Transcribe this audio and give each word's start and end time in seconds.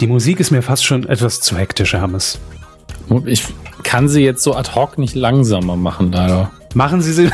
Die 0.00 0.06
Musik 0.06 0.40
ist 0.40 0.50
mir 0.50 0.60
fast 0.60 0.84
schon 0.84 1.08
etwas 1.08 1.40
zu 1.40 1.56
hektisch, 1.56 1.94
Hermes. 1.94 2.38
Ich 3.24 3.44
kann 3.82 4.08
sie 4.08 4.22
jetzt 4.22 4.42
so 4.42 4.54
ad 4.54 4.72
hoc 4.74 4.98
nicht 4.98 5.14
langsamer 5.14 5.76
machen, 5.76 6.12
leider. 6.12 6.50
Machen 6.74 7.00
Sie 7.00 7.14
sie. 7.14 7.30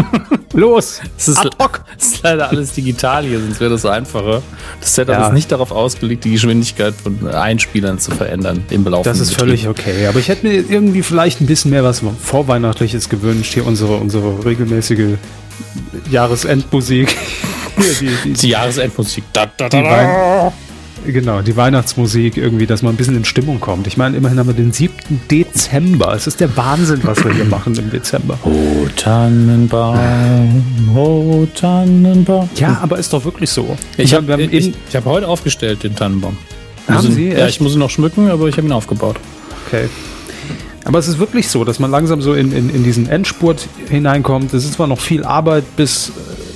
Los! 0.52 1.00
Es 1.16 1.28
ist, 1.28 1.38
ad 1.38 1.56
hoc. 1.58 1.82
Es 1.98 2.08
ist 2.08 2.22
leider 2.22 2.50
alles 2.50 2.74
digital 2.74 3.24
hier, 3.24 3.40
sonst 3.40 3.58
wäre 3.60 3.70
das 3.70 3.86
einfacher. 3.86 4.42
Das 4.80 4.94
Setup 4.94 5.14
ja. 5.14 5.26
ist 5.28 5.32
nicht 5.32 5.50
darauf 5.50 5.72
ausgelegt, 5.72 6.24
die 6.24 6.32
Geschwindigkeit 6.32 6.92
von 6.92 7.26
Einspielern 7.28 7.98
zu 7.98 8.10
verändern 8.10 8.62
im 8.68 8.84
Laufe 8.84 9.08
Das 9.08 9.18
ist 9.18 9.30
Betrieb. 9.30 9.46
völlig 9.46 9.68
okay. 9.68 10.06
Aber 10.06 10.18
ich 10.18 10.28
hätte 10.28 10.46
mir 10.46 10.52
irgendwie 10.68 11.02
vielleicht 11.02 11.40
ein 11.40 11.46
bisschen 11.46 11.70
mehr 11.70 11.84
was 11.84 12.02
Vorweihnachtliches 12.22 13.08
gewünscht. 13.08 13.54
Hier 13.54 13.66
unsere, 13.66 13.96
unsere 13.96 14.44
regelmäßige 14.44 15.16
Jahresendmusik. 16.10 17.16
die, 17.78 18.10
die, 18.24 18.32
die 18.34 18.48
Jahresendmusik. 18.50 19.24
Da, 19.32 19.46
da, 19.56 19.70
da, 19.70 19.80
da. 19.80 20.52
Genau, 21.06 21.42
die 21.42 21.56
Weihnachtsmusik 21.56 22.36
irgendwie, 22.36 22.66
dass 22.66 22.82
man 22.82 22.94
ein 22.94 22.96
bisschen 22.96 23.16
in 23.16 23.24
Stimmung 23.24 23.60
kommt. 23.60 23.86
Ich 23.86 23.96
meine, 23.96 24.16
immerhin 24.16 24.38
haben 24.38 24.46
wir 24.46 24.54
den 24.54 24.72
7. 24.72 24.94
Dezember. 25.30 26.14
Es 26.14 26.26
ist 26.26 26.40
der 26.40 26.56
Wahnsinn, 26.56 27.00
was 27.02 27.24
wir 27.24 27.32
hier 27.32 27.44
machen 27.44 27.74
im 27.76 27.90
Dezember. 27.90 28.38
Oh 28.44 28.86
Tannenbaum, 28.96 30.62
oh 30.94 31.46
Tannenbaum. 31.54 32.48
Ja, 32.56 32.78
aber 32.82 32.98
ist 32.98 33.12
doch 33.12 33.24
wirklich 33.24 33.50
so. 33.50 33.76
Ich 33.96 34.14
habe 34.14 34.40
ich, 34.42 34.72
ich 34.88 34.96
hab 34.96 35.04
heute 35.04 35.26
aufgestellt, 35.28 35.82
den 35.82 35.96
Tannenbaum. 35.96 36.36
Haben 36.88 37.12
Sie? 37.12 37.28
Ja, 37.28 37.46
ich 37.46 37.60
muss 37.60 37.74
ihn 37.74 37.78
noch 37.78 37.90
schmücken, 37.90 38.30
aber 38.30 38.48
ich 38.48 38.56
habe 38.56 38.66
ihn 38.66 38.72
aufgebaut. 38.72 39.16
Okay. 39.66 39.88
Aber 40.84 40.98
es 40.98 41.08
ist 41.08 41.18
wirklich 41.18 41.48
so, 41.48 41.64
dass 41.64 41.78
man 41.78 41.90
langsam 41.90 42.22
so 42.22 42.34
in, 42.34 42.52
in, 42.52 42.70
in 42.70 42.82
diesen 42.82 43.08
Endspurt 43.08 43.68
hineinkommt. 43.88 44.52
Es 44.52 44.64
ist 44.64 44.74
zwar 44.74 44.86
noch 44.88 45.00
viel 45.00 45.24
Arbeit, 45.24 45.64
bis 45.76 46.12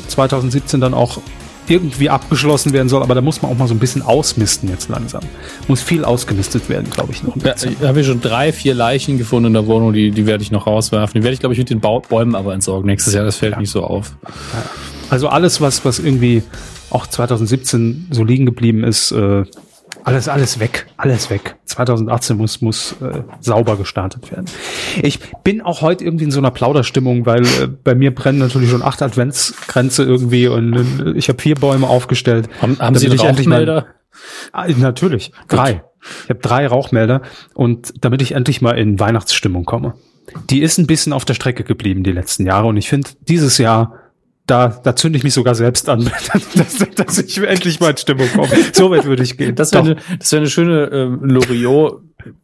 2017 0.09 0.79
äh, 0.79 0.81
dann 0.81 0.95
auch 0.95 1.21
irgendwie 1.69 2.11
abgeschlossen 2.11 2.73
werden 2.73 2.89
soll, 2.89 3.03
aber 3.03 3.15
da 3.15 3.21
muss 3.21 3.43
man 3.43 3.51
auch 3.51 3.59
mal 3.59 3.69
so 3.69 3.75
ein 3.75 3.79
bisschen 3.79 4.03
ausmisten 4.03 4.69
jetzt 4.69 4.89
langsam. 4.89 5.23
Muss 5.69 5.83
viel 5.83 6.05
ausgemistet 6.05 6.69
werden, 6.69 6.91
glaube 6.91 7.13
ich 7.13 7.23
noch. 7.23 7.37
Ja, 7.37 7.55
ich 7.55 7.81
habe 7.87 8.05
schon 8.05 8.21
drei, 8.21 8.53
vier 8.53 8.75
Leichen 8.75 9.19
gefunden 9.19 9.49
in 9.49 9.53
der 9.55 9.67
Wohnung, 9.67 9.93
die, 9.93 10.11
die 10.11 10.27
werde 10.27 10.43
ich 10.43 10.51
noch 10.51 10.67
rauswerfen. 10.67 11.21
Die 11.21 11.25
werde 11.25 11.35
ich, 11.35 11.41
glaube 11.41 11.55
ich, 11.55 11.59
mit 11.59 11.71
den 11.71 11.81
Bäumen 11.81 12.35
aber 12.35 12.55
entsorgen 12.55 12.87
nächstes 12.87 13.15
Jahr. 13.15 13.25
Das 13.25 13.37
fällt 13.37 13.53
ja. 13.53 13.61
nicht 13.61 13.71
so 13.71 13.83
auf. 13.83 14.17
Also 15.11 15.29
alles, 15.29 15.61
was, 15.61 15.85
was 15.85 15.99
irgendwie 15.99 16.43
auch 16.91 17.07
2017 17.07 18.09
so 18.11 18.25
liegen 18.25 18.47
geblieben 18.47 18.85
ist, 18.85 19.13
äh, 19.13 19.45
alles, 20.07 20.29
alles 20.29 20.61
weg, 20.61 20.87
alles 20.97 21.31
weg. 21.31 21.57
2018 21.65 22.37
muss, 22.37 22.61
muss 22.61 22.93
äh, 23.03 23.25
sauber 23.41 23.77
gestartet 23.77 24.31
werden. 24.31 24.47
Ich 25.03 25.19
bin 25.43 25.61
auch 25.61 25.81
heute 25.81 26.05
irgendwie 26.05 26.27
in 26.27 26.31
so 26.31 26.39
einer 26.39 26.53
Plauderstimmung, 26.53 27.27
weil 27.27 27.45
äh, 27.45 27.67
bei 27.67 27.97
mir 27.97 28.15
brennen 28.15 28.39
natürlich 28.39 28.71
schon 28.71 28.83
acht 28.83 29.03
Adventsgrenze 29.03 30.05
irgendwie 30.05 30.47
und 30.47 30.75
äh, 30.75 31.11
ich 31.17 31.29
habe 31.29 31.43
vier 31.43 31.57
Bäume 31.57 31.89
aufgestellt. 31.89 32.49
Haben, 32.63 32.79
haben 32.79 32.95
Sie 32.95 33.11
einen 33.11 33.19
Rauchmelder? 33.19 33.75
Mal, 33.75 33.87
ah, 34.53 34.69
natürlich, 34.79 35.33
drei. 35.49 35.83
Ich 36.23 36.31
habe 36.31 36.41
drei 36.41 36.69
Rauchmelder 36.69 37.23
und 37.55 37.93
damit 38.05 38.23
ich 38.23 38.31
endlich 38.31 38.63
mal 38.63 38.79
in 38.79 39.01
Weihnachtsstimmung 39.01 39.65
komme. 39.65 39.95
Die 40.51 40.63
ist 40.63 40.79
ein 40.79 40.87
bisschen 40.87 41.13
auf 41.13 41.25
der 41.25 41.35
Strecke 41.35 41.65
geblieben 41.65 42.05
die 42.05 42.13
letzten 42.13 42.47
Jahre 42.47 42.69
und 42.69 42.77
ich 42.77 42.89
finde, 42.89 43.11
dieses 43.23 43.59
Jahr 43.59 44.06
da, 44.47 44.69
da 44.69 44.95
zünde 44.95 45.19
ich 45.19 45.25
mich 45.25 45.35
sogar 45.35 45.55
selbst 45.55 45.89
an, 45.89 46.05
dass, 46.55 46.79
dass 46.95 47.19
ich 47.19 47.39
endlich 47.39 47.81
mal 47.81 47.91
in 47.91 47.97
Stimmung 47.97 48.29
komme. 48.35 48.51
So 48.73 48.91
weit 48.91 49.05
würde 49.05 49.23
ich 49.23 49.37
gehen. 49.37 49.55
Das 49.55 49.73
wäre 49.73 49.85
eine, 49.85 49.97
das 50.19 50.33
wäre 50.33 50.41
eine 50.41 50.51
schöne 50.51 50.85
ähm, 50.93 51.21
Loriot 51.23 52.03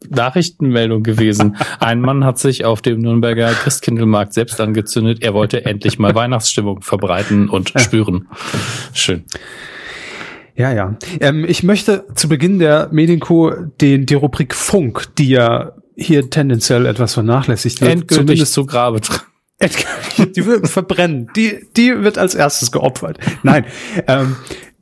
Nachrichtenmeldung 0.09 1.03
gewesen. 1.03 1.57
Ein 1.79 2.01
Mann 2.01 2.23
hat 2.23 2.39
sich 2.39 2.65
auf 2.65 2.81
dem 2.81 2.99
Nürnberger 2.99 3.51
Christkindlmarkt 3.51 4.33
selbst 4.33 4.61
angezündet. 4.61 5.21
Er 5.21 5.33
wollte 5.33 5.65
endlich 5.65 5.99
mal 5.99 6.15
Weihnachtsstimmung 6.15 6.81
verbreiten 6.81 7.49
und 7.49 7.73
spüren. 7.77 8.27
Schön. 8.93 9.23
Ja, 10.55 10.71
ja. 10.71 10.95
Ähm, 11.19 11.45
ich 11.47 11.63
möchte 11.63 12.05
zu 12.15 12.29
Beginn 12.29 12.59
der 12.59 12.89
Medienco 12.91 13.51
den, 13.81 14.05
die 14.05 14.13
Rubrik 14.13 14.53
Funk, 14.53 15.15
die 15.17 15.29
ja 15.29 15.73
hier 15.95 16.29
tendenziell 16.29 16.85
etwas 16.85 17.13
vernachlässigt 17.15 17.81
wird, 17.81 17.91
Endgültig 17.91 18.17
zumindest 18.17 18.53
zu 18.53 18.65
Grabe 18.65 19.01
die 20.35 20.45
wird 20.45 20.67
verbrennen. 20.67 21.29
Die, 21.35 21.67
die 21.75 22.03
wird 22.03 22.17
als 22.17 22.35
erstes 22.35 22.71
geopfert. 22.71 23.17
Nein. 23.43 23.65
Ähm, 24.07 24.35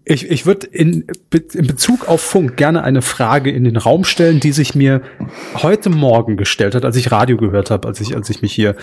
ich, 0.04 0.30
ich 0.30 0.48
würde 0.48 0.66
in, 0.66 1.06
in 1.54 1.68
Bezug 1.68 2.08
auf 2.08 2.22
Funk 2.22 2.58
gerne 2.58 2.84
eine 2.84 3.04
Frage 3.04 3.52
in 3.52 3.64
den 3.64 3.78
Raum 3.78 4.04
stellen, 4.04 4.40
die 4.40 4.52
sich 4.52 4.74
mir 4.74 5.02
heute 5.56 5.92
Morgen 5.92 6.38
gestellt 6.38 6.74
hat, 6.74 6.86
als 6.86 6.96
ich 6.96 7.12
Radio 7.12 7.38
gehört 7.38 7.70
habe, 7.70 7.88
als 7.88 8.02
ich, 8.02 8.16
als 8.16 8.30
ich 8.32 8.42
mich 8.42 8.52
hier 8.52 8.76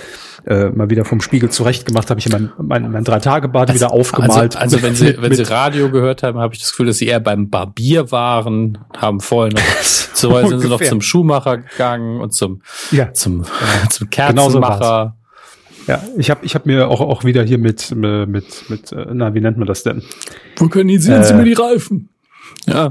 äh, 0.46 0.68
mal 0.70 0.90
wieder 0.90 1.04
vom 1.04 1.20
Spiegel 1.20 1.50
zurechtgemacht 1.50 2.08
habe, 2.10 2.20
ich 2.20 2.28
mein, 2.28 2.52
mein, 2.58 2.92
mein 2.92 3.02
Drei-Tage-Bad 3.02 3.68
also, 3.68 3.74
wieder 3.74 3.92
aufgemalt. 3.92 4.56
Also, 4.56 4.76
also 4.76 4.82
wenn 4.82 4.94
Sie, 4.94 5.20
wenn 5.20 5.34
Sie 5.34 5.42
Radio 5.42 5.90
gehört 5.90 6.22
haben, 6.22 6.38
habe 6.38 6.54
ich 6.54 6.60
das 6.60 6.70
Gefühl, 6.70 6.86
dass 6.86 6.98
Sie 6.98 7.06
eher 7.06 7.20
beim 7.20 7.50
Barbier 7.50 8.12
waren, 8.12 8.78
haben 8.96 9.18
vorher 9.18 9.52
noch, 9.52 9.60
so 9.82 10.46
sind 10.46 10.60
Sie 10.60 10.68
noch 10.68 10.80
zum 10.80 11.00
Schuhmacher 11.00 11.58
gegangen 11.58 12.20
und 12.20 12.32
zum, 12.32 12.62
ja. 12.92 13.12
zum, 13.12 13.42
äh, 13.42 13.88
zum 13.90 14.08
Kerzenmacher. 14.08 15.17
Ja, 15.88 16.02
ich 16.18 16.30
habe 16.30 16.44
ich 16.44 16.54
hab 16.54 16.66
mir 16.66 16.88
auch, 16.88 17.00
auch 17.00 17.24
wieder 17.24 17.42
hier 17.42 17.58
mit, 17.58 17.94
mit, 17.94 18.26
mit, 18.68 18.92
äh, 18.92 19.06
na, 19.12 19.34
wie 19.34 19.40
nennt 19.40 19.56
man 19.56 19.66
das 19.66 19.82
denn? 19.82 20.02
Wo 20.56 20.68
können 20.68 20.90
Sie 20.98 21.10
äh, 21.10 21.24
Sie 21.24 21.34
mir 21.34 21.44
die 21.44 21.54
Reifen? 21.54 22.10
Ja. 22.66 22.88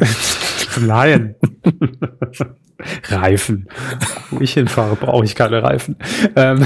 Nein. 0.82 1.36
Reifen. 3.10 3.68
Wo 4.32 4.40
ich 4.40 4.54
hinfahre, 4.54 4.96
brauche 4.96 5.26
ich 5.26 5.36
keine 5.36 5.64
Reifen. 5.64 5.96
Ähm, 6.36 6.66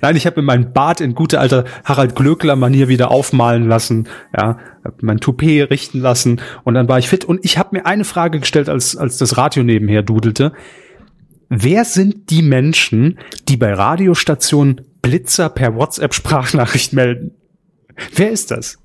nein, 0.00 0.16
ich 0.16 0.26
habe 0.26 0.40
mir 0.40 0.46
mein 0.46 0.72
Bart 0.72 1.00
in 1.00 1.14
gute 1.14 1.40
alter 1.40 1.64
Harald 1.84 2.14
Glöckler 2.14 2.56
Manier 2.56 2.88
wieder 2.88 3.10
aufmalen 3.10 3.68
lassen, 3.68 4.08
ja, 4.36 4.58
hab 4.84 5.02
mein 5.02 5.18
Toupet 5.18 5.70
richten 5.70 6.00
lassen 6.00 6.40
und 6.64 6.74
dann 6.74 6.88
war 6.88 6.98
ich 6.98 7.08
fit 7.08 7.24
und 7.24 7.44
ich 7.44 7.58
habe 7.58 7.76
mir 7.76 7.86
eine 7.86 8.04
Frage 8.04 8.40
gestellt, 8.40 8.68
als 8.68 8.96
als 8.96 9.16
das 9.18 9.36
Radio 9.36 9.62
nebenher 9.62 10.02
dudelte. 10.02 10.52
Wer 11.48 11.84
sind 11.84 12.30
die 12.30 12.42
Menschen, 12.42 13.18
die 13.48 13.56
bei 13.56 13.72
Radiostationen 13.72 14.80
Blitzer 15.04 15.50
per 15.50 15.76
WhatsApp-Sprachnachricht 15.76 16.94
melden. 16.94 17.32
Wer 18.14 18.30
ist 18.30 18.50
das? 18.50 18.78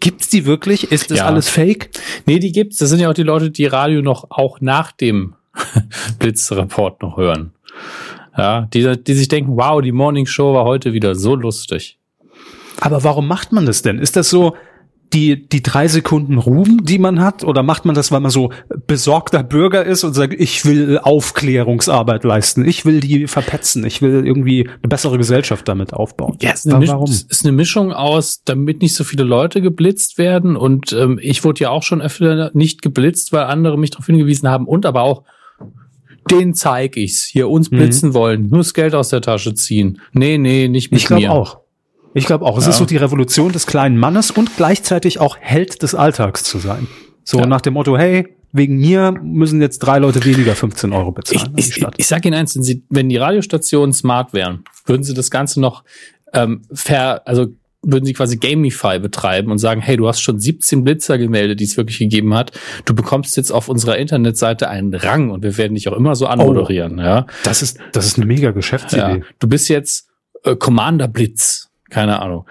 Gibt's 0.00 0.28
die 0.28 0.46
wirklich? 0.46 0.90
Ist 0.90 1.12
das 1.12 1.18
ja. 1.18 1.26
alles 1.26 1.48
Fake? 1.48 1.90
Nee, 2.26 2.40
die 2.40 2.50
gibt's. 2.50 2.78
Das 2.78 2.90
sind 2.90 2.98
ja 2.98 3.08
auch 3.08 3.14
die 3.14 3.22
Leute, 3.22 3.52
die 3.52 3.66
Radio 3.66 4.02
noch 4.02 4.32
auch 4.32 4.60
nach 4.60 4.90
dem 4.90 5.36
Blitzreport 6.18 7.02
noch 7.02 7.16
hören. 7.16 7.52
Ja, 8.36 8.62
die, 8.62 9.00
die 9.00 9.14
sich 9.14 9.28
denken, 9.28 9.56
wow, 9.56 9.80
die 9.80 9.92
Morning 9.92 10.26
Show 10.26 10.54
war 10.54 10.64
heute 10.64 10.92
wieder 10.92 11.14
so 11.14 11.36
lustig. 11.36 11.98
Aber 12.80 13.04
warum 13.04 13.28
macht 13.28 13.52
man 13.52 13.64
das 13.64 13.82
denn? 13.82 14.00
Ist 14.00 14.16
das 14.16 14.28
so, 14.28 14.56
die, 15.14 15.48
die 15.48 15.62
drei 15.62 15.86
Sekunden 15.88 16.38
Ruhm, 16.38 16.84
die 16.84 16.98
man 16.98 17.20
hat? 17.20 17.44
Oder 17.44 17.62
macht 17.62 17.84
man 17.84 17.94
das, 17.94 18.10
weil 18.10 18.20
man 18.20 18.30
so 18.30 18.50
besorgter 18.86 19.42
Bürger 19.42 19.84
ist 19.84 20.04
und 20.04 20.12
sagt, 20.12 20.34
ich 20.34 20.64
will 20.66 20.98
Aufklärungsarbeit 20.98 22.24
leisten, 22.24 22.66
ich 22.66 22.84
will 22.84 23.00
die 23.00 23.26
verpetzen, 23.26 23.84
ich 23.86 24.02
will 24.02 24.26
irgendwie 24.26 24.68
eine 24.68 24.88
bessere 24.88 25.16
Gesellschaft 25.16 25.68
damit 25.68 25.92
aufbauen? 25.92 26.36
Ja, 26.42 26.50
ist 26.50 26.70
eine, 26.70 26.86
Warum? 26.88 27.10
ist 27.10 27.44
eine 27.44 27.52
Mischung 27.52 27.92
aus, 27.92 28.42
damit 28.44 28.82
nicht 28.82 28.94
so 28.94 29.04
viele 29.04 29.24
Leute 29.24 29.62
geblitzt 29.62 30.18
werden 30.18 30.56
und 30.56 30.92
ähm, 30.92 31.18
ich 31.22 31.44
wurde 31.44 31.60
ja 31.60 31.70
auch 31.70 31.84
schon 31.84 32.02
öfter 32.02 32.50
nicht 32.52 32.82
geblitzt, 32.82 33.32
weil 33.32 33.44
andere 33.44 33.78
mich 33.78 33.90
darauf 33.90 34.06
hingewiesen 34.06 34.48
haben 34.48 34.66
und 34.66 34.84
aber 34.84 35.02
auch 35.02 35.22
den 36.30 36.54
zeig 36.54 36.96
ich's. 36.96 37.24
Hier 37.24 37.48
uns 37.48 37.70
mhm. 37.70 37.76
blitzen 37.76 38.08
mhm. 38.10 38.14
wollen, 38.14 38.48
nur 38.48 38.58
das 38.58 38.74
Geld 38.74 38.94
aus 38.94 39.10
der 39.10 39.20
Tasche 39.20 39.54
ziehen. 39.54 40.00
Nee, 40.12 40.38
nee, 40.38 40.68
nicht 40.68 40.90
mit 40.90 41.02
ich 41.02 41.10
mir. 41.10 41.18
Ich 41.18 41.24
glaube 41.24 41.38
auch. 41.38 41.63
Ich 42.14 42.26
glaube 42.26 42.44
auch. 42.44 42.56
Es 42.58 42.64
ja. 42.64 42.70
ist 42.70 42.78
so 42.78 42.84
die 42.84 42.96
Revolution 42.96 43.52
des 43.52 43.66
kleinen 43.66 43.98
Mannes 43.98 44.30
und 44.30 44.56
gleichzeitig 44.56 45.20
auch 45.20 45.36
Held 45.38 45.82
des 45.82 45.94
Alltags 45.94 46.44
zu 46.44 46.58
sein. 46.58 46.86
So 47.24 47.40
ja. 47.40 47.46
nach 47.46 47.60
dem 47.60 47.74
Motto, 47.74 47.98
hey, 47.98 48.36
wegen 48.52 48.76
mir 48.76 49.12
müssen 49.20 49.60
jetzt 49.60 49.80
drei 49.80 49.98
Leute 49.98 50.24
weniger 50.24 50.54
15 50.54 50.92
Euro 50.92 51.10
bezahlen. 51.10 51.52
Ich, 51.56 51.76
ich, 51.76 51.86
ich 51.96 52.06
sage 52.06 52.28
Ihnen 52.28 52.38
eins, 52.38 52.54
wenn, 52.54 52.62
Sie, 52.62 52.84
wenn 52.88 53.08
die 53.08 53.16
Radiostationen 53.16 53.92
smart 53.92 54.32
wären, 54.32 54.64
würden 54.86 55.02
Sie 55.02 55.12
das 55.12 55.30
Ganze 55.30 55.60
noch 55.60 55.82
ähm, 56.32 56.62
fair, 56.72 57.26
also 57.26 57.48
würden 57.86 58.04
sie 58.04 58.12
quasi 58.12 58.36
Gamify 58.36 58.98
betreiben 58.98 59.50
und 59.50 59.58
sagen, 59.58 59.80
hey, 59.80 59.96
du 59.96 60.08
hast 60.08 60.20
schon 60.20 60.38
17 60.38 60.84
Blitzer 60.84 61.18
gemeldet, 61.18 61.60
die 61.60 61.64
es 61.64 61.76
wirklich 61.76 61.98
gegeben 61.98 62.34
hat. 62.34 62.52
Du 62.84 62.94
bekommst 62.94 63.36
jetzt 63.36 63.50
auf 63.50 63.68
unserer 63.68 63.98
Internetseite 63.98 64.68
einen 64.68 64.94
Rang 64.94 65.30
und 65.30 65.42
wir 65.42 65.56
werden 65.58 65.74
dich 65.74 65.88
auch 65.88 65.96
immer 65.96 66.14
so 66.16 66.26
anmoderieren. 66.26 66.98
Oh, 66.98 67.02
ja, 67.02 67.26
das 67.44 67.62
ist 67.62 67.78
das 67.92 68.06
ist 68.06 68.16
eine 68.16 68.26
mega 68.26 68.50
Geschäftsidee. 68.52 69.18
Ja, 69.18 69.20
du 69.38 69.48
bist 69.48 69.68
jetzt 69.68 70.08
äh, 70.44 70.56
Commander 70.56 71.08
Blitz. 71.08 71.70
Keine 71.90 72.22
Ahnung. 72.22 72.46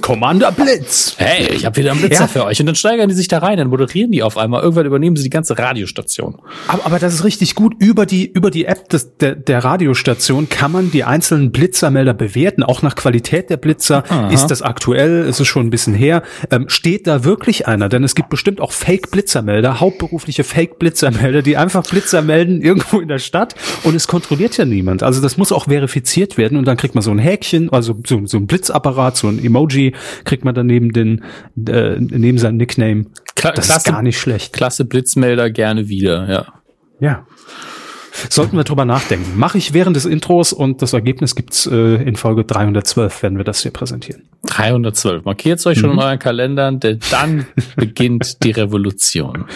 Commander 0.00 0.50
Blitz. 0.50 1.14
Hey, 1.18 1.54
ich 1.54 1.66
habe 1.66 1.76
wieder 1.76 1.92
einen 1.92 2.00
Blitzer 2.00 2.22
ja. 2.22 2.26
für 2.26 2.44
euch. 2.46 2.58
Und 2.58 2.66
dann 2.66 2.74
steigern 2.74 3.08
die 3.08 3.14
sich 3.14 3.28
da 3.28 3.38
rein, 3.38 3.58
dann 3.58 3.68
moderieren 3.68 4.10
die 4.10 4.22
auf 4.22 4.38
einmal. 4.38 4.62
Irgendwann 4.62 4.86
übernehmen 4.86 5.14
sie 5.14 5.22
die 5.22 5.30
ganze 5.30 5.58
Radiostation. 5.58 6.38
Aber, 6.66 6.86
aber 6.86 6.98
das 6.98 7.12
ist 7.12 7.22
richtig 7.22 7.54
gut. 7.54 7.74
Über 7.78 8.06
die, 8.06 8.26
über 8.26 8.50
die 8.50 8.64
App 8.64 8.88
des, 8.88 9.16
der, 9.18 9.34
der 9.34 9.62
Radiostation 9.62 10.48
kann 10.48 10.72
man 10.72 10.90
die 10.90 11.04
einzelnen 11.04 11.52
Blitzermelder 11.52 12.14
bewerten. 12.14 12.62
Auch 12.62 12.80
nach 12.80 12.96
Qualität 12.96 13.50
der 13.50 13.58
Blitzer. 13.58 14.04
Aha. 14.08 14.30
Ist 14.30 14.46
das 14.46 14.62
aktuell? 14.62 15.26
Ist 15.26 15.38
es 15.38 15.46
schon 15.46 15.66
ein 15.66 15.70
bisschen 15.70 15.94
her? 15.94 16.22
Ähm, 16.50 16.68
steht 16.68 17.06
da 17.06 17.24
wirklich 17.24 17.68
einer? 17.68 17.90
Denn 17.90 18.04
es 18.04 18.14
gibt 18.14 18.30
bestimmt 18.30 18.60
auch 18.62 18.72
Fake-Blitzermelder, 18.72 19.80
hauptberufliche 19.80 20.44
Fake-Blitzermelder, 20.44 21.42
die 21.42 21.58
einfach 21.58 21.86
Blitzer 21.86 22.22
melden 22.22 22.62
irgendwo 22.62 23.00
in 23.00 23.08
der 23.08 23.18
Stadt. 23.18 23.54
Und 23.84 23.94
es 23.94 24.08
kontrolliert 24.08 24.56
ja 24.56 24.64
niemand. 24.64 25.02
Also 25.02 25.20
das 25.20 25.36
muss 25.36 25.52
auch 25.52 25.66
verifiziert 25.66 26.38
werden. 26.38 26.56
Und 26.56 26.64
dann 26.64 26.78
kriegt 26.78 26.94
man 26.94 27.02
so 27.02 27.10
ein 27.10 27.18
Häkchen, 27.18 27.70
also 27.70 27.98
so, 28.06 28.26
so 28.30 28.38
ein 28.38 28.46
Blitzapparat, 28.46 29.16
so 29.16 29.28
ein 29.28 29.44
Emoji 29.44 29.94
kriegt 30.24 30.44
man 30.44 30.54
dann 30.54 30.66
neben 30.66 30.92
den, 30.92 31.24
äh, 31.68 31.96
neben 31.98 32.38
seinem 32.38 32.56
Nickname. 32.56 33.06
Kla 33.34 33.52
Das 33.52 33.66
klasse, 33.66 33.88
ist 33.88 33.92
gar 33.94 34.02
nicht 34.02 34.18
schlecht. 34.18 34.52
klasse 34.52 34.84
Blitzmelder 34.84 35.50
gerne 35.50 35.88
wieder, 35.88 36.28
ja. 36.30 36.46
Ja. 37.00 37.26
Sollten 38.28 38.56
wir 38.56 38.64
drüber 38.64 38.84
nachdenken. 38.84 39.38
Mache 39.38 39.56
ich 39.56 39.72
während 39.72 39.96
des 39.96 40.04
Intros 40.04 40.52
und 40.52 40.82
das 40.82 40.92
Ergebnis 40.92 41.34
gibt's 41.36 41.64
äh, 41.66 41.94
in 42.02 42.16
Folge 42.16 42.44
312, 42.44 43.22
werden 43.22 43.38
wir 43.38 43.44
das 43.44 43.62
hier 43.62 43.70
präsentieren. 43.70 44.22
312. 44.46 45.24
Markiert 45.24 45.64
euch 45.66 45.78
schon 45.78 45.92
in 45.92 45.98
euren 45.98 46.18
Kalendern, 46.18 46.80
denn 46.80 46.98
dann 47.10 47.46
beginnt 47.76 48.42
die 48.44 48.50
Revolution. 48.50 49.46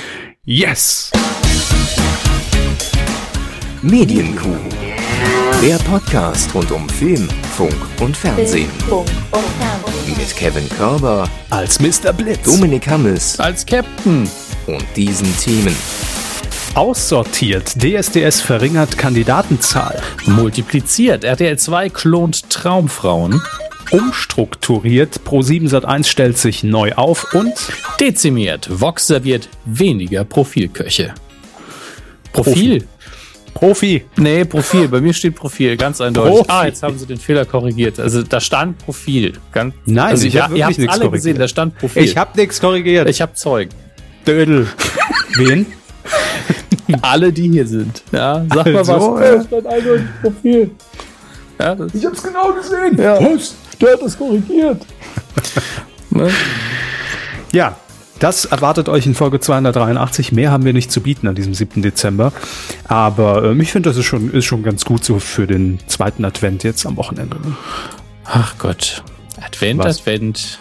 Yes! 0.45 1.11
Medienkuh. 3.83 4.57
Der 5.65 5.77
Podcast 5.79 6.55
rund 6.55 6.71
um 6.71 6.89
Film, 6.89 7.29
Funk 7.57 7.75
und 8.01 8.17
Fernsehen. 8.17 8.69
Funk 8.87 9.09
und 9.33 9.45
Fernsehen. 9.59 10.17
Mit 10.19 10.37
Kevin 10.37 10.69
Körber, 10.69 11.29
Als 11.51 11.81
Mr. 11.81 12.13
Blitz. 12.13 12.43
Dominik 12.45 12.87
Hammes 12.87 13.41
Als 13.41 13.65
Captain. 13.65 14.29
und 14.67 14.85
diesen 14.95 15.35
Themen. 15.39 15.75
Aussortiert. 16.75 17.83
DSDS 17.83 18.41
verringert 18.41 18.99
Kandidatenzahl. 18.99 20.03
Multipliziert. 20.27 21.25
RTL 21.25 21.59
2 21.59 21.89
klont 21.89 22.51
Traumfrauen. 22.51 23.41
Umstrukturiert. 23.91 25.21
Pro7 25.25 25.71
Sat1 25.71 26.05
stellt 26.07 26.37
sich 26.37 26.63
neu 26.63 26.93
auf 26.95 27.33
und 27.33 27.55
Dezimiert. 28.01 28.69
Vox 28.71 29.07
serviert 29.07 29.49
weniger 29.65 30.25
Profilköche. 30.25 31.15
Profil? 32.33 32.87
Profi. 33.55 34.05
Nee, 34.17 34.45
Profil. 34.45 34.89
Bei 34.89 35.01
mir 35.01 35.13
steht 35.13 35.37
Profil, 35.37 35.77
ganz 35.77 36.01
eindeutig. 36.01 36.39
Profi. 36.39 36.51
Ah, 36.51 36.67
jetzt 36.67 36.83
haben 36.83 36.99
sie 36.99 37.07
den 37.07 37.19
Fehler 37.19 37.45
korrigiert. 37.45 37.99
Also 38.01 38.23
da 38.23 38.41
stand 38.41 38.79
Profil. 38.79 39.35
Ganz, 39.53 39.75
Nein, 39.87 40.07
also, 40.11 40.27
ich 40.27 40.35
ja, 40.35 40.43
hab 40.45 40.51
ihr 40.51 40.57
wirklich 40.57 40.65
habt 40.67 40.79
nichts 40.79 40.93
alle 40.93 41.01
korrigiert. 41.05 41.23
gesehen, 41.23 41.39
da 41.39 41.49
stand 41.49 41.79
Profil. 41.79 42.03
Ich 42.05 42.17
hab 42.17 42.37
nichts 42.37 42.61
korrigiert. 42.61 43.09
ich 43.09 43.23
hab 43.23 43.37
Zeugen. 43.37 43.71
Dödel. 44.27 44.67
Wen? 45.37 45.67
Alle, 47.03 47.33
die 47.33 47.49
hier 47.51 47.67
sind. 47.67 48.03
Ja, 48.13 48.45
sag 48.53 48.67
mal 48.67 48.77
Also, 48.77 49.15
was. 49.15 49.21
äh. 49.23 49.37
Da 49.39 49.45
stand 49.45 49.67
eindeutig 49.67 50.07
Profil. 50.21 50.71
Ja, 51.61 51.75
das, 51.75 51.95
Ich 51.95 52.05
hab's 52.05 52.23
genau 52.23 52.53
gesehen. 52.53 52.99
ja. 53.01 53.19
Der 53.81 53.93
hat 53.93 54.03
das 54.03 54.19
korrigiert. 54.19 54.83
ne? 56.11 56.31
Ja, 57.53 57.77
das 58.25 58.47
erwartet 58.47 58.89
euch 58.89 59.05
in 59.05 59.15
Folge 59.15 59.39
283. 59.39 60.33
Mehr 60.33 60.51
haben 60.51 60.65
wir 60.65 60.73
nicht 60.73 60.91
zu 60.91 61.03
bieten 61.03 61.29
an 61.29 61.35
diesem 61.35 61.53
7. 61.53 61.83
Dezember. 61.83 62.33
Aber 62.85 63.45
ähm, 63.45 63.61
ich 63.61 63.71
finde, 63.71 63.91
das 63.91 63.99
ist 63.99 64.07
schon, 64.07 64.31
ist 64.33 64.47
schon 64.47 64.63
ganz 64.63 64.87
gut 64.87 65.05
so 65.05 65.19
für 65.19 65.47
den 65.47 65.79
zweiten 65.89 66.25
Advent 66.25 66.65
jetzt 66.65 66.87
am 66.87 66.97
Wochenende. 66.97 67.37
ne? 67.37 67.55
Ach 68.25 68.55
Gott. 68.59 69.03
Advent, 69.45 69.81
Was? 69.81 69.99
Advent. 70.01 70.59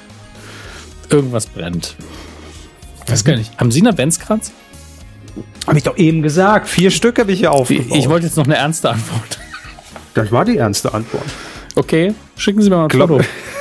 Irgendwas 1.10 1.46
brennt. 1.46 1.96
Weiß 3.08 3.24
gar 3.24 3.38
nicht. 3.38 3.58
Haben 3.58 3.72
Sie 3.72 3.80
einen 3.80 3.88
Adventskranz? 3.88 4.52
Habe 5.66 5.78
ich 5.78 5.84
doch 5.86 5.96
eben 5.98 6.22
gesagt. 6.22 6.68
Vier 6.68 6.92
Stück 6.92 7.18
habe 7.18 7.32
ich 7.32 7.40
hier 7.40 7.54
aufgebaut. 7.54 7.98
ich 7.98 8.10
wollte 8.10 8.26
jetzt 8.26 8.36
noch 8.36 8.44
eine 8.46 8.58
ernste 8.58 8.90
Antwort. 8.90 9.40
das 10.16 10.34
war 10.34 10.44
die 10.44 10.58
ernste 10.58 10.94
Antwort. 10.94 11.24
Okay, 11.76 12.14
schicken 12.36 12.62
Sie 12.62 12.70
mir 12.70 12.76
mal 12.76 12.84
ein 12.84 12.90
Glaub- 12.90 13.08
Foto. 13.10 13.24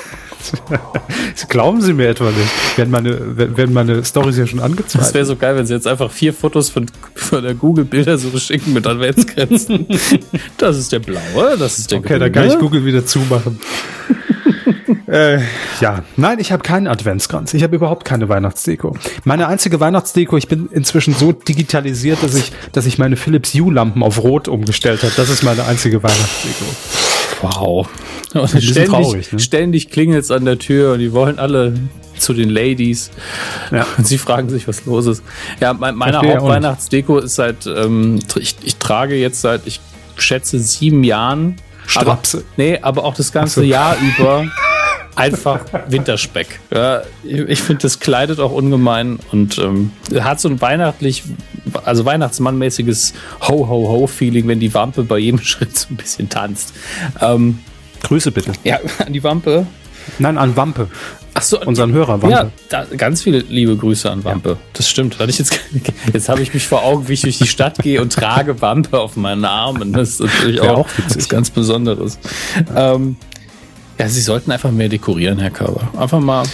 Glauben 1.48 1.80
Sie 1.80 1.92
mir 1.92 2.08
etwa 2.08 2.26
nicht? 2.30 2.78
Werden 2.78 2.90
meine, 2.90 3.36
werden 3.36 3.72
meine 3.72 4.04
Stories 4.04 4.36
ja 4.38 4.46
schon 4.46 4.58
Das 4.58 4.66
angezeigt? 4.70 5.14
wäre 5.14 5.24
so 5.24 5.36
geil, 5.36 5.56
wenn 5.56 5.66
Sie 5.66 5.74
jetzt 5.74 5.86
einfach 5.86 6.10
vier 6.10 6.32
Fotos 6.32 6.70
von, 6.70 6.86
von 7.14 7.42
der 7.42 7.54
Google-Bildersuche 7.54 8.38
schicken 8.40 8.72
mit 8.72 8.86
Adventsgrenzen. 8.86 9.86
das 10.58 10.78
ist 10.78 10.92
der 10.92 11.00
blaue, 11.00 11.56
das 11.58 11.78
ist 11.78 11.90
der 11.90 11.98
Okay, 11.98 12.18
dann 12.18 12.32
kann 12.32 12.46
ich 12.46 12.58
Google 12.58 12.84
wieder 12.84 13.04
zumachen. 13.04 13.60
äh, 15.06 15.38
ja, 15.80 16.04
nein, 16.16 16.38
ich 16.38 16.52
habe 16.52 16.62
keinen 16.62 16.86
Adventskranz. 16.86 17.54
Ich 17.54 17.62
habe 17.62 17.76
überhaupt 17.76 18.04
keine 18.04 18.28
Weihnachtsdeko. 18.28 18.96
Meine 19.24 19.46
einzige 19.48 19.80
Weihnachtsdeko, 19.80 20.36
ich 20.36 20.48
bin 20.48 20.68
inzwischen 20.70 21.14
so 21.14 21.32
digitalisiert, 21.32 22.22
dass 22.22 22.34
ich, 22.34 22.52
dass 22.72 22.86
ich 22.86 22.98
meine 22.98 23.16
Philips 23.16 23.54
Hue-Lampen 23.54 24.02
auf 24.02 24.22
Rot 24.22 24.48
umgestellt 24.48 25.02
habe. 25.02 25.12
Das 25.16 25.28
ist 25.28 25.42
meine 25.42 25.64
einzige 25.64 26.02
Weihnachtsdeko. 26.02 26.64
Wow. 27.42 27.88
Und 28.34 28.42
bisschen 28.52 28.62
ständig, 28.62 28.90
traurig, 28.90 29.32
ne? 29.32 29.38
ständig 29.38 29.90
klingelt's 29.90 30.30
an 30.30 30.44
der 30.44 30.58
Tür 30.58 30.94
und 30.94 31.00
die 31.00 31.12
wollen 31.12 31.38
alle 31.38 31.74
zu 32.16 32.32
den 32.32 32.50
Ladies. 32.50 33.10
Ja. 33.70 33.86
Und 33.98 34.06
sie 34.06 34.16
fragen 34.16 34.48
sich, 34.48 34.68
was 34.68 34.86
los 34.86 35.06
ist. 35.06 35.22
Ja, 35.60 35.72
mein, 35.72 35.96
meine. 35.96 36.18
Hauptweihnachtsdeko 36.18 37.18
ist 37.18 37.34
seit, 37.34 37.66
ähm, 37.66 38.20
ich, 38.36 38.56
ich 38.62 38.76
trage 38.76 39.16
jetzt 39.16 39.40
seit, 39.40 39.66
ich 39.66 39.80
schätze, 40.16 40.58
sieben 40.60 41.04
Jahren. 41.04 41.56
Strapse. 41.86 42.38
Aber, 42.38 42.46
nee, 42.56 42.78
aber 42.80 43.04
auch 43.04 43.14
das 43.14 43.32
ganze 43.32 43.60
so. 43.60 43.66
Jahr 43.66 43.96
über 44.18 44.46
einfach 45.16 45.64
Winterspeck. 45.88 46.60
Ja, 46.72 47.02
ich 47.24 47.40
ich 47.40 47.62
finde, 47.62 47.82
das 47.82 48.00
kleidet 48.00 48.40
auch 48.40 48.52
ungemein 48.52 49.18
und 49.32 49.58
ähm, 49.58 49.90
hat 50.20 50.40
so 50.40 50.48
ein 50.48 50.60
weihnachtlich, 50.60 51.24
also 51.84 52.04
Weihnachtsmannmäßiges 52.04 53.14
Ho-Ho-Ho-Feeling, 53.48 54.48
wenn 54.48 54.60
die 54.60 54.72
Wampe 54.74 55.04
bei 55.04 55.18
jedem 55.18 55.40
Schritt 55.42 55.76
so 55.76 55.88
ein 55.90 55.96
bisschen 55.96 56.28
tanzt. 56.28 56.74
Ähm, 57.20 57.58
Grüße 58.02 58.32
bitte. 58.32 58.52
ja, 58.64 58.80
an 59.04 59.12
die 59.12 59.22
Wampe. 59.22 59.66
Nein, 60.18 60.36
an 60.36 60.56
Wampe. 60.56 60.88
Ach 61.34 61.42
so, 61.42 61.60
Unseren 61.60 61.92
Hörer 61.92 62.20
Wampe. 62.20 62.30
Ja, 62.30 62.50
da, 62.68 62.84
ganz 62.96 63.22
viele 63.22 63.38
liebe 63.38 63.76
Grüße 63.76 64.10
an 64.10 64.24
Wampe. 64.24 64.58
Das 64.74 64.88
stimmt. 64.88 65.18
Hatte 65.18 65.30
ich 65.30 65.38
jetzt, 65.38 65.58
jetzt 66.12 66.28
habe 66.28 66.42
ich 66.42 66.52
mich 66.52 66.66
vor 66.66 66.82
Augen, 66.82 67.08
wie 67.08 67.14
ich 67.14 67.22
durch 67.22 67.38
die 67.38 67.46
Stadt 67.46 67.78
gehe 67.78 68.02
und 68.02 68.12
trage 68.12 68.60
Wampe 68.60 68.98
auf 68.98 69.16
meinen 69.16 69.44
Armen. 69.44 69.92
Das 69.92 70.10
ist 70.10 70.20
natürlich 70.20 70.60
auch, 70.60 70.80
auch 70.80 70.88
was 71.08 71.28
ganz 71.28 71.50
Besonderes. 71.50 72.18
Ähm, 72.74 73.16
ja, 73.98 74.08
Sie 74.08 74.20
sollten 74.20 74.50
einfach 74.50 74.70
mehr 74.70 74.88
dekorieren, 74.88 75.38
Herr 75.38 75.50
Körber. 75.50 75.88
Einfach 75.96 76.20
mal 76.20 76.44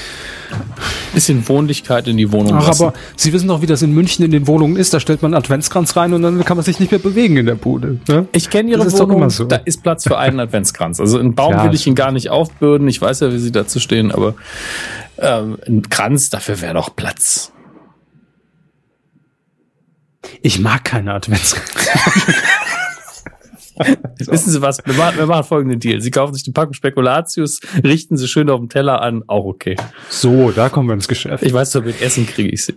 bisschen 1.14 1.48
Wohnlichkeit 1.48 2.06
in 2.08 2.16
die 2.16 2.30
Wohnung 2.32 2.54
Ach, 2.56 2.66
lassen. 2.66 2.84
aber 2.84 2.94
Sie 3.16 3.32
wissen 3.32 3.48
doch, 3.48 3.62
wie 3.62 3.66
das 3.66 3.82
in 3.82 3.92
München 3.92 4.24
in 4.24 4.30
den 4.30 4.46
Wohnungen 4.46 4.76
ist. 4.76 4.92
Da 4.94 5.00
stellt 5.00 5.22
man 5.22 5.32
einen 5.34 5.42
Adventskranz 5.42 5.96
rein 5.96 6.12
und 6.12 6.22
dann 6.22 6.44
kann 6.44 6.56
man 6.56 6.64
sich 6.64 6.78
nicht 6.80 6.90
mehr 6.90 6.98
bewegen 7.00 7.36
in 7.36 7.46
der 7.46 7.54
Bude. 7.54 8.00
Ne? 8.08 8.28
Ich 8.32 8.50
kenne 8.50 8.70
Ihre 8.70 8.84
Das 8.84 8.98
Wohnung, 8.98 9.28
so. 9.30 9.44
da 9.44 9.56
ist 9.56 9.82
Platz 9.82 10.04
für 10.04 10.18
einen 10.18 10.38
Adventskranz. 10.40 11.00
Also 11.00 11.18
einen 11.18 11.34
Baum 11.34 11.52
Ja, 11.54 11.64
will 11.64 11.70
ich 11.74 11.80
ihn 11.80 11.82
stimmt. 11.82 11.98
gar 11.98 12.12
nicht 12.12 12.30
aufbürden. 12.30 12.86
Ich 12.88 13.00
weiß 13.00 13.20
ja, 13.20 13.32
wie 13.32 13.38
Sie 13.38 13.52
dazu 13.52 13.80
stehen, 13.80 14.12
aber 14.12 14.34
ähm, 15.18 15.58
ein 15.66 15.88
Kranz, 15.88 16.30
dafür 16.30 16.60
wäre 16.60 16.74
doch 16.74 16.94
Platz. 16.94 17.52
Ich 20.42 20.58
mag 20.60 20.84
keine 20.84 21.14
Adventskranz. 21.14 21.66
Wissen 24.18 24.50
Sie 24.50 24.60
was? 24.62 24.78
Wir 24.84 24.94
machen, 24.94 25.18
wir 25.18 25.26
machen 25.26 25.44
folgenden 25.44 25.80
Deal. 25.80 26.00
Sie 26.00 26.10
kaufen 26.10 26.34
sich 26.34 26.42
die 26.42 26.52
Packung 26.52 26.72
Spekulatius, 26.74 27.60
richten 27.84 28.16
sie 28.16 28.28
schön 28.28 28.48
auf 28.50 28.58
dem 28.60 28.68
Teller 28.68 29.00
an, 29.02 29.22
auch 29.26 29.44
okay. 29.44 29.76
So, 30.08 30.50
da 30.50 30.68
kommen 30.68 30.88
wir 30.88 30.94
ins 30.94 31.08
Geschäft. 31.08 31.42
Ich 31.44 31.52
weiß, 31.52 31.72
so 31.72 31.80
mit 31.82 32.00
Essen 32.02 32.26
kriege 32.26 32.48
ich 32.50 32.64
sie. 32.64 32.74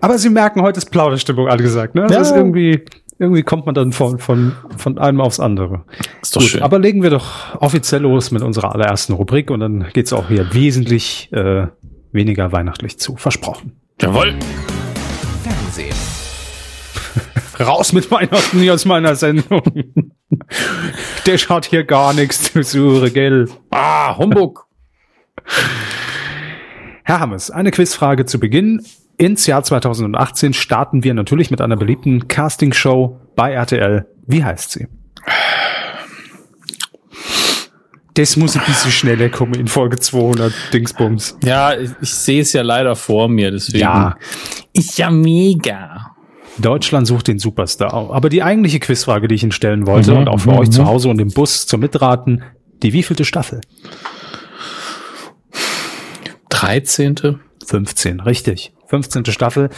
Aber 0.00 0.18
Sie 0.18 0.30
merken, 0.30 0.62
heute 0.62 0.78
ist 0.78 0.90
Plauderstimmung 0.90 1.48
angesagt. 1.48 1.94
Ne? 1.94 2.02
Das 2.02 2.12
Ja. 2.12 2.20
ist 2.22 2.30
irgendwie, 2.32 2.80
irgendwie 3.18 3.42
kommt 3.42 3.66
man 3.66 3.74
dann 3.74 3.92
von, 3.92 4.18
von, 4.18 4.52
von 4.76 4.98
einem 4.98 5.20
aufs 5.20 5.38
andere. 5.40 5.84
Ist 6.22 6.34
doch 6.34 6.40
Gut, 6.40 6.50
schön. 6.50 6.62
aber 6.62 6.78
legen 6.78 7.02
wir 7.02 7.10
doch 7.10 7.60
offiziell 7.60 8.00
los 8.02 8.30
mit 8.30 8.42
unserer 8.42 8.74
allerersten 8.74 9.12
Rubrik 9.12 9.50
und 9.50 9.60
dann 9.60 9.86
geht's 9.92 10.12
auch 10.12 10.28
hier 10.28 10.52
wesentlich 10.54 11.28
äh, 11.32 11.66
weniger 12.12 12.52
weihnachtlich 12.52 12.98
zu. 12.98 13.16
Versprochen. 13.16 13.72
Jawohl. 14.00 14.34
Fernsehen. 15.42 15.94
Raus 17.60 17.92
mit 17.92 18.10
Weihnachten 18.10 18.68
aus 18.70 18.84
meiner 18.84 19.14
Sendung. 19.14 19.62
Der 21.26 21.38
schaut 21.38 21.66
hier 21.66 21.84
gar 21.84 22.14
nichts 22.14 22.52
zu 22.52 22.62
Sure, 22.62 23.10
gell? 23.10 23.48
Ah, 23.70 24.16
Humbug. 24.16 24.66
Herr 27.04 27.20
Hammes, 27.20 27.50
eine 27.50 27.70
Quizfrage 27.70 28.26
zu 28.26 28.38
Beginn. 28.38 28.82
Ins 29.18 29.46
Jahr 29.46 29.62
2018 29.62 30.52
starten 30.54 31.04
wir 31.04 31.14
natürlich 31.14 31.50
mit 31.50 31.60
einer 31.60 31.76
beliebten 31.76 32.28
Castingshow 32.28 33.20
bei 33.36 33.52
RTL. 33.52 34.06
Wie 34.26 34.42
heißt 34.44 34.72
sie? 34.72 34.88
Das 38.14 38.36
muss 38.36 38.56
ein 38.56 38.64
bisschen 38.66 38.90
schneller 38.90 39.30
kommen 39.30 39.54
in 39.54 39.68
Folge 39.68 39.98
200 39.98 40.52
Dingsbums. 40.72 41.38
Ja, 41.42 41.74
ich, 41.74 41.90
ich 42.00 42.14
sehe 42.14 42.42
es 42.42 42.52
ja 42.52 42.62
leider 42.62 42.94
vor 42.94 43.28
mir, 43.28 43.50
deswegen. 43.50 43.78
Ja. 43.78 44.16
Ist 44.74 44.98
ja 44.98 45.10
mega. 45.10 46.11
Deutschland 46.58 47.06
sucht 47.06 47.28
den 47.28 47.38
Superstar. 47.38 47.92
Aber 47.92 48.28
die 48.28 48.42
eigentliche 48.42 48.80
Quizfrage, 48.80 49.28
die 49.28 49.34
ich 49.34 49.42
Ihnen 49.42 49.52
stellen 49.52 49.86
wollte, 49.86 50.12
Mhm, 50.12 50.18
und 50.18 50.28
auch 50.28 50.40
für 50.40 50.52
mhm, 50.52 50.58
euch 50.58 50.70
zu 50.70 50.82
mhm. 50.82 50.86
Hause 50.86 51.08
und 51.08 51.20
im 51.20 51.30
Bus 51.30 51.66
zum 51.66 51.80
Mitraten, 51.80 52.42
die 52.82 52.92
wievielte 52.92 53.24
Staffel? 53.24 53.60
13. 56.50 57.40
15, 57.64 58.20
richtig. 58.20 58.72
15. 58.86 59.24
Staffel. 59.26 59.70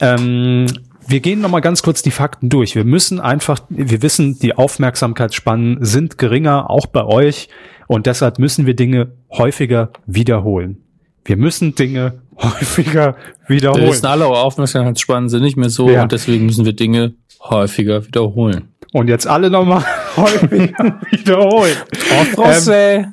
Ähm, 0.00 0.66
wir 1.06 1.20
gehen 1.20 1.40
noch 1.40 1.50
mal 1.50 1.60
ganz 1.60 1.82
kurz 1.82 2.02
die 2.02 2.10
Fakten 2.10 2.48
durch. 2.48 2.74
Wir 2.74 2.84
müssen 2.84 3.20
einfach, 3.20 3.60
wir 3.68 4.02
wissen, 4.02 4.38
die 4.38 4.54
Aufmerksamkeitsspannen 4.54 5.84
sind 5.84 6.18
geringer, 6.18 6.70
auch 6.70 6.86
bei 6.86 7.04
euch. 7.04 7.48
Und 7.86 8.06
deshalb 8.06 8.38
müssen 8.38 8.66
wir 8.66 8.74
Dinge 8.74 9.12
häufiger 9.30 9.90
wiederholen. 10.06 10.82
Wir 11.24 11.36
müssen 11.36 11.74
Dinge 11.74 12.21
häufiger 12.36 13.16
Wir 13.46 13.56
wiederholen. 13.56 13.88
wissen 13.88 14.06
alle, 14.06 14.26
Aufmerksamkeitsspannen 14.26 15.28
sind 15.28 15.42
nicht 15.42 15.56
mehr 15.56 15.70
so 15.70 15.88
Ja. 15.90 16.02
und 16.02 16.12
deswegen 16.12 16.46
müssen 16.46 16.64
wir 16.64 16.72
Dinge 16.72 17.14
häufiger 17.40 18.04
wiederholen. 18.06 18.68
Und 18.92 19.08
jetzt 19.08 19.26
alle 19.26 19.50
noch 19.50 19.64
mal 19.64 19.84
häufiger 20.16 21.00
wiederholen. 21.10 21.76
En 22.10 22.26
français. 22.26 23.06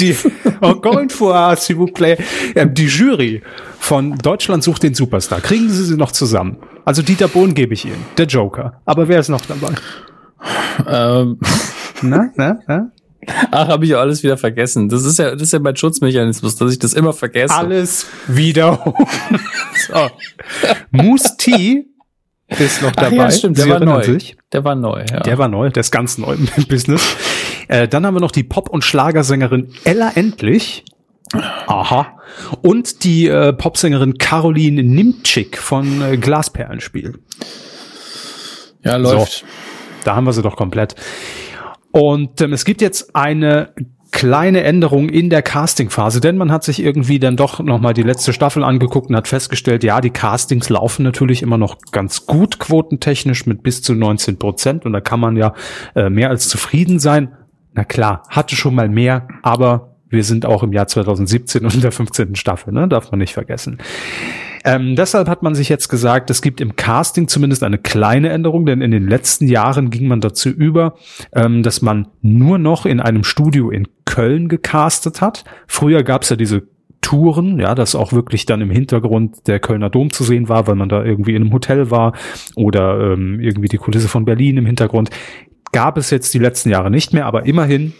Die, 0.00 0.16
encore 0.60 0.98
une 0.98 1.10
fois, 1.10 1.54
s'il 1.56 1.76
vous 1.76 1.86
plaît, 1.92 2.18
ähm, 2.56 2.74
die 2.74 2.86
Jury 2.88 3.42
von 3.78 4.16
Deutschland 4.16 4.64
sucht 4.64 4.82
den 4.82 4.94
Superstar. 4.94 5.40
Kriegen 5.40 5.68
Sie 5.68 5.84
sie 5.84 5.96
noch 5.96 6.10
zusammen? 6.10 6.56
Also 6.84 7.02
Dieter 7.02 7.28
Bohlen 7.28 7.54
gebe 7.54 7.74
ich 7.74 7.84
Ihnen, 7.84 8.04
der 8.18 8.26
Joker. 8.26 8.80
Aber 8.86 9.06
wer 9.06 9.20
ist 9.20 9.28
noch 9.28 9.42
dabei? 9.42 9.68
Ähm, 10.88 11.38
Na, 12.00 12.30
na, 12.34 12.58
na? 12.66 12.90
Ach, 13.50 13.68
habe 13.68 13.84
ich 13.84 13.96
alles 13.96 14.22
wieder 14.22 14.36
vergessen. 14.36 14.88
Das 14.88 15.04
ist 15.04 15.18
ja, 15.18 15.32
das 15.32 15.42
ist 15.42 15.52
ja 15.52 15.58
mein 15.58 15.76
Schutzmechanismus, 15.76 16.56
dass 16.56 16.72
ich 16.72 16.78
das 16.78 16.92
immer 16.92 17.12
vergesse. 17.12 17.54
Alles 17.54 18.06
wieder. 18.26 18.82
so. 19.88 20.10
Moose 20.90 21.36
T 21.38 21.86
ist 22.48 22.82
noch 22.82 22.90
Ach 22.90 23.02
dabei. 23.02 23.16
ja, 23.16 23.30
stimmt, 23.30 23.58
der 23.58 23.64
Sie 23.64 23.70
war 23.70 23.80
neu. 23.80 24.02
Sich? 24.02 24.36
Der 24.52 24.64
war 24.64 24.74
neu, 24.74 25.04
ja. 25.10 25.20
Der 25.20 25.38
war 25.38 25.48
neu, 25.48 25.70
der 25.70 25.80
ist 25.80 25.90
ganz 25.90 26.18
neu 26.18 26.34
im 26.34 26.48
Business. 26.68 27.16
Äh, 27.68 27.88
dann 27.88 28.04
haben 28.04 28.14
wir 28.14 28.20
noch 28.20 28.32
die 28.32 28.42
Pop- 28.44 28.70
und 28.70 28.84
Schlagersängerin 28.84 29.72
Ella 29.84 30.12
Endlich. 30.14 30.84
Aha. 31.66 32.18
Und 32.60 33.04
die 33.04 33.26
äh, 33.28 33.52
Popsängerin 33.54 34.18
Caroline 34.18 34.82
Nimczyk 34.82 35.56
von 35.56 36.02
äh, 36.02 36.16
Glasperlenspiel. 36.18 37.18
ja, 38.84 38.96
läuft. 38.96 39.44
Da 40.04 40.14
haben 40.14 40.24
wir 40.24 40.32
sie 40.32 40.42
doch 40.42 40.56
komplett. 40.56 40.94
Und 41.92 42.40
ähm, 42.40 42.52
es 42.52 42.64
gibt 42.64 42.80
jetzt 42.80 43.14
eine 43.14 43.74
kleine 44.12 44.62
Änderung 44.62 45.08
in 45.08 45.30
der 45.30 45.42
Castingphase, 45.42 46.20
denn 46.20 46.36
man 46.36 46.52
hat 46.52 46.64
sich 46.64 46.82
irgendwie 46.82 47.18
dann 47.18 47.36
doch 47.36 47.60
nochmal 47.60 47.94
die 47.94 48.02
letzte 48.02 48.32
Staffel 48.32 48.62
angeguckt 48.62 49.08
und 49.08 49.16
hat 49.16 49.26
festgestellt, 49.26 49.82
ja, 49.84 50.00
die 50.00 50.10
Castings 50.10 50.68
laufen 50.68 51.02
natürlich 51.02 51.42
immer 51.42 51.56
noch 51.56 51.78
ganz 51.92 52.26
gut 52.26 52.58
quotentechnisch 52.58 53.46
mit 53.46 53.62
bis 53.62 53.82
zu 53.82 53.94
19 53.94 54.38
Prozent 54.38 54.84
und 54.84 54.92
da 54.92 55.00
kann 55.00 55.18
man 55.18 55.36
ja 55.36 55.54
äh, 55.94 56.10
mehr 56.10 56.28
als 56.28 56.48
zufrieden 56.48 57.00
sein. 57.00 57.32
Na 57.72 57.84
klar, 57.84 58.22
hatte 58.28 58.54
schon 58.54 58.74
mal 58.74 58.90
mehr, 58.90 59.26
aber 59.42 59.96
wir 60.10 60.24
sind 60.24 60.44
auch 60.44 60.62
im 60.62 60.74
Jahr 60.74 60.86
2017 60.86 61.64
und 61.64 61.74
in 61.74 61.80
der 61.80 61.90
15. 61.90 62.36
Staffel, 62.36 62.72
ne? 62.74 62.86
darf 62.86 63.10
man 63.10 63.18
nicht 63.18 63.32
vergessen. 63.32 63.78
Ähm, 64.64 64.96
deshalb 64.96 65.28
hat 65.28 65.42
man 65.42 65.54
sich 65.54 65.68
jetzt 65.68 65.88
gesagt, 65.88 66.30
es 66.30 66.42
gibt 66.42 66.60
im 66.60 66.76
Casting 66.76 67.28
zumindest 67.28 67.62
eine 67.62 67.78
kleine 67.78 68.30
Änderung, 68.30 68.66
denn 68.66 68.80
in 68.80 68.90
den 68.90 69.08
letzten 69.08 69.48
Jahren 69.48 69.90
ging 69.90 70.06
man 70.06 70.20
dazu 70.20 70.48
über, 70.48 70.94
ähm, 71.34 71.62
dass 71.62 71.82
man 71.82 72.08
nur 72.20 72.58
noch 72.58 72.86
in 72.86 73.00
einem 73.00 73.24
Studio 73.24 73.70
in 73.70 73.88
Köln 74.04 74.48
gecastet 74.48 75.20
hat. 75.20 75.44
Früher 75.66 76.02
gab 76.02 76.22
es 76.22 76.30
ja 76.30 76.36
diese 76.36 76.62
Touren, 77.00 77.58
ja, 77.58 77.74
dass 77.74 77.94
auch 77.94 78.12
wirklich 78.12 78.46
dann 78.46 78.60
im 78.60 78.70
Hintergrund 78.70 79.48
der 79.48 79.58
Kölner 79.58 79.90
Dom 79.90 80.12
zu 80.12 80.22
sehen 80.22 80.48
war, 80.48 80.66
weil 80.66 80.76
man 80.76 80.88
da 80.88 81.04
irgendwie 81.04 81.34
in 81.34 81.42
einem 81.42 81.52
Hotel 81.52 81.90
war 81.90 82.14
oder 82.54 83.12
ähm, 83.12 83.40
irgendwie 83.40 83.68
die 83.68 83.78
Kulisse 83.78 84.08
von 84.08 84.24
Berlin 84.24 84.56
im 84.56 84.66
Hintergrund. 84.66 85.10
Gab 85.72 85.98
es 85.98 86.10
jetzt 86.10 86.32
die 86.32 86.38
letzten 86.38 86.70
Jahre 86.70 86.90
nicht 86.90 87.12
mehr, 87.12 87.26
aber 87.26 87.44
immerhin 87.44 87.92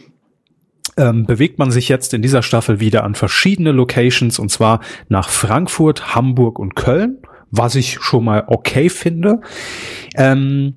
ähm, 0.97 1.25
bewegt 1.25 1.59
man 1.59 1.71
sich 1.71 1.89
jetzt 1.89 2.15
in 2.15 2.23
dieser 2.23 2.43
Staffel 2.43 2.81
wieder 2.81 3.05
an 3.05 3.15
verschiedene 3.15 3.73
Locations 3.73 4.39
und 4.39 4.51
zwar 4.51 4.81
nach 5.09 5.29
Frankfurt, 5.29 6.15
Hamburg 6.15 6.59
und 6.59 6.75
Köln, 6.75 7.19
was 7.51 7.75
ich 7.75 7.99
schon 8.01 8.25
mal 8.25 8.45
okay 8.47 8.89
finde. 8.89 9.41
Ähm, 10.17 10.75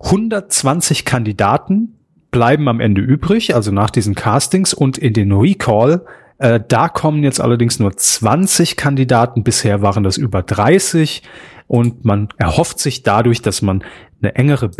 120 0.00 1.04
Kandidaten 1.04 1.98
bleiben 2.30 2.68
am 2.68 2.80
Ende 2.80 3.00
übrig, 3.00 3.54
also 3.54 3.70
nach 3.70 3.90
diesen 3.90 4.14
Castings 4.14 4.74
und 4.74 4.98
in 4.98 5.12
den 5.12 5.32
Recall. 5.32 6.04
Äh, 6.38 6.60
da 6.66 6.88
kommen 6.88 7.22
jetzt 7.22 7.40
allerdings 7.40 7.78
nur 7.78 7.96
20 7.96 8.76
Kandidaten. 8.76 9.44
Bisher 9.44 9.82
waren 9.82 10.02
das 10.02 10.16
über 10.16 10.42
30 10.42 11.22
und 11.68 12.04
man 12.04 12.28
erhofft 12.36 12.80
sich 12.80 13.02
dadurch, 13.02 13.42
dass 13.42 13.62
man 13.62 13.84
eine 14.20 14.34
engere 14.34 14.76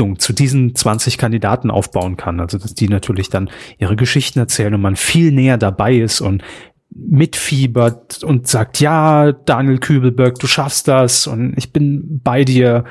Bindung 0.00 0.18
zu 0.18 0.32
diesen 0.32 0.74
20 0.74 1.18
Kandidaten 1.18 1.70
aufbauen 1.70 2.16
kann. 2.16 2.40
Also 2.40 2.56
dass 2.56 2.74
die 2.74 2.88
natürlich 2.88 3.28
dann 3.28 3.50
ihre 3.78 3.96
Geschichten 3.96 4.38
erzählen 4.38 4.74
und 4.74 4.80
man 4.80 4.96
viel 4.96 5.30
näher 5.30 5.58
dabei 5.58 5.96
ist 5.96 6.22
und 6.22 6.42
mitfiebert 6.90 8.24
und 8.24 8.48
sagt, 8.48 8.80
ja, 8.80 9.32
Daniel 9.32 9.78
Kübelberg, 9.78 10.38
du 10.38 10.46
schaffst 10.46 10.88
das 10.88 11.26
und 11.26 11.54
ich 11.56 11.72
bin 11.72 12.20
bei 12.24 12.44
dir. 12.44 12.84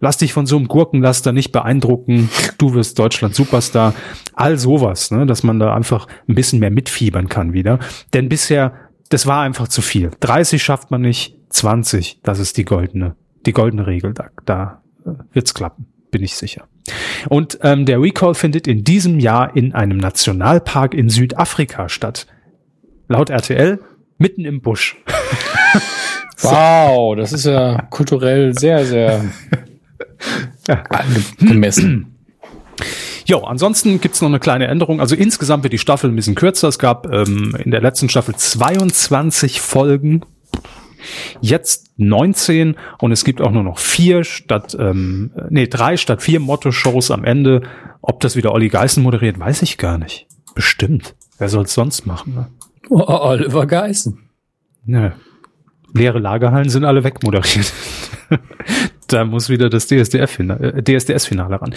Lass 0.00 0.18
dich 0.18 0.32
von 0.32 0.46
so 0.46 0.56
einem 0.56 0.68
Gurkenlaster 0.68 1.32
nicht 1.32 1.50
beeindrucken. 1.52 2.28
Du 2.58 2.74
wirst 2.74 2.98
Deutschland 2.98 3.34
Superstar. 3.34 3.94
All 4.34 4.58
sowas, 4.58 5.10
ne, 5.10 5.26
dass 5.26 5.42
man 5.42 5.58
da 5.58 5.74
einfach 5.74 6.06
ein 6.28 6.34
bisschen 6.34 6.60
mehr 6.60 6.70
mitfiebern 6.70 7.28
kann 7.28 7.52
wieder. 7.52 7.78
Denn 8.14 8.28
bisher, 8.28 8.74
das 9.10 9.26
war 9.26 9.42
einfach 9.42 9.68
zu 9.68 9.82
viel. 9.82 10.10
30 10.20 10.62
schafft 10.62 10.90
man 10.90 11.00
nicht, 11.02 11.36
20, 11.50 12.20
das 12.22 12.38
ist 12.38 12.56
die 12.58 12.64
goldene, 12.64 13.16
die 13.46 13.52
goldene 13.52 13.86
Regel. 13.86 14.12
Da, 14.12 14.28
da 14.44 14.82
äh, 15.04 15.10
wird's 15.32 15.54
klappen, 15.54 15.86
bin 16.10 16.22
ich 16.22 16.34
sicher. 16.36 16.68
Und 17.28 17.58
ähm, 17.62 17.84
der 17.86 18.00
Recall 18.00 18.34
findet 18.34 18.66
in 18.66 18.84
diesem 18.84 19.20
Jahr 19.20 19.54
in 19.56 19.74
einem 19.74 19.98
Nationalpark 19.98 20.94
in 20.94 21.08
Südafrika 21.08 21.88
statt. 21.88 22.26
Laut 23.08 23.30
RTL 23.30 23.80
mitten 24.18 24.44
im 24.44 24.60
Busch. 24.60 24.96
Wow, 26.40 27.16
das 27.16 27.32
ist 27.32 27.46
ja 27.46 27.82
kulturell 27.90 28.56
sehr, 28.56 28.86
sehr 28.86 29.24
Ja. 30.68 30.84
angemessen. 31.40 32.14
Jo, 33.26 33.40
ansonsten 33.40 34.00
gibt's 34.00 34.20
noch 34.22 34.28
eine 34.28 34.38
kleine 34.38 34.68
Änderung. 34.68 35.00
Also 35.00 35.16
insgesamt 35.16 35.64
wird 35.64 35.72
die 35.72 35.78
Staffel 35.78 36.10
ein 36.10 36.16
bisschen 36.16 36.36
kürzer. 36.36 36.68
Es 36.68 36.78
gab 36.78 37.12
ähm, 37.12 37.56
in 37.62 37.72
der 37.72 37.80
letzten 37.80 38.08
Staffel 38.08 38.36
22 38.36 39.60
Folgen, 39.60 40.22
jetzt 41.40 41.92
19 41.96 42.76
und 42.98 43.12
es 43.12 43.24
gibt 43.24 43.40
auch 43.40 43.50
nur 43.50 43.62
noch 43.62 43.78
vier 43.78 44.24
statt, 44.24 44.76
ähm, 44.78 45.32
nee, 45.50 45.66
drei 45.66 45.96
statt 45.96 46.22
vier 46.22 46.40
Motto-Shows 46.40 47.10
am 47.10 47.24
Ende. 47.24 47.62
Ob 48.00 48.20
das 48.20 48.36
wieder 48.36 48.52
Olli 48.52 48.68
Geißen 48.68 49.02
moderiert, 49.02 49.38
weiß 49.38 49.62
ich 49.62 49.78
gar 49.78 49.98
nicht. 49.98 50.26
Bestimmt. 50.54 51.14
Wer 51.38 51.48
soll's 51.48 51.74
sonst 51.74 52.06
machen? 52.06 52.34
Ne? 52.34 52.48
Oh, 52.90 53.04
Oliver 53.06 53.66
Geißen. 53.66 54.18
Nö. 54.84 55.10
Leere 55.92 56.18
Lagerhallen 56.18 56.68
sind 56.68 56.84
alle 56.84 57.04
wegmoderiert. 57.04 57.72
Da 59.08 59.24
muss 59.24 59.48
wieder 59.48 59.68
das 59.68 59.86
DSDF-Finale 59.86 60.74
äh, 60.74 60.82
DSDS-Finale 60.82 61.60
ran. 61.60 61.74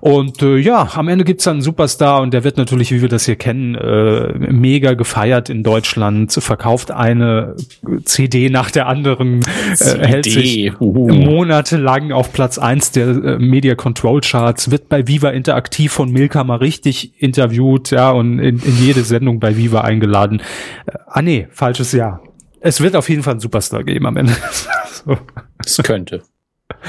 Und 0.00 0.42
äh, 0.42 0.56
ja, 0.58 0.88
am 0.94 1.08
Ende 1.08 1.24
gibt's 1.24 1.44
dann 1.44 1.54
einen 1.54 1.62
Superstar 1.62 2.20
und 2.20 2.32
der 2.32 2.44
wird 2.44 2.56
natürlich, 2.56 2.92
wie 2.92 3.02
wir 3.02 3.08
das 3.08 3.24
hier 3.26 3.36
kennen, 3.36 3.74
äh, 3.74 4.32
mega 4.52 4.94
gefeiert 4.94 5.50
in 5.50 5.62
Deutschland, 5.62 6.32
verkauft 6.32 6.90
eine 6.90 7.56
CD 8.04 8.48
nach 8.48 8.70
der 8.70 8.86
anderen, 8.86 9.40
äh, 9.80 10.06
hält 10.06 10.24
sich 10.24 10.72
Uhu. 10.80 11.08
monatelang 11.12 12.12
auf 12.12 12.32
Platz 12.32 12.58
eins 12.58 12.92
der 12.92 13.08
äh, 13.08 13.38
Media 13.38 13.74
Control 13.74 14.20
Charts, 14.20 14.70
wird 14.70 14.88
bei 14.88 15.08
Viva 15.08 15.30
Interaktiv 15.30 15.92
von 15.92 16.12
Milka 16.12 16.44
mal 16.44 16.58
richtig 16.58 17.20
interviewt, 17.20 17.90
ja, 17.90 18.10
und 18.10 18.38
in, 18.38 18.60
in 18.60 18.76
jede 18.78 19.02
Sendung 19.02 19.40
bei 19.40 19.56
Viva 19.56 19.80
eingeladen. 19.80 20.40
Äh, 20.86 20.92
ah 21.06 21.22
nee, 21.22 21.48
falsches 21.50 21.92
Jahr. 21.92 22.22
Es 22.60 22.80
wird 22.80 22.96
auf 22.96 23.08
jeden 23.08 23.22
Fall 23.22 23.32
einen 23.32 23.40
Superstar 23.40 23.84
geben 23.84 24.06
am 24.06 24.16
Ende. 24.16 24.32
so. 25.06 25.18
Das 25.58 25.76
könnte. 25.82 26.22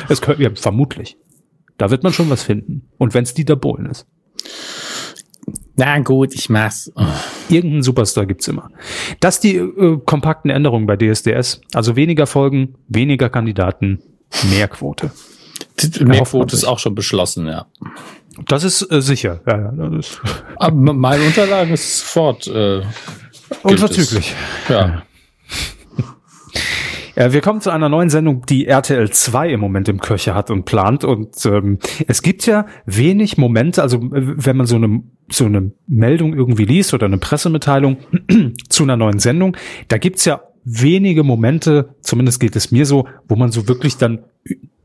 Es 0.07 0.21
könnte, 0.21 0.43
ja, 0.43 0.49
vermutlich. 0.53 1.17
Da 1.77 1.89
wird 1.89 2.03
man 2.03 2.13
schon 2.13 2.29
was 2.29 2.43
finden. 2.43 2.89
Und 2.97 3.13
wenn 3.13 3.23
es 3.23 3.33
Dieter 3.33 3.55
Bohlen 3.55 3.85
ist. 3.85 4.05
Na 5.75 5.97
gut, 5.99 6.33
ich 6.33 6.49
mach's. 6.49 6.91
Oh. 6.95 7.05
Irgendeinen 7.47 7.83
Superstar 7.83 8.25
gibt's 8.25 8.47
immer. 8.47 8.69
Das 9.21 9.39
die 9.39 9.55
äh, 9.55 9.99
kompakten 10.05 10.51
Änderungen 10.51 10.85
bei 10.85 10.97
DSDS. 10.97 11.61
Also 11.73 11.95
weniger 11.95 12.27
Folgen, 12.27 12.75
weniger 12.89 13.29
Kandidaten, 13.29 14.01
mehr 14.51 14.67
Quote. 14.67 15.11
Die 15.81 16.03
Mehrquote 16.03 16.55
ist 16.55 16.65
auch 16.65 16.79
schon 16.79 16.95
beschlossen, 16.95 17.47
ja. 17.47 17.67
Das 18.47 18.63
ist 18.63 18.89
äh, 18.91 19.01
sicher. 19.01 19.41
Ja, 19.47 19.57
ja, 19.57 19.71
das 19.71 20.07
ist 20.07 20.21
Aber 20.57 20.75
meine 20.75 21.23
Unterlagen 21.23 21.73
ist 21.73 21.99
sofort 21.99 22.47
äh, 22.47 22.81
unverzüglich. 23.63 24.33
Ja. 24.67 25.03
Ja, 27.19 27.33
wir 27.33 27.41
kommen 27.41 27.59
zu 27.59 27.69
einer 27.69 27.89
neuen 27.89 28.09
Sendung, 28.09 28.45
die 28.45 28.65
RTL 28.65 29.09
2 29.09 29.49
im 29.49 29.59
Moment 29.59 29.89
im 29.89 29.99
Köcher 29.99 30.35
hat 30.35 30.49
und 30.49 30.63
plant. 30.63 31.03
Und 31.03 31.45
ähm, 31.45 31.77
es 32.07 32.21
gibt 32.21 32.45
ja 32.45 32.65
wenig 32.85 33.37
Momente, 33.37 33.81
also 33.81 33.97
äh, 33.97 34.45
wenn 34.45 34.55
man 34.55 34.65
so 34.65 34.77
eine, 34.77 35.03
so 35.29 35.43
eine 35.43 35.73
Meldung 35.85 36.33
irgendwie 36.33 36.63
liest 36.63 36.93
oder 36.93 37.07
eine 37.07 37.17
Pressemitteilung 37.17 37.97
zu 38.69 38.83
einer 38.83 38.95
neuen 38.95 39.19
Sendung, 39.19 39.57
da 39.89 39.97
gibt's 39.97 40.23
ja 40.23 40.43
wenige 40.63 41.23
Momente, 41.23 41.93
zumindest 41.99 42.39
geht 42.39 42.55
es 42.55 42.71
mir 42.71 42.85
so, 42.85 43.05
wo 43.27 43.35
man 43.35 43.51
so 43.51 43.67
wirklich 43.67 43.97
dann 43.97 44.19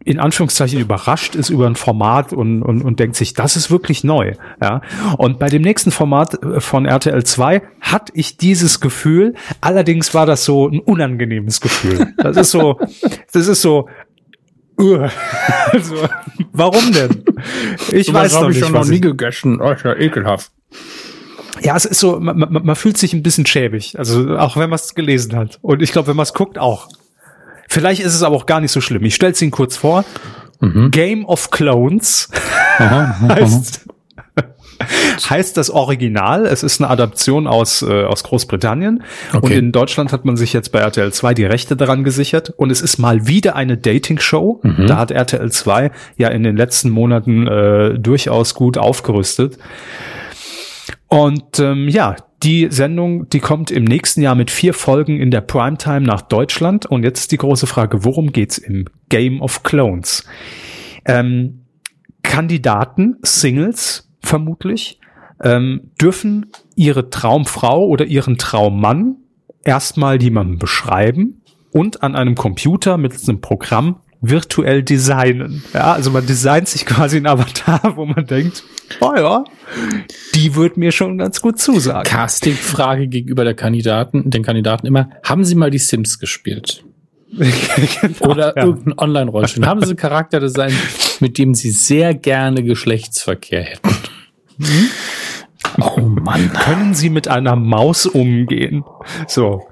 in 0.05 0.21
Anführungszeichen 0.21 0.79
überrascht 0.79 1.35
ist 1.35 1.49
über 1.49 1.67
ein 1.67 1.77
Format 1.77 2.33
und, 2.33 2.63
und, 2.63 2.83
und 2.83 3.01
denkt 3.01 3.17
sich, 3.17 3.33
das 3.33 3.57
ist 3.57 3.71
wirklich 3.71 4.05
neu. 4.05 4.35
Ja. 4.61 4.83
Und 5.17 5.39
bei 5.39 5.49
dem 5.49 5.63
nächsten 5.63 5.91
Format 5.91 6.43
äh, 6.43 6.61
von 6.61 6.85
RTL 6.85 7.25
2 7.25 7.63
hatte 7.81 8.13
ich 8.15 8.37
dieses 8.37 8.81
Gefühl, 8.81 9.35
allerdings 9.61 10.13
war 10.13 10.27
das 10.27 10.45
so 10.45 10.69
ein 10.69 10.81
unangenehmes 10.81 11.61
Gefühl. 11.61 12.15
Das 12.19 12.37
ist 12.37 12.51
so, 12.51 12.79
das 13.33 13.49
ist 13.49 13.63
so, 13.63 13.89
uh, 14.79 15.09
also, 15.71 15.97
warum 16.53 16.93
denn? 16.93 17.25
Ich 17.91 18.13
weiß 18.13 18.35
noch 18.35 18.49
nicht, 18.49 18.73
was 18.73 18.91
ich, 18.91 19.01
gegessen. 19.01 19.61
Oh, 19.61 19.71
ist 19.71 19.85
ja 19.85 19.95
ekelhaft. 19.97 20.53
ja, 21.63 21.77
es 21.77 21.87
ist 21.87 22.01
so, 22.01 22.21
man, 22.21 22.39
man, 22.39 22.53
man 22.53 22.77
fühlt 22.77 22.99
sich 22.99 23.15
ein 23.15 23.23
bisschen 23.23 23.47
schäbig, 23.47 23.99
also 23.99 24.37
auch 24.37 24.57
wenn 24.59 24.69
man 24.69 24.79
es 24.79 24.95
gelesen 24.95 25.35
hat. 25.35 25.59
Und 25.63 25.81
ich 25.81 25.93
glaube, 25.93 26.09
wenn 26.09 26.17
man 26.17 26.25
es 26.25 26.35
guckt, 26.35 26.59
auch. 26.59 26.89
Vielleicht 27.69 28.03
ist 28.03 28.15
es 28.15 28.23
aber 28.23 28.37
auch 28.37 28.47
gar 28.47 28.61
nicht 28.61 28.73
so 28.73 28.81
schlimm. 28.81 29.05
Ich 29.05 29.15
stelle 29.15 29.33
es 29.33 29.43
Ihnen 29.43 29.51
kurz 29.51 29.77
vor. 29.77 30.05
Game 30.91 31.27
of 31.27 31.51
Clones 31.51 32.31
heißt, 32.79 33.87
heißt 35.29 35.57
das 35.59 35.69
Original. 35.71 36.47
Es 36.47 36.63
ist 36.63 36.81
eine 36.81 36.89
Adaption 36.91 37.47
aus, 37.47 37.83
äh, 37.83 38.05
aus 38.05 38.23
Großbritannien. 38.25 39.03
Und 39.33 39.45
Okay. 39.45 39.59
in 39.59 39.73
Deutschland 39.73 40.11
hat 40.13 40.25
man 40.25 40.37
sich 40.37 40.53
jetzt 40.55 40.73
bei 40.73 40.79
RTL 40.79 41.13
2 41.13 41.35
die 41.35 41.45
Rechte 41.45 41.77
daran 41.77 42.03
gesichert. 42.03 42.51
Und 42.57 42.71
es 42.71 42.81
ist 42.81 42.99
mal 42.99 43.27
wieder 43.27 43.57
eine 43.57 43.77
Dating-Show. 43.77 44.61
Da 44.87 44.97
hat 44.97 45.11
RTL 45.11 45.51
2 45.53 45.91
ja 46.17 46.29
in 46.29 46.43
den 46.45 46.57
letzten 46.57 46.89
Monaten 46.91 47.47
äh, 47.47 47.99
durchaus 47.99 48.55
gut 48.55 48.79
aufgerüstet. 48.79 49.59
Und 51.09 51.59
ähm, 51.59 51.89
ja, 51.89 52.17
die 52.45 52.69
Sendung, 52.71 53.29
die 53.31 53.41
kommt 53.41 53.71
im 53.71 53.85
nächsten 53.85 54.21
Jahr 54.21 54.35
mit 54.35 54.51
vier 54.51 54.75
Folgen 54.75 55.19
in 55.19 55.31
der 55.31 55.41
Primetime 55.41 56.03
nach 56.03 56.21
Deutschland. 56.21 56.85
Und 56.87 57.03
jetzt 57.03 57.21
ist 57.21 57.33
die 57.33 57.39
große 57.39 57.67
Frage, 57.67 58.05
worum 58.05 58.33
geht's 58.33 58.59
im 58.59 58.85
Game 59.09 59.41
of 59.41 59.63
Clones? 59.63 60.27
Ähm, 61.07 61.65
Kandidaten, 62.23 63.17
Singles 63.23 64.11
vermutlich, 64.21 65.01
ähm, 65.43 65.91
dürfen 66.01 66.47
ihre 66.77 67.11
Traumfrau 67.11 67.87
oder 67.87 68.05
ihren 68.05 68.37
Traummann 68.37 69.17
erstmal 69.65 70.23
jemandem 70.23 70.59
beschreiben 70.59 71.43
und 71.73 72.03
an 72.03 72.15
einem 72.15 72.35
Computer 72.35 72.99
mit 72.99 73.15
einem 73.27 73.41
Programm 73.41 74.01
virtuell 74.29 74.83
designen. 74.83 75.63
Ja, 75.73 75.93
also 75.93 76.11
man 76.11 76.27
designt 76.27 76.69
sich 76.69 76.87
quasi 76.87 77.17
ein 77.17 77.27
Avatar, 77.27 77.97
wo 77.97 78.05
man 78.05 78.27
denkt, 78.27 78.65
oh 79.01 79.15
ja, 79.15 79.45
die 80.35 80.55
wird 80.55 80.77
mir 80.77 80.93
schon 80.93 81.19
ganz 81.19 81.41
gut 81.41 81.59
zusagen. 81.59 82.05
Casting-Frage 82.05 83.09
gegenüber 83.09 83.45
der 83.45 83.55
Kandidaten, 83.55 84.31
den 84.31 84.43
Kandidaten 84.43 84.87
immer, 84.87 85.11
haben 85.23 85.45
Sie 85.45 85.55
mal 85.55 85.71
die 85.71 85.79
Sims 85.79 86.19
gespielt? 86.19 86.85
Oder 88.21 88.57
ja. 88.57 88.65
irgendein 88.65 88.99
Online-Rollenspiel? 88.99 89.67
haben 89.67 89.85
Sie 89.85 89.93
ein 89.93 89.97
Charakterdesign, 89.97 90.73
mit 91.21 91.39
dem 91.39 91.55
Sie 91.55 91.71
sehr 91.71 92.15
gerne 92.15 92.63
Geschlechtsverkehr 92.63 93.63
hätten? 93.63 93.91
Oh 95.81 96.01
Mann. 96.01 96.53
können 96.53 96.95
Sie 96.95 97.11
mit 97.11 97.29
einer 97.29 97.57
Maus 97.57 98.07
umgehen? 98.07 98.85
So. 99.27 99.67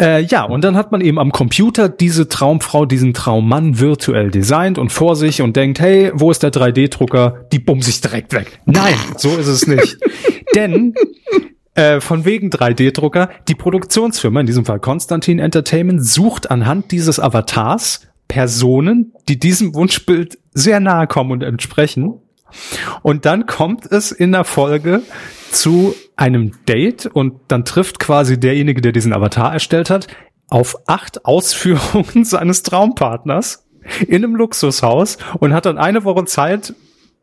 Äh, 0.00 0.22
ja, 0.22 0.44
und 0.44 0.62
dann 0.62 0.76
hat 0.76 0.92
man 0.92 1.00
eben 1.00 1.18
am 1.18 1.32
Computer 1.32 1.88
diese 1.88 2.28
Traumfrau, 2.28 2.86
diesen 2.86 3.14
Traummann 3.14 3.80
virtuell 3.80 4.30
designt 4.30 4.78
und 4.78 4.92
vor 4.92 5.16
sich 5.16 5.42
und 5.42 5.56
denkt, 5.56 5.80
hey, 5.80 6.12
wo 6.14 6.30
ist 6.30 6.42
der 6.42 6.52
3D-Drucker? 6.52 7.46
Die 7.52 7.58
bumse 7.58 7.90
ich 7.90 8.00
direkt 8.00 8.32
weg. 8.32 8.60
Nein, 8.64 8.94
so 9.16 9.36
ist 9.36 9.48
es 9.48 9.66
nicht. 9.66 9.98
Denn 10.54 10.94
äh, 11.74 12.00
von 12.00 12.24
wegen 12.24 12.50
3D-Drucker, 12.50 13.28
die 13.48 13.56
Produktionsfirma, 13.56 14.40
in 14.40 14.46
diesem 14.46 14.64
Fall 14.64 14.78
Konstantin 14.78 15.40
Entertainment, 15.40 16.04
sucht 16.04 16.50
anhand 16.50 16.92
dieses 16.92 17.18
Avatars 17.18 18.08
Personen, 18.28 19.12
die 19.28 19.38
diesem 19.38 19.74
Wunschbild 19.74 20.38
sehr 20.52 20.80
nahe 20.80 21.06
kommen 21.06 21.32
und 21.32 21.42
entsprechen. 21.42 22.20
Und 23.02 23.24
dann 23.26 23.46
kommt 23.46 23.86
es 23.86 24.12
in 24.12 24.32
der 24.32 24.44
Folge 24.44 25.02
zu 25.50 25.94
einem 26.16 26.52
Date 26.66 27.06
und 27.06 27.40
dann 27.48 27.64
trifft 27.64 27.98
quasi 27.98 28.38
derjenige, 28.38 28.80
der 28.80 28.92
diesen 28.92 29.12
Avatar 29.12 29.52
erstellt 29.52 29.90
hat, 29.90 30.08
auf 30.48 30.76
acht 30.86 31.24
Ausführungen 31.24 32.24
seines 32.24 32.62
Traumpartners 32.62 33.66
in 34.06 34.16
einem 34.16 34.36
Luxushaus 34.36 35.18
und 35.38 35.52
hat 35.52 35.66
dann 35.66 35.78
eine 35.78 36.04
Woche 36.04 36.24
Zeit 36.24 36.74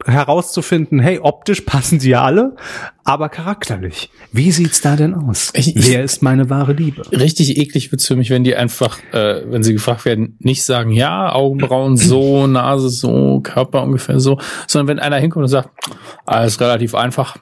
herauszufinden, 0.04 1.00
hey, 1.00 1.20
optisch 1.22 1.62
passen 1.66 2.00
die 2.00 2.10
ja 2.10 2.24
alle, 2.24 2.56
aber 3.04 3.30
charakterlich. 3.30 4.10
Wie 4.32 4.52
sieht's 4.52 4.82
da 4.82 4.96
denn 4.96 5.14
aus? 5.14 5.52
Ich- 5.56 5.74
Wer 5.75 6.04
ist 6.04 6.22
meine 6.22 6.50
wahre 6.50 6.74
Liebe? 6.74 7.04
Richtig 7.12 7.58
eklig 7.58 7.92
wird's 7.92 8.08
für 8.08 8.16
mich, 8.16 8.30
wenn 8.30 8.44
die 8.44 8.56
einfach, 8.56 9.00
äh, 9.14 9.42
wenn 9.50 9.64
sie 9.64 9.74
gefragt 9.74 10.06
werden, 10.06 10.36
nicht 10.40 10.64
sagen, 10.64 10.92
ja, 10.92 11.32
Augenbrauen 11.34 11.98
so, 11.98 12.48
Nase 12.48 12.90
so, 12.90 13.40
Körper 13.42 13.84
ungefähr 13.84 14.20
so, 14.20 14.40
sondern 14.68 14.88
wenn 14.98 15.00
einer 15.00 15.18
hinkommt 15.18 15.44
und 15.44 15.50
sagt, 15.50 15.70
alles 16.25 16.60
relativ 16.60 16.96
einfach, 16.96 17.38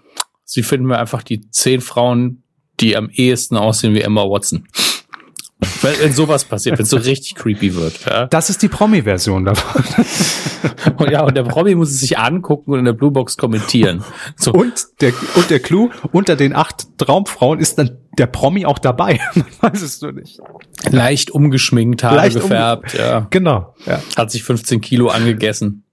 sie 0.46 0.64
finden 0.64 0.88
mir 0.88 1.00
einfach 1.00 1.24
die 1.24 1.50
zehn 1.50 1.82
Frauen, 1.82 2.44
die 2.80 2.96
am 2.98 3.10
ehesten 3.10 3.56
aussehen 3.58 3.94
wie 3.94 4.02
Emma 4.02 4.24
Watson. 4.24 4.68
Wenn, 5.82 6.12
sowas 6.14 6.44
passiert, 6.46 6.78
wenn 6.78 6.84
es 6.84 6.90
so 6.90 6.98
richtig 6.98 7.36
creepy 7.36 7.76
wird. 7.76 8.06
Ja? 8.06 8.26
Das 8.28 8.50
ist 8.50 8.62
die 8.62 8.68
Promi-Version 8.68 9.46
davon. 9.46 9.84
Und 10.98 11.10
ja, 11.12 11.24
und 11.24 11.36
der 11.36 11.44
Promi 11.44 11.76
muss 11.76 11.92
es 11.92 12.00
sich 12.00 12.18
angucken 12.18 12.72
und 12.72 12.80
in 12.80 12.86
der 12.86 12.94
Bluebox 12.94 13.38
kommentieren. 13.38 14.04
So, 14.36 14.52
Und 14.54 14.74
der, 15.02 15.14
und 15.36 15.50
der 15.50 15.60
Clou, 15.60 15.90
unter 16.12 16.36
den 16.36 16.56
acht 16.56 16.98
Traumfrauen 16.98 17.60
ist 17.60 17.78
dann 17.78 17.98
der 18.18 18.28
Promi 18.28 18.66
auch 18.66 18.80
dabei. 18.80 19.20
Man 19.36 19.46
weiß 19.74 19.82
es 19.82 20.02
nur 20.02 20.12
nicht. 20.14 20.40
leicht 20.92 21.32
umgeschminkt, 21.32 22.04
Haare 22.04 22.16
Leicht 22.18 22.36
gefärbt, 22.40 22.94
ja. 22.94 23.28
Genau. 23.30 23.76
Ja. 23.86 24.02
Hat 24.18 24.32
sich 24.32 24.44
15 24.44 24.82
Kilo 24.82 25.08
angegessen. 25.10 25.84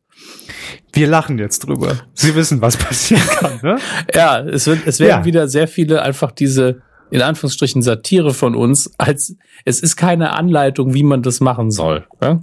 Wir 0.92 1.06
lachen 1.06 1.38
jetzt 1.38 1.60
drüber. 1.60 1.94
Sie 2.14 2.34
wissen, 2.34 2.60
was 2.60 2.76
passieren 2.76 3.22
kann, 3.28 3.60
ne? 3.62 3.76
Ja, 4.14 4.40
es 4.40 4.66
wird, 4.66 4.80
es 4.86 4.98
werden 4.98 5.20
Ja. 5.20 5.24
wieder 5.24 5.48
sehr 5.48 5.68
viele 5.68 6.02
einfach 6.02 6.32
diese, 6.32 6.82
in 7.10 7.22
Anführungsstrichen, 7.22 7.82
Satire 7.82 8.34
von 8.34 8.54
uns, 8.54 8.92
als 8.98 9.36
es 9.64 9.80
ist 9.80 9.96
keine 9.96 10.32
Anleitung, 10.32 10.94
wie 10.94 11.02
man 11.02 11.22
das 11.22 11.40
machen 11.40 11.70
soll. 11.70 12.06
Ja? 12.22 12.40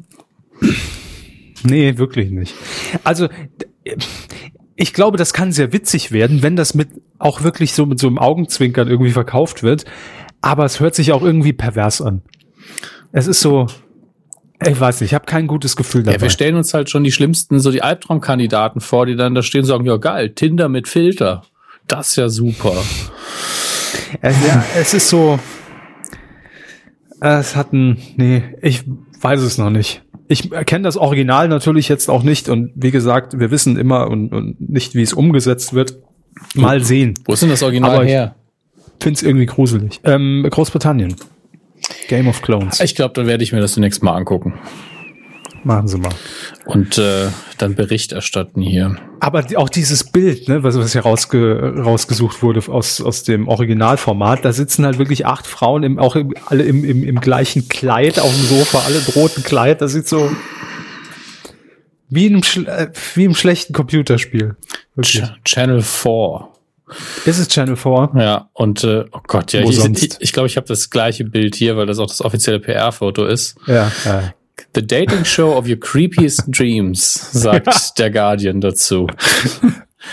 Nee, 1.64 1.98
wirklich 1.98 2.32
nicht. 2.32 2.54
Also, 3.04 3.30
ich 4.76 4.94
glaube, 4.94 5.18
das 5.18 5.34
kann 5.34 5.52
sehr 5.52 5.74
witzig 5.74 6.12
werden, 6.12 6.44
wenn 6.44 6.56
das 6.56 6.74
mit 6.74 6.90
auch 7.20 7.44
wirklich 7.44 7.74
so 7.74 7.86
mit 7.86 8.00
so 8.00 8.08
einem 8.08 8.20
Augenzwinkern 8.20 8.88
irgendwie 8.88 9.12
verkauft 9.12 9.64
wird. 9.64 9.86
Aber 10.42 10.66
es 10.66 10.80
hört 10.80 10.96
sich 10.96 11.12
auch 11.12 11.24
irgendwie 11.24 11.54
pervers 11.54 12.02
an. 12.02 12.22
Es 13.12 13.26
ist 13.26 13.42
so, 13.42 13.66
ich 14.64 14.80
weiß 14.80 15.02
nicht, 15.02 15.12
ich 15.12 15.16
habe 15.16 15.26
kein 15.26 15.48
gutes 15.48 15.76
Gefühl 15.76 16.04
dabei. 16.04 16.18
Ja, 16.18 16.22
wir 16.22 16.30
stellen 16.30 16.56
uns 16.56 16.74
halt 16.74 16.90
schon 16.90 17.04
die 17.04 17.12
schlimmsten, 17.12 17.60
so 17.60 17.72
die 17.72 17.82
Albtraumkandidaten 17.82 18.82
vor, 18.82 19.06
die 19.06 19.16
dann 19.16 19.36
da 19.36 19.42
stehen 19.42 19.62
und 19.62 19.68
sagen, 19.68 19.86
ja 19.86 19.98
geil, 19.98 20.30
Tinder 20.30 20.70
mit 20.70 20.88
Filter. 20.88 21.44
Das 21.88 22.10
ist 22.10 22.16
ja 22.18 22.30
super. 22.30 22.76
Es, 24.22 24.36
ja, 24.48 24.64
es 24.80 24.94
ist 24.94 25.10
so. 25.10 25.40
Es 27.20 27.56
hat 27.56 27.74
ein. 27.74 27.98
Nee, 28.16 28.44
ich 28.62 28.84
weiß 29.22 29.42
es 29.42 29.58
noch 29.58 29.70
nicht. 29.70 30.04
Ich 30.28 30.50
kenne 30.66 30.84
das 30.84 30.98
Original 30.98 31.48
natürlich 31.48 31.88
jetzt 31.88 32.10
auch 32.10 32.22
nicht 32.22 32.50
und 32.50 32.72
wie 32.76 32.92
gesagt, 32.92 33.40
wir 33.40 33.50
wissen 33.50 33.78
immer 33.78 34.10
und, 34.10 34.34
und 34.34 34.60
nicht, 34.70 34.94
wie 34.94 35.02
es 35.02 35.14
umgesetzt 35.14 35.74
wird. 35.74 35.98
Mal 36.54 36.84
sehen. 36.84 37.14
Wo 37.26 37.34
ist 37.34 37.42
denn 37.42 37.50
das 37.50 37.64
Original 37.64 37.96
Aber 37.96 38.04
ich- 38.04 38.10
her? 38.12 38.36
Find's 39.00 39.22
irgendwie 39.22 39.46
gruselig. 39.46 40.00
Ähm, 40.04 40.46
Großbritannien. 40.50 41.16
Game 42.10 42.28
of 42.28 42.42
Clones. 42.42 42.80
Ich 42.80 42.96
glaube, 42.96 43.14
dann 43.14 43.28
werde 43.28 43.44
ich 43.44 43.54
mir 43.54 43.60
das 43.60 43.76
demnächst 43.76 44.02
mal 44.04 44.16
angucken. 44.16 44.56
Machen 45.64 45.88
Sie 45.88 45.98
mal. 46.00 46.10
Und 46.68 46.98
äh, 46.98 47.28
dann 47.58 47.76
Bericht 47.76 48.12
erstatten 48.12 48.62
hier. 48.62 48.98
Aber 49.22 49.46
auch 49.56 49.70
dieses 49.70 50.04
Bild, 50.04 50.50
ne, 50.50 50.64
was, 50.64 50.78
was 50.78 50.92
hier 50.92 51.02
rausge, 51.02 51.76
rausgesucht 51.78 52.44
wurde 52.44 52.62
aus, 52.70 53.00
aus 53.00 53.24
dem 53.24 53.48
Originalformat, 53.48 54.44
da 54.44 54.52
sitzen 54.52 54.86
halt 54.86 55.00
wirklich 55.00 55.26
acht 55.26 55.48
Frauen, 55.48 55.84
im, 55.84 55.98
auch 55.98 56.18
im, 56.18 56.34
alle 56.46 56.64
im, 56.64 56.84
im, 56.84 57.04
im 57.04 57.22
gleichen 57.22 57.70
Kleid 57.70 58.20
auf 58.20 58.34
dem 58.36 58.44
Sofa, 58.46 58.80
alle 58.86 58.98
im 58.98 59.06
roten 59.16 59.44
Kleid. 59.44 59.82
Das 59.82 59.94
sieht 59.94 60.10
so 60.10 60.30
wie 62.10 62.28
schl- 62.36 62.68
äh, 62.68 62.92
wie 63.16 63.26
im 63.26 63.36
schlechten 63.36 63.74
Computerspiel. 63.74 64.56
Ch 65.02 65.22
Channel 65.46 65.82
4. 65.82 66.48
Ist 67.26 67.38
es 67.38 67.48
Channel 67.50 67.76
4? 67.76 68.12
Ja, 68.16 68.50
und 68.54 68.84
äh, 68.84 69.06
oh 69.12 69.20
Gott, 69.28 69.54
ja, 69.54 69.64
Wo 69.64 69.70
ich 69.70 69.78
glaube, 69.78 69.98
ich, 69.98 70.16
ich, 70.20 70.34
glaub, 70.34 70.46
ich 70.46 70.58
habe 70.58 70.68
das 70.68 70.90
gleiche 70.90 71.26
Bild 71.26 71.56
hier, 71.56 71.76
weil 71.76 71.86
das 71.86 72.00
auch 72.00 72.08
das 72.08 72.22
offizielle 72.22 72.60
PR-Foto 72.60 73.26
ist. 73.26 73.58
Ja. 73.68 73.92
ja. 74.06 74.34
The 74.76 74.86
dating 74.86 75.26
show 75.26 75.56
of 75.58 75.68
your 75.68 75.80
creepiest 75.80 76.44
dreams, 76.48 77.14
sagt 77.32 77.98
der 78.00 78.12
Guardian 78.12 78.62
dazu. 78.62 79.08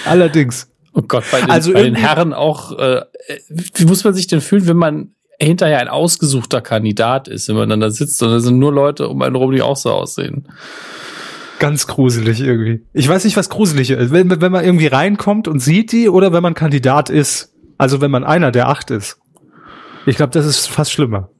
Allerdings. 0.04 0.70
Oh 0.94 1.02
Gott, 1.02 1.24
bei 1.30 1.40
den, 1.40 1.50
Also 1.50 1.72
bei 1.72 1.82
den 1.82 1.96
Herren 1.96 2.32
auch, 2.32 2.78
äh, 2.78 3.02
wie 3.48 3.84
muss 3.84 4.04
man 4.04 4.14
sich 4.14 4.26
denn 4.26 4.40
fühlen, 4.40 4.66
wenn 4.66 4.76
man 4.76 5.14
hinterher 5.40 5.80
ein 5.80 5.88
ausgesuchter 5.88 6.60
Kandidat 6.60 7.28
ist, 7.28 7.48
wenn 7.48 7.56
man 7.56 7.68
dann 7.68 7.80
da 7.80 7.90
sitzt 7.90 8.22
und 8.22 8.30
da 8.30 8.40
sind 8.40 8.58
nur 8.58 8.72
Leute 8.72 9.08
um 9.08 9.20
einen 9.22 9.36
rum, 9.36 9.50
die 9.50 9.62
auch 9.62 9.76
so 9.76 9.90
aussehen. 9.90 10.48
Ganz 11.58 11.86
gruselig 11.86 12.40
irgendwie. 12.40 12.84
Ich 12.92 13.08
weiß 13.08 13.24
nicht, 13.24 13.36
was 13.36 13.48
gruseliger 13.48 13.96
ist. 13.98 14.12
Wenn, 14.12 14.40
wenn 14.40 14.52
man 14.52 14.64
irgendwie 14.64 14.86
reinkommt 14.86 15.48
und 15.48 15.60
sieht 15.60 15.92
die 15.92 16.08
oder 16.08 16.32
wenn 16.32 16.42
man 16.42 16.54
Kandidat 16.54 17.10
ist. 17.10 17.52
Also 17.78 18.00
wenn 18.00 18.10
man 18.10 18.24
einer 18.24 18.50
der 18.50 18.68
acht 18.68 18.90
ist. 18.90 19.18
Ich 20.06 20.16
glaube, 20.16 20.30
das 20.30 20.46
ist 20.46 20.68
fast 20.68 20.92
schlimmer. 20.92 21.30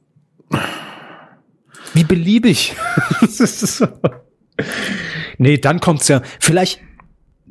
Wie 1.93 2.03
beliebig. 2.03 2.75
So. 3.27 3.87
nee, 5.37 5.57
dann 5.57 5.79
kommt's 5.79 6.07
ja. 6.07 6.21
Vielleicht 6.39 6.79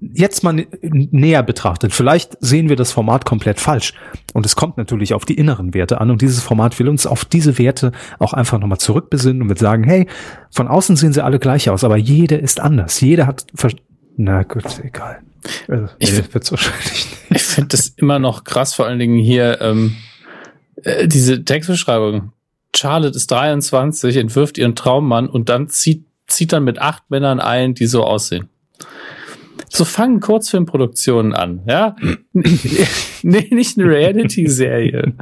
jetzt 0.01 0.43
mal 0.43 0.55
nä- 0.55 1.09
näher 1.11 1.43
betrachtet. 1.43 1.93
Vielleicht 1.93 2.37
sehen 2.41 2.69
wir 2.69 2.77
das 2.77 2.93
Format 2.93 3.25
komplett 3.25 3.61
falsch. 3.61 3.93
Und 4.33 4.45
es 4.47 4.57
kommt 4.57 4.77
natürlich 4.77 5.15
auf 5.15 5.25
die 5.25 5.35
inneren 5.35 5.73
Werte 5.75 6.01
an. 6.01 6.11
Und 6.11 6.23
dieses 6.23 6.43
Format 6.43 6.79
will 6.79 6.89
uns 6.89 7.07
auf 7.07 7.25
diese 7.25 7.59
Werte 7.59 7.93
auch 8.19 8.33
einfach 8.33 8.59
nochmal 8.59 8.79
zurückbesinnen 8.79 9.43
und 9.43 9.49
wird 9.49 9.59
sagen, 9.59 9.85
hey, 9.85 10.07
von 10.51 10.69
außen 10.69 10.97
sehen 10.97 11.13
sie 11.13 11.23
alle 11.25 11.39
gleich 11.39 11.71
aus, 11.71 11.85
aber 11.85 11.97
jeder 11.97 12.39
ist 12.41 12.61
anders. 12.61 13.01
Jeder 13.01 13.27
hat, 13.27 13.47
vers- 13.55 13.75
na 14.17 14.43
gut, 14.43 14.65
egal. 14.83 15.21
Also, 15.69 15.89
Ich 15.99 16.11
nee, 16.11 16.17
find- 16.17 16.35
wird's 16.35 16.51
wahrscheinlich 16.51 16.91
nicht. 16.93 17.09
Ich 17.31 17.43
finde 17.43 17.69
das 17.69 17.89
immer 17.97 18.19
noch 18.19 18.45
krass, 18.45 18.75
vor 18.75 18.87
allen 18.87 18.99
Dingen 18.99 19.19
hier 19.19 19.61
ähm, 19.61 19.97
äh, 20.83 21.07
diese 21.09 21.45
Textbeschreibung. 21.45 22.33
Charlotte 22.75 23.17
ist 23.17 23.31
23, 23.31 24.17
entwirft 24.17 24.59
ihren 24.59 24.75
Traummann 24.75 25.29
und 25.29 25.49
dann 25.49 25.69
zieht, 25.69 26.05
zieht 26.27 26.53
dann 26.53 26.65
mit 26.65 26.79
acht 26.81 27.11
Männern 27.11 27.41
ein, 27.41 27.75
die 27.75 27.87
so 27.87 28.05
aussehen. 28.05 28.49
So 29.69 29.85
fangen 29.85 30.21
Kurzfilmproduktionen 30.21 31.35
an, 31.35 31.63
ja? 31.67 31.97
nee, 33.23 33.49
nicht 33.51 33.79
eine 33.79 33.89
Reality-Serie. 33.89 35.15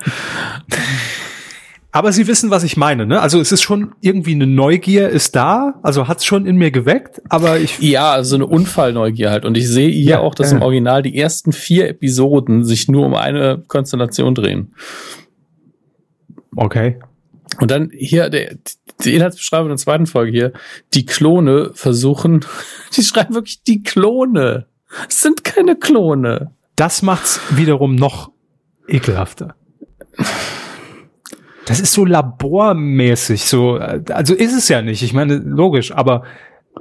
Aber 1.95 2.11
Sie 2.12 2.27
wissen, 2.27 2.51
was 2.51 2.65
ich 2.65 2.79
meine, 2.79 3.05
ne? 3.07 3.21
Also 3.21 3.38
es 3.38 3.53
ist 3.53 3.61
schon 3.61 3.93
irgendwie 4.01 4.33
eine 4.33 4.47
Neugier 4.47 5.11
ist 5.11 5.37
da, 5.37 5.75
also 5.83 6.09
hat's 6.09 6.25
schon 6.25 6.47
in 6.47 6.57
mir 6.57 6.71
geweckt, 6.71 7.21
aber 7.29 7.61
ich 7.61 7.79
Ja, 7.81 8.12
also 8.12 8.35
eine 8.35 8.47
Unfallneugier 8.47 9.31
halt. 9.31 9.45
Und 9.45 9.59
ich 9.59 9.69
sehe 9.69 9.91
hier 9.91 10.11
Ja, 10.12 10.21
auch, 10.21 10.35
dass 10.35 10.51
ja. 10.51 10.57
im 10.57 10.62
Original 10.62 11.03
die 11.03 11.17
ersten 11.19 11.53
vier 11.53 11.88
Episoden 11.88 12.65
sich 12.65 12.88
nur 12.88 13.05
um 13.05 13.15
eine 13.15 13.62
Konstellation 13.69 14.35
drehen. 14.35 14.75
okay. 16.57 16.99
Und 17.61 17.71
dann 17.71 17.91
hier 17.93 18.31
der, 18.31 18.57
die 19.05 19.15
Inhaltsbeschreibung 19.15 19.67
in 19.67 19.71
der 19.71 19.79
zweiten 19.79 20.07
Folge 20.07 20.33
hier. 20.33 20.53
Die 20.95 21.07
Klone 21.07 21.71
versuchen, 21.75 22.45
die 22.97 23.03
schreiben 23.03 23.35
wirklich 23.35 23.62
die 23.62 23.83
Klone. 23.83 24.67
Es 25.09 25.23
sind 25.23 25.45
keine 25.45 25.77
Klone. 25.77 26.53
Das 26.77 27.03
macht's 27.03 27.41
wiederum 27.51 27.95
noch 27.95 28.31
ekelhafter. 28.88 29.55
Das 31.67 31.81
ist 31.81 31.93
so 31.93 32.05
labormäßig, 32.05 33.45
so, 33.45 33.75
also 33.75 34.35
ist 34.35 34.55
es 34.55 34.69
ja 34.69 34.83
nicht. 34.83 35.03
Ich 35.03 35.12
meine, 35.12 35.37
logisch, 35.37 35.93
aber 35.93 36.25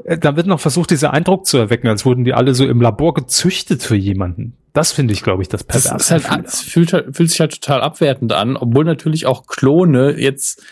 äh, 0.04 0.18
da 0.18 0.36
wird 0.36 0.48
noch 0.48 0.60
versucht, 0.60 0.90
dieser 0.90 1.14
Eindruck 1.14 1.46
zu 1.46 1.58
erwecken, 1.58 1.88
als 1.88 2.06
wurden 2.06 2.24
die 2.24 2.34
alle 2.34 2.56
so 2.56 2.68
im 2.68 2.82
Labor 2.82 3.14
gezüchtet 3.14 3.84
für 3.84 3.96
jemanden. 3.96 4.58
Das 4.74 4.92
finde 4.94 5.14
ich, 5.14 5.22
glaube 5.24 5.42
ich, 5.42 5.50
das 5.50 5.66
Das 5.66 5.84
Perverse. 5.84 6.16
ist 6.16 6.30
halt, 6.30 6.46
es 6.46 6.62
fühlt, 6.62 6.94
halt- 6.94 7.16
fühlt 7.16 7.30
sich 7.30 7.40
halt 7.42 7.52
total 7.62 7.82
abwertend 7.82 8.32
an, 8.34 8.56
obwohl 8.56 8.86
natürlich 8.86 9.26
auch 9.26 9.46
Klone 9.46 10.16
jetzt, 10.18 10.64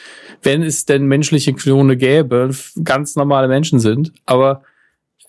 wenn 0.42 0.64
es 0.64 0.86
denn 0.86 1.06
menschliche 1.06 1.54
Klone 1.54 1.98
gäbe, 1.98 2.50
ganz 2.84 3.16
normale 3.18 3.48
Menschen 3.50 3.80
sind. 3.80 4.14
Aber 4.26 4.64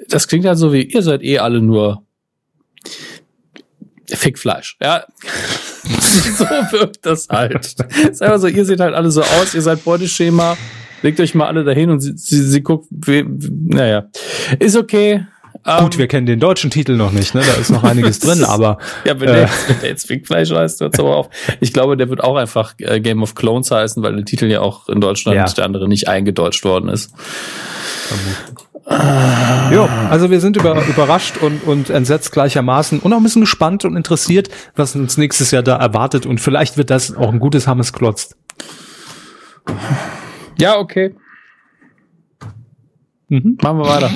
das 0.08 0.28
klingt 0.28 0.44
halt 0.46 0.58
so 0.58 0.72
wie, 0.72 0.82
ihr 0.84 1.02
seid 1.02 1.22
eh 1.22 1.38
alle 1.40 1.60
nur 1.60 2.04
Fickfleisch. 4.08 4.76
Ja. 4.80 5.04
so 6.36 6.44
wirkt 6.44 7.06
das 7.06 7.28
halt. 7.28 7.76
Ist 8.10 8.22
einfach 8.22 8.38
so, 8.38 8.48
ihr 8.48 8.64
seht 8.64 8.80
halt 8.80 8.94
alle 8.94 9.10
so 9.10 9.22
aus, 9.22 9.54
ihr 9.54 9.62
seid 9.62 9.84
Beuteschema, 9.84 10.56
legt 11.02 11.20
euch 11.20 11.34
mal 11.34 11.46
alle 11.46 11.62
dahin 11.64 11.90
und 11.90 12.00
sie, 12.00 12.12
sie, 12.16 12.42
sie 12.42 12.60
guckt, 12.62 12.88
wie, 12.90 13.24
wie- 13.26 13.74
naja. 13.74 14.08
Ist 14.58 14.76
okay. 14.76 15.26
Gut, 15.62 15.94
Ähm, 15.94 15.98
wir 15.98 16.08
kennen 16.08 16.26
den 16.26 16.40
deutschen 16.40 16.70
Titel 16.70 16.96
noch 16.96 17.12
nicht, 17.12 17.34
ne? 17.34 17.42
Da 17.46 17.60
ist 17.60 17.70
noch 17.70 17.84
einiges 17.84 18.18
drin, 18.20 18.44
aber 18.44 18.78
ja, 19.04 19.20
wenn, 19.20 19.28
Äh. 19.28 19.32
der, 19.32 19.40
jetzt, 19.42 19.68
wenn 19.68 19.80
der 19.80 19.88
jetzt 19.90 20.06
Fickfleisch 20.06 20.50
heißt, 20.50 20.80
hört's 20.80 20.98
aber 20.98 21.16
auf. 21.16 21.28
Ich 21.60 21.72
glaube, 21.72 21.96
der 21.98 22.08
wird 22.08 22.24
auch 22.24 22.36
einfach 22.36 22.74
äh, 22.78 22.98
Game 23.00 23.22
of 23.22 23.34
Clones 23.34 23.70
heißen, 23.70 24.02
weil 24.02 24.16
der 24.16 24.24
Titel 24.24 24.46
ja 24.46 24.60
auch 24.60 24.88
in 24.88 25.00
Deutschland 25.00 25.36
Ja. 25.36 25.44
der 25.44 25.64
andere 25.66 25.86
nicht 25.88 26.08
eingedeutscht 26.08 26.64
worden 26.64 26.88
ist. 26.88 27.12
Jo, 29.70 29.88
also 30.10 30.30
wir 30.30 30.40
sind 30.40 30.56
über, 30.56 30.84
überrascht 30.86 31.36
und, 31.36 31.62
und 31.64 31.90
entsetzt 31.90 32.32
gleichermaßen 32.32 32.98
und 32.98 33.12
auch 33.12 33.18
ein 33.18 33.22
bisschen 33.22 33.42
gespannt 33.42 33.84
und 33.84 33.94
interessiert, 33.96 34.48
was 34.74 34.96
uns 34.96 35.16
nächstes 35.16 35.50
Jahr 35.52 35.62
da 35.62 35.76
erwartet 35.76 36.26
und 36.26 36.40
vielleicht 36.40 36.76
wird 36.76 36.90
das 36.90 37.14
auch 37.14 37.30
ein 37.32 37.38
gutes 37.38 37.68
Hammes 37.68 37.92
Klotz. 37.92 38.34
Ja, 40.58 40.78
okay. 40.78 41.14
Mhm. 43.28 43.58
Machen 43.62 43.78
wir 43.78 43.86
weiter. 43.86 44.10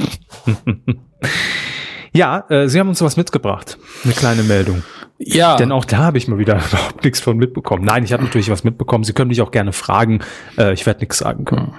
Ja, 2.15 2.45
äh, 2.49 2.69
Sie 2.69 2.79
haben 2.79 2.89
uns 2.89 3.03
was 3.03 3.17
mitgebracht. 3.17 3.77
Eine 4.05 4.15
kleine 4.15 4.43
Meldung. 4.45 4.83
Ja, 5.19 5.57
Denn 5.57 5.73
auch 5.73 5.85
da 5.85 5.99
habe 5.99 6.19
ich 6.19 6.29
mal 6.29 6.39
wieder 6.39 6.55
überhaupt 6.71 7.05
nichts 7.05 7.21
von 7.21 7.37
mitbekommen. 7.37 7.85
Nein, 7.85 8.05
ich 8.05 8.13
habe 8.13 8.23
natürlich 8.23 8.51
was 8.51 8.65
mitbekommen. 8.65 9.05
Sie 9.05 9.13
können 9.13 9.29
mich 9.29 9.43
auch 9.43 9.51
gerne 9.51 9.73
fragen. 9.73 10.21
Äh, 10.57 10.73
ich 10.73 10.87
werde 10.87 11.01
nichts 11.01 11.19
sagen 11.19 11.45
können. 11.45 11.75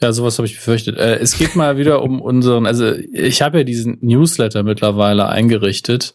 ja, 0.00 0.12
sowas 0.12 0.38
habe 0.38 0.46
ich 0.46 0.54
befürchtet. 0.54 0.96
Äh, 0.98 1.16
es 1.16 1.36
geht 1.36 1.56
mal 1.56 1.78
wieder 1.78 2.02
um 2.02 2.20
unseren, 2.20 2.66
also 2.66 2.92
ich 2.92 3.42
habe 3.42 3.58
ja 3.58 3.64
diesen 3.64 3.98
Newsletter 4.00 4.62
mittlerweile 4.62 5.28
eingerichtet, 5.28 6.14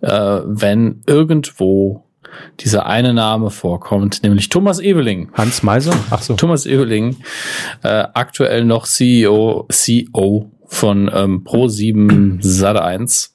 äh, 0.00 0.10
wenn 0.44 1.02
irgendwo 1.06 2.04
dieser 2.60 2.86
eine 2.86 3.14
Name 3.14 3.50
vorkommt, 3.50 4.22
nämlich 4.22 4.50
Thomas 4.50 4.78
Eveling. 4.78 5.30
Hans 5.32 5.62
Meiser? 5.62 5.94
Ach 6.10 6.22
so. 6.22 6.34
Thomas 6.34 6.66
Eveling, 6.66 7.16
äh, 7.82 8.04
aktuell 8.14 8.64
noch 8.64 8.84
CEO, 8.86 9.66
CEO 9.70 10.50
von 10.66 11.10
ähm, 11.12 11.44
Pro7 11.44 12.42
Sat1. 12.42 13.30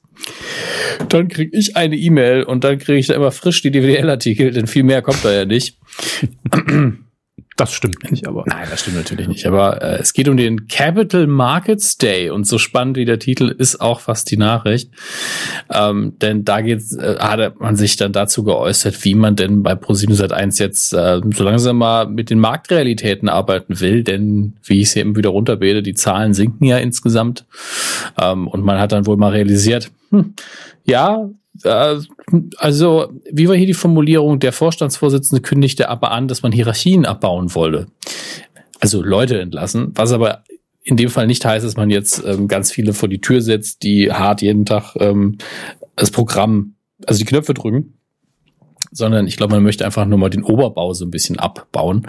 Dann 1.08 1.28
kriege 1.28 1.56
ich 1.56 1.76
eine 1.76 1.96
E-Mail 1.96 2.44
und 2.44 2.64
dann 2.64 2.78
kriege 2.78 2.98
ich 2.98 3.06
da 3.06 3.14
immer 3.14 3.32
frisch 3.32 3.62
die 3.62 3.70
DWDL-Artikel, 3.70 4.52
denn 4.52 4.66
viel 4.66 4.84
mehr 4.84 5.02
kommt 5.02 5.24
da 5.24 5.32
ja 5.32 5.44
nicht. 5.44 5.78
Das 7.56 7.72
stimmt 7.72 8.10
nicht, 8.10 8.26
aber. 8.26 8.44
Nein, 8.46 8.66
das 8.70 8.80
stimmt 8.80 8.96
natürlich 8.96 9.28
nicht. 9.28 9.46
Aber 9.46 9.82
äh, 9.82 9.98
es 9.98 10.14
geht 10.14 10.28
um 10.28 10.36
den 10.36 10.68
Capital 10.68 11.26
Markets 11.26 11.98
Day 11.98 12.30
und 12.30 12.46
so 12.46 12.56
spannend 12.56 12.96
wie 12.96 13.04
der 13.04 13.18
Titel 13.18 13.48
ist 13.48 13.80
auch 13.80 14.00
fast 14.00 14.30
die 14.30 14.38
Nachricht. 14.38 14.90
Ähm, 15.70 16.16
denn 16.20 16.44
da 16.44 16.62
geht's, 16.62 16.96
äh, 16.96 17.16
hat 17.18 17.60
man 17.60 17.76
sich 17.76 17.96
dann 17.96 18.12
dazu 18.12 18.42
geäußert, 18.42 19.04
wie 19.04 19.14
man 19.14 19.36
denn 19.36 19.62
bei 19.62 19.74
Pro7 19.74 20.14
Sat1 20.14 20.60
jetzt 20.60 20.94
äh, 20.94 21.20
so 21.34 21.44
langsam 21.44 21.76
mal 21.76 22.08
mit 22.08 22.30
den 22.30 22.38
Marktrealitäten 22.38 23.28
arbeiten 23.28 23.80
will. 23.80 24.02
Denn 24.02 24.54
wie 24.64 24.80
ich 24.80 24.88
es 24.88 24.96
eben 24.96 25.14
wieder 25.16 25.30
runterbete, 25.30 25.82
die 25.82 25.94
Zahlen 25.94 26.32
sinken 26.32 26.64
ja 26.64 26.78
insgesamt. 26.78 27.44
Ähm, 28.18 28.48
und 28.48 28.64
man 28.64 28.78
hat 28.78 28.92
dann 28.92 29.06
wohl 29.06 29.18
mal 29.18 29.32
realisiert, 29.32 29.90
hm, 30.10 30.34
ja, 30.84 31.28
also, 32.56 33.12
wie 33.30 33.48
war 33.48 33.56
hier 33.56 33.66
die 33.66 33.74
Formulierung? 33.74 34.38
Der 34.38 34.52
Vorstandsvorsitzende 34.52 35.42
kündigte 35.42 35.88
aber 35.88 36.10
an, 36.10 36.28
dass 36.28 36.42
man 36.42 36.52
Hierarchien 36.52 37.04
abbauen 37.04 37.54
wolle. 37.54 37.86
Also 38.80 39.02
Leute 39.02 39.40
entlassen, 39.40 39.92
was 39.94 40.12
aber 40.12 40.44
in 40.82 40.96
dem 40.96 41.10
Fall 41.10 41.26
nicht 41.26 41.44
heißt, 41.44 41.64
dass 41.64 41.76
man 41.76 41.90
jetzt 41.90 42.24
ähm, 42.26 42.48
ganz 42.48 42.72
viele 42.72 42.92
vor 42.92 43.08
die 43.08 43.20
Tür 43.20 43.40
setzt, 43.40 43.82
die 43.82 44.10
hart 44.10 44.42
jeden 44.42 44.64
Tag 44.64 44.96
ähm, 44.96 45.38
das 45.94 46.10
Programm, 46.10 46.74
also 47.06 47.18
die 47.18 47.24
Knöpfe 47.24 47.54
drücken, 47.54 47.94
sondern 48.92 49.26
ich 49.26 49.36
glaube, 49.36 49.54
man 49.54 49.62
möchte 49.62 49.84
einfach 49.84 50.04
nur 50.06 50.18
mal 50.18 50.28
den 50.30 50.42
Oberbau 50.44 50.92
so 50.94 51.04
ein 51.04 51.10
bisschen 51.10 51.38
abbauen 51.38 52.06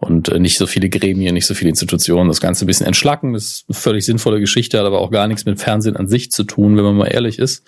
und 0.00 0.28
äh, 0.30 0.38
nicht 0.40 0.58
so 0.58 0.66
viele 0.66 0.88
Gremien, 0.88 1.34
nicht 1.34 1.46
so 1.46 1.54
viele 1.54 1.68
Institutionen, 1.70 2.28
das 2.28 2.40
Ganze 2.40 2.64
ein 2.64 2.66
bisschen 2.66 2.86
entschlacken. 2.86 3.34
Das 3.34 3.44
ist 3.44 3.64
eine 3.68 3.74
völlig 3.74 4.04
sinnvolle 4.04 4.40
Geschichte, 4.40 4.78
hat 4.78 4.86
aber 4.86 5.00
auch 5.00 5.10
gar 5.10 5.26
nichts 5.28 5.44
mit 5.44 5.60
Fernsehen 5.60 5.96
an 5.96 6.08
sich 6.08 6.30
zu 6.32 6.44
tun, 6.44 6.76
wenn 6.76 6.84
man 6.84 6.96
mal 6.96 7.06
ehrlich 7.06 7.38
ist. 7.38 7.64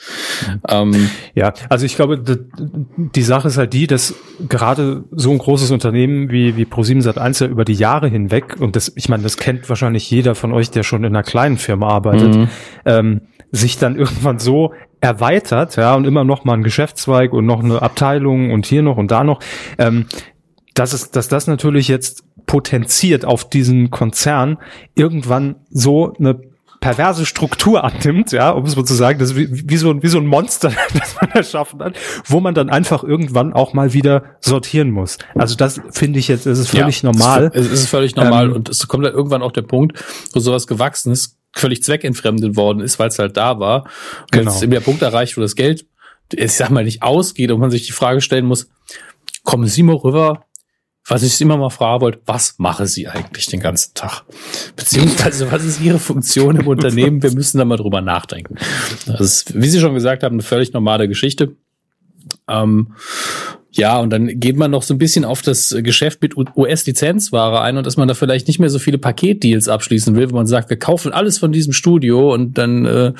Ähm, 0.68 1.10
Ja, 1.34 1.52
also 1.68 1.84
ich 1.86 1.94
glaube, 1.96 2.22
die 2.96 3.22
Sache 3.22 3.48
ist 3.48 3.56
halt 3.58 3.72
die, 3.72 3.86
dass 3.86 4.14
gerade 4.48 5.04
so 5.12 5.30
ein 5.30 5.38
großes 5.38 5.70
Unternehmen 5.70 6.30
wie, 6.30 6.56
wie 6.56 6.64
Pro7 6.64 7.02
Sat1 7.02 7.44
ja 7.44 7.50
über 7.50 7.64
die 7.64 7.74
Jahre 7.74 8.08
hinweg, 8.08 8.56
und 8.58 8.76
das, 8.76 8.92
ich 8.96 9.08
meine, 9.08 9.22
das 9.22 9.36
kennt 9.36 9.68
wahrscheinlich 9.68 10.10
jeder 10.10 10.34
von 10.34 10.52
euch, 10.52 10.70
der 10.70 10.82
schon 10.82 11.04
in 11.04 11.14
einer 11.14 11.22
kleinen 11.22 11.58
Firma 11.58 11.88
arbeitet, 11.88 12.34
Mhm. 12.34 12.48
ähm, 12.86 13.20
sich 13.52 13.78
dann 13.78 13.96
irgendwann 13.96 14.38
so 14.38 14.72
erweitert, 15.04 15.76
ja, 15.76 15.94
und 15.94 16.06
immer 16.06 16.24
noch 16.24 16.44
mal 16.44 16.54
ein 16.54 16.62
Geschäftszweig 16.62 17.32
und 17.32 17.44
noch 17.46 17.62
eine 17.62 17.82
Abteilung 17.82 18.50
und 18.50 18.64
hier 18.66 18.82
noch 18.82 18.96
und 18.96 19.10
da 19.10 19.22
noch, 19.22 19.40
ähm, 19.78 20.06
dass 20.74 20.92
es, 20.92 21.10
dass 21.10 21.28
das 21.28 21.46
natürlich 21.46 21.88
jetzt 21.88 22.24
potenziert 22.46 23.24
auf 23.24 23.48
diesen 23.48 23.90
Konzern 23.90 24.58
irgendwann 24.94 25.56
so 25.70 26.14
eine 26.18 26.40
perverse 26.80 27.24
Struktur 27.24 27.82
annimmt, 27.84 28.32
ja, 28.32 28.50
um 28.50 28.64
es 28.64 28.76
mal 28.76 28.84
zu 28.84 28.94
sagen, 28.94 29.18
das 29.18 29.30
ist 29.30 29.36
wie, 29.36 29.68
wie, 29.70 29.76
so, 29.76 29.90
ein- 29.90 30.02
wie 30.02 30.08
so 30.08 30.18
ein 30.18 30.26
Monster, 30.26 30.70
das 30.94 31.16
man 31.20 31.30
erschaffen 31.32 31.80
hat, 31.82 31.96
wo 32.26 32.40
man 32.40 32.54
dann 32.54 32.68
einfach 32.70 33.04
irgendwann 33.04 33.52
auch 33.52 33.72
mal 33.72 33.92
wieder 33.92 34.24
sortieren 34.40 34.90
muss. 34.90 35.18
Also 35.34 35.54
das 35.54 35.80
finde 35.90 36.18
ich 36.18 36.28
jetzt, 36.28 36.44
das 36.46 36.58
ist 36.58 36.68
völlig 36.70 37.02
Ja, 37.02 37.10
normal. 37.12 37.50
Es 37.54 37.66
ist, 37.66 37.72
es 37.72 37.80
ist 37.84 37.88
völlig 37.90 38.16
normal 38.16 38.46
Ähm, 38.48 38.52
und 38.54 38.68
es 38.68 38.86
kommt 38.88 39.04
halt 39.04 39.14
irgendwann 39.14 39.42
auch 39.42 39.52
der 39.52 39.62
Punkt, 39.62 40.02
wo 40.34 40.40
sowas 40.40 40.66
Gewachsenes 40.66 41.38
völlig 41.54 41.82
zweckentfremdet 41.82 42.56
worden 42.56 42.80
ist, 42.80 42.98
weil 42.98 43.08
es 43.08 43.18
halt 43.18 43.36
da 43.36 43.58
war. 43.60 43.84
Und 43.84 43.90
Genau. 44.32 44.44
jetzt 44.50 44.56
ist 44.56 44.62
eben 44.62 44.72
der 44.72 44.80
Punkt 44.80 45.02
erreicht, 45.02 45.36
wo 45.36 45.40
das 45.40 45.54
Geld, 45.56 45.86
ich 46.32 46.52
sag 46.52 46.70
mal, 46.70 46.84
nicht 46.84 47.02
ausgeht 47.02 47.50
und 47.50 47.60
man 47.60 47.70
sich 47.70 47.86
die 47.86 47.92
Frage 47.92 48.20
stellen 48.20 48.46
muss, 48.46 48.68
kommen 49.44 49.66
Sie 49.68 49.82
mal 49.82 49.96
rüber, 49.96 50.44
was 51.06 51.22
ich 51.22 51.38
immer 51.42 51.58
mal 51.58 51.68
fragen 51.70 52.00
wollte, 52.00 52.20
was 52.24 52.54
mache 52.56 52.86
Sie 52.86 53.06
eigentlich 53.08 53.46
den 53.46 53.60
ganzen 53.60 53.92
Tag? 53.94 54.22
Beziehungsweise, 54.74 55.52
was 55.52 55.62
ist 55.64 55.80
Ihre 55.82 55.98
Funktion 55.98 56.56
im 56.56 56.66
Unternehmen? 56.66 57.22
Wir 57.22 57.32
müssen 57.32 57.58
da 57.58 57.64
mal 57.66 57.76
drüber 57.76 58.00
nachdenken. 58.00 58.56
Das 59.06 59.20
ist, 59.20 59.60
wie 59.60 59.68
Sie 59.68 59.80
schon 59.80 59.92
gesagt 59.94 60.22
haben, 60.22 60.36
eine 60.36 60.42
völlig 60.42 60.72
normale 60.72 61.06
Geschichte. 61.06 61.56
Ähm, 62.48 62.94
ja, 63.76 63.98
und 63.98 64.10
dann 64.10 64.38
geht 64.38 64.56
man 64.56 64.70
noch 64.70 64.84
so 64.84 64.94
ein 64.94 64.98
bisschen 64.98 65.24
auf 65.24 65.42
das 65.42 65.74
Geschäft 65.78 66.22
mit 66.22 66.36
US-Lizenzware 66.36 67.60
ein 67.60 67.76
und 67.76 67.84
dass 67.84 67.96
man 67.96 68.06
da 68.06 68.14
vielleicht 68.14 68.46
nicht 68.46 68.60
mehr 68.60 68.70
so 68.70 68.78
viele 68.78 68.98
Paketdeals 68.98 69.68
abschließen 69.68 70.14
will, 70.14 70.30
wo 70.30 70.36
man 70.36 70.46
sagt, 70.46 70.70
wir 70.70 70.78
kaufen 70.78 71.12
alles 71.12 71.38
von 71.38 71.50
diesem 71.50 71.72
Studio 71.72 72.32
und 72.32 72.56
dann 72.56 72.86
äh, 72.86 73.12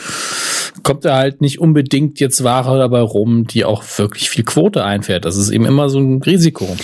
kommt 0.85 1.05
da 1.05 1.17
halt 1.17 1.41
nicht 1.41 1.59
unbedingt 1.59 2.21
jetzt 2.21 2.45
Ware 2.45 2.79
dabei 2.79 3.01
rum, 3.01 3.49
die 3.49 3.65
auch 3.65 3.83
wirklich 3.97 4.31
viel 4.31 4.45
Quote 4.45 4.85
einfährt. 4.85 5.25
Das 5.25 5.37
ist 5.37 5.51
eben 5.51 5.67
immer 5.67 5.89
so 5.89 5.99
ein 5.99 6.23
Risiko. 6.23 6.77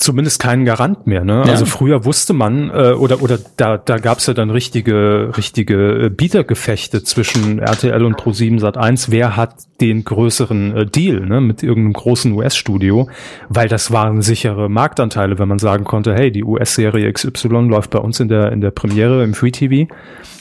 Zumindest 0.00 0.40
keinen 0.40 0.64
Garant 0.64 1.06
mehr. 1.06 1.24
Ne? 1.24 1.42
Ja. 1.44 1.52
Also 1.52 1.66
früher 1.66 2.04
wusste 2.04 2.32
man 2.32 2.70
äh, 2.70 2.92
oder 2.92 3.22
oder 3.22 3.38
da 3.56 3.76
da 3.76 3.98
gab's 3.98 4.26
ja 4.26 4.34
dann 4.34 4.50
richtige 4.50 5.32
richtige 5.36 6.06
äh, 6.06 6.08
Bietergefechte 6.08 7.02
zwischen 7.02 7.58
RTL 7.58 8.04
und 8.04 8.16
Pro7 8.16 8.60
Sat1. 8.60 9.06
Wer 9.10 9.36
hat 9.36 9.54
den 9.80 10.04
größeren 10.04 10.76
äh, 10.76 10.86
Deal 10.86 11.20
ne? 11.26 11.40
mit 11.40 11.62
irgendeinem 11.62 11.92
großen 11.92 12.32
US-Studio? 12.32 13.08
Weil 13.48 13.68
das 13.68 13.92
waren 13.92 14.22
sichere 14.22 14.68
Marktanteile, 14.68 15.38
wenn 15.38 15.48
man 15.48 15.58
sagen 15.58 15.84
konnte, 15.84 16.14
hey, 16.14 16.32
die 16.32 16.44
US-Serie 16.44 17.12
XY 17.12 17.68
läuft 17.68 17.90
bei 17.90 17.98
uns 17.98 18.18
in 18.20 18.28
der 18.28 18.52
in 18.52 18.60
der 18.60 18.70
Premiere 18.70 19.22
im 19.22 19.34
Free 19.34 19.50
TV 19.50 19.92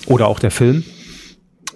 oder 0.07 0.27
auch 0.27 0.39
der 0.39 0.51
Film. 0.51 0.83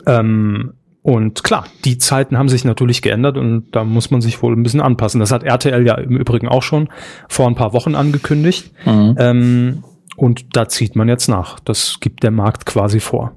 Ähm, 0.05 0.73
Und 1.03 1.43
klar, 1.43 1.65
die 1.83 1.97
Zeiten 1.97 2.37
haben 2.37 2.47
sich 2.47 2.63
natürlich 2.63 3.01
geändert 3.01 3.37
und 3.37 3.71
da 3.71 3.83
muss 3.83 4.09
man 4.09 4.21
sich 4.21 4.41
wohl 4.41 4.55
ein 4.55 4.63
bisschen 4.63 4.79
anpassen. 4.79 5.19
Das 5.19 5.31
hat 5.31 5.43
RTL 5.43 5.85
ja 5.85 5.95
im 5.95 6.15
Übrigen 6.15 6.47
auch 6.47 6.63
schon 6.63 6.87
vor 7.27 7.47
ein 7.47 7.55
paar 7.55 7.73
Wochen 7.73 7.93
angekündigt. 7.93 8.71
Mhm. 8.85 9.15
Ähm, 9.19 9.83
und 10.15 10.55
da 10.55 10.69
zieht 10.69 10.95
man 10.95 11.09
jetzt 11.09 11.27
nach. 11.27 11.59
Das 11.59 11.99
gibt 11.99 12.23
der 12.23 12.31
Markt 12.31 12.65
quasi 12.65 13.01
vor. 13.01 13.35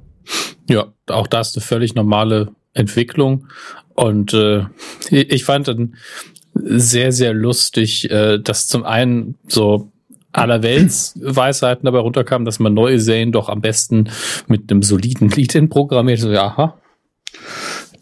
Ja, 0.68 0.87
auch 1.09 1.26
das 1.26 1.50
ist 1.50 1.57
eine 1.57 1.64
völlig 1.64 1.96
normale 1.96 2.52
Entwicklung. 2.72 3.48
Und 3.94 4.33
äh, 4.33 4.62
ich 5.11 5.44
fand 5.44 5.66
dann 5.66 5.96
sehr, 6.55 7.11
sehr 7.11 7.35
lustig, 7.35 8.09
äh, 8.12 8.38
dass 8.38 8.68
zum 8.68 8.85
einen 8.85 9.38
so 9.48 9.90
allerwelts 10.31 11.18
Weisheiten 11.20 11.87
dabei 11.87 11.98
runterkamen, 11.98 12.44
dass 12.44 12.61
man 12.61 12.74
neue 12.74 13.00
Serien 13.00 13.33
doch 13.33 13.48
am 13.48 13.61
besten 13.61 14.11
mit 14.46 14.70
einem 14.70 14.83
soliden 14.83 15.31
Lead-In 15.31 15.68
programmiert. 15.68 16.20
So, 16.20 16.31
ja, 16.31 16.46
aha. 16.46 16.79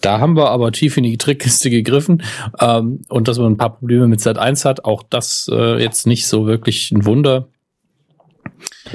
Da 0.01 0.21
haben 0.21 0.37
wir 0.37 0.51
aber 0.51 0.71
tief 0.73 0.97
in 0.99 1.05
die 1.05 1.17
Trickkiste 1.17 1.71
gegriffen. 1.71 2.23
Ähm, 2.61 3.01
und 3.09 3.27
dass 3.29 3.39
man 3.39 3.53
ein 3.53 3.57
paar 3.57 3.79
Probleme 3.79 4.07
mit 4.07 4.21
Sat 4.21 4.37
1 4.39 4.65
hat, 4.65 4.85
auch 4.85 5.03
das 5.03 5.49
äh, 5.51 5.83
jetzt 5.83 6.07
nicht 6.07 6.27
so 6.27 6.47
wirklich 6.47 6.91
ein 6.93 7.05
Wunder. 7.07 7.49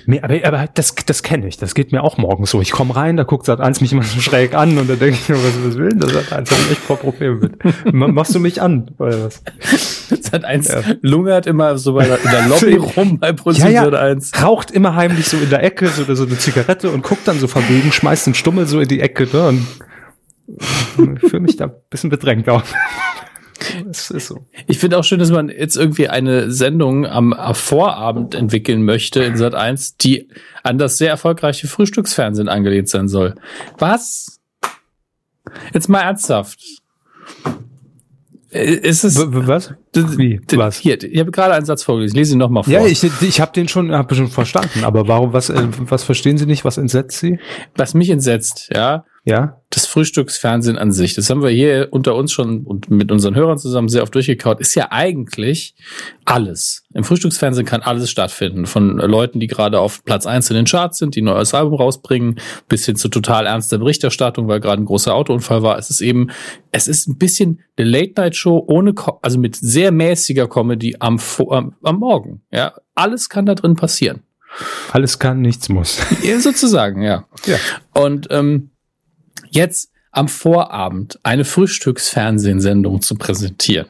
Nee, 0.05 0.21
aber, 0.21 0.35
aber 0.45 0.69
das, 0.75 0.93
das 1.07 1.23
kenne 1.23 1.47
ich. 1.47 1.57
Das 1.57 1.73
geht 1.73 1.91
mir 1.91 2.03
auch 2.03 2.17
morgens 2.17 2.51
so. 2.51 2.61
Ich 2.61 2.71
komme 2.71 2.95
rein, 2.95 3.17
da 3.17 3.23
guckt 3.23 3.47
Sat 3.47 3.59
1 3.59 3.81
mich 3.81 3.91
immer 3.91 4.03
so 4.03 4.19
schräg 4.21 4.53
an 4.53 4.77
und 4.77 4.87
dann 4.87 4.99
denke 4.99 5.17
ich 5.19 5.29
mir, 5.29 5.35
was, 5.35 5.53
was 5.65 5.77
will 5.77 5.89
denn 5.89 5.99
das 5.99 6.11
Sat 6.11 6.31
1? 6.31 6.49
Da 6.49 6.55
ich 6.55 6.71
echt 6.71 6.87
paar 6.87 6.97
Probleme 6.97 7.35
mit. 7.37 7.93
Ma- 7.93 8.07
Machst 8.07 8.35
du 8.35 8.39
mich 8.39 8.61
an? 8.61 8.91
Oder 8.99 9.25
was? 9.25 9.43
Sat 10.21 10.45
1 10.45 10.67
Ja. 10.67 10.81
lungert 11.01 11.47
immer 11.47 11.77
so 11.79 11.93
bei 11.93 12.05
der, 12.05 12.23
in 12.23 12.29
der 12.29 12.47
Lobby 12.47 12.75
rum 12.95 13.17
bei 13.17 13.33
ProSieben 13.33 13.71
Ja, 13.71 13.83
ja. 13.85 13.85
Sat 13.85 13.95
1. 13.95 14.31
Raucht 14.43 14.69
immer 14.71 14.95
heimlich 14.95 15.25
so 15.27 15.37
in 15.37 15.49
der 15.49 15.63
Ecke 15.63 15.87
so, 15.87 16.13
so 16.13 16.23
eine 16.23 16.37
Zigarette 16.37 16.91
und 16.91 17.01
guckt 17.01 17.27
dann 17.27 17.39
so 17.39 17.47
verwegen, 17.47 17.91
schmeißt 17.91 18.27
den 18.27 18.35
Stummel 18.35 18.67
so 18.67 18.79
in 18.79 18.87
die 18.87 18.99
Ecke 19.01 19.27
ne, 19.33 19.47
und 19.47 19.65
ich 20.57 21.29
fühle 21.29 21.41
mich 21.41 21.57
da 21.57 21.65
ein 21.65 21.73
bisschen 21.89 22.09
bedrängt 22.09 22.49
auch. 22.49 22.63
Es 23.91 24.09
ist 24.09 24.27
so. 24.27 24.45
Ich 24.67 24.79
finde 24.79 24.97
auch 24.97 25.03
schön, 25.03 25.19
dass 25.19 25.31
man 25.31 25.49
jetzt 25.49 25.75
irgendwie 25.75 26.07
eine 26.07 26.49
Sendung 26.49 27.05
am, 27.05 27.33
am 27.33 27.53
Vorabend 27.53 28.33
entwickeln 28.33 28.83
möchte 28.83 29.21
in 29.21 29.35
Sat 29.35 29.53
1, 29.53 29.97
die 29.97 30.29
an 30.63 30.77
das 30.77 30.97
sehr 30.97 31.09
erfolgreiche 31.09 31.67
Frühstücksfernsehen 31.67 32.47
angelehnt 32.47 32.87
sein 32.89 33.09
soll. 33.09 33.35
Was? 33.77 34.39
Jetzt 35.73 35.89
mal 35.89 35.99
ernsthaft. 35.99 36.59
Äh, 38.51 38.73
Ist 38.75 39.03
es. 39.03 39.17
Was? 39.17 39.73
Wie? 39.93 40.41
Was? 40.53 40.77
Hier, 40.77 41.01
ich 41.03 41.19
habe 41.19 41.31
gerade 41.31 41.53
einen 41.53 41.65
Satz 41.65 41.83
vorgelesen. 41.83 42.15
Ich 42.15 42.19
lese 42.19 42.33
ihn 42.35 42.39
nochmal 42.39 42.63
vor. 42.63 42.73
Ja, 42.73 42.85
ich, 42.85 43.03
ich 43.03 43.41
habe 43.41 43.51
den 43.51 43.67
schon, 43.67 43.91
hab 43.91 44.13
schon 44.15 44.27
verstanden. 44.27 44.83
Aber 44.83 45.07
warum? 45.07 45.33
Was, 45.33 45.49
äh, 45.49 45.67
was 45.79 46.03
verstehen 46.03 46.37
Sie 46.37 46.45
nicht? 46.45 46.65
Was 46.65 46.77
entsetzt 46.77 47.19
Sie? 47.19 47.39
Was 47.75 47.93
mich 47.93 48.09
entsetzt, 48.09 48.69
ja, 48.73 49.05
Ja. 49.23 49.61
Frühstücksfernsehen 49.89 50.77
an 50.77 50.91
sich, 50.91 51.15
das 51.15 51.29
haben 51.29 51.41
wir 51.41 51.49
hier 51.49 51.89
unter 51.91 52.15
uns 52.15 52.31
schon 52.31 52.63
und 52.63 52.89
mit 52.89 53.11
unseren 53.11 53.35
Hörern 53.35 53.57
zusammen 53.57 53.89
sehr 53.89 54.03
oft 54.03 54.13
durchgekaut, 54.13 54.59
ist 54.59 54.75
ja 54.75 54.87
eigentlich 54.91 55.75
alles. 56.25 56.83
Im 56.93 57.03
Frühstücksfernsehen 57.03 57.65
kann 57.65 57.81
alles 57.81 58.09
stattfinden. 58.09 58.65
Von 58.65 58.97
Leuten, 58.97 59.39
die 59.39 59.47
gerade 59.47 59.79
auf 59.79 60.03
Platz 60.03 60.25
eins 60.25 60.49
in 60.49 60.55
den 60.55 60.65
Charts 60.65 60.99
sind, 60.99 61.15
die 61.15 61.21
ein 61.21 61.25
neues 61.25 61.53
Album 61.53 61.73
rausbringen, 61.73 62.39
bis 62.67 62.85
hin 62.85 62.95
zu 62.95 63.09
total 63.09 63.47
ernster 63.47 63.79
Berichterstattung, 63.79 64.47
weil 64.47 64.59
gerade 64.59 64.81
ein 64.81 64.85
großer 64.85 65.13
Autounfall 65.13 65.63
war. 65.63 65.77
Es 65.77 65.89
ist 65.89 66.01
eben, 66.01 66.29
es 66.71 66.87
ist 66.87 67.07
ein 67.07 67.17
bisschen 67.17 67.61
eine 67.77 67.89
Late-Night-Show 67.89 68.63
ohne, 68.67 68.93
also 69.21 69.39
mit 69.39 69.55
sehr 69.55 69.91
mäßiger 69.91 70.47
Comedy 70.47 70.95
am, 70.99 71.19
am, 71.49 71.75
am 71.81 71.95
Morgen. 71.97 72.41
Ja, 72.51 72.73
alles 72.95 73.29
kann 73.29 73.45
da 73.45 73.55
drin 73.55 73.75
passieren. 73.75 74.21
Alles 74.91 75.19
kann, 75.19 75.41
nichts 75.41 75.69
muss. 75.69 75.99
Ja, 76.23 76.39
sozusagen, 76.39 77.01
ja. 77.01 77.25
Ja. 77.45 77.57
Und 77.93 78.27
ähm, 78.31 78.71
jetzt 79.51 79.91
am 80.11 80.27
Vorabend 80.27 81.19
eine 81.23 81.45
Frühstücksfernsehsendung 81.45 83.01
zu 83.01 83.15
präsentieren. 83.15 83.87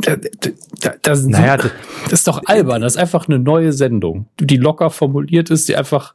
Da, 0.00 0.14
da, 0.14 0.50
da, 0.80 0.94
das, 1.02 1.24
Naja, 1.24 1.56
das 1.56 1.72
ist 2.12 2.28
doch 2.28 2.42
albern. 2.46 2.82
Das 2.82 2.94
ist 2.94 3.00
einfach 3.00 3.26
eine 3.26 3.40
neue 3.40 3.72
Sendung, 3.72 4.28
die 4.38 4.56
locker 4.56 4.90
formuliert 4.90 5.50
ist, 5.50 5.68
die 5.68 5.74
einfach. 5.74 6.14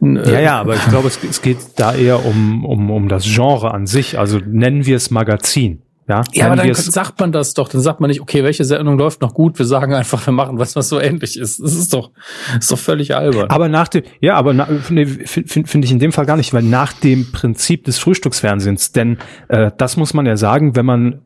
äh, 0.00 0.32
Ja, 0.32 0.40
ja, 0.40 0.60
aber 0.60 0.74
ich 0.74 0.84
glaube, 0.88 1.06
es, 1.06 1.22
es 1.22 1.40
geht 1.40 1.58
da 1.76 1.94
eher 1.94 2.24
um, 2.26 2.64
um, 2.64 2.90
um 2.90 3.08
das 3.08 3.24
Genre 3.24 3.72
an 3.72 3.86
sich. 3.86 4.18
Also 4.18 4.38
nennen 4.38 4.84
wir 4.84 4.96
es 4.96 5.10
Magazin. 5.10 5.82
Ja, 6.10 6.24
Ja, 6.32 6.46
aber 6.46 6.56
dann 6.56 6.74
sagt 6.74 7.20
man 7.20 7.30
das 7.30 7.54
doch. 7.54 7.68
Dann 7.68 7.80
sagt 7.80 8.00
man 8.00 8.08
nicht, 8.08 8.20
okay, 8.20 8.42
welche 8.42 8.64
Sendung 8.64 8.98
läuft 8.98 9.22
noch 9.22 9.32
gut? 9.32 9.56
Wir 9.60 9.66
sagen 9.66 9.94
einfach, 9.94 10.26
wir 10.26 10.32
machen 10.32 10.58
was, 10.58 10.74
was 10.74 10.88
so 10.88 11.00
ähnlich 11.00 11.38
ist. 11.38 11.62
Das 11.62 11.72
ist 11.72 11.94
doch, 11.94 12.10
das 12.48 12.64
ist 12.64 12.72
doch 12.72 12.78
völlig 12.78 13.14
albern. 13.14 13.48
aber 13.48 13.68
nach 13.68 13.86
dem, 13.86 14.02
ja, 14.20 14.34
aber 14.34 14.52
nee, 14.52 15.06
finde 15.06 15.26
find, 15.26 15.68
find 15.68 15.84
ich 15.84 15.92
in 15.92 16.00
dem 16.00 16.10
Fall 16.10 16.26
gar 16.26 16.36
nicht, 16.36 16.52
weil 16.52 16.64
nach 16.64 16.92
dem 16.92 17.30
Prinzip 17.30 17.84
des 17.84 17.98
Frühstücksfernsehens, 17.98 18.90
denn 18.90 19.18
äh, 19.48 19.70
das 19.76 19.96
muss 19.96 20.12
man 20.12 20.26
ja 20.26 20.36
sagen, 20.36 20.74
wenn 20.74 20.86
man 20.86 21.20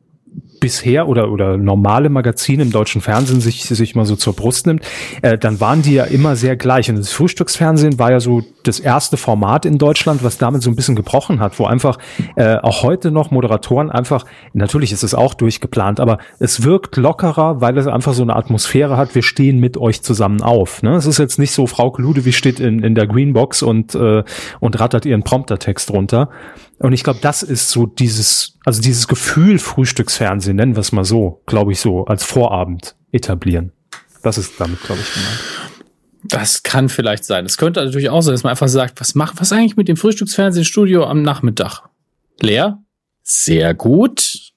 bisher 0.59 1.07
oder 1.07 1.31
oder 1.31 1.57
normale 1.57 2.09
Magazine 2.09 2.63
im 2.63 2.71
deutschen 2.71 3.01
Fernsehen 3.01 3.41
sich 3.41 3.63
sich 3.63 3.95
mal 3.95 4.05
so 4.05 4.15
zur 4.15 4.33
Brust 4.33 4.67
nimmt, 4.67 4.83
äh, 5.21 5.37
dann 5.37 5.59
waren 5.59 5.81
die 5.81 5.93
ja 5.93 6.05
immer 6.05 6.35
sehr 6.35 6.55
gleich 6.55 6.89
und 6.89 6.97
das 6.97 7.11
Frühstücksfernsehen 7.11 7.99
war 7.99 8.11
ja 8.11 8.19
so 8.19 8.41
das 8.63 8.79
erste 8.79 9.17
Format 9.17 9.65
in 9.65 9.77
Deutschland, 9.77 10.23
was 10.23 10.37
damit 10.37 10.61
so 10.61 10.69
ein 10.69 10.75
bisschen 10.75 10.95
gebrochen 10.95 11.39
hat, 11.39 11.59
wo 11.59 11.65
einfach 11.65 11.97
äh, 12.35 12.55
auch 12.57 12.83
heute 12.83 13.11
noch 13.11 13.31
Moderatoren 13.31 13.91
einfach 13.91 14.25
natürlich 14.53 14.91
ist 14.91 15.03
es 15.03 15.13
auch 15.13 15.33
durchgeplant, 15.33 15.99
aber 15.99 16.17
es 16.39 16.63
wirkt 16.63 16.97
lockerer, 16.97 17.61
weil 17.61 17.77
es 17.77 17.87
einfach 17.87 18.13
so 18.13 18.23
eine 18.23 18.35
Atmosphäre 18.35 18.97
hat. 18.97 19.15
Wir 19.15 19.23
stehen 19.23 19.59
mit 19.59 19.77
euch 19.77 20.01
zusammen 20.01 20.41
auf. 20.41 20.83
Ne? 20.83 20.95
Es 20.95 21.05
ist 21.05 21.19
jetzt 21.19 21.39
nicht 21.39 21.51
so, 21.51 21.67
Frau 21.67 21.93
Ludewig 21.97 22.37
steht 22.37 22.59
in, 22.59 22.83
in 22.83 22.95
der 22.95 23.07
Greenbox 23.07 23.61
und 23.63 23.95
äh, 23.95 24.23
und 24.59 24.79
rattert 24.79 25.05
ihren 25.05 25.23
Promptertext 25.23 25.91
runter. 25.91 26.29
Und 26.79 26.93
ich 26.93 27.03
glaube, 27.03 27.19
das 27.21 27.43
ist 27.43 27.69
so 27.69 27.85
dieses, 27.85 28.57
also 28.65 28.81
dieses 28.81 29.07
Gefühl 29.07 29.59
Frühstücksfernsehen, 29.59 30.57
nennen 30.57 30.75
wir 30.75 30.81
es 30.81 30.91
mal 30.91 31.05
so, 31.05 31.41
glaube 31.45 31.71
ich, 31.71 31.79
so 31.79 32.05
als 32.05 32.23
Vorabend 32.23 32.95
etablieren. 33.11 33.71
Das 34.23 34.37
ist 34.37 34.59
damit, 34.59 34.81
glaube 34.81 35.01
ich, 35.01 35.13
gemeint. 35.13 35.39
Das 36.23 36.63
kann 36.63 36.89
vielleicht 36.89 37.23
sein. 37.23 37.45
Es 37.45 37.57
könnte 37.57 37.83
natürlich 37.83 38.09
auch 38.09 38.21
sein, 38.21 38.33
dass 38.33 38.43
man 38.43 38.51
einfach 38.51 38.67
sagt, 38.67 38.99
was 38.99 39.13
macht, 39.13 39.39
was 39.39 39.53
eigentlich 39.53 39.77
mit 39.77 39.87
dem 39.87 39.95
Frühstücksfernsehstudio 39.95 41.05
am 41.05 41.21
Nachmittag? 41.21 41.83
Leer? 42.41 42.79
Sehr 43.21 43.73
gut. 43.73 44.51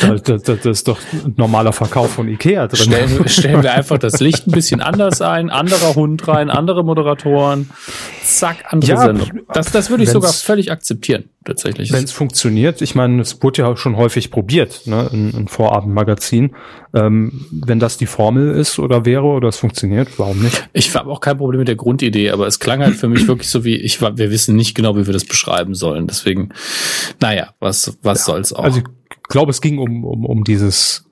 Das, 0.00 0.22
das, 0.22 0.42
das 0.42 0.64
ist 0.64 0.88
doch 0.88 0.98
ein 1.12 1.34
normaler 1.36 1.72
Verkauf 1.72 2.12
von 2.12 2.28
Ikea 2.28 2.68
drin. 2.68 2.92
Stellen, 2.92 3.28
stellen 3.28 3.62
wir 3.62 3.72
einfach 3.72 3.98
das 3.98 4.20
Licht 4.20 4.46
ein 4.46 4.52
bisschen 4.52 4.80
anders 4.80 5.20
ein, 5.20 5.50
anderer 5.50 5.94
Hund 5.94 6.26
rein, 6.28 6.50
andere 6.50 6.84
Moderatoren. 6.84 7.70
Zack, 8.22 8.64
andere 8.68 8.90
Ja, 8.92 8.96
Sendung. 8.98 9.40
Das, 9.52 9.72
das 9.72 9.90
würde 9.90 10.04
ich 10.04 10.10
sogar 10.10 10.32
völlig 10.32 10.70
akzeptieren, 10.70 11.24
tatsächlich. 11.44 11.92
Wenn 11.92 12.04
es 12.04 12.12
funktioniert, 12.12 12.82
ich 12.82 12.94
meine, 12.94 13.20
es 13.22 13.42
wurde 13.42 13.62
ja 13.62 13.76
schon 13.76 13.96
häufig 13.96 14.30
probiert, 14.30 14.86
ne, 14.86 15.08
ein, 15.12 15.34
ein 15.34 15.48
Vorabendmagazin. 15.48 16.54
Ähm, 16.94 17.46
wenn 17.50 17.80
das 17.80 17.98
die 17.98 18.06
Formel 18.06 18.54
ist 18.54 18.78
oder 18.78 19.04
wäre 19.04 19.24
oder 19.24 19.48
es 19.48 19.58
funktioniert, 19.58 20.08
warum 20.18 20.42
nicht? 20.42 20.68
Ich 20.72 20.94
habe 20.94 21.10
auch 21.10 21.20
kein 21.20 21.36
Problem 21.36 21.58
mit 21.58 21.68
der 21.68 21.76
Grundidee, 21.76 22.30
aber 22.30 22.46
es 22.46 22.60
klang 22.60 22.80
halt 22.80 22.94
für 22.94 23.08
mich 23.08 23.28
wirklich 23.28 23.50
so 23.50 23.64
wie, 23.64 23.76
ich 23.76 24.00
war, 24.00 24.16
wir 24.16 24.30
wissen 24.30 24.56
nicht 24.56 24.74
genau, 24.74 24.96
wie 24.96 25.06
wir 25.06 25.12
das 25.12 25.24
beschreiben 25.24 25.74
sollen. 25.74 26.06
Deswegen, 26.06 26.50
naja, 27.20 27.50
was, 27.60 27.98
was 28.02 28.24
soll's 28.24 28.52
auch. 28.52 28.64
Also 28.64 28.82
glaube, 29.28 29.50
es 29.50 29.60
ging 29.60 29.78
um, 29.78 30.04
um, 30.04 30.24
um 30.24 30.44
dieses, 30.44 31.08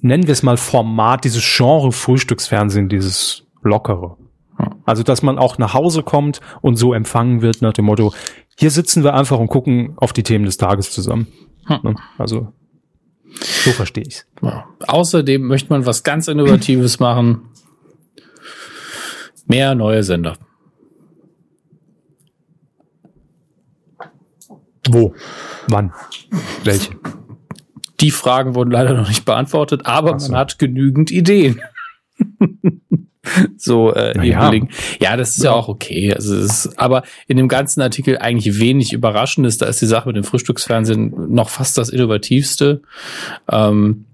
nennen 0.00 0.26
wir 0.26 0.32
es 0.32 0.42
mal 0.42 0.56
Format, 0.56 1.24
dieses 1.24 1.44
Genre 1.44 1.92
Frühstücksfernsehen, 1.92 2.88
dieses 2.88 3.44
lockere. 3.62 4.16
Also, 4.84 5.02
dass 5.02 5.22
man 5.22 5.38
auch 5.38 5.58
nach 5.58 5.74
Hause 5.74 6.02
kommt 6.02 6.40
und 6.62 6.76
so 6.76 6.92
empfangen 6.92 7.42
wird 7.42 7.62
nach 7.62 7.72
dem 7.72 7.84
Motto, 7.84 8.12
hier 8.56 8.70
sitzen 8.70 9.04
wir 9.04 9.14
einfach 9.14 9.38
und 9.38 9.48
gucken 9.48 9.92
auf 9.96 10.12
die 10.12 10.24
Themen 10.24 10.46
des 10.46 10.56
Tages 10.56 10.90
zusammen. 10.90 11.28
Hm. 11.66 11.78
Ne? 11.82 11.94
Also, 12.16 12.52
so 13.40 13.70
verstehe 13.70 14.04
ich's. 14.04 14.26
Ja. 14.42 14.66
Außerdem 14.86 15.46
möchte 15.46 15.70
man 15.70 15.86
was 15.86 16.02
ganz 16.02 16.26
Innovatives 16.26 16.98
machen. 17.00 17.42
Mehr 19.46 19.74
neue 19.74 20.02
Sender. 20.02 20.36
Wo? 24.88 25.14
Wann? 25.68 25.92
Welche? 26.64 26.96
Die 28.00 28.10
Fragen 28.10 28.54
wurden 28.54 28.70
leider 28.70 28.94
noch 28.94 29.08
nicht 29.08 29.24
beantwortet, 29.24 29.82
aber 29.84 30.18
so. 30.18 30.30
man 30.30 30.40
hat 30.40 30.58
genügend 30.58 31.10
Ideen. 31.10 31.60
so 33.56 33.92
äh, 33.92 34.14
Na 34.16 34.24
ja. 34.24 34.52
Ja, 35.00 35.16
das 35.16 35.36
ist 35.36 35.44
ja. 35.44 35.52
auch 35.52 35.68
okay. 35.68 36.14
Also 36.14 36.36
es 36.36 36.66
ist, 36.66 36.78
aber 36.78 37.02
in 37.26 37.36
dem 37.36 37.48
ganzen 37.48 37.80
Artikel 37.80 38.18
eigentlich 38.18 38.58
wenig 38.60 38.92
Überraschendes. 38.92 39.58
Da 39.58 39.66
ist 39.66 39.82
die 39.82 39.86
Sache 39.86 40.08
mit 40.08 40.16
dem 40.16 40.24
Frühstücksfernsehen 40.24 41.32
noch 41.32 41.48
fast 41.50 41.78
das 41.78 41.88
innovativste. 41.88 42.82
Ähm, 43.50 44.04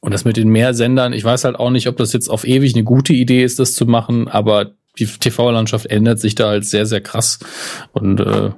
und 0.00 0.14
das 0.14 0.24
mit 0.24 0.36
den 0.36 0.48
Mehrsendern, 0.48 1.12
ich 1.12 1.24
weiß 1.24 1.44
halt 1.44 1.56
auch 1.56 1.70
nicht, 1.70 1.88
ob 1.88 1.96
das 1.96 2.12
jetzt 2.12 2.28
auf 2.28 2.46
ewig 2.46 2.74
eine 2.74 2.84
gute 2.84 3.12
Idee 3.12 3.42
ist, 3.42 3.58
das 3.58 3.74
zu 3.74 3.84
machen, 3.86 4.28
aber 4.28 4.72
die 4.98 5.06
TV-Landschaft 5.06 5.86
ändert 5.86 6.20
sich 6.20 6.34
da 6.34 6.48
halt 6.48 6.64
sehr, 6.64 6.86
sehr 6.86 7.00
krass. 7.00 7.38
Und 7.92 8.20
äh, 8.20 8.50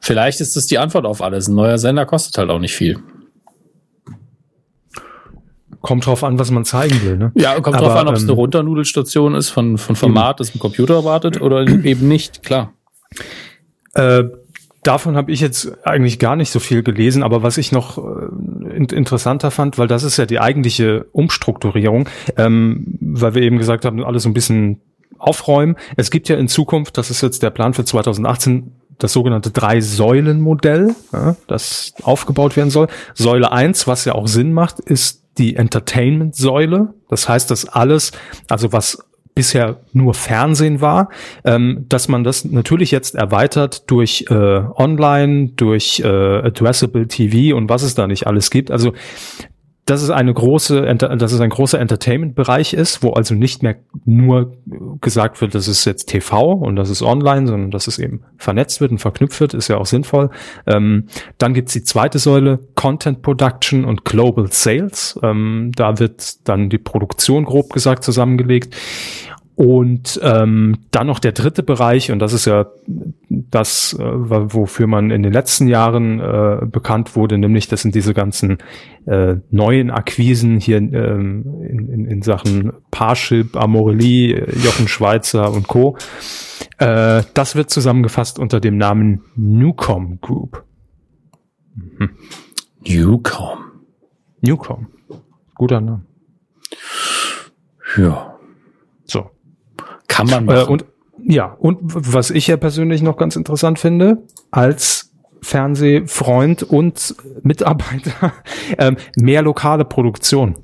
vielleicht 0.00 0.40
ist 0.40 0.56
das 0.56 0.66
die 0.66 0.78
Antwort 0.78 1.06
auf 1.06 1.22
alles. 1.22 1.48
Ein 1.48 1.54
neuer 1.54 1.78
Sender 1.78 2.06
kostet 2.06 2.38
halt 2.38 2.50
auch 2.50 2.58
nicht 2.58 2.74
viel. 2.74 2.98
Kommt 5.86 6.06
drauf 6.06 6.24
an, 6.24 6.38
was 6.38 6.50
man 6.50 6.64
zeigen 6.64 7.00
will, 7.02 7.16
ne? 7.16 7.32
Ja, 7.34 7.54
kommt 7.60 7.76
Aber, 7.76 7.86
drauf 7.86 7.96
an, 7.96 8.08
ob 8.08 8.14
es 8.14 8.22
ähm, 8.22 8.30
eine 8.30 8.36
Runternudelstation 8.36 9.34
ist 9.34 9.50
von, 9.50 9.78
von 9.78 9.94
Format, 9.96 10.40
das 10.40 10.54
ein 10.54 10.58
Computer 10.58 10.94
erwartet 10.94 11.40
oder 11.40 11.66
eben 11.84 12.08
nicht, 12.08 12.42
klar. 12.42 12.72
Äh, 13.94 14.24
davon 14.82 15.16
habe 15.16 15.32
ich 15.32 15.40
jetzt 15.40 15.72
eigentlich 15.86 16.18
gar 16.18 16.36
nicht 16.36 16.50
so 16.50 16.60
viel 16.60 16.82
gelesen, 16.82 17.22
aber 17.22 17.42
was 17.42 17.58
ich 17.58 17.72
noch 17.72 17.98
äh, 17.98 18.76
in, 18.76 18.86
interessanter 18.86 19.50
fand, 19.50 19.78
weil 19.78 19.88
das 19.88 20.02
ist 20.02 20.16
ja 20.16 20.26
die 20.26 20.40
eigentliche 20.40 21.06
Umstrukturierung, 21.12 22.08
ähm, 22.36 22.98
weil 23.00 23.34
wir 23.34 23.42
eben 23.42 23.58
gesagt 23.58 23.84
haben, 23.84 24.02
alles 24.04 24.24
so 24.24 24.28
ein 24.28 24.34
bisschen 24.34 24.80
aufräumen. 25.18 25.76
Es 25.96 26.10
gibt 26.10 26.28
ja 26.28 26.36
in 26.36 26.48
Zukunft, 26.48 26.98
das 26.98 27.10
ist 27.10 27.22
jetzt 27.22 27.42
der 27.42 27.50
Plan 27.50 27.74
für 27.74 27.84
2018, 27.84 28.72
das 28.98 29.12
sogenannte 29.12 29.50
Drei-Säulen-Modell, 29.50 30.94
ja, 31.12 31.36
das 31.46 31.94
aufgebaut 32.02 32.56
werden 32.56 32.70
soll. 32.70 32.88
Säule 33.14 33.52
eins, 33.52 33.86
was 33.86 34.04
ja 34.04 34.14
auch 34.14 34.26
Sinn 34.26 34.52
macht, 34.52 34.80
ist 34.80 35.22
die 35.38 35.56
Entertainment-Säule. 35.56 36.94
Das 37.08 37.28
heißt, 37.28 37.50
dass 37.50 37.68
alles, 37.68 38.12
also 38.48 38.72
was 38.72 38.98
bisher 39.36 39.80
nur 39.92 40.14
Fernsehen 40.14 40.80
war, 40.80 41.10
ähm, 41.44 41.84
dass 41.88 42.08
man 42.08 42.24
das 42.24 42.44
natürlich 42.46 42.90
jetzt 42.90 43.14
erweitert 43.14 43.88
durch 43.90 44.24
äh, 44.30 44.34
Online, 44.34 45.50
durch 45.54 46.00
äh, 46.00 46.06
Addressable 46.06 47.06
TV 47.06 47.54
und 47.54 47.68
was 47.68 47.82
es 47.82 47.94
da 47.94 48.06
nicht 48.06 48.26
alles 48.26 48.50
gibt. 48.50 48.70
Also 48.70 48.94
dass 49.86 50.02
es 50.02 50.10
eine 50.10 50.34
große, 50.34 50.94
dass 50.96 51.32
es 51.32 51.40
ein 51.40 51.48
großer 51.50 51.78
Entertainment-Bereich 51.78 52.74
ist, 52.74 53.04
wo 53.04 53.12
also 53.12 53.34
nicht 53.34 53.62
mehr 53.62 53.76
nur 54.04 54.52
gesagt 55.00 55.40
wird, 55.40 55.54
das 55.54 55.68
ist 55.68 55.84
jetzt 55.84 56.06
TV 56.06 56.52
und 56.52 56.74
das 56.74 56.90
ist 56.90 57.02
online, 57.02 57.46
sondern 57.46 57.70
dass 57.70 57.86
es 57.86 58.00
eben 58.00 58.22
vernetzt 58.36 58.80
wird 58.80 58.90
und 58.90 58.98
verknüpft 58.98 59.40
wird, 59.40 59.54
ist 59.54 59.68
ja 59.68 59.76
auch 59.76 59.86
sinnvoll. 59.86 60.30
Ähm, 60.66 61.06
dann 61.38 61.54
gibt's 61.54 61.72
die 61.72 61.84
zweite 61.84 62.18
Säule, 62.18 62.58
Content 62.74 63.22
Production 63.22 63.84
und 63.84 64.04
Global 64.04 64.50
Sales. 64.50 65.20
Ähm, 65.22 65.70
da 65.76 66.00
wird 66.00 66.48
dann 66.48 66.68
die 66.68 66.78
Produktion 66.78 67.44
grob 67.44 67.72
gesagt 67.72 68.02
zusammengelegt. 68.02 68.74
Und 69.56 70.20
ähm, 70.22 70.80
dann 70.90 71.06
noch 71.06 71.18
der 71.18 71.32
dritte 71.32 71.62
Bereich, 71.62 72.12
und 72.12 72.18
das 72.18 72.34
ist 72.34 72.44
ja 72.44 72.66
das, 73.30 73.96
äh, 73.98 74.04
wofür 74.04 74.86
man 74.86 75.10
in 75.10 75.22
den 75.22 75.32
letzten 75.32 75.66
Jahren 75.66 76.20
äh, 76.20 76.66
bekannt 76.66 77.16
wurde, 77.16 77.38
nämlich 77.38 77.66
das 77.66 77.80
sind 77.80 77.94
diese 77.94 78.12
ganzen 78.12 78.58
äh, 79.06 79.36
neuen 79.50 79.90
Akquisen 79.90 80.60
hier 80.60 80.76
ähm, 80.76 81.62
in, 81.66 81.88
in, 81.88 82.04
in 82.04 82.20
Sachen 82.20 82.74
Parship, 82.90 83.56
Amorelie, 83.56 84.46
Jochen 84.62 84.88
Schweizer 84.88 85.50
und 85.50 85.68
Co. 85.68 85.96
Äh, 86.76 87.22
das 87.32 87.56
wird 87.56 87.70
zusammengefasst 87.70 88.38
unter 88.38 88.60
dem 88.60 88.76
Namen 88.76 89.22
Newcom 89.36 90.20
Group. 90.20 90.64
Mhm. 91.74 92.10
Newcom. 92.86 93.58
Newcom. 94.42 94.88
Guter 95.54 95.80
Name. 95.80 96.02
Ja. 97.96 98.35
Kann 100.08 100.26
man 100.28 100.48
Äh, 100.48 100.54
machen. 100.54 100.68
und 100.68 100.84
ja, 101.24 101.56
und 101.58 101.78
was 101.82 102.30
ich 102.30 102.46
ja 102.46 102.56
persönlich 102.56 103.02
noch 103.02 103.16
ganz 103.16 103.36
interessant 103.36 103.78
finde, 103.78 104.18
als 104.50 105.12
Fernsehfreund 105.42 106.62
und 106.62 107.14
Mitarbeiter, 107.42 108.32
ähm, 108.78 108.96
mehr 109.16 109.42
lokale 109.42 109.84
Produktion. 109.84 110.56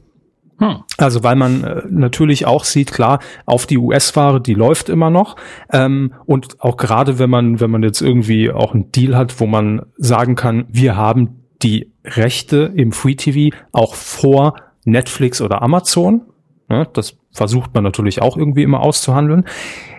Hm. 0.58 0.84
Also 0.98 1.24
weil 1.24 1.36
man 1.36 1.64
äh, 1.64 1.82
natürlich 1.88 2.46
auch 2.46 2.64
sieht, 2.64 2.92
klar, 2.92 3.20
auf 3.46 3.66
die 3.66 3.78
US-Ware, 3.78 4.40
die 4.40 4.54
läuft 4.54 4.88
immer 4.88 5.10
noch. 5.10 5.36
Ähm, 5.72 6.12
und 6.26 6.60
auch 6.60 6.76
gerade 6.76 7.18
wenn 7.18 7.30
man, 7.30 7.60
wenn 7.60 7.70
man 7.70 7.82
jetzt 7.82 8.00
irgendwie 8.00 8.50
auch 8.50 8.74
einen 8.74 8.92
Deal 8.92 9.16
hat, 9.16 9.40
wo 9.40 9.46
man 9.46 9.82
sagen 9.96 10.34
kann, 10.36 10.66
wir 10.70 10.96
haben 10.96 11.40
die 11.62 11.92
Rechte 12.04 12.72
im 12.74 12.92
Free 12.92 13.14
TV 13.14 13.56
auch 13.72 13.94
vor 13.94 14.56
Netflix 14.84 15.40
oder 15.40 15.62
Amazon. 15.62 16.22
Ne, 16.68 16.88
das 16.92 17.16
versucht 17.32 17.74
man 17.74 17.82
natürlich 17.82 18.20
auch 18.22 18.36
irgendwie 18.36 18.62
immer 18.62 18.80
auszuhandeln. 18.80 19.44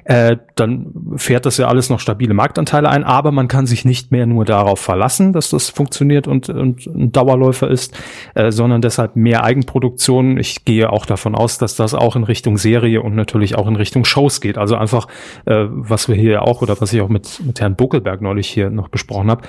Äh, 0.06 0.38
dann 0.56 0.94
fährt 1.16 1.46
das 1.46 1.58
ja 1.58 1.68
alles 1.68 1.90
noch 1.90 2.00
stabile 2.00 2.34
Marktanteile 2.34 2.90
ein, 2.90 3.06
aber 3.06 3.32
man 3.32 3.48
kann 3.48 3.66
sich 3.66 3.86
nicht 3.86 4.12
mehr 4.12 4.26
nur 4.26 4.44
darauf 4.44 4.80
verlassen, 4.80 5.32
dass 5.32 5.52
das 5.52 5.70
funktioniert 5.70 6.28
und, 6.28 6.50
und 6.50 6.86
ein 6.88 7.12
Dauerläufer 7.14 7.70
ist, 7.70 7.98
äh, 8.36 8.52
sondern 8.52 8.82
deshalb 8.82 9.16
mehr 9.16 9.46
Eigenproduktion. 9.46 10.38
Ich 10.38 10.66
gehe 10.66 10.92
auch 10.92 11.06
davon 11.06 11.36
aus, 11.36 11.58
dass 11.58 11.76
das 11.78 11.94
auch 11.94 12.18
in 12.18 12.26
Richtung 12.26 12.58
Serie 12.58 13.02
und 13.02 13.16
natürlich 13.16 13.56
auch 13.56 13.68
in 13.68 13.78
Richtung 13.78 14.04
Shows 14.04 14.42
geht. 14.42 14.58
Also 14.58 14.76
einfach, 14.76 15.08
äh, 15.46 15.66
was 15.70 16.10
wir 16.10 16.16
hier 16.16 16.42
auch 16.42 16.62
oder 16.62 16.80
was 16.82 16.92
ich 16.92 17.02
auch 17.02 17.10
mit, 17.10 17.42
mit 17.46 17.62
Herrn 17.62 17.78
Buckelberg 17.78 18.22
neulich 18.22 18.50
hier 18.50 18.70
noch 18.70 18.90
besprochen 18.90 19.32
habe, 19.32 19.44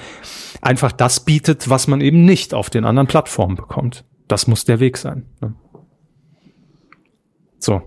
einfach 0.62 0.92
das 0.92 1.20
bietet, 1.20 1.68
was 1.68 1.88
man 1.88 2.00
eben 2.00 2.24
nicht 2.24 2.54
auf 2.54 2.70
den 2.70 2.84
anderen 2.84 3.08
Plattformen 3.08 3.56
bekommt. 3.56 4.04
Das 4.28 4.46
muss 4.46 4.64
der 4.64 4.78
Weg 4.78 4.98
sein. 4.98 5.26
Ne? 5.40 5.54
So. 7.64 7.82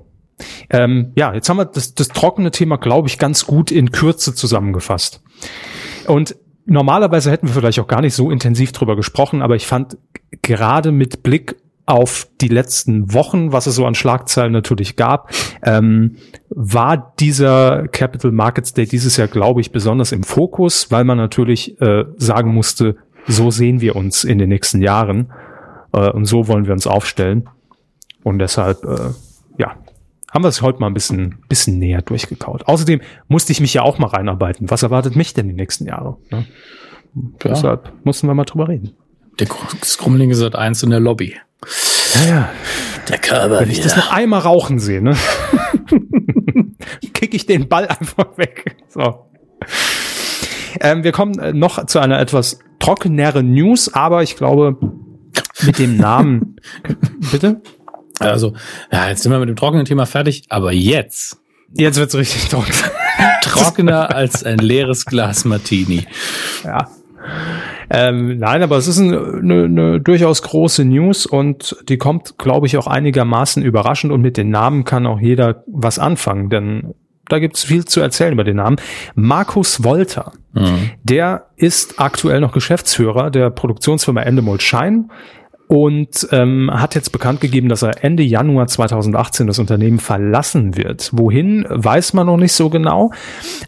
Ähm, 0.70 1.14
ja, 1.16 1.34
jetzt 1.34 1.50
haben 1.50 1.58
wir 1.58 1.66
das, 1.66 1.96
das 1.96 2.10
trockene 2.10 2.52
Thema, 2.52 2.78
glaube 2.78 3.08
ich, 3.08 3.18
ganz 3.18 3.46
gut 3.46 3.72
in 3.72 3.92
Kürze 3.92 4.36
zusammengefasst. 4.36 5.22
Und 6.06 6.36
normalerweise 6.66 7.32
hätten 7.32 7.48
wir 7.48 7.56
vielleicht 7.56 7.80
auch 7.80 7.88
gar 7.88 8.02
nicht 8.02 8.14
so 8.14 8.30
intensiv 8.30 8.72
drüber 8.72 8.96
gesprochen, 8.96 9.42
aber 9.42 9.56
ich 9.56 9.66
fand 9.66 9.98
gerade 10.42 10.92
mit 10.92 11.24
Blick 11.24 11.56
auf 11.88 12.28
die 12.42 12.50
letzten 12.50 13.14
Wochen, 13.14 13.54
was 13.54 13.66
es 13.66 13.76
so 13.76 13.86
an 13.86 13.96
Schlagzeilen 13.96 14.52
natürlich 14.52 14.98
gab, 14.98 15.32
ähm, 15.64 16.18
war 16.50 17.14
dieser 17.18 17.88
Capital 17.88 18.32
Markets 18.34 18.74
Day 18.74 18.86
dieses 18.86 19.16
Jahr, 19.16 19.30
glaube 19.30 19.62
ich, 19.62 19.72
besonders 19.72 20.12
im 20.12 20.24
Fokus, 20.24 20.92
weil 20.92 21.06
man 21.06 21.18
natürlich 21.18 21.80
äh, 21.82 22.04
sagen 22.18 22.54
musste, 22.54 22.98
so 23.26 23.52
sehen 23.52 23.80
wir 23.80 23.96
uns 23.96 24.26
in 24.26 24.38
den 24.38 24.50
nächsten 24.50 24.82
Jahren 24.82 25.32
äh, 25.94 26.10
und 26.12 26.26
so 26.26 26.50
wollen 26.50 26.66
wir 26.66 26.74
uns 26.74 26.88
aufstellen. 26.88 27.50
Und 28.24 28.40
deshalb, 28.40 28.84
äh, 28.84 29.12
ja, 29.58 29.76
haben 30.32 30.44
wir 30.44 30.50
es 30.50 30.62
heute 30.62 30.80
mal 30.80 30.88
ein 30.88 30.94
bisschen, 30.94 31.40
bisschen 31.48 31.80
näher 31.80 32.02
durchgekaut. 32.02 32.68
Außerdem 32.68 33.02
musste 33.28 33.52
ich 33.52 33.60
mich 33.60 33.74
ja 33.74 33.82
auch 33.82 33.98
mal 33.98 34.08
reinarbeiten. 34.08 34.70
Was 34.70 34.84
erwartet 34.84 35.16
mich 35.16 35.34
denn 35.34 35.48
die 35.48 35.54
nächsten 35.54 35.86
Jahre? 35.86 36.18
Ne? 36.32 36.46
Ja. 37.14 37.26
Deshalb 37.44 37.92
mussten 38.04 38.28
wir 38.28 38.34
mal 38.34 38.46
drüber 38.46 38.68
reden. 38.68 38.94
Der 39.40 39.48
Skrumlinge 39.84 40.36
seit 40.36 40.56
eins 40.56 40.84
in 40.84 40.90
der 40.90 41.00
Lobby. 41.00 41.36
Ja, 42.16 42.28
ja. 42.28 42.50
Der 43.10 43.18
Körper 43.18 43.62
Wenn 43.62 43.70
ich 43.70 43.82
das 43.82 43.96
noch 43.96 44.12
einmal 44.12 44.42
rauchen 44.42 44.80
sehe, 44.80 45.02
ne? 45.02 45.16
kick 47.14 47.34
ich 47.34 47.46
den 47.46 47.68
Ball 47.68 47.88
einfach 47.88 48.38
weg. 48.38 48.76
So. 48.90 49.28
Ähm, 50.82 51.04
wir 51.04 51.12
kommen 51.12 51.40
äh, 51.40 51.54
noch 51.54 51.86
zu 51.86 52.00
einer 52.00 52.20
etwas 52.20 52.60
trockeneren 52.80 53.52
News, 53.52 53.94
aber 53.94 54.24
ich 54.24 54.36
glaube, 54.36 54.78
mit 55.64 55.80
dem 55.80 55.98
Namen. 55.98 56.58
Bitte? 57.32 57.62
Also, 58.20 58.54
ja, 58.92 59.10
jetzt 59.10 59.24
sind 59.24 59.32
wir 59.32 59.40
mit 59.40 59.50
dem 59.50 59.56
trockenen 59.56 59.86
Thema 59.86 60.06
fertig, 60.06 60.44
aber 60.50 60.72
jetzt 60.72 61.38
Jetzt 61.74 61.98
wird's 62.00 62.16
richtig 62.16 62.46
trocken. 62.50 62.72
trockener 63.42 64.16
als 64.16 64.44
ein 64.44 64.60
leeres 64.60 65.06
Glas 65.06 65.44
Martini. 65.44 66.06
Ja. 66.64 66.88
Ähm, 67.90 68.38
nein, 68.40 68.64
aber 68.64 68.78
es 68.78 68.88
ist 68.88 69.00
eine, 69.00 69.18
eine, 69.42 69.64
eine 69.66 70.02
durchaus 70.02 70.42
große 70.42 70.84
News 70.86 71.26
und 71.26 71.76
die 71.90 71.98
kommt, 71.98 72.38
glaube 72.38 72.68
ich, 72.68 72.78
auch 72.78 72.88
einigermaßen 72.88 73.64
überraschend 73.64 74.12
und 74.14 74.22
mit 74.22 74.38
den 74.38 74.50
Namen 74.50 74.84
kann 74.86 75.06
auch 75.06 75.20
jeder 75.20 75.64
was 75.68 76.00
anfangen, 76.00 76.50
denn 76.50 76.94
da 77.30 77.40
gibt's 77.40 77.64
viel 77.66 77.84
zu 77.84 78.00
erzählen 78.00 78.32
über 78.34 78.46
den 78.46 78.56
Namen. 78.58 78.78
Markus 79.16 79.84
Wolter, 79.84 80.32
Mhm. 80.54 80.92
der 81.04 81.48
ist 81.56 82.00
aktuell 82.00 82.40
noch 82.40 82.52
Geschäftsführer 82.54 83.30
der 83.30 83.50
Produktionsfirma 83.52 84.22
Endemol 84.22 84.60
Schein 84.62 85.12
und 85.68 86.28
ähm, 86.32 86.72
hat 86.74 86.96
jetzt 86.96 87.12
bekannt 87.12 87.42
gegeben, 87.42 87.68
dass 87.68 87.82
er 87.82 88.04
Ende 88.04 88.24
Januar 88.24 88.68
2018 88.68 89.48
das 89.48 89.60
Unternehmen 89.60 90.00
verlassen 90.00 90.78
wird. 90.78 91.10
Wohin, 91.14 91.66
weiß 91.70 92.14
man 92.14 92.28
noch 92.28 92.38
nicht 92.38 92.54
so 92.54 92.70
genau, 92.70 93.12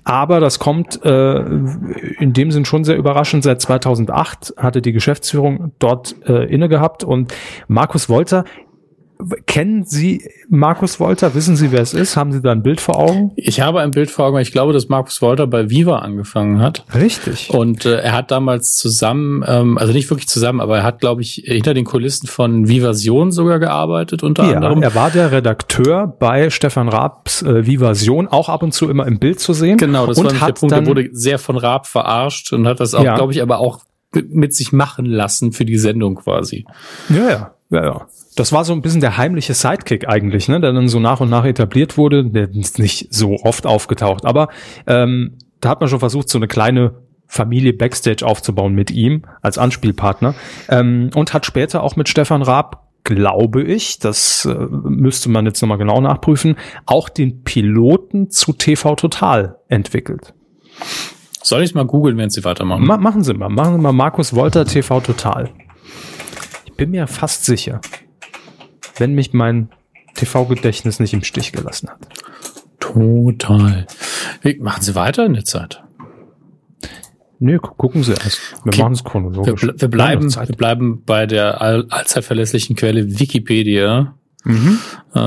aber 0.04 0.40
das 0.40 0.60
kommt 0.60 1.04
äh, 1.04 1.40
in 2.20 2.34
dem 2.34 2.52
Sinn 2.52 2.66
schon 2.66 2.84
sehr 2.84 2.98
überraschend. 2.98 3.44
Seit 3.44 3.62
2008 3.62 4.54
hatte 4.58 4.82
die 4.82 4.94
Geschäftsführung 4.94 5.74
dort 5.80 6.16
äh, 6.28 6.46
inne 6.46 6.70
gehabt 6.70 7.04
und 7.04 7.34
Markus 7.68 8.08
Wolter, 8.08 8.46
kennen 9.48 9.84
Sie 9.84 10.24
Markus 10.48 11.00
Wolter? 11.00 11.36
Wissen 11.36 11.56
Sie, 11.58 11.72
wer 11.74 11.82
es 11.82 11.94
ist? 11.94 12.16
Haben 12.16 12.32
Sie 12.32 12.42
da 12.42 12.52
ein 12.54 12.64
Bild 12.64 12.80
vor 12.80 12.98
Augen? 12.98 13.32
Ich 13.36 13.60
habe 13.60 13.82
ein 13.82 13.92
Bild 13.92 14.10
vor 14.10 14.26
Augen. 14.28 14.38
Ich 14.40 14.52
glaube, 14.54 14.72
dass 14.72 14.88
Markus 14.88 15.22
Wolter 15.22 15.46
bei 15.46 15.70
Viva 15.70 16.00
angefangen 16.00 16.62
hat. 16.62 16.86
Richtig. 16.96 17.50
Und 17.50 17.86
äh, 17.86 17.98
er 18.00 18.14
hat 18.14 18.32
damals 18.32 18.76
zusammen, 18.76 19.44
ähm, 19.46 19.78
also 19.78 19.92
nicht 19.92 20.10
wirklich 20.10 20.30
zusammen, 20.30 20.62
aber 20.62 20.78
er 20.78 20.84
hat, 20.84 21.00
glaube 21.02 21.22
ich, 21.22 21.44
hinter 21.46 21.74
den 21.74 21.84
Kulissen 21.84 22.28
von 22.28 22.70
Vivasion 22.70 23.32
sogar 23.34 23.60
gearbeitet, 23.60 24.24
unter 24.24 24.46
Ja, 24.50 24.56
anderem. 24.56 24.82
er 24.82 24.96
war 24.96 25.12
der 25.12 25.32
Redakteur 25.34 26.08
bei 26.08 26.50
Stefan 26.50 26.88
Raabs 26.88 27.42
äh, 27.42 27.66
Vivasion, 27.66 28.28
auch 28.28 28.48
ab 28.48 28.64
und 28.64 28.74
zu 28.74 28.90
immer 28.90 29.06
im 29.06 29.20
Bild 29.20 29.42
zu 29.42 29.52
sehen. 29.52 29.78
Genau, 29.78 30.08
das 30.08 30.18
und 30.18 30.26
war 30.26 30.48
der 30.48 30.54
Punkt. 30.54 30.72
dann, 30.72 30.86
Er 30.86 30.88
wurde 30.88 31.10
sehr 31.12 31.40
von 31.40 31.58
Raab 31.58 31.88
verarscht 31.88 32.54
und 32.54 32.68
hat 32.68 32.80
das 32.80 32.94
auch, 32.96 33.04
Ja. 33.04 33.16
glaube 33.16 33.34
ich, 33.34 33.42
aber 33.42 33.60
auch 33.60 33.80
mit 34.14 34.56
sich 34.56 34.72
machen 34.72 35.06
lassen 35.06 35.52
für 35.52 35.66
die 35.66 35.78
Sendung 35.78 36.16
quasi. 36.16 36.66
Ja, 37.10 37.30
ja, 37.30 37.52
ja, 37.70 37.84
ja. 37.84 38.08
Das 38.40 38.54
war 38.54 38.64
so 38.64 38.72
ein 38.72 38.82
bisschen 38.82 39.02
der 39.02 39.18
heimliche 39.18 39.54
Sidekick 39.54 40.08
eigentlich, 40.08 40.48
ne, 40.48 40.62
der 40.62 40.72
dann 40.72 40.88
so 40.88 41.02
nach 41.02 41.20
und 41.20 41.30
nach 41.30 41.44
etabliert 41.44 41.98
wurde. 41.98 42.24
Der 42.24 42.50
ist 42.50 42.80
nicht 42.80 43.14
so 43.14 43.36
oft 43.36 43.66
aufgetaucht, 43.66 44.24
aber 44.24 44.48
ähm, 44.88 45.38
da 45.60 45.68
hat 45.68 45.82
man 45.82 45.90
schon 45.90 46.00
versucht, 46.00 46.30
so 46.30 46.38
eine 46.38 46.48
kleine 46.48 47.02
Familie 47.28 47.74
Backstage 47.74 48.26
aufzubauen 48.26 48.74
mit 48.74 48.92
ihm 48.92 49.24
als 49.42 49.58
Anspielpartner 49.58 50.36
ähm, 50.70 51.10
und 51.16 51.34
hat 51.34 51.46
später 51.46 51.84
auch 51.84 51.98
mit 51.98 52.08
Stefan 52.08 52.42
Raab, 52.42 52.88
glaube 53.04 53.62
ich, 53.62 54.00
das 54.00 54.46
äh, 54.46 54.56
müsste 54.56 55.30
man 55.30 55.46
jetzt 55.46 55.62
nochmal 55.62 55.78
genau 55.78 56.00
nachprüfen, 56.00 56.56
auch 56.86 57.10
den 57.10 57.44
Piloten 57.44 58.30
zu 58.30 58.54
TV 58.54 58.96
Total 58.96 59.58
entwickelt. 59.68 60.34
Soll 61.44 61.64
ich 61.64 61.76
mal 61.76 61.86
googeln, 61.86 62.18
wenn 62.18 62.30
Sie 62.30 62.46
weitermachen? 62.46 62.86
Ma 62.86 62.96
machen 62.96 63.22
Sie 63.22 63.34
mal, 63.34 63.50
machen 63.50 63.76
Sie 63.76 63.82
mal 63.82 63.92
Markus 63.92 64.34
Wolter 64.34 64.64
TV 64.64 65.02
Total. 65.02 65.50
Ich 66.64 66.74
bin 66.78 66.92
mir 66.92 67.06
fast 67.06 67.44
sicher, 67.44 67.82
wenn 69.00 69.14
mich 69.14 69.34
mein 69.34 69.70
TV-Gedächtnis 70.16 71.00
nicht 71.00 71.14
im 71.14 71.24
Stich 71.24 71.52
gelassen 71.52 71.90
hat. 71.90 72.00
Total. 72.80 73.86
Machen 74.60 74.82
Sie 74.82 74.96
weiter 74.96 75.26
in 75.26 75.34
der 75.34 75.46
Zeit? 75.46 75.84
Nö, 77.40 77.58
gu- 77.60 77.74
gucken 77.76 78.04
Sie 78.04 78.12
erst. 78.14 78.40
Wir 78.64 78.70
Okay. 78.74 78.82
machen 78.82 78.94
es 78.94 79.04
chronologisch. 79.04 79.64
wir, 79.64 79.80
Wir 79.80 79.88
bleiben, 79.88 80.34
wir 80.36 80.56
bleiben 80.56 81.04
bei 81.06 81.26
der 81.26 81.62
all, 81.62 81.86
allzeit 81.90 82.26
verlässlichen 82.26 82.76
Quelle 82.76 83.20
Wikipedia. 83.20 84.16
Mhm. 84.44 84.80
Äh, 85.16 85.20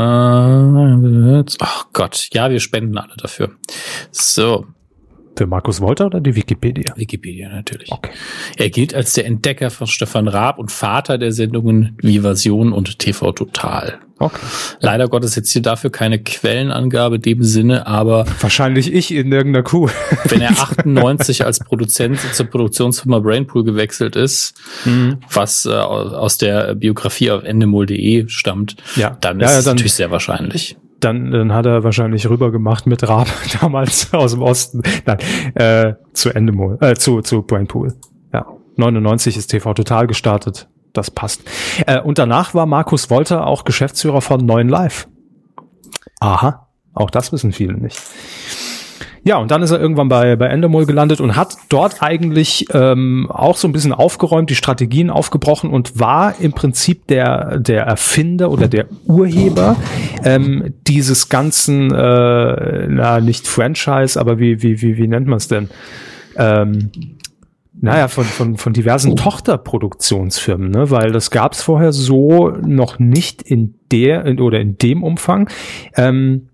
ach 1.61 1.87
Gott, 1.93 2.29
ja, 2.33 2.51
wir 2.51 2.61
spenden 2.61 2.97
alle 2.99 3.15
dafür. 3.17 3.51
So, 4.11 4.67
Für 5.37 5.47
Markus 5.47 5.81
Wolter 5.81 6.07
oder 6.07 6.21
die 6.21 6.37
Wikipedia? 6.37 6.93
Wikipedia 6.97 7.49
natürlich. 7.49 7.91
Okay. 7.91 8.11
Er 8.59 8.69
gilt 8.69 8.95
als 8.95 9.15
der 9.15 9.25
Entdecker 9.25 9.71
von 9.71 9.87
Stefan 9.87 10.29
Raab 10.29 10.59
und 10.59 10.71
Vater 10.71 11.17
der 11.17 11.33
Sendungen 11.33 11.97
Vivasion 12.03 12.73
und 12.73 12.99
TV 12.99 13.33
Total. 13.33 13.99
Okay. 14.19 14.39
Leider 14.81 15.09
Gottes 15.09 15.35
jetzt 15.35 15.51
hier 15.51 15.63
dafür 15.63 15.91
keine 15.91 16.23
Quellenangabe 16.23 17.17
in 17.17 17.23
dem 17.23 17.43
Sinne, 17.43 17.87
aber 17.87 18.27
Wahrscheinlich 18.41 18.93
ich 18.93 19.11
in 19.13 19.33
irgendeiner 19.33 19.65
Kuh. 19.65 19.89
wenn 20.27 20.43
er 20.43 20.51
98 20.61 21.45
als 21.47 21.59
Produzent 21.61 22.21
zur 22.21 22.47
Produktionsfirma 22.47 23.19
Brainpool 23.21 23.65
gewechselt 23.65 24.15
ist, 24.15 24.55
was 25.33 25.65
äh, 25.65 25.71
aus 25.71 26.37
der 26.39 26.75
Biografie 26.75 27.31
auf 27.31 27.43
endemol.de 27.43 28.29
stammt, 28.29 28.77
Ja. 28.97 29.17
dann 29.21 29.41
ist 29.41 29.51
ja, 29.51 29.59
es 29.59 29.65
dann- 29.65 29.77
natürlich 29.77 29.95
sehr 29.95 30.11
wahrscheinlich. 30.11 30.77
Dann, 31.03 31.33
dann 31.33 31.53
hat 31.53 31.67
er 31.67 31.83
wahrscheinlich 31.83 32.29
rübergemacht 32.31 32.87
mit 32.87 33.07
Raab 33.09 33.27
damals 33.61 34.15
aus 34.15 34.33
dem 34.33 34.43
Osten. 34.43 34.83
Nein, 35.05 35.19
äh, 35.55 35.95
zu 36.13 36.31
Endemol, 36.31 36.79
äh, 36.81 36.95
zu, 36.95 37.21
zu 37.23 37.43
Brainpool. 37.43 37.95
Ja. 38.33 38.47
99 38.77 39.37
ist 39.37 39.49
TV 39.49 39.75
Total 39.75 40.07
gestartet. 40.07 40.69
Das 40.93 41.11
passt. 41.11 41.43
Äh, 41.87 42.01
und 42.01 42.19
danach 42.19 42.55
war 42.55 42.67
Markus 42.67 43.11
Wolter 43.11 43.47
auch 43.47 43.65
Geschäftsführer 43.65 44.21
von 44.21 44.45
Neuen 44.45 44.69
Live. 44.69 45.09
Aha. 46.21 46.69
Auch 46.95 47.11
das 47.11 47.33
wissen 47.33 47.53
viele 47.53 47.75
nicht. 47.75 48.01
Ja, 49.25 49.37
und 49.37 49.51
dann 49.51 49.63
ist 49.63 49.71
er 49.71 49.81
irgendwann 49.81 50.09
bei, 50.09 50.37
bei 50.37 50.47
Endemol 50.47 50.87
gelandet 50.87 51.21
und 51.21 51.37
hat 51.37 51.57
dort 51.69 52.03
eigentlich 52.03 52.67
ähm, 52.73 53.31
auch 53.31 53.57
so 53.57 53.69
ein 53.69 53.73
bisschen 53.73 53.93
aufgeräumt, 53.93 54.51
die 54.51 54.55
Strategien 54.55 55.11
aufgebrochen 55.11 55.71
und 55.71 55.99
war 55.99 56.41
im 56.41 56.53
Prinzip 56.53 57.07
der, 57.07 57.59
der 57.59 57.83
Erfinder 57.85 58.51
oder 58.51 58.69
der 58.69 58.87
Urheber 59.07 59.77
ähm, 60.25 60.75
dieses 60.87 61.29
ganzen, 61.29 61.93
äh, 61.93 62.87
na, 62.89 63.21
nicht 63.21 63.47
Franchise, 63.47 64.19
aber 64.19 64.39
wie, 64.39 64.63
wie, 64.63 64.83
wie, 64.83 64.97
wie 64.97 65.09
nennt 65.09 65.27
man 65.27 65.37
es 65.37 65.49
denn? 65.49 65.71
Ähm, 66.37 66.91
naja, 67.81 68.07
von, 68.09 68.25
von, 68.25 68.57
von 68.59 68.73
diversen 68.73 69.17
Tochterproduktionsfirmen, 69.17 70.71
ne? 70.71 70.91
weil 70.91 71.11
das 71.11 71.31
gab 71.31 71.53
es 71.53 71.63
vorher 71.63 71.93
so 71.93 72.51
noch 72.51 72.99
nicht 72.99 73.43
in 73.43 73.75
der 73.91 74.25
in, 74.25 74.41
oder 74.41 74.61
in 74.61 74.79
dem 74.79 75.03
Umfang. 75.03 75.49
Ähm, 75.97 76.49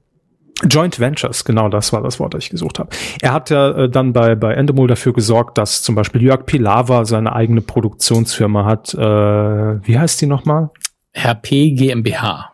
Joint 0.64 0.98
Ventures, 0.98 1.44
genau 1.44 1.68
das 1.68 1.92
war 1.92 2.02
das 2.02 2.18
Wort, 2.18 2.34
das 2.34 2.44
ich 2.44 2.50
gesucht 2.50 2.78
habe. 2.78 2.90
Er 3.20 3.32
hat 3.32 3.50
ja 3.50 3.70
äh, 3.70 3.88
dann 3.88 4.12
bei, 4.12 4.34
bei 4.34 4.54
Endemol 4.54 4.88
dafür 4.88 5.12
gesorgt, 5.12 5.56
dass 5.56 5.82
zum 5.82 5.94
Beispiel 5.94 6.22
Jörg 6.22 6.46
Pilawa 6.46 7.04
seine 7.04 7.32
eigene 7.32 7.60
Produktionsfirma 7.60 8.64
hat. 8.64 8.92
Äh, 8.94 8.98
wie 8.98 9.98
heißt 9.98 10.20
die 10.20 10.26
nochmal? 10.26 10.70
RP 11.16 11.76
GmbH. 11.76 12.52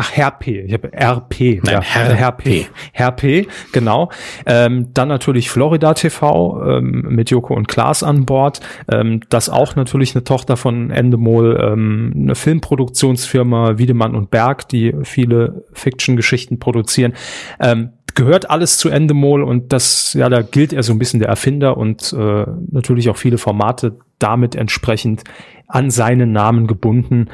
Ach, 0.00 0.12
Herr 0.12 0.30
P. 0.30 0.60
Ich 0.60 0.72
habe 0.72 0.92
RP. 0.92 1.60
Nein, 1.64 1.82
Herr 1.82 2.14
Herr 2.14 2.30
P. 2.30 2.60
P. 2.62 2.66
Herr 2.92 3.10
P, 3.10 3.48
genau. 3.72 4.10
Ähm, 4.46 4.94
dann 4.94 5.08
natürlich 5.08 5.50
Florida 5.50 5.92
TV 5.92 6.62
ähm, 6.78 7.04
mit 7.08 7.30
Joko 7.30 7.54
und 7.54 7.66
Klaas 7.66 8.04
an 8.04 8.24
Bord. 8.24 8.60
Ähm, 8.88 9.22
das 9.28 9.48
auch 9.48 9.74
natürlich 9.74 10.14
eine 10.14 10.22
Tochter 10.22 10.56
von 10.56 10.92
Endemol, 10.92 11.58
ähm, 11.60 12.12
eine 12.14 12.36
Filmproduktionsfirma 12.36 13.78
Wiedemann 13.78 14.14
und 14.14 14.30
Berg, 14.30 14.68
die 14.68 14.94
viele 15.02 15.64
Fiction-Geschichten 15.72 16.60
produzieren. 16.60 17.14
Ähm, 17.58 17.90
gehört 18.14 18.50
alles 18.50 18.78
zu 18.78 18.90
Endemol 18.90 19.42
und 19.42 19.72
das, 19.72 20.12
ja, 20.12 20.28
da 20.28 20.42
gilt 20.42 20.72
er 20.72 20.84
so 20.84 20.92
ein 20.92 21.00
bisschen 21.00 21.18
der 21.18 21.28
Erfinder 21.28 21.76
und 21.76 22.12
äh, 22.12 22.46
natürlich 22.70 23.08
auch 23.10 23.16
viele 23.16 23.38
Formate 23.38 23.98
damit 24.20 24.54
entsprechend 24.54 25.24
an 25.66 25.90
seinen 25.90 26.30
Namen 26.30 26.68
gebunden. 26.68 27.30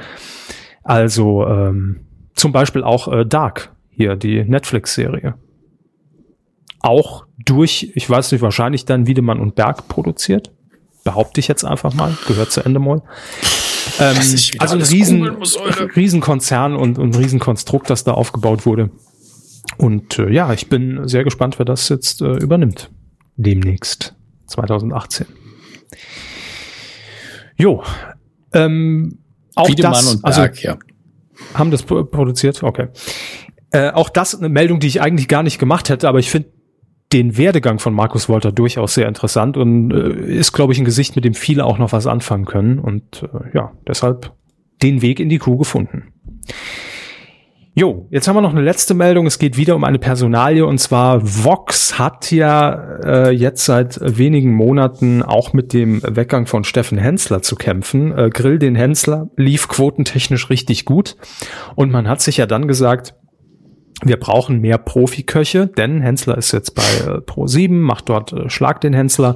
Also 0.82 1.46
ähm, 1.46 2.03
zum 2.34 2.52
Beispiel 2.52 2.82
auch 2.82 3.08
äh, 3.08 3.24
Dark, 3.24 3.72
hier 3.90 4.16
die 4.16 4.44
Netflix-Serie. 4.44 5.34
Auch 6.80 7.26
durch, 7.38 7.92
ich 7.94 8.08
weiß 8.08 8.32
nicht, 8.32 8.42
wahrscheinlich 8.42 8.84
dann 8.84 9.06
Wiedemann 9.06 9.40
und 9.40 9.54
Berg 9.54 9.88
produziert. 9.88 10.52
Behaupte 11.02 11.40
ich 11.40 11.48
jetzt 11.48 11.64
einfach 11.64 11.94
mal. 11.94 12.16
Gehört 12.26 12.52
zu 12.52 12.64
Endemol. 12.64 13.02
Ähm, 14.00 14.16
also 14.58 14.76
ein 14.76 14.82
Riesen, 14.82 15.38
muss. 15.38 15.58
Riesenkonzern 15.96 16.76
und, 16.76 16.98
und 16.98 17.14
ein 17.14 17.22
Riesenkonstrukt, 17.22 17.88
das 17.88 18.04
da 18.04 18.12
aufgebaut 18.12 18.66
wurde. 18.66 18.90
Und 19.78 20.18
äh, 20.18 20.30
ja, 20.30 20.52
ich 20.52 20.68
bin 20.68 21.06
sehr 21.08 21.24
gespannt, 21.24 21.58
wer 21.58 21.66
das 21.66 21.88
jetzt 21.88 22.20
äh, 22.20 22.36
übernimmt. 22.36 22.90
Demnächst. 23.36 24.14
2018. 24.46 25.26
Jo. 27.56 27.82
Ähm, 28.52 29.18
auch 29.54 29.68
Wiedemann 29.68 29.92
das, 29.92 30.14
und 30.14 30.24
also 30.24 30.40
Berg, 30.40 30.62
ja. 30.62 30.78
Haben 31.54 31.70
das 31.70 31.82
pro- 31.82 32.04
produziert? 32.04 32.62
Okay. 32.62 32.88
Äh, 33.70 33.90
auch 33.90 34.08
das 34.08 34.34
eine 34.34 34.48
Meldung, 34.48 34.80
die 34.80 34.86
ich 34.86 35.00
eigentlich 35.00 35.28
gar 35.28 35.42
nicht 35.42 35.58
gemacht 35.58 35.88
hätte, 35.88 36.08
aber 36.08 36.18
ich 36.18 36.30
finde 36.30 36.50
den 37.12 37.36
Werdegang 37.36 37.78
von 37.78 37.94
Markus 37.94 38.28
Wolter 38.28 38.50
durchaus 38.50 38.94
sehr 38.94 39.06
interessant 39.06 39.56
und 39.56 39.92
äh, 39.92 40.36
ist, 40.36 40.52
glaube 40.52 40.72
ich, 40.72 40.78
ein 40.78 40.84
Gesicht, 40.84 41.14
mit 41.16 41.24
dem 41.24 41.34
viele 41.34 41.64
auch 41.64 41.78
noch 41.78 41.92
was 41.92 42.06
anfangen 42.06 42.44
können. 42.44 42.78
Und 42.78 43.22
äh, 43.22 43.56
ja, 43.56 43.72
deshalb 43.86 44.32
den 44.82 45.02
Weg 45.02 45.20
in 45.20 45.28
die 45.28 45.38
Kuh 45.38 45.56
gefunden. 45.56 46.12
Jo, 47.76 48.06
jetzt 48.10 48.28
haben 48.28 48.36
wir 48.36 48.40
noch 48.40 48.52
eine 48.52 48.62
letzte 48.62 48.94
Meldung. 48.94 49.26
Es 49.26 49.40
geht 49.40 49.56
wieder 49.56 49.74
um 49.74 49.82
eine 49.82 49.98
Personalie 49.98 50.64
und 50.64 50.78
zwar 50.78 51.20
Vox 51.24 51.98
hat 51.98 52.30
ja 52.30 53.00
äh, 53.02 53.30
jetzt 53.30 53.64
seit 53.64 53.98
wenigen 54.00 54.52
Monaten 54.54 55.24
auch 55.24 55.52
mit 55.52 55.72
dem 55.72 56.00
Weggang 56.04 56.46
von 56.46 56.62
Steffen 56.62 56.98
Hensler 56.98 57.42
zu 57.42 57.56
kämpfen. 57.56 58.16
Äh, 58.16 58.30
Grill 58.30 58.60
den 58.60 58.76
Hensler 58.76 59.28
lief 59.36 59.66
quotentechnisch 59.66 60.50
richtig 60.50 60.84
gut 60.84 61.16
und 61.74 61.90
man 61.90 62.06
hat 62.06 62.20
sich 62.20 62.36
ja 62.36 62.46
dann 62.46 62.68
gesagt, 62.68 63.16
wir 64.04 64.18
brauchen 64.18 64.60
mehr 64.60 64.78
Profiköche, 64.78 65.66
denn 65.66 66.00
Hensler 66.00 66.38
ist 66.38 66.52
jetzt 66.52 66.76
bei 66.76 66.82
äh, 66.82 67.18
Pro7, 67.18 67.72
macht 67.72 68.08
dort 68.08 68.32
äh, 68.32 68.50
Schlag 68.50 68.82
den 68.82 68.92
Hensler 68.92 69.34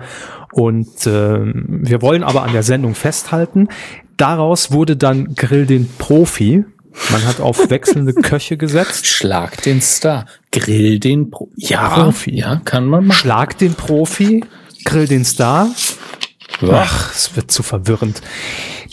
und 0.53 1.09
äh, 1.09 1.41
wir 1.43 2.03
wollen 2.03 2.22
aber 2.22 2.45
an 2.45 2.53
der 2.53 2.62
Sendung 2.62 2.95
festhalten. 2.95 3.66
Daraus 4.16 4.70
wurde 4.70 4.97
dann 4.97 5.34
Grill 5.34 5.66
den 5.66 5.89
Profi. 5.99 6.64
Man 7.11 7.26
hat 7.26 7.40
auf 7.40 7.70
wechselnde 7.70 8.12
Köche 8.14 8.57
gesetzt. 8.57 9.07
Schlag 9.07 9.62
den 9.62 9.80
Star. 9.80 10.26
Grill 10.53 10.99
den 10.99 11.30
Pro. 11.30 11.51
Ja, 11.57 11.88
Profi. 11.88 12.36
ja, 12.36 12.61
kann 12.64 12.86
man 12.86 13.07
machen. 13.07 13.18
Schlag 13.18 13.59
den 13.59 13.74
Profi, 13.74 14.44
Grill 14.84 15.07
den 15.07 15.24
Star. 15.24 15.70
Ach, 16.70 17.14
es 17.14 17.36
wird 17.36 17.51
zu 17.51 17.62
verwirrend. 17.62 18.20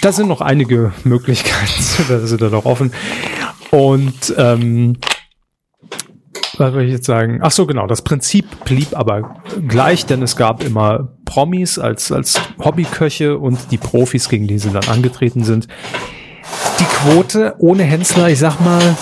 Da 0.02 0.12
sind 0.12 0.28
noch 0.28 0.42
einige 0.42 0.94
Möglichkeiten, 1.04 1.84
da 2.10 2.20
sind 2.26 2.42
da 2.42 2.50
noch 2.50 2.66
offen. 2.66 2.94
Und 3.72 4.34
ähm, 4.38 4.98
was 6.58 6.72
soll 6.74 6.84
ich 6.84 6.92
jetzt 6.92 7.06
sagen? 7.06 7.40
Ach 7.42 7.52
so, 7.52 7.66
genau. 7.66 7.88
Das 7.88 8.02
Prinzip 8.02 8.64
blieb 8.66 8.98
aber 8.98 9.42
gleich, 9.68 10.06
denn 10.06 10.22
es 10.22 10.36
gab 10.36 10.64
immer 10.64 11.16
Promis 11.26 11.80
als, 11.80 12.12
als 12.12 12.40
Hobbyköche 12.64 13.38
und 13.38 13.72
die 13.72 13.78
Profis, 13.78 14.30
gegen 14.30 14.48
die 14.48 14.60
sie 14.60 14.70
dann 14.70 14.88
angetreten 14.88 15.44
sind. 15.44 15.68
Die 16.80 16.86
Quote 16.86 17.56
ohne 17.60 17.84
Hensler, 17.84 18.30
ich 18.30 18.40
sag 18.40 18.60
mal, 18.60 18.96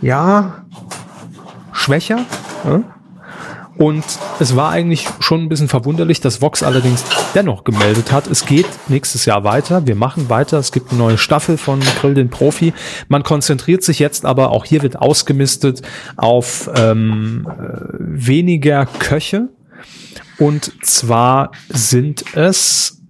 ja, 0.00 0.64
schwächer. 1.72 2.24
Ja? 2.64 2.82
Und 3.78 4.04
es 4.40 4.56
war 4.56 4.70
eigentlich 4.70 5.06
schon 5.20 5.42
ein 5.42 5.48
bisschen 5.48 5.68
verwunderlich, 5.68 6.20
dass 6.20 6.40
Vox 6.40 6.62
allerdings 6.62 7.04
dennoch 7.34 7.64
gemeldet 7.64 8.10
hat, 8.10 8.26
es 8.26 8.46
geht 8.46 8.66
nächstes 8.88 9.26
Jahr 9.26 9.44
weiter, 9.44 9.86
wir 9.86 9.96
machen 9.96 10.30
weiter, 10.30 10.58
es 10.58 10.72
gibt 10.72 10.90
eine 10.90 10.98
neue 10.98 11.18
Staffel 11.18 11.58
von 11.58 11.80
Grill 12.00 12.14
den 12.14 12.30
Profi. 12.30 12.72
Man 13.08 13.22
konzentriert 13.22 13.82
sich 13.82 13.98
jetzt 13.98 14.24
aber, 14.24 14.50
auch 14.50 14.64
hier 14.64 14.82
wird 14.82 14.96
ausgemistet, 14.96 15.82
auf 16.16 16.70
ähm, 16.74 17.46
äh, 17.50 17.98
weniger 17.98 18.86
Köche. 18.86 19.50
Und 20.38 20.72
zwar 20.82 21.50
sind 21.68 22.34
es, 22.34 23.02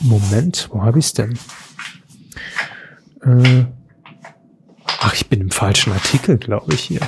Moment, 0.00 0.68
wo 0.70 0.82
habe 0.82 0.98
ich 0.98 1.06
es 1.06 1.12
denn? 1.14 1.38
Äh, 3.24 3.64
ach, 4.86 5.14
ich 5.14 5.28
bin 5.28 5.40
im 5.40 5.50
falschen 5.50 5.92
Artikel, 5.92 6.38
glaube 6.38 6.74
ich 6.74 6.80
hier. 6.80 7.00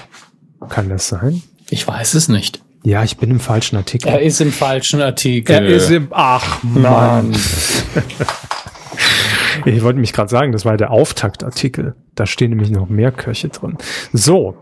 Kann 0.68 0.88
das 0.88 1.08
sein? 1.08 1.42
Ich 1.70 1.86
weiß 1.86 2.14
es 2.14 2.28
nicht. 2.28 2.62
Ja, 2.84 3.02
ich 3.02 3.16
bin 3.16 3.30
im 3.30 3.40
falschen 3.40 3.76
Artikel. 3.76 4.08
Er 4.08 4.20
ist 4.20 4.40
im 4.40 4.52
falschen 4.52 5.00
Artikel. 5.00 5.54
Er 5.54 5.66
ist 5.66 5.90
im. 5.90 6.08
Ach 6.10 6.62
Mann. 6.62 7.32
ich 9.64 9.82
wollte 9.82 10.00
mich 10.00 10.12
gerade 10.12 10.28
sagen, 10.28 10.52
das 10.52 10.66
war 10.66 10.76
der 10.76 10.90
Auftaktartikel. 10.90 11.94
Da 12.14 12.26
stehen 12.26 12.50
nämlich 12.50 12.70
noch 12.70 12.88
mehr 12.88 13.10
Köche 13.10 13.48
drin. 13.48 13.78
So. 14.12 14.58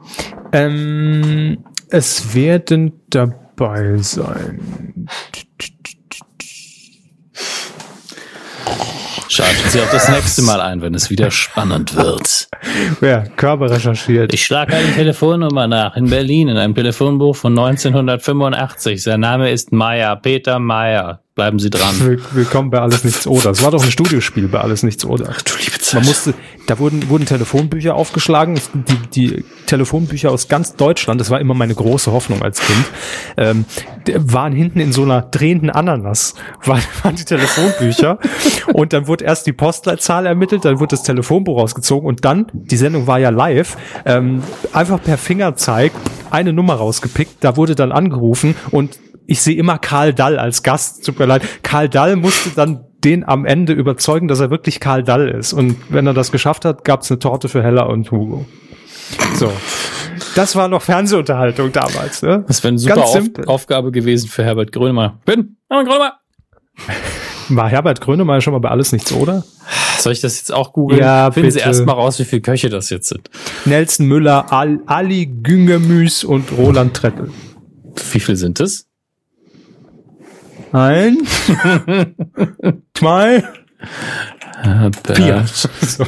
Ähm, 0.52 1.64
Es 1.90 2.34
werden 2.34 2.92
dabei 3.10 3.96
sein. 3.98 5.08
Schalten 9.32 9.66
Sie 9.70 9.80
auch 9.80 9.90
das 9.90 10.10
nächste 10.10 10.42
Mal 10.42 10.60
ein, 10.60 10.82
wenn 10.82 10.92
es 10.92 11.08
wieder 11.08 11.30
spannend 11.30 11.96
wird. 11.96 12.48
Ja, 13.00 13.24
Körper 13.36 13.70
recherchiert. 13.70 14.34
Ich 14.34 14.44
schlage 14.44 14.76
eine 14.76 14.92
Telefonnummer 14.92 15.66
nach 15.66 15.96
in 15.96 16.10
Berlin 16.10 16.48
in 16.48 16.58
einem 16.58 16.74
Telefonbuch 16.74 17.34
von 17.34 17.58
1985. 17.58 19.02
Sein 19.02 19.20
Name 19.20 19.50
ist 19.50 19.72
Meier, 19.72 20.16
Peter 20.16 20.58
Meier. 20.58 21.21
Bleiben 21.34 21.58
Sie 21.58 21.70
dran. 21.70 21.98
Will- 22.00 22.20
Willkommen 22.32 22.68
bei 22.70 22.78
Alles 22.80 23.04
Nichts 23.04 23.26
Oder. 23.26 23.50
Es 23.52 23.62
war 23.62 23.70
doch 23.70 23.82
ein 23.82 23.90
Studiospiel 23.90 24.48
bei 24.48 24.60
Alles 24.60 24.82
Nichts 24.82 25.02
Oder. 25.06 25.24
Du 25.46 25.54
liebe 25.58 25.78
Man 25.94 26.04
musste, 26.04 26.34
da 26.66 26.78
wurden, 26.78 27.08
wurden 27.08 27.24
Telefonbücher 27.24 27.94
aufgeschlagen, 27.94 28.54
Es- 28.54 28.68
die, 28.74 29.30
die 29.30 29.44
Telefonbücher 29.64 30.30
aus 30.30 30.48
ganz 30.48 30.76
Deutschland, 30.76 31.22
das 31.22 31.30
war 31.30 31.40
immer 31.40 31.54
meine 31.54 31.74
große 31.74 32.12
Hoffnung 32.12 32.42
als 32.42 32.60
Kind, 32.60 32.84
ähm, 33.38 33.64
waren 34.18 34.52
hinten 34.52 34.78
in 34.80 34.92
so 34.92 35.04
einer 35.04 35.22
drehenden 35.22 35.70
Ananas, 35.70 36.34
waren, 36.66 36.82
waren 37.02 37.16
die 37.16 37.24
Telefonbücher 37.24 38.18
und 38.74 38.92
dann 38.92 39.06
wurde 39.06 39.24
erst 39.24 39.46
die 39.46 39.54
Postleitzahl 39.54 40.26
ermittelt, 40.26 40.66
dann 40.66 40.80
wurde 40.80 40.96
das 40.96 41.02
Telefonbuch 41.02 41.58
rausgezogen 41.60 42.06
und 42.06 42.26
dann, 42.26 42.46
die 42.52 42.76
Sendung 42.76 43.06
war 43.06 43.18
ja 43.18 43.30
live, 43.30 43.78
ähm, 44.04 44.42
einfach 44.74 45.02
per 45.02 45.16
Fingerzeig 45.16 45.92
eine 46.30 46.52
Nummer 46.52 46.74
rausgepickt, 46.74 47.36
da 47.40 47.56
wurde 47.56 47.74
dann 47.74 47.90
angerufen 47.90 48.54
und 48.70 48.98
ich 49.26 49.40
sehe 49.40 49.56
immer 49.56 49.78
Karl 49.78 50.12
Dall 50.14 50.38
als 50.38 50.62
Gast, 50.62 51.04
tut 51.06 51.18
mir 51.18 51.26
leid. 51.26 51.42
Karl 51.62 51.88
Dall 51.88 52.16
musste 52.16 52.50
dann 52.50 52.84
den 53.04 53.26
am 53.26 53.44
Ende 53.44 53.72
überzeugen, 53.72 54.28
dass 54.28 54.40
er 54.40 54.50
wirklich 54.50 54.78
Karl 54.80 55.02
Dall 55.02 55.28
ist. 55.28 55.52
Und 55.52 55.76
wenn 55.88 56.06
er 56.06 56.14
das 56.14 56.30
geschafft 56.32 56.64
hat, 56.64 56.84
gab 56.84 57.02
es 57.02 57.10
eine 57.10 57.18
Torte 57.18 57.48
für 57.48 57.62
Hella 57.62 57.82
und 57.84 58.10
Hugo. 58.10 58.46
So. 59.34 59.52
Das 60.34 60.56
war 60.56 60.68
noch 60.68 60.82
Fernsehunterhaltung 60.82 61.72
damals, 61.72 62.22
ne? 62.22 62.44
Das 62.46 62.62
wäre 62.62 62.68
eine 62.68 62.78
super 62.78 62.94
Ganz 62.94 63.06
Auf 63.06 63.12
simpel. 63.12 63.44
Aufgabe 63.46 63.90
gewesen 63.92 64.28
für 64.28 64.44
Herbert 64.44 64.72
Grönemeyer. 64.72 65.18
Bin, 65.24 65.56
Herbert 65.68 65.88
Grönemeyer. 65.88 66.18
War 67.48 67.68
Herbert 67.68 68.00
Grönemeyer 68.00 68.40
schon 68.40 68.52
mal 68.52 68.60
bei 68.60 68.70
Alles 68.70 68.92
Nichts, 68.92 69.12
oder? 69.12 69.44
Soll 69.98 70.12
ich 70.12 70.20
das 70.20 70.38
jetzt 70.38 70.52
auch 70.52 70.72
googeln? 70.72 71.00
Ja, 71.00 71.30
Finden 71.30 71.50
Sie 71.50 71.58
bitte. 71.58 71.68
erst 71.68 71.84
mal 71.84 71.92
raus, 71.92 72.18
wie 72.18 72.24
viele 72.24 72.40
Köche 72.42 72.70
das 72.70 72.88
jetzt 72.90 73.08
sind. 73.08 73.28
Nelson 73.64 74.06
Müller, 74.06 74.52
Al 74.52 74.80
Ali 74.86 75.26
Güngemüs 75.26 76.24
und 76.24 76.50
Roland 76.56 76.94
Trettel. 76.94 77.30
Wie 78.12 78.20
viel 78.20 78.36
sind 78.36 78.60
es? 78.60 78.88
Ein, 80.72 81.18
zwei, 82.94 83.44
Herbert 84.62 85.16
Vier. 85.16 85.44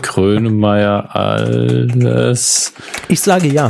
Grönemeyer, 0.00 1.14
alles. 1.14 2.72
ich 3.08 3.20
sage 3.20 3.48
ja. 3.48 3.68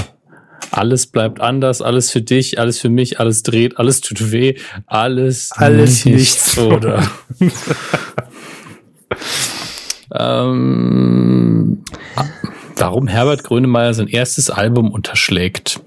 Alles 0.71 1.07
bleibt 1.07 1.41
anders, 1.41 1.83
alles 1.83 2.11
für 2.11 2.21
dich, 2.23 2.59
alles 2.59 2.79
für 2.79 2.91
mich, 2.91 3.19
alles 3.21 3.43
dreht, 3.43 3.79
alles 3.79 4.01
tut 4.01 4.33
weh, 4.33 4.55
alles, 4.87 5.51
Alles 5.53 6.05
nichts. 6.05 6.59
oder. 6.59 7.03
ähm, 10.13 11.83
warum 12.77 13.09
Herbert 13.09 13.45
Grönemeyer 13.45 13.95
sein 13.95 14.09
erstes 14.09 14.51
Album 14.51 14.91
unterschlägt? 14.91 15.81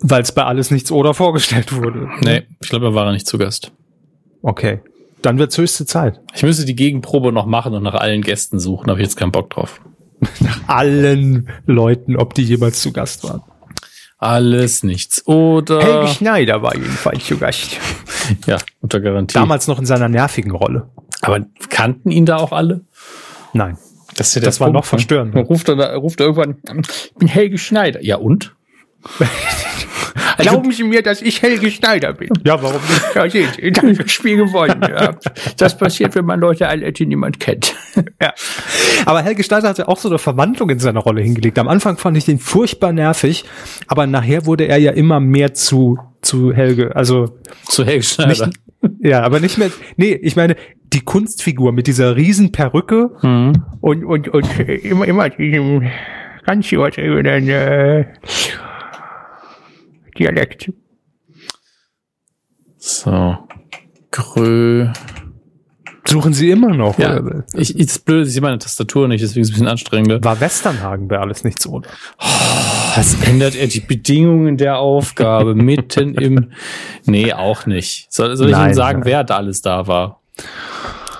Weil 0.00 0.22
es 0.22 0.32
bei 0.32 0.44
Alles 0.44 0.70
Nichts 0.70 0.90
oder 0.92 1.14
vorgestellt 1.14 1.72
wurde. 1.72 2.08
Nee, 2.20 2.42
ich 2.60 2.68
glaube, 2.68 2.86
er 2.86 2.94
war 2.94 3.10
nicht 3.12 3.26
zu 3.26 3.38
Gast. 3.38 3.72
Okay. 4.44 4.80
Dann 5.22 5.38
wird's 5.38 5.56
höchste 5.56 5.86
Zeit. 5.86 6.20
Ich 6.34 6.42
müsste 6.42 6.66
die 6.66 6.76
Gegenprobe 6.76 7.32
noch 7.32 7.46
machen 7.46 7.72
und 7.74 7.82
nach 7.82 7.94
allen 7.94 8.20
Gästen 8.20 8.60
suchen, 8.60 8.90
habe 8.90 9.00
ich 9.00 9.06
jetzt 9.06 9.16
keinen 9.16 9.32
Bock 9.32 9.48
drauf. 9.50 9.80
Allen 10.66 11.48
Leuten, 11.66 12.16
ob 12.16 12.34
die 12.34 12.42
jemals 12.44 12.80
zu 12.80 12.92
Gast 12.92 13.24
waren. 13.24 13.42
Alles 14.18 14.82
nichts. 14.82 15.26
Oder 15.26 15.80
Helge 15.82 16.08
Schneider 16.08 16.62
war 16.62 16.74
jedenfalls 16.76 17.24
zu 17.26 17.38
Gast. 17.38 17.78
ja, 18.46 18.58
unter 18.80 19.00
Garantie. 19.00 19.34
Damals 19.34 19.66
noch 19.66 19.78
in 19.78 19.86
seiner 19.86 20.08
nervigen 20.08 20.52
Rolle. 20.52 20.88
Aber 21.22 21.40
kannten 21.70 22.10
ihn 22.10 22.26
da 22.26 22.36
auch 22.36 22.52
alle? 22.52 22.82
Nein. 23.54 23.78
Das, 24.16 24.28
ist 24.28 24.34
ja 24.36 24.42
Das 24.42 24.60
war 24.60 24.68
noch 24.68 24.82
Punkt, 24.82 24.86
ne? 24.86 24.88
verstörender. 24.90 25.38
Dann 25.38 25.46
ruft 25.46 25.68
er, 25.68 25.76
da- 25.76 25.96
ruft 25.96 26.20
er 26.20 26.26
irgendwann, 26.26 26.56
ich 26.82 27.14
bin 27.18 27.28
Helge 27.28 27.58
Schneider. 27.58 28.02
Ja 28.02 28.16
und? 28.16 28.54
Also, 30.36 30.50
Glauben 30.50 30.72
Sie 30.72 30.82
mir, 30.84 31.02
dass 31.02 31.22
ich 31.22 31.42
Helge 31.42 31.70
Schneider 31.70 32.12
bin? 32.12 32.28
Ja, 32.44 32.60
warum 32.60 32.80
nicht? 32.82 33.14
Ja, 33.14 33.24
ich 33.24 33.76
habe 33.78 33.92
das 33.94 34.10
Spiel 34.10 34.36
gewonnen. 34.36 34.80
Ja. 34.82 35.14
das 35.56 35.76
passiert, 35.76 36.14
wenn 36.16 36.24
man 36.24 36.40
Leute 36.40 36.66
einlädt, 36.68 36.98
die 36.98 37.06
niemand 37.06 37.38
kennt. 37.40 37.74
Ja. 38.20 38.32
Aber 39.06 39.22
Helge 39.22 39.44
Schneider 39.44 39.68
hatte 39.68 39.86
auch 39.88 39.98
so 39.98 40.08
eine 40.08 40.18
Verwandlung 40.18 40.70
in 40.70 40.78
seiner 40.80 41.00
Rolle 41.00 41.20
hingelegt. 41.22 41.58
Am 41.58 41.68
Anfang 41.68 41.98
fand 41.98 42.16
ich 42.16 42.24
den 42.24 42.38
furchtbar 42.40 42.92
nervig, 42.92 43.44
aber 43.86 44.06
nachher 44.06 44.46
wurde 44.46 44.64
er 44.66 44.78
ja 44.78 44.90
immer 44.92 45.20
mehr 45.20 45.54
zu, 45.54 45.98
zu 46.22 46.52
Helge. 46.52 46.94
Also, 46.96 47.38
Zu 47.68 47.84
Helge 47.84 48.02
Schneider. 48.02 48.46
nicht, 48.48 48.58
ja, 49.00 49.22
aber 49.22 49.38
nicht 49.40 49.58
mehr, 49.58 49.70
nee, 49.96 50.14
ich 50.20 50.34
meine, 50.36 50.56
die 50.92 51.00
Kunstfigur 51.04 51.72
mit 51.72 51.86
dieser 51.86 52.16
riesen 52.16 52.50
Perücke 52.52 53.10
Mhm. 53.22 53.52
und, 53.80 54.04
und, 54.04 54.28
und 54.28 54.58
immer, 54.84 55.06
immer 55.06 55.28
diesem 55.30 55.88
ganz 56.44 56.70
übertriebenen 56.72 57.48
äh, 57.48 58.04
Dialekt. 60.18 60.70
So. 62.78 63.38
Grö. 64.10 64.88
Suchen 66.06 66.34
Sie 66.34 66.50
immer 66.50 66.74
noch, 66.74 66.98
Ja, 66.98 67.18
oder? 67.18 67.44
ich, 67.54 67.78
ich, 67.78 67.86
das 67.86 67.98
Blöde 67.98 68.22
ist, 68.22 68.28
ich 68.28 68.34
sehe 68.34 68.42
meine 68.42 68.58
Tastatur 68.58 69.08
nicht, 69.08 69.22
deswegen 69.22 69.40
ist 69.40 69.48
es 69.48 69.52
ein 69.52 69.54
bisschen 69.54 69.68
anstrengender. 69.68 70.22
War 70.22 70.38
Westernhagen 70.38 71.08
bei 71.08 71.18
alles 71.18 71.44
nichts, 71.44 71.66
oder? 71.66 71.88
Was 72.94 73.14
ändert 73.26 73.56
er 73.56 73.66
die 73.68 73.80
Bedingungen 73.80 74.56
der 74.58 74.78
Aufgabe 74.78 75.54
mitten 75.54 76.14
im. 76.14 76.52
Nee, 77.06 77.32
auch 77.32 77.64
nicht. 77.66 78.12
Soll, 78.12 78.36
soll 78.36 78.48
ich 78.48 78.52
Nein, 78.52 78.66
Ihnen 78.66 78.74
sagen, 78.74 78.98
nein. 79.00 79.06
wer 79.08 79.24
da 79.24 79.36
alles 79.38 79.62
da 79.62 79.86
war? 79.86 80.20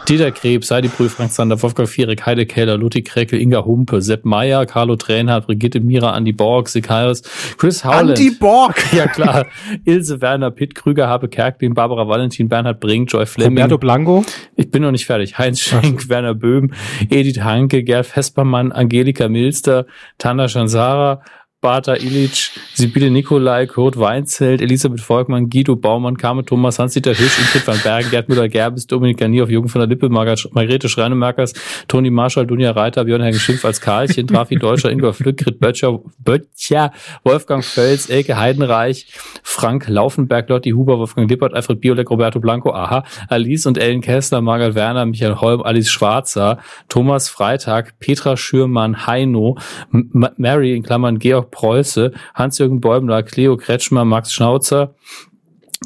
Dieter 0.09 0.33
Krebs, 0.33 0.71
Heidi 0.71 0.89
Brühl, 0.89 1.09
Frank 1.09 1.33
Zander, 1.33 1.63
Wolfgang 1.63 1.89
Viereck, 1.89 2.27
Heide 2.27 2.45
Keller, 2.45 2.77
Lutti 2.77 3.03
Kreckel, 3.03 3.41
Inga 3.41 3.65
Humpe, 3.65 4.03
Sepp 4.03 4.27
Meyer, 4.27 4.67
Carlo 4.67 4.97
Tränhardt, 4.97 5.47
Brigitte 5.47 5.81
Mira, 5.81 6.13
Andi 6.13 6.33
Borg, 6.33 6.69
Sikaris, 6.69 7.23
Chris 7.57 7.87
Howland. 7.87 8.11
Andy 8.11 8.31
Borg! 8.31 8.75
ja 8.93 9.07
klar. 9.07 9.47
Ilse 9.87 10.21
Werner, 10.21 10.51
Pitt 10.51 10.75
Krüger, 10.75 11.09
Habe 11.09 11.29
Kerklin, 11.29 11.73
Barbara 11.73 12.07
Valentin, 12.07 12.51
Bernhard 12.51 12.81
Brink, 12.81 13.11
Joy 13.11 13.25
Fleming. 13.25 13.57
Roberto 13.57 13.79
Blanco? 13.79 14.25
Ich 14.57 14.71
bin 14.71 14.83
noch 14.83 14.93
nicht 14.93 15.07
fertig. 15.07 15.39
Heinz 15.39 15.61
Schenk, 15.61 16.11
Werner 16.11 16.35
Böhm, 16.35 16.75
Edith 17.09 17.41
Hanke, 17.41 17.83
Gerd 17.83 18.05
Vespermann, 18.05 18.73
Angelika 18.73 19.31
Milster, 19.31 19.87
Tana 20.19 20.49
Shansara, 20.49 21.23
Bata 21.65 21.95
Illich, 21.95 22.51
Sibylle 22.77 23.09
Nikolai, 23.11 23.67
Kurt 23.67 23.99
Weinzelt, 24.01 24.61
Elisabeth 24.61 25.01
Volkmann, 25.01 25.49
Guido 25.49 25.77
Baumann, 25.77 26.17
Carmen 26.17 26.45
Thomas, 26.45 26.81
Hans-Dieter 26.81 27.15
Hirsch, 27.15 27.39
Ingrid 27.39 27.67
van 27.67 27.79
Bergen, 27.85 28.11
Gerd 28.11 28.29
Müller-Gerbes, 28.29 28.89
Dominik 28.89 29.19
Garnier 29.19 29.45
Jugend 29.49 29.71
von 29.71 29.79
der 29.79 29.89
Lippe, 29.89 30.09
Margrethe 30.09 30.89
Schreinemerkers, 30.89 31.53
Toni 31.87 32.11
Marschall, 32.11 32.47
Dunja 32.49 32.73
Reiter, 32.73 33.05
Björn 33.05 33.23
Hagen 33.23 33.39
Schimpf 33.39 33.65
als 33.65 33.81
Karlchen, 33.81 34.27
Trafi 34.27 34.57
Deutscher, 34.57 34.91
Ingwer 34.91 35.13
Flück, 35.13 35.37
Grit 35.37 35.61
Böttcher, 35.61 36.01
Böttcher, 36.19 36.93
Wolfgang 37.23 37.65
Völz, 37.65 38.11
Elke 38.11 38.37
Heidenreich, 38.37 39.07
Frank 39.45 39.87
Laufenberg, 39.89 40.49
Lotti 40.49 40.71
Huber, 40.71 40.99
Wolfgang 40.99 41.31
Lippert, 41.31 41.55
Alfred 41.55 41.81
Biolek, 41.81 42.11
Roberto 42.11 42.41
Blanco, 42.41 42.73
aha, 42.73 43.05
Alice 43.29 43.67
und 43.67 43.79
Ellen 43.79 44.01
Kessler, 44.01 44.41
Margaret 44.41 44.75
Werner, 44.75 45.07
Michael 45.07 45.37
Holm, 45.37 45.63
Alice 45.63 45.91
Schwarzer, 45.91 46.59
Thomas 46.89 47.29
Freitag, 47.29 48.01
Petra 48.01 48.37
Schürmann, 48.37 49.07
Heino, 49.07 49.59
M 49.93 50.29
Mary 50.37 50.75
in 50.75 50.83
Klammern 50.83 51.21
Georg 51.21 51.53
Preuße, 51.53 52.13
Hans-Jürgen 52.65 52.81
Bäumler, 52.81 53.23
Cleo 53.23 53.59
Kretschmer, 53.59 54.07
Max 54.07 54.33
Schnauzer, 54.33 54.95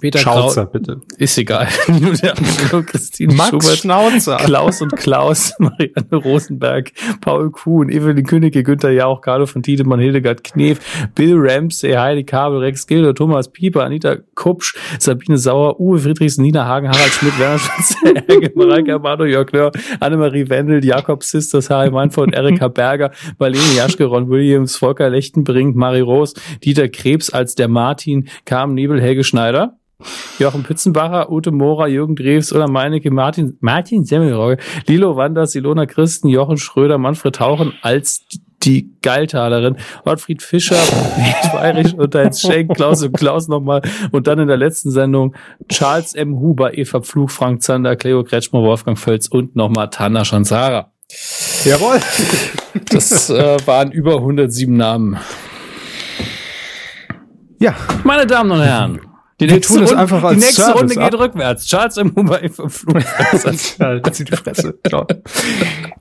Peter 0.00 0.18
Schnauzer, 0.18 0.62
Krau- 0.64 0.72
bitte. 0.72 1.00
ist 1.18 1.36
egal. 1.38 1.66
Christine 2.86 3.34
Max 3.34 3.50
Schubert, 3.50 3.78
Schnauzer. 3.78 4.36
Klaus 4.38 4.80
und 4.82 4.94
Klaus, 4.96 5.54
Marianne 5.58 6.06
Rosenberg, 6.12 6.92
Paul 7.20 7.50
Kuhn, 7.50 7.88
Evelyn 7.88 8.24
Königke, 8.26 8.62
Günther 8.62 8.90
Jauch, 8.90 9.20
Carlo 9.20 9.46
von 9.46 9.62
Tiedemann, 9.62 10.00
Hildegard 10.00 10.44
Knef, 10.44 10.78
Bill 11.14 11.34
Ramsey, 11.36 11.92
Heidi 11.92 12.24
Kabel, 12.24 12.58
Rex 12.58 12.86
Gilder, 12.86 13.14
Thomas 13.14 13.50
Pieper, 13.50 13.84
Anita 13.84 14.16
Kupsch, 14.34 14.74
Sabine 14.98 15.38
Sauer, 15.38 15.78
Uwe 15.80 15.98
Friedrichs, 15.98 16.38
Nina 16.38 16.66
Hagen, 16.66 16.88
Harald 16.88 17.12
Schmidt, 17.12 17.38
Werner 17.38 17.58
Schulze, 17.58 17.94
Erge, 18.28 18.52
Mareike 18.54 18.94
Amado, 18.94 19.24
Jörg 19.24 19.50
Löhr, 19.52 19.72
Annemarie 20.00 20.48
Wendel, 20.48 20.84
Jakob 20.84 21.22
Sisters, 21.24 21.70
Harry 21.70 21.90
Meinfeld, 21.90 22.34
Erika 22.34 22.68
Berger, 22.68 23.10
Marlene 23.38 23.74
Jaschke, 23.76 24.04
Ron 24.04 24.28
Williams, 24.28 24.76
Volker 24.76 25.10
Lechtenbrink, 25.10 25.76
Marie 25.76 26.00
Rose, 26.00 26.34
Dieter 26.64 26.88
Krebs 26.88 27.30
als 27.30 27.54
der 27.54 27.68
Martin, 27.68 28.28
Carmen 28.44 28.74
Nebel, 28.74 29.00
Helge 29.00 29.24
Schneider. 29.24 29.78
Joachim 30.38 30.62
Pitzenbacher, 30.62 31.30
Ute 31.30 31.50
Mora, 31.50 31.88
Jürgen 31.88 32.14
Drews 32.14 32.52
oder 32.52 32.68
Meinecke, 32.68 33.10
Martin, 33.10 33.56
Martin 33.60 34.04
Semmelrogge, 34.04 34.58
Lilo 34.86 35.16
Wanders, 35.16 35.54
Ilona 35.54 35.86
Christen, 35.86 36.28
Jochen 36.28 36.56
Schröder, 36.56 36.98
Manfred 36.98 37.34
Tauchen 37.34 37.72
als 37.82 38.24
die 38.62 38.90
Geiltalerin, 39.02 39.76
Ottfried 40.04 40.42
Fischer, 40.42 40.76
Weirich 41.52 41.94
und 41.96 42.14
Heinz 42.14 42.40
Schenk, 42.40 42.74
Klaus 42.74 43.02
und 43.02 43.12
Klaus 43.12 43.48
nochmal 43.48 43.82
und 44.12 44.26
dann 44.26 44.38
in 44.38 44.48
der 44.48 44.56
letzten 44.56 44.90
Sendung 44.90 45.34
Charles 45.68 46.14
M. 46.14 46.38
Huber, 46.38 46.76
Eva 46.76 47.00
Pflug, 47.00 47.30
Frank 47.30 47.62
Zander, 47.62 47.96
Cleo 47.96 48.22
Kretschmer, 48.24 48.60
Wolfgang 48.62 48.98
Völz 48.98 49.26
und 49.28 49.56
nochmal 49.56 49.90
Tana 49.90 50.24
Shansara. 50.24 50.92
Jawohl. 51.64 52.00
Das 52.90 53.30
äh, 53.30 53.56
waren 53.66 53.90
über 53.90 54.16
107 54.16 54.76
Namen. 54.76 55.18
Ja, 57.60 57.74
Meine 58.04 58.26
Damen 58.26 58.52
und 58.52 58.60
Herren, 58.60 59.00
die 59.40 59.46
Wir 59.46 59.54
nächste, 59.54 59.74
tun 59.74 59.84
Runde, 59.84 59.98
einfach 59.98 60.24
als 60.24 60.34
die 60.34 60.40
nächste 60.40 60.62
Service 60.62 60.80
Runde 60.80 61.00
ab. 61.00 61.10
geht 61.10 61.20
rückwärts. 61.20 61.66
Charles 61.66 61.96
im 61.96 62.12
das 64.02 64.16
sieht 64.16 64.32
die 64.32 64.36
Fresse. 64.36 64.78
Genau. 64.82 65.06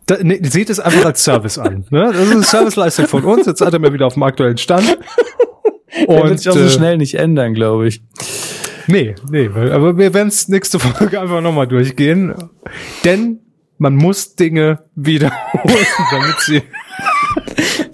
Da, 0.08 0.18
nee, 0.22 0.40
seht 0.44 0.70
es 0.70 0.80
einfach 0.80 1.06
als 1.06 1.24
Service 1.24 1.58
an. 1.60 1.86
Ne? 1.92 2.12
Das 2.12 2.22
ist 2.22 2.32
eine 2.32 2.44
Serviceleistung 2.44 3.08
von 3.08 3.24
uns. 3.26 3.46
Jetzt 3.46 3.60
seid 3.60 3.80
mal 3.80 3.94
wieder 3.94 4.08
auf 4.08 4.16
dem 4.16 4.24
aktuellen 4.24 4.58
Stand. 4.58 4.98
Der 5.98 6.08
wird 6.08 6.32
Und 6.32 6.38
sich 6.38 6.50
auch 6.50 6.54
so 6.54 6.62
äh, 6.62 6.70
schnell 6.70 6.98
nicht 6.98 7.16
ändern, 7.16 7.54
glaube 7.54 7.88
ich. 7.88 8.02
Nee, 8.88 9.16
nee, 9.30 9.48
aber 9.48 9.98
wir 9.98 10.14
werden 10.14 10.30
es 10.30 10.48
nächste 10.48 10.80
Folge 10.80 11.20
einfach 11.20 11.42
nochmal 11.42 11.68
durchgehen. 11.68 12.34
Denn 13.04 13.40
man 13.78 13.96
muss 13.96 14.36
Dinge 14.36 14.84
wiederholen, 14.96 15.86
damit 16.12 16.40
sie. 16.40 16.64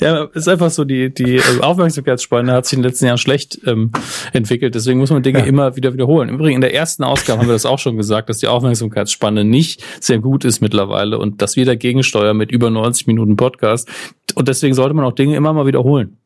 Ja, 0.04 0.24
ist 0.34 0.48
einfach 0.48 0.70
so, 0.70 0.84
die, 0.84 1.14
die 1.14 1.38
äh, 1.38 1.42
Aufmerksamkeitsspanne 1.62 2.52
hat 2.52 2.66
sich 2.66 2.78
in 2.78 2.84
den 2.84 2.90
letzten 2.92 3.06
Jahren 3.06 3.18
schlecht 3.18 3.60
ähm, 3.66 3.92
entwickelt, 4.34 4.76
deswegen 4.76 5.00
muss 5.00 5.10
man 5.10 5.24
Dinge 5.24 5.40
Ja. 5.40 5.46
immer 5.46 5.76
wieder 5.76 5.94
wiederholen. 5.94 6.30
Im 6.30 6.36
Übrigen, 6.36 6.56
in 6.56 6.62
der 6.62 6.74
ersten 6.74 7.04
Ausgabe 7.04 7.40
haben 7.40 7.48
wir 7.48 7.54
das 7.54 7.66
auch 7.66 7.80
schon 7.80 7.98
gesagt, 7.98 8.30
dass 8.30 8.38
die 8.40 8.48
Aufmerksamkeitsspanne 8.48 9.44
nicht 9.44 9.84
sehr 10.00 10.20
gut 10.20 10.46
ist 10.46 10.62
mittlerweile 10.62 11.18
und 11.18 11.42
dass 11.42 11.56
wir 11.56 11.66
dagegen 11.66 12.04
steuern 12.04 12.38
mit 12.38 12.52
über 12.52 12.70
90 12.70 13.08
Minuten 13.08 13.36
Podcast. 13.38 13.90
Und 14.36 14.48
deswegen 14.48 14.74
sollte 14.74 14.94
man 14.94 15.06
auch 15.06 15.14
Dinge 15.14 15.36
immer 15.36 15.54
mal 15.54 15.66
wiederholen. 15.66 16.18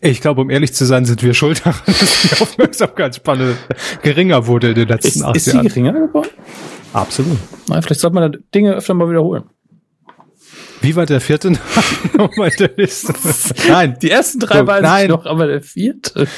Ich 0.00 0.20
glaube, 0.20 0.40
um 0.42 0.50
ehrlich 0.50 0.74
zu 0.74 0.84
sein, 0.84 1.04
sind 1.04 1.22
wir 1.22 1.34
schuld 1.34 1.64
daran, 1.64 1.80
dass 1.86 2.22
die 2.22 2.42
Aufmerksamkeitsspanne 2.42 3.56
geringer 4.02 4.46
wurde 4.46 4.68
in 4.70 4.74
den 4.74 4.88
letzten 4.88 5.08
Ist, 5.20 5.22
acht 5.22 5.36
ist 5.36 5.44
sie 5.46 5.52
Jahren. 5.52 5.66
geringer 5.68 5.92
geworden? 5.92 6.28
Absolut. 6.92 7.38
Na, 7.68 7.80
vielleicht 7.80 8.00
sollte 8.00 8.14
man 8.14 8.32
da 8.32 8.38
Dinge 8.54 8.74
öfter 8.74 8.94
mal 8.94 9.08
wiederholen. 9.08 9.44
Wie 10.84 10.96
war 10.96 11.06
der 11.06 11.22
vierte 11.22 11.50
Name? 11.52 11.64
Nein, 13.68 13.96
Die 14.02 14.10
ersten 14.10 14.38
drei 14.40 14.58
So, 14.58 14.64
nein. 14.64 15.04
ich 15.04 15.08
noch, 15.08 15.24
aber 15.24 15.46
der 15.46 15.62
vierte. 15.62 16.28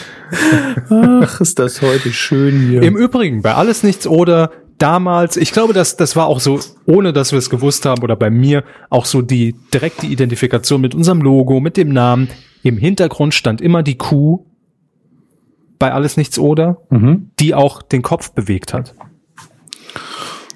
Ach, 0.88 1.40
ist 1.40 1.58
das 1.58 1.82
heute 1.82 2.12
schön 2.12 2.68
hier. 2.68 2.82
Im 2.82 2.96
Übrigen, 2.96 3.42
bei 3.42 3.54
Alles 3.54 3.82
Nichts 3.82 4.06
oder 4.06 4.52
damals, 4.78 5.36
ich 5.36 5.50
glaube, 5.50 5.72
das, 5.72 5.96
das 5.96 6.14
war 6.14 6.26
auch 6.26 6.38
so, 6.38 6.60
ohne 6.84 7.12
dass 7.12 7.32
wir 7.32 7.38
es 7.40 7.50
gewusst 7.50 7.86
haben 7.86 8.02
oder 8.04 8.14
bei 8.14 8.30
mir, 8.30 8.62
auch 8.88 9.04
so 9.04 9.20
die 9.20 9.56
direkte 9.74 10.06
Identifikation 10.06 10.80
mit 10.80 10.94
unserem 10.94 11.22
Logo, 11.22 11.58
mit 11.58 11.76
dem 11.76 11.88
Namen. 11.88 12.28
Im 12.62 12.78
Hintergrund 12.78 13.34
stand 13.34 13.60
immer 13.60 13.82
die 13.82 13.98
Kuh 13.98 14.46
bei 15.78 15.92
Alles 15.92 16.16
Nichts 16.16 16.38
oder, 16.38 16.78
mhm. 16.90 17.30
die 17.40 17.54
auch 17.54 17.82
den 17.82 18.02
Kopf 18.02 18.32
bewegt 18.32 18.72
hat. 18.72 18.94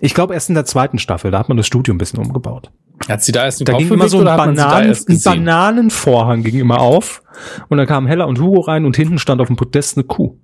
Ich 0.00 0.14
glaube, 0.14 0.34
erst 0.34 0.48
in 0.48 0.54
der 0.54 0.64
zweiten 0.64 0.98
Staffel, 0.98 1.30
da 1.30 1.40
hat 1.40 1.48
man 1.48 1.56
das 1.56 1.66
Studio 1.66 1.92
ein 1.92 1.98
bisschen 1.98 2.20
umgebaut. 2.20 2.70
Hat 3.08 3.22
sie 3.22 3.32
da 3.32 3.44
erst 3.44 3.60
den 3.60 3.64
Da 3.64 3.72
Kopf 3.72 3.82
ging 3.82 3.92
immer 3.92 4.08
so 4.08 4.18
ein, 4.18 4.24
Bananen, 4.24 4.96
ein? 5.08 5.22
Bananenvorhang 5.22 6.42
ging 6.42 6.60
immer 6.60 6.80
auf 6.80 7.22
und 7.68 7.78
dann 7.78 7.86
kamen 7.86 8.06
Hella 8.06 8.24
und 8.24 8.38
Hugo 8.38 8.60
rein 8.60 8.84
und 8.84 8.96
hinten 8.96 9.18
stand 9.18 9.40
auf 9.40 9.46
dem 9.46 9.56
Podest 9.56 9.96
eine 9.96 10.04
Kuh. 10.04 10.36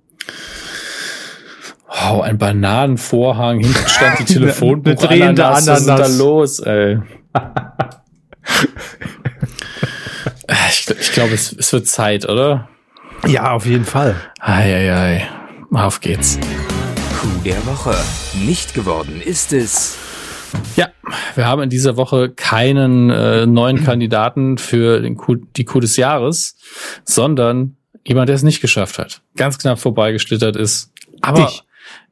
Wow, 1.87 2.21
ein 2.21 2.37
Bananenvorhang, 2.37 3.59
hinten 3.59 3.87
stand 3.87 4.19
die 4.19 4.23
Eine 4.35 4.45
Telefonbuch 4.45 4.95
drehende 4.95 5.45
Ananas. 5.45 5.67
Was 5.67 5.81
ist 5.81 5.89
Ananas. 5.89 6.17
da 6.17 6.23
los, 6.23 6.59
ey? 6.59 6.99
ich 10.69 10.89
ich 10.99 11.11
glaube, 11.11 11.33
es, 11.33 11.53
es 11.53 11.73
wird 11.73 11.87
Zeit, 11.87 12.27
oder? 12.27 12.69
Ja, 13.27 13.51
auf 13.51 13.65
jeden 13.65 13.85
Fall. 13.85 14.15
Eieiei. 14.39 15.27
Auf 15.71 16.01
geht's. 16.01 16.39
Kuh 17.19 17.27
der 17.43 17.65
Woche. 17.65 17.95
Nicht 18.45 18.73
geworden 18.73 19.21
ist 19.23 19.53
es. 19.53 19.97
Ja, 20.75 20.89
wir 21.35 21.45
haben 21.45 21.61
in 21.61 21.69
dieser 21.69 21.97
Woche 21.97 22.29
keinen 22.29 23.09
äh, 23.09 23.45
neuen 23.45 23.83
Kandidaten 23.83 24.57
für 24.57 25.01
den 25.01 25.15
Coup, 25.17 25.39
die 25.55 25.65
Coup 25.65 25.81
des 25.81 25.97
Jahres, 25.97 26.55
sondern 27.03 27.77
jemand, 28.05 28.29
der 28.29 28.35
es 28.35 28.43
nicht 28.43 28.61
geschafft 28.61 28.97
hat. 28.99 29.21
Ganz 29.35 29.57
knapp 29.57 29.79
vorbeigeschlittert 29.79 30.55
ist. 30.55 30.91
Aber 31.21 31.51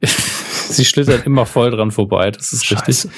sie 0.00 0.84
schlittert 0.84 1.26
immer 1.26 1.46
voll 1.46 1.70
dran 1.70 1.90
vorbei, 1.90 2.30
das 2.30 2.52
ist 2.52 2.70
richtig. 2.70 3.08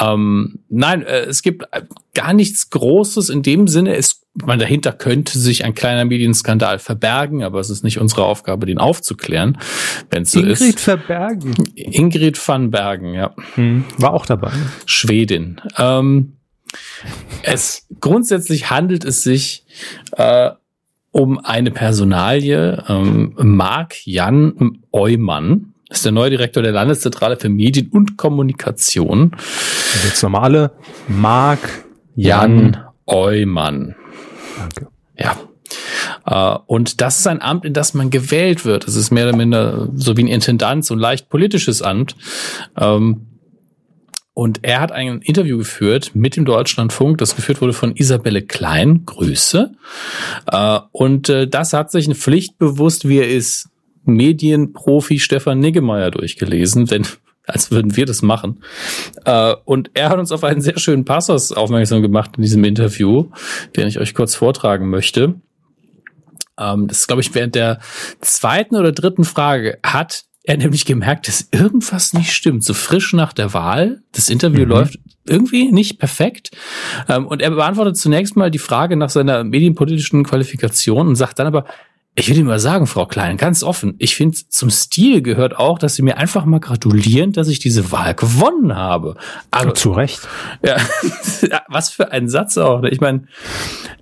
Ähm, 0.00 0.60
nein, 0.68 1.02
äh, 1.02 1.20
es 1.20 1.42
gibt 1.42 1.64
äh, 1.72 1.82
gar 2.14 2.32
nichts 2.32 2.70
Großes 2.70 3.28
in 3.28 3.42
dem 3.42 3.68
Sinne. 3.68 3.96
Es, 3.96 4.22
man, 4.34 4.58
dahinter 4.58 4.92
könnte 4.92 5.38
sich 5.38 5.64
ein 5.64 5.74
kleiner 5.74 6.04
Medienskandal 6.04 6.78
verbergen, 6.78 7.42
aber 7.42 7.60
es 7.60 7.70
ist 7.70 7.84
nicht 7.84 7.98
unsere 7.98 8.24
Aufgabe, 8.24 8.66
den 8.66 8.78
aufzuklären, 8.78 9.58
wenn 10.10 10.22
es 10.22 10.32
so 10.32 10.40
Ingrid 10.40 10.60
ist. 10.60 10.80
Verbergen. 10.80 11.54
Ingrid 11.74 12.48
van 12.48 12.70
Bergen, 12.70 13.14
ja. 13.14 13.34
Hm, 13.54 13.84
war 13.98 14.12
auch 14.12 14.26
dabei. 14.26 14.50
Schwedin. 14.86 15.60
Ähm, 15.78 16.34
es 17.42 17.86
grundsätzlich 18.00 18.70
handelt 18.70 19.04
es 19.04 19.22
sich 19.22 19.64
äh, 20.12 20.50
um 21.12 21.38
eine 21.38 21.70
Personalie, 21.70 22.82
ähm, 22.88 23.34
Marc 23.36 24.04
Jan 24.04 24.80
Eumann. 24.90 25.73
Ist 25.94 26.04
der 26.04 26.12
neue 26.12 26.30
Direktor 26.30 26.62
der 26.62 26.72
Landeszentrale 26.72 27.36
für 27.36 27.48
Medien 27.48 27.88
und 27.88 28.16
Kommunikation. 28.16 29.22
Und 29.22 30.04
jetzt 30.04 30.22
nochmal 30.22 30.42
alle. 30.42 30.72
Marc 31.08 31.60
Jan 32.16 32.72
Jan. 32.72 32.84
Eumann. 33.06 33.94
Danke. 34.58 34.88
Ja. 35.16 35.36
Äh, 36.26 36.58
Und 36.66 37.00
das 37.00 37.20
ist 37.20 37.26
ein 37.26 37.42
Amt, 37.42 37.64
in 37.64 37.72
das 37.72 37.94
man 37.94 38.10
gewählt 38.10 38.64
wird. 38.64 38.86
Es 38.88 38.96
ist 38.96 39.10
mehr 39.10 39.28
oder 39.28 39.36
minder 39.36 39.88
so 39.94 40.16
wie 40.16 40.24
ein 40.24 40.28
Intendant, 40.28 40.84
so 40.84 40.94
ein 40.94 41.00
leicht 41.00 41.28
politisches 41.28 41.82
Amt. 41.82 42.16
Ähm, 42.78 43.26
Und 44.32 44.60
er 44.62 44.80
hat 44.80 44.90
ein 44.90 45.20
Interview 45.20 45.58
geführt 45.58 46.10
mit 46.14 46.34
dem 46.36 46.44
Deutschlandfunk, 46.44 47.18
das 47.18 47.36
geführt 47.36 47.60
wurde 47.60 47.72
von 47.72 47.94
Isabelle 47.94 48.42
Klein. 48.42 49.04
Grüße. 49.06 49.72
Äh, 50.50 50.78
Und 50.92 51.28
äh, 51.28 51.46
das 51.46 51.72
hat 51.72 51.90
sich 51.90 52.08
ein 52.08 52.14
pflichtbewusst, 52.14 53.08
wie 53.08 53.18
er 53.18 53.28
ist, 53.30 53.68
Medienprofi 54.04 55.18
Stefan 55.18 55.60
Niggemeier 55.60 56.10
durchgelesen, 56.10 56.86
denn 56.90 57.06
als 57.46 57.70
würden 57.70 57.94
wir 57.96 58.06
das 58.06 58.22
machen. 58.22 58.62
Äh, 59.26 59.54
Und 59.64 59.90
er 59.94 60.08
hat 60.08 60.18
uns 60.18 60.32
auf 60.32 60.44
einen 60.44 60.62
sehr 60.62 60.78
schönen 60.78 61.04
Passus 61.04 61.52
aufmerksam 61.52 62.00
gemacht 62.00 62.32
in 62.36 62.42
diesem 62.42 62.64
Interview, 62.64 63.30
den 63.76 63.86
ich 63.86 63.98
euch 63.98 64.14
kurz 64.14 64.34
vortragen 64.34 64.88
möchte. 64.88 65.34
Ähm, 66.58 66.88
Das 66.88 67.00
ist, 67.00 67.06
glaube 67.06 67.22
ich, 67.22 67.34
während 67.34 67.54
der 67.54 67.80
zweiten 68.20 68.76
oder 68.76 68.92
dritten 68.92 69.24
Frage 69.24 69.78
hat 69.82 70.24
er 70.46 70.56
nämlich 70.58 70.84
gemerkt, 70.84 71.26
dass 71.26 71.48
irgendwas 71.52 72.12
nicht 72.12 72.32
stimmt. 72.32 72.64
So 72.64 72.74
frisch 72.74 73.12
nach 73.14 73.32
der 73.32 73.54
Wahl. 73.54 74.02
Das 74.12 74.28
Interview 74.28 74.62
Mhm. 74.64 74.68
läuft 74.68 74.98
irgendwie 75.26 75.72
nicht 75.72 75.98
perfekt. 75.98 76.50
Ähm, 77.08 77.26
Und 77.26 77.40
er 77.40 77.50
beantwortet 77.50 77.96
zunächst 77.96 78.36
mal 78.36 78.50
die 78.50 78.58
Frage 78.58 78.96
nach 78.96 79.08
seiner 79.10 79.42
medienpolitischen 79.42 80.22
Qualifikation 80.24 81.08
und 81.08 81.16
sagt 81.16 81.38
dann 81.38 81.46
aber, 81.46 81.64
ich 82.16 82.28
will 82.28 82.36
Ihnen 82.36 82.46
mal 82.46 82.60
sagen, 82.60 82.86
Frau 82.86 83.06
Klein, 83.06 83.36
ganz 83.36 83.64
offen, 83.64 83.94
ich 83.98 84.14
finde, 84.14 84.36
zum 84.48 84.70
Stil 84.70 85.20
gehört 85.20 85.56
auch, 85.56 85.80
dass 85.80 85.96
Sie 85.96 86.02
mir 86.02 86.16
einfach 86.16 86.44
mal 86.44 86.60
gratulieren, 86.60 87.32
dass 87.32 87.48
ich 87.48 87.58
diese 87.58 87.90
Wahl 87.90 88.14
gewonnen 88.14 88.76
habe. 88.76 89.16
Also, 89.50 89.72
Zu 89.72 89.92
Recht. 89.92 90.20
ja, 90.64 90.76
was 91.68 91.90
für 91.90 92.12
ein 92.12 92.28
Satz 92.28 92.56
auch. 92.56 92.82
ne? 92.82 92.90
Ich 92.90 93.00
meine, 93.00 93.26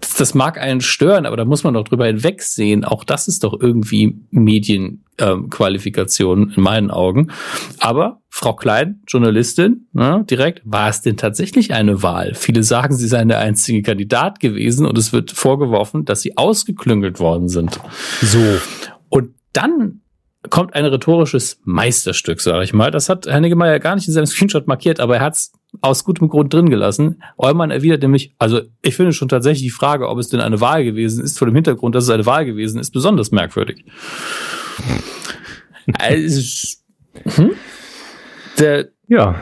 das, 0.01 0.15
das 0.15 0.35
mag 0.35 0.59
einen 0.59 0.83
stören, 0.83 1.25
aber 1.25 1.39
da 1.39 1.47
muss 1.47 1.65
man 1.65 1.73
doch 1.73 1.85
drüber 1.85 2.07
hinwegsehen. 2.07 2.85
Auch 2.85 3.05
das 3.05 3.29
ist 3.29 3.45
doch 3.45 3.59
irgendwie 3.59 4.19
Medienqualifikation 4.31 5.03
ähm, 5.19 5.51
Qualifikation 5.51 6.53
in 6.57 6.63
meinen 6.63 6.91
Augen. 6.91 7.31
Aber 7.79 8.23
Frau 8.29 8.55
Klein, 8.55 9.03
Journalistin, 9.07 9.89
ne, 9.93 10.25
direkt, 10.29 10.63
war 10.65 10.89
es 10.89 11.03
denn 11.03 11.17
tatsächlich 11.17 11.73
eine 11.75 12.03
Wahl? 12.03 12.35
Viele 12.35 12.63
sagen, 12.63 12.95
sie 12.95 13.07
seien 13.07 13.29
der 13.29 13.39
einzige 13.39 13.83
Kandidat 13.83 14.41
gewesen 14.41 14.87
und 14.87 14.97
es 14.97 15.13
wird 15.13 15.31
vorgeworfen, 15.31 16.05
dass 16.05 16.23
sie 16.23 16.37
ausgeklüngelt 16.37 17.21
worden 17.21 17.49
sind. 17.49 17.79
So. 18.21 18.59
Und 19.09 19.35
dann 19.53 20.01
kommt 20.51 20.75
ein 20.75 20.85
rhetorisches 20.85 21.61
Meisterstück, 21.65 22.41
sage 22.41 22.65
ich 22.65 22.73
mal. 22.73 22.91
Das 22.91 23.09
hat 23.09 23.27
Herr 23.27 23.41
Niggemeier 23.41 23.79
gar 23.79 23.95
nicht 23.95 24.09
in 24.09 24.15
seinem 24.15 24.27
Screenshot 24.27 24.67
markiert, 24.67 24.99
aber 24.99 25.17
er 25.17 25.23
hat 25.23 25.35
es 25.35 25.53
aus 25.81 26.05
gutem 26.05 26.29
Grund 26.29 26.53
drin 26.53 26.69
gelassen. 26.69 27.23
Eumann 27.39 27.71
erwidert 27.71 28.03
nämlich, 28.03 28.35
also 28.39 28.61
ich 28.83 28.95
finde 28.95 29.13
schon 29.13 29.29
tatsächlich 29.29 29.63
die 29.63 29.71
Frage, 29.71 30.09
ob 30.09 30.19
es 30.19 30.29
denn 30.29 30.41
eine 30.41 30.61
Wahl 30.61 30.85
gewesen 30.85 31.25
ist, 31.25 31.39
vor 31.39 31.47
dem 31.47 31.55
Hintergrund, 31.55 31.95
dass 31.95 32.05
es 32.05 32.11
eine 32.11 32.27
Wahl 32.27 32.45
gewesen 32.45 32.79
ist, 32.79 32.91
besonders 32.91 33.31
merkwürdig. 33.31 33.85
also, 35.99 36.77
hm? 37.25 37.53
Der, 38.59 38.89
Ja, 39.09 39.35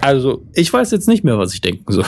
also 0.00 0.44
ich 0.54 0.72
weiß 0.72 0.90
jetzt 0.92 1.08
nicht 1.08 1.24
mehr, 1.24 1.38
was 1.38 1.52
ich 1.52 1.60
denken 1.60 1.92
soll. 1.92 2.04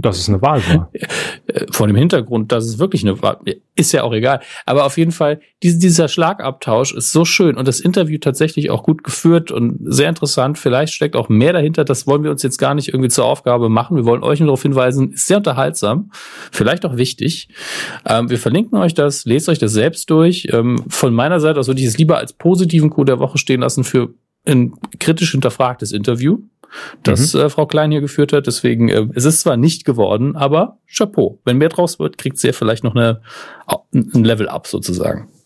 Dass 0.00 0.18
es 0.18 0.28
eine 0.28 0.42
Wahl 0.42 0.62
war. 0.68 0.90
Äh, 1.46 1.66
vor 1.72 1.88
dem 1.88 1.96
Hintergrund, 1.96 2.52
dass 2.52 2.64
es 2.64 2.78
wirklich 2.78 3.02
eine 3.02 3.20
Wahl 3.22 3.38
ist 3.74 3.92
ja 3.92 4.02
auch 4.04 4.12
egal. 4.12 4.40
Aber 4.66 4.84
auf 4.84 4.98
jeden 4.98 5.10
Fall, 5.10 5.40
diese, 5.62 5.78
dieser 5.78 6.06
Schlagabtausch 6.06 6.94
ist 6.94 7.10
so 7.10 7.24
schön 7.24 7.56
und 7.56 7.66
das 7.66 7.80
Interview 7.80 8.18
tatsächlich 8.18 8.70
auch 8.70 8.82
gut 8.82 9.02
geführt 9.02 9.50
und 9.50 9.78
sehr 9.84 10.08
interessant. 10.08 10.58
Vielleicht 10.58 10.92
steckt 10.92 11.16
auch 11.16 11.28
mehr 11.28 11.52
dahinter. 11.52 11.84
Das 11.84 12.06
wollen 12.06 12.22
wir 12.22 12.30
uns 12.30 12.42
jetzt 12.42 12.58
gar 12.58 12.74
nicht 12.74 12.88
irgendwie 12.88 13.08
zur 13.08 13.24
Aufgabe 13.24 13.68
machen. 13.68 13.96
Wir 13.96 14.04
wollen 14.04 14.22
euch 14.22 14.38
nur 14.38 14.48
darauf 14.48 14.62
hinweisen, 14.62 15.12
ist 15.12 15.26
sehr 15.26 15.38
unterhaltsam, 15.38 16.10
vielleicht 16.52 16.84
auch 16.84 16.96
wichtig. 16.96 17.48
Ähm, 18.06 18.30
wir 18.30 18.38
verlinken 18.38 18.78
euch 18.78 18.94
das, 18.94 19.24
lest 19.24 19.48
euch 19.48 19.58
das 19.58 19.72
selbst 19.72 20.10
durch. 20.10 20.48
Ähm, 20.52 20.84
von 20.88 21.14
meiner 21.14 21.40
Seite 21.40 21.58
aus 21.58 21.66
würde 21.66 21.80
ich 21.80 21.86
es 21.86 21.98
lieber 21.98 22.18
als 22.18 22.32
positiven 22.32 22.90
Coup 22.90 23.06
der 23.06 23.18
Woche 23.18 23.38
stehen 23.38 23.62
lassen 23.62 23.82
für 23.82 24.14
ein 24.46 24.74
kritisch 24.98 25.32
hinterfragtes 25.32 25.92
Interview. 25.92 26.38
Das 27.02 27.34
äh, 27.34 27.50
Frau 27.50 27.66
Klein 27.66 27.90
hier 27.90 28.00
geführt 28.00 28.32
hat. 28.32 28.46
Deswegen, 28.46 28.88
äh, 28.88 29.06
es 29.14 29.24
ist 29.24 29.40
zwar 29.40 29.56
nicht 29.56 29.84
geworden, 29.84 30.36
aber 30.36 30.78
Chapeau. 30.86 31.40
Wenn 31.44 31.58
mehr 31.58 31.68
draus 31.68 31.98
wird, 31.98 32.18
kriegt 32.18 32.38
sie 32.38 32.48
ja 32.48 32.52
vielleicht 32.52 32.84
noch 32.84 32.94
eine, 32.94 33.20
ein 33.92 34.24
Level 34.24 34.48
up 34.48 34.66
sozusagen. 34.66 35.28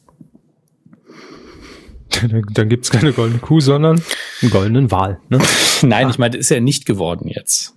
Dann, 2.20 2.44
dann 2.52 2.68
gibt's 2.68 2.90
keine 2.90 3.12
goldene 3.12 3.40
Kuh, 3.40 3.58
sondern 3.58 4.00
einen 4.40 4.50
goldenen 4.52 4.92
Wal. 4.92 5.18
Ne? 5.30 5.40
Nein, 5.82 6.10
ich 6.10 6.18
meine, 6.18 6.36
ist 6.36 6.48
ja 6.48 6.60
nicht 6.60 6.86
geworden 6.86 7.26
jetzt. 7.26 7.74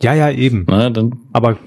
Ja, 0.00 0.14
ja, 0.14 0.30
eben. 0.30 0.64
Ne, 0.68 0.92
dann, 0.92 1.18
Aber 1.32 1.58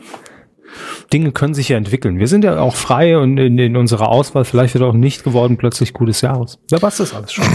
Dinge 1.12 1.32
können 1.32 1.54
sich 1.54 1.70
ja 1.70 1.78
entwickeln. 1.78 2.20
Wir 2.20 2.28
sind 2.28 2.44
ja 2.44 2.60
auch 2.60 2.76
frei 2.76 3.18
und 3.18 3.38
in, 3.38 3.58
in 3.58 3.76
unserer 3.78 4.10
Auswahl 4.10 4.46
vielleicht 4.46 4.74
wird 4.74 4.84
auch 4.84 4.94
nicht 4.94 5.24
geworden 5.24 5.58
plötzlich 5.58 5.94
Kuh 5.94 6.06
des 6.06 6.22
Jahres. 6.22 6.60
Wer 6.70 6.82
weiß 6.82 6.98
das 6.98 7.14
alles 7.14 7.34
schon? 7.34 7.46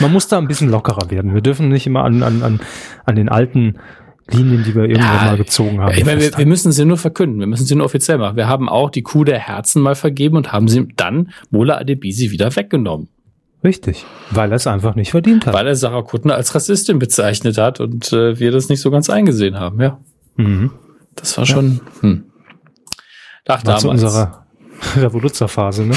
Man 0.00 0.12
muss 0.12 0.28
da 0.28 0.38
ein 0.38 0.48
bisschen 0.48 0.70
lockerer 0.70 1.10
werden. 1.10 1.34
Wir 1.34 1.40
dürfen 1.40 1.68
nicht 1.68 1.86
immer 1.86 2.04
an, 2.04 2.22
an, 2.22 2.42
an, 2.42 2.60
an 3.04 3.16
den 3.16 3.28
alten 3.28 3.78
Linien, 4.30 4.62
die 4.64 4.74
wir 4.74 4.84
irgendwann 4.84 5.16
Ja, 5.16 5.24
mal 5.24 5.36
gezogen 5.36 5.80
haben. 5.80 5.94
ich 5.96 6.04
meine, 6.04 6.20
wir, 6.20 6.36
wir 6.36 6.46
müssen 6.46 6.72
sie 6.72 6.84
nur 6.84 6.96
verkünden. 6.98 7.40
Wir 7.40 7.46
müssen 7.46 7.66
sie 7.66 7.74
nur 7.74 7.84
offiziell 7.84 8.18
machen. 8.18 8.36
Wir 8.36 8.48
haben 8.48 8.68
auch 8.68 8.90
die 8.90 9.02
Kuh 9.02 9.24
der 9.24 9.38
Herzen 9.38 9.82
mal 9.82 9.94
vergeben 9.94 10.36
und 10.36 10.52
haben 10.52 10.68
sie 10.68 10.86
dann 10.96 11.30
Mola 11.50 11.78
Adebisi 11.78 12.30
wieder 12.30 12.54
weggenommen. 12.54 13.08
Richtig, 13.62 14.06
weil 14.30 14.50
er 14.52 14.56
es 14.56 14.66
einfach 14.66 14.94
nicht 14.94 15.10
verdient 15.10 15.44
hat. 15.44 15.52
Weil 15.52 15.66
er 15.66 15.74
Sarah 15.74 16.02
Kuttner 16.02 16.34
als 16.34 16.54
Rassistin 16.54 16.98
bezeichnet 16.98 17.58
hat 17.58 17.78
und 17.78 18.10
äh, 18.12 18.38
wir 18.38 18.52
das 18.52 18.70
nicht 18.70 18.80
so 18.80 18.90
ganz 18.90 19.10
eingesehen 19.10 19.58
haben, 19.60 19.80
ja. 19.82 19.98
Mhm. 20.36 20.70
Das 21.14 21.36
war 21.36 21.44
schon, 21.44 21.80
hm. 22.00 22.24
Ach, 23.48 23.64
War 23.64 23.78
zu 23.78 23.86
damals. 23.88 24.02
unserer 24.02 24.46
Revoluzzerphase, 24.96 25.82
ne? 25.84 25.96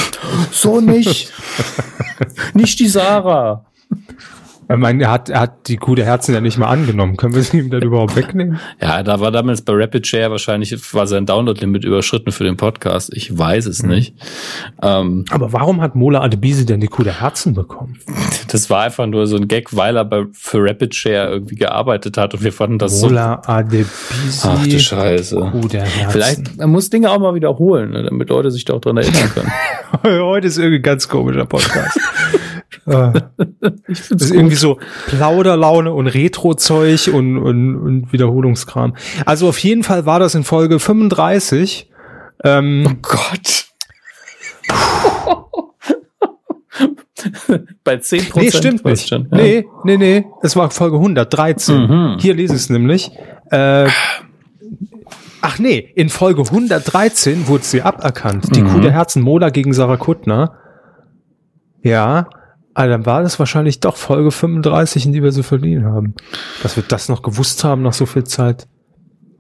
So 0.52 0.82
nicht. 0.82 1.32
nicht 2.54 2.80
die 2.80 2.88
Sarah. 2.88 3.66
Ich 4.74 4.80
meine, 4.80 5.04
er 5.04 5.12
hat, 5.12 5.30
er 5.30 5.42
hat 5.42 5.68
die 5.68 5.78
Kuh 5.78 5.94
der 5.94 6.06
Herzen 6.06 6.34
ja 6.34 6.42
nicht 6.42 6.58
mal 6.58 6.68
angenommen. 6.68 7.16
Können 7.16 7.36
wir 7.36 7.44
sie 7.44 7.60
ihm 7.60 7.70
denn 7.70 7.84
überhaupt 7.84 8.16
wegnehmen? 8.16 8.60
Ja, 8.82 9.04
da 9.04 9.20
war 9.20 9.32
damals 9.32 9.62
bei 9.62 9.74
Rapid 9.76 10.08
Share 10.08 10.32
wahrscheinlich 10.32 10.76
war 10.96 11.06
sein 11.06 11.28
Download-Limit 11.28 11.86
überschritten 11.86 12.32
für 12.32 12.44
den 12.44 12.58
Podcast. 12.58 13.14
Ich 13.14 13.38
weiß 13.38 13.68
es 13.68 13.84
nicht. 13.84 14.16
Ähm, 14.82 15.26
Aber 15.30 15.54
warum 15.54 15.80
hat 15.80 15.94
Mola 15.94 16.22
Adebisi 16.22 16.66
denn 16.66 16.80
die 16.80 16.88
Kuh 16.88 17.04
der 17.04 17.22
Herzen 17.22 17.54
bekommen? 17.54 18.00
das 18.48 18.70
war 18.70 18.84
einfach 18.84 19.06
nur 19.06 19.28
so 19.28 19.36
ein 19.36 19.48
Gag, 19.48 19.76
weil 19.76 19.96
er 19.96 20.06
bei, 20.06 20.26
für 20.32 20.64
Rapid 20.64 20.96
Share 20.96 21.30
irgendwie 21.30 21.56
gearbeitet 21.56 22.18
hat 22.18 22.34
und 22.34 22.44
wir 22.44 22.52
fanden 22.52 22.80
das 22.80 23.00
so. 23.00 23.08
Mola 23.08 23.42
Adebisi, 23.46 23.88
Ach 24.44 24.64
du 24.66 24.80
Scheiße. 24.80 25.36
Kuh 25.52 25.68
der 25.68 25.84
Herzen. 25.84 26.12
Vielleicht, 26.12 26.58
man 26.58 26.72
muss 26.72 26.90
Dinge 26.90 27.12
auch 27.12 27.20
mal 27.20 27.36
wiederholen, 27.36 27.92
ne, 27.92 28.04
damit 28.04 28.30
Leute 28.30 28.50
sich 28.50 28.66
da 28.66 28.74
auch 28.74 28.82
dran 28.82 28.98
erinnern 28.98 29.30
können. 29.34 29.52
Heute 30.24 30.48
ist 30.48 30.58
irgendwie 30.58 30.78
ein 30.78 30.84
ganz 30.84 31.08
komischer 31.08 31.46
Podcast. 31.46 32.00
Äh, 32.86 33.12
Ich 33.88 34.00
das 34.00 34.08
find's 34.08 34.26
ist 34.26 34.32
irgendwie 34.32 34.56
so 34.56 34.80
Plauderlaune 35.08 35.94
und 35.94 36.08
Retro-Zeug 36.08 37.10
und, 37.14 37.38
und, 37.38 37.76
und 37.78 38.14
Wiederholungskram. 38.14 38.96
Also 39.26 39.48
auf 39.50 39.58
jeden 39.60 39.84
Fall 39.84 40.06
war 40.06 40.20
das 40.20 40.36
in 40.36 40.44
Folge 40.44 40.80
35. 40.80 41.90
Ähm, 42.44 43.00
Gott. 43.02 43.66
Bei 47.84 47.98
10 47.98 48.30
Prozent. 48.30 48.36
nee, 48.36 48.52
stimmt 48.52 48.86
nicht. 48.86 49.08
Schon, 49.08 49.28
ja. 49.32 49.38
Nee, 49.38 49.66
nee, 49.84 49.98
nee. 49.98 50.26
Es 50.42 50.56
war 50.56 50.70
Folge 50.72 50.98
113. 50.98 51.82
Mhm. 51.88 52.18
Hier 52.20 52.34
lese 52.34 52.54
ich 52.56 52.62
es 52.62 52.70
nämlich. 52.70 53.12
Äh, 53.52 53.88
ach 55.42 55.60
nee, 55.60 55.78
in 55.96 56.10
Folge 56.10 56.42
113 56.42 57.48
wurde 57.48 57.64
sie 57.64 57.82
aberkannt. 57.82 58.56
Die 58.56 58.62
Mhm. 58.62 58.68
Kuh 58.70 58.80
der 58.82 58.92
Herzen 58.92 59.22
Mola 59.22 59.50
gegen 59.50 59.74
Sarah 59.74 59.98
Kuttner. 59.98 60.56
Ja, 61.82 62.28
also 62.74 62.92
dann 62.92 63.06
war 63.06 63.22
das 63.22 63.40
wahrscheinlich 63.40 63.80
doch 63.80 63.98
Folge 63.98 64.32
35, 64.32 65.06
in 65.06 65.14
die 65.14 65.24
wir 65.24 65.32
sie 65.32 65.44
verliehen 65.44 65.86
haben. 65.86 66.16
Dass 66.62 66.76
wir 66.76 66.84
das 66.88 67.10
noch 67.10 67.22
gewusst 67.22 67.64
haben 67.64 67.84
nach 67.84 67.94
so 67.94 68.06
viel 68.06 68.24
Zeit. 68.24 68.68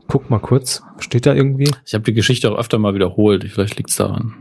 Guck 0.07 0.29
mal 0.29 0.39
kurz. 0.39 0.83
Steht 0.99 1.25
da 1.25 1.33
irgendwie? 1.33 1.71
Ich 1.85 1.93
habe 1.93 2.03
die 2.03 2.13
Geschichte 2.13 2.51
auch 2.51 2.57
öfter 2.57 2.77
mal 2.77 2.93
wiederholt. 2.93 3.43
Vielleicht 3.49 3.77
liegt's 3.77 3.95
daran. 3.95 4.33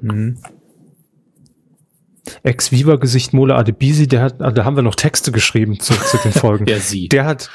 Mhm. 0.00 0.38
Ex-Viva-Gesicht 2.42 3.32
Mola 3.34 3.56
Adebisi, 3.56 4.08
der 4.08 4.22
hat, 4.22 4.40
ah, 4.40 4.50
da 4.50 4.64
haben 4.64 4.76
wir 4.76 4.82
noch 4.82 4.96
Texte 4.96 5.30
geschrieben 5.30 5.78
zu, 5.78 5.94
zu 5.94 6.16
den 6.18 6.32
Folgen. 6.32 6.66
Ja, 6.68 6.78
sie. 6.78 7.08
Der 7.08 7.24
hat, 7.24 7.50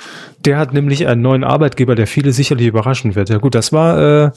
der 0.46 0.58
hat 0.58 0.74
nämlich 0.74 1.08
einen 1.08 1.22
neuen 1.22 1.44
Arbeitgeber, 1.44 1.96
der 1.96 2.08
viele 2.08 2.32
sicherlich 2.32 2.68
überraschen 2.68 3.16
wird. 3.16 3.30
Ja 3.30 3.40
gut, 3.40 3.56
das 3.56 3.74
war 3.74 4.00
äh, 4.00 4.32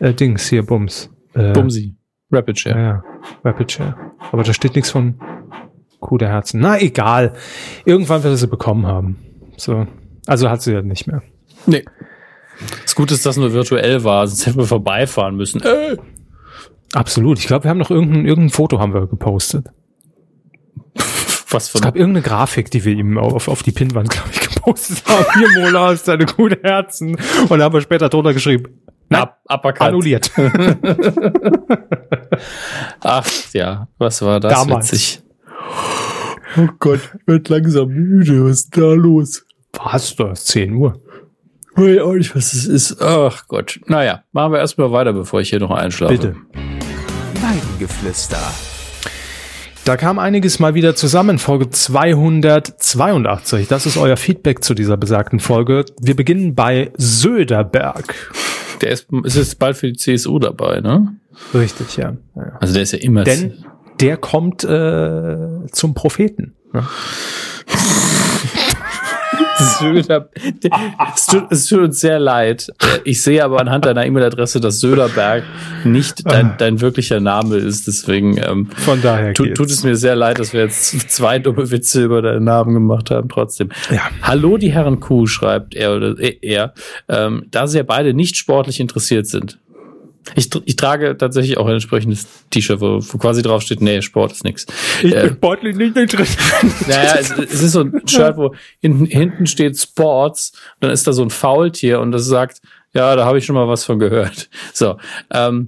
äh, 0.00 0.12
Dings 0.12 0.48
hier, 0.48 0.64
Bums. 0.64 1.10
Äh, 1.34 1.52
Bumsi. 1.52 1.94
Rapid 2.30 2.58
Share. 2.58 2.78
ja, 2.78 3.02
Rapid 3.44 3.72
Share. 3.72 3.94
Aber 4.32 4.42
da 4.42 4.52
steht 4.52 4.74
nichts 4.74 4.90
von 4.90 5.18
Kuh 6.00 6.18
der 6.18 6.28
Herzen. 6.28 6.60
Na, 6.60 6.78
egal. 6.80 7.32
Irgendwann 7.84 8.22
wird 8.22 8.34
er 8.34 8.36
sie 8.36 8.46
bekommen 8.46 8.86
haben. 8.86 9.18
So. 9.56 9.86
Also 10.26 10.50
hat 10.50 10.62
sie 10.62 10.72
ja 10.72 10.82
nicht 10.82 11.06
mehr. 11.06 11.22
Nee. 11.66 11.84
Das 12.82 12.94
Gute 12.94 13.14
ist, 13.14 13.24
dass 13.24 13.36
nur 13.36 13.52
virtuell 13.52 14.04
war, 14.04 14.26
sonst 14.26 14.46
hätten 14.46 14.58
wir 14.58 14.66
vorbeifahren 14.66 15.36
müssen. 15.36 15.62
Äh. 15.62 15.96
Absolut. 16.92 17.38
Ich 17.38 17.46
glaube, 17.46 17.64
wir 17.64 17.70
haben 17.70 17.78
noch 17.78 17.90
irgendein, 17.90 18.26
irgendein 18.26 18.50
Foto 18.50 18.78
haben 18.78 18.92
wir 18.94 19.06
gepostet. 19.06 19.66
Was 21.50 21.64
Es 21.64 21.70
von 21.70 21.80
gab 21.80 21.96
irgendeine 21.96 22.22
Grafik, 22.22 22.70
die 22.70 22.84
wir 22.84 22.92
ihm 22.92 23.16
auf, 23.16 23.48
auf 23.48 23.62
die 23.62 23.72
Pinnwand, 23.72 24.10
glaube 24.10 24.28
ich, 24.32 24.40
gepostet 24.40 25.02
haben. 25.08 25.24
Hier, 25.38 25.48
Mola, 25.62 25.92
ist 25.92 26.06
deine 26.06 26.26
gute 26.26 26.60
Herzen. 26.62 27.16
Und 27.48 27.58
da 27.58 27.64
haben 27.64 27.72
wir 27.72 27.80
später 27.80 28.08
drunter 28.10 28.34
geschrieben. 28.34 28.82
Nein, 29.08 29.28
Uppercut. 29.48 29.88
annulliert. 29.88 30.30
Ach 33.00 33.28
ja, 33.52 33.88
was 33.98 34.22
war 34.22 34.40
das 34.40 34.52
Damals. 34.52 34.92
witzig? 34.92 35.22
Oh 36.56 36.68
Gott, 36.78 37.00
wird 37.26 37.48
langsam 37.48 37.88
müde. 37.88 38.44
Was 38.44 38.60
ist 38.60 38.76
da 38.76 38.92
los? 38.94 39.44
Was? 39.72 40.16
Da 40.16 40.32
ist 40.32 40.46
10 40.48 40.74
Uhr. 40.74 41.00
Ich 41.76 41.82
weiß 41.82 42.00
auch 42.00 42.14
nicht, 42.14 42.34
was 42.34 42.52
es 42.54 42.66
ist. 42.66 43.00
Ach 43.00 43.46
Gott. 43.46 43.78
Naja, 43.86 44.24
machen 44.32 44.52
wir 44.52 44.58
erstmal 44.58 44.90
weiter, 44.90 45.12
bevor 45.12 45.40
ich 45.40 45.50
hier 45.50 45.60
noch 45.60 45.70
einschlafe. 45.70 46.14
Bitte. 46.14 46.36
Weidengeflüster. 47.40 48.40
Da 49.84 49.96
kam 49.96 50.18
einiges 50.18 50.58
mal 50.58 50.74
wieder 50.74 50.96
zusammen. 50.96 51.38
Folge 51.38 51.70
282. 51.70 53.68
Das 53.68 53.86
ist 53.86 53.96
euer 53.96 54.16
Feedback 54.16 54.62
zu 54.62 54.74
dieser 54.74 54.96
besagten 54.96 55.40
Folge. 55.40 55.84
Wir 56.00 56.16
beginnen 56.16 56.54
bei 56.54 56.90
Söderberg. 56.96 58.32
Der 58.80 58.90
ist, 58.90 59.08
ist 59.24 59.36
jetzt 59.36 59.58
bald 59.58 59.76
für 59.76 59.92
die 59.92 59.96
CSU 59.96 60.38
dabei, 60.38 60.80
ne? 60.80 61.16
Richtig, 61.54 61.96
ja. 61.96 62.16
ja. 62.36 62.56
Also 62.60 62.74
der 62.74 62.82
ist 62.82 62.92
ja 62.92 62.98
immer. 62.98 63.24
Denn 63.24 63.64
der 64.00 64.16
kommt 64.16 64.64
äh, 64.64 65.66
zum 65.72 65.94
Propheten. 65.94 66.54
Ne? 66.72 66.86
Söder. 69.78 70.28
Es 71.14 71.26
tut, 71.26 71.44
es 71.50 71.66
tut 71.66 71.80
uns 71.80 72.00
sehr 72.00 72.18
leid. 72.18 72.72
Ich 73.04 73.22
sehe 73.22 73.44
aber 73.44 73.60
anhand 73.60 73.84
deiner 73.84 74.04
E-Mail-Adresse, 74.06 74.60
dass 74.60 74.80
Söderberg 74.80 75.44
nicht 75.84 76.30
dein, 76.30 76.54
dein 76.58 76.80
wirklicher 76.80 77.20
Name 77.20 77.56
ist. 77.56 77.86
Deswegen 77.86 78.36
ähm, 78.38 78.66
Von 78.76 79.02
daher 79.02 79.34
tut, 79.34 79.54
tut 79.54 79.70
es 79.70 79.84
mir 79.84 79.96
sehr 79.96 80.16
leid, 80.16 80.38
dass 80.38 80.52
wir 80.52 80.60
jetzt 80.60 81.10
zwei 81.10 81.38
dumme 81.38 81.70
Witze 81.70 82.04
über 82.04 82.22
deinen 82.22 82.44
Namen 82.44 82.74
gemacht 82.74 83.10
haben. 83.10 83.28
Trotzdem. 83.28 83.70
Ja. 83.90 84.10
Hallo, 84.22 84.56
die 84.56 84.72
Herren 84.72 85.00
Kuh, 85.00 85.26
schreibt 85.26 85.74
er 85.74 85.96
oder 85.96 86.18
äh, 86.18 86.38
er, 86.42 86.74
ähm, 87.08 87.46
da 87.50 87.66
sie 87.66 87.78
ja 87.78 87.84
beide 87.84 88.14
nicht 88.14 88.36
sportlich 88.36 88.80
interessiert 88.80 89.26
sind. 89.26 89.58
Ich, 90.34 90.50
ich 90.64 90.76
trage 90.76 91.16
tatsächlich 91.16 91.56
auch 91.56 91.66
ein 91.66 91.74
entsprechendes 91.74 92.26
T-Shirt, 92.50 92.80
wo, 92.80 93.00
wo 93.00 93.18
quasi 93.18 93.42
drauf 93.42 93.62
steht, 93.62 93.80
nee, 93.80 94.02
Sport 94.02 94.32
ist 94.32 94.44
nix. 94.44 94.66
Ich 95.02 95.14
Äh, 95.14 95.22
bin 95.22 95.36
sportlich 95.36 95.76
nicht 95.76 95.96
interessiert. 95.96 96.42
naja, 96.86 97.16
es, 97.18 97.30
es 97.30 97.62
ist 97.62 97.72
so 97.72 97.80
ein 97.80 98.02
Shirt, 98.06 98.36
wo 98.36 98.54
hinten, 98.80 99.06
hinten 99.06 99.46
steht 99.46 99.78
Sports, 99.78 100.52
und 100.74 100.84
dann 100.84 100.90
ist 100.90 101.06
da 101.06 101.12
so 101.12 101.22
ein 101.22 101.30
Faultier 101.30 102.00
und 102.00 102.12
das 102.12 102.26
sagt, 102.26 102.60
ja, 102.92 103.16
da 103.16 103.24
habe 103.24 103.38
ich 103.38 103.46
schon 103.46 103.54
mal 103.54 103.68
was 103.68 103.84
von 103.84 103.98
gehört. 103.98 104.48
So, 104.74 104.98
ähm, 105.30 105.66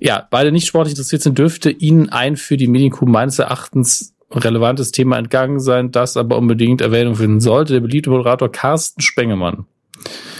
ja, 0.00 0.26
beide 0.30 0.52
nicht 0.52 0.66
sportlich 0.66 0.92
interessiert 0.92 1.22
sind, 1.22 1.38
dürfte 1.38 1.70
Ihnen 1.70 2.08
ein 2.10 2.36
für 2.36 2.56
die 2.56 2.68
Medienkuh 2.68 3.06
meines 3.06 3.38
Erachtens 3.38 4.14
relevantes 4.30 4.92
Thema 4.92 5.18
entgangen 5.18 5.60
sein, 5.60 5.90
das 5.90 6.16
aber 6.16 6.38
unbedingt 6.38 6.80
Erwähnung 6.80 7.16
finden 7.16 7.40
sollte. 7.40 7.74
Der 7.74 7.80
beliebte 7.80 8.10
Moderator 8.10 8.50
Carsten 8.50 9.02
Spengemann 9.02 9.66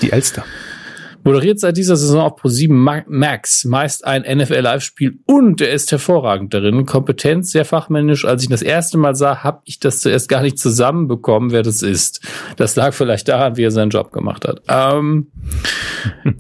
Die 0.01 0.13
Elster. 0.13 0.45
Moderiert 1.25 1.61
seit 1.61 1.77
dieser 1.77 1.97
Saison 1.97 2.21
auf 2.21 2.41
Pro7 2.43 2.73
Ma- 2.73 3.05
Max 3.07 3.65
meist 3.65 4.05
ein 4.07 4.23
NFL-Live-Spiel 4.23 5.21
und 5.27 5.61
er 5.61 5.71
ist 5.73 5.91
hervorragend 5.93 6.53
darin. 6.55 6.85
Kompetent, 6.87 7.47
sehr 7.47 7.65
fachmännisch. 7.65 8.25
Als 8.25 8.43
ich 8.43 8.49
das 8.49 8.63
erste 8.63 8.99
Mal 8.99 9.15
sah, 9.15 9.43
habe 9.45 9.61
ich 9.65 9.79
das 9.81 10.01
zuerst 10.01 10.29
gar 10.29 10.43
nicht 10.43 10.59
zusammenbekommen, 10.59 11.51
wer 11.53 11.63
das 11.63 11.83
ist. 11.83 12.21
Das 12.57 12.77
lag 12.77 12.93
vielleicht 12.95 13.29
daran, 13.29 13.57
wie 13.57 13.65
er 13.65 13.71
seinen 13.71 13.91
Job 13.91 14.13
gemacht 14.13 14.47
hat. 14.47 14.63
Ähm, 14.69 15.29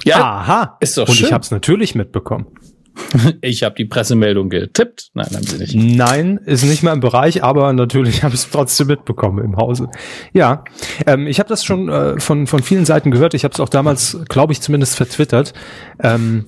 ja, 0.04 0.16
Aha. 0.22 0.76
ist 0.80 0.96
doch 0.98 1.08
Und 1.08 1.14
schön. 1.14 1.26
ich 1.26 1.32
habe 1.32 1.42
es 1.42 1.50
natürlich 1.50 1.94
mitbekommen. 1.94 2.46
ich 3.40 3.62
habe 3.62 3.74
die 3.74 3.84
Pressemeldung 3.84 4.48
getippt. 4.48 5.10
Nein, 5.14 5.28
haben 5.32 5.42
sie 5.42 5.58
nicht. 5.58 5.74
Nein, 5.74 6.38
ist 6.44 6.64
nicht 6.64 6.82
mehr 6.82 6.92
im 6.92 7.00
Bereich, 7.00 7.42
aber 7.42 7.72
natürlich 7.72 8.22
habe 8.22 8.34
ich 8.34 8.42
es 8.42 8.50
trotzdem 8.50 8.88
mitbekommen 8.88 9.44
im 9.44 9.56
Hause. 9.56 9.88
Ja, 10.32 10.64
ähm, 11.06 11.26
ich 11.26 11.38
habe 11.38 11.48
das 11.48 11.64
schon 11.64 11.88
äh, 11.88 12.20
von, 12.20 12.46
von 12.46 12.62
vielen 12.62 12.84
Seiten 12.84 13.10
gehört. 13.10 13.34
Ich 13.34 13.44
habe 13.44 13.52
es 13.52 13.60
auch 13.60 13.68
damals, 13.68 14.18
glaube 14.28 14.52
ich, 14.52 14.60
zumindest 14.60 14.96
vertwittert, 14.96 15.52
ähm, 16.02 16.46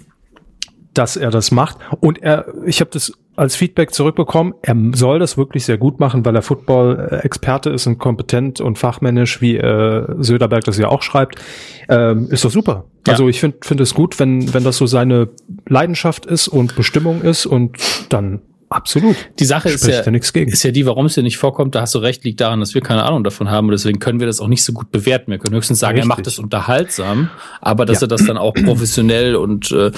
dass 0.95 1.16
er 1.16 1.30
das 1.30 1.51
macht. 1.51 1.78
Und 2.01 2.22
er, 2.22 2.47
ich 2.64 2.80
habe 2.80 2.90
das 2.92 3.12
als 3.36 3.57
Feedback 3.57 3.92
zurückbekommen, 3.92 4.55
er 4.62 4.76
soll 4.95 5.18
das 5.18 5.36
wirklich 5.36 5.64
sehr 5.64 5.76
gut 5.76 5.99
machen, 5.99 6.24
weil 6.24 6.36
er 6.36 6.42
Football-Experte 6.42 7.70
ist 7.70 7.86
und 7.86 7.99
kompetent 7.99 8.61
und 8.61 8.78
fachmännisch, 8.78 9.40
wie 9.40 9.57
äh, 9.57 10.07
Söderberg 10.18 10.64
das 10.64 10.78
ja 10.78 10.88
auch 10.88 11.03
schreibt. 11.03 11.40
Ähm, 11.88 12.28
ist 12.30 12.45
doch 12.45 12.51
super. 12.51 12.84
Ja. 13.07 13.12
Also 13.12 13.28
ich 13.28 13.40
finde 13.40 13.59
finde 13.62 13.82
es 13.82 13.92
gut, 13.92 14.18
wenn, 14.20 14.55
wenn 14.55 14.62
das 14.64 14.76
so 14.76 14.86
seine 14.86 15.28
Leidenschaft 15.68 16.26
ist 16.26 16.49
und 16.49 16.76
Bestimmung 16.76 17.22
ist 17.22 17.45
und 17.45 17.76
dann 18.09 18.40
absolut. 18.74 19.16
Die 19.38 19.44
Sache 19.44 19.68
ist 19.70 19.86
ja, 19.86 20.00
ist 20.00 20.62
ja 20.64 20.70
die, 20.70 20.86
warum 20.86 21.06
es 21.06 21.14
dir 21.14 21.22
nicht 21.22 21.38
vorkommt, 21.38 21.74
da 21.74 21.80
hast 21.82 21.94
du 21.94 21.98
recht, 21.98 22.24
liegt 22.24 22.40
daran, 22.40 22.60
dass 22.60 22.74
wir 22.74 22.80
keine 22.82 23.04
Ahnung 23.04 23.24
davon 23.24 23.50
haben 23.50 23.68
und 23.68 23.72
deswegen 23.72 23.98
können 23.98 24.20
wir 24.20 24.26
das 24.26 24.40
auch 24.40 24.48
nicht 24.48 24.64
so 24.64 24.72
gut 24.72 24.90
bewerten. 24.90 25.30
Wir 25.30 25.38
können 25.38 25.54
höchstens 25.56 25.78
sagen, 25.78 25.98
er 25.98 26.06
macht 26.06 26.18
Richtig. 26.20 26.34
es 26.34 26.38
unterhaltsam, 26.38 27.30
aber 27.60 27.86
dass 27.86 28.00
Ja. 28.00 28.06
er 28.06 28.08
das 28.08 28.24
dann 28.26 28.36
auch 28.36 28.54
professionell 28.54 29.36
und 29.36 29.70
äh, 29.72 29.90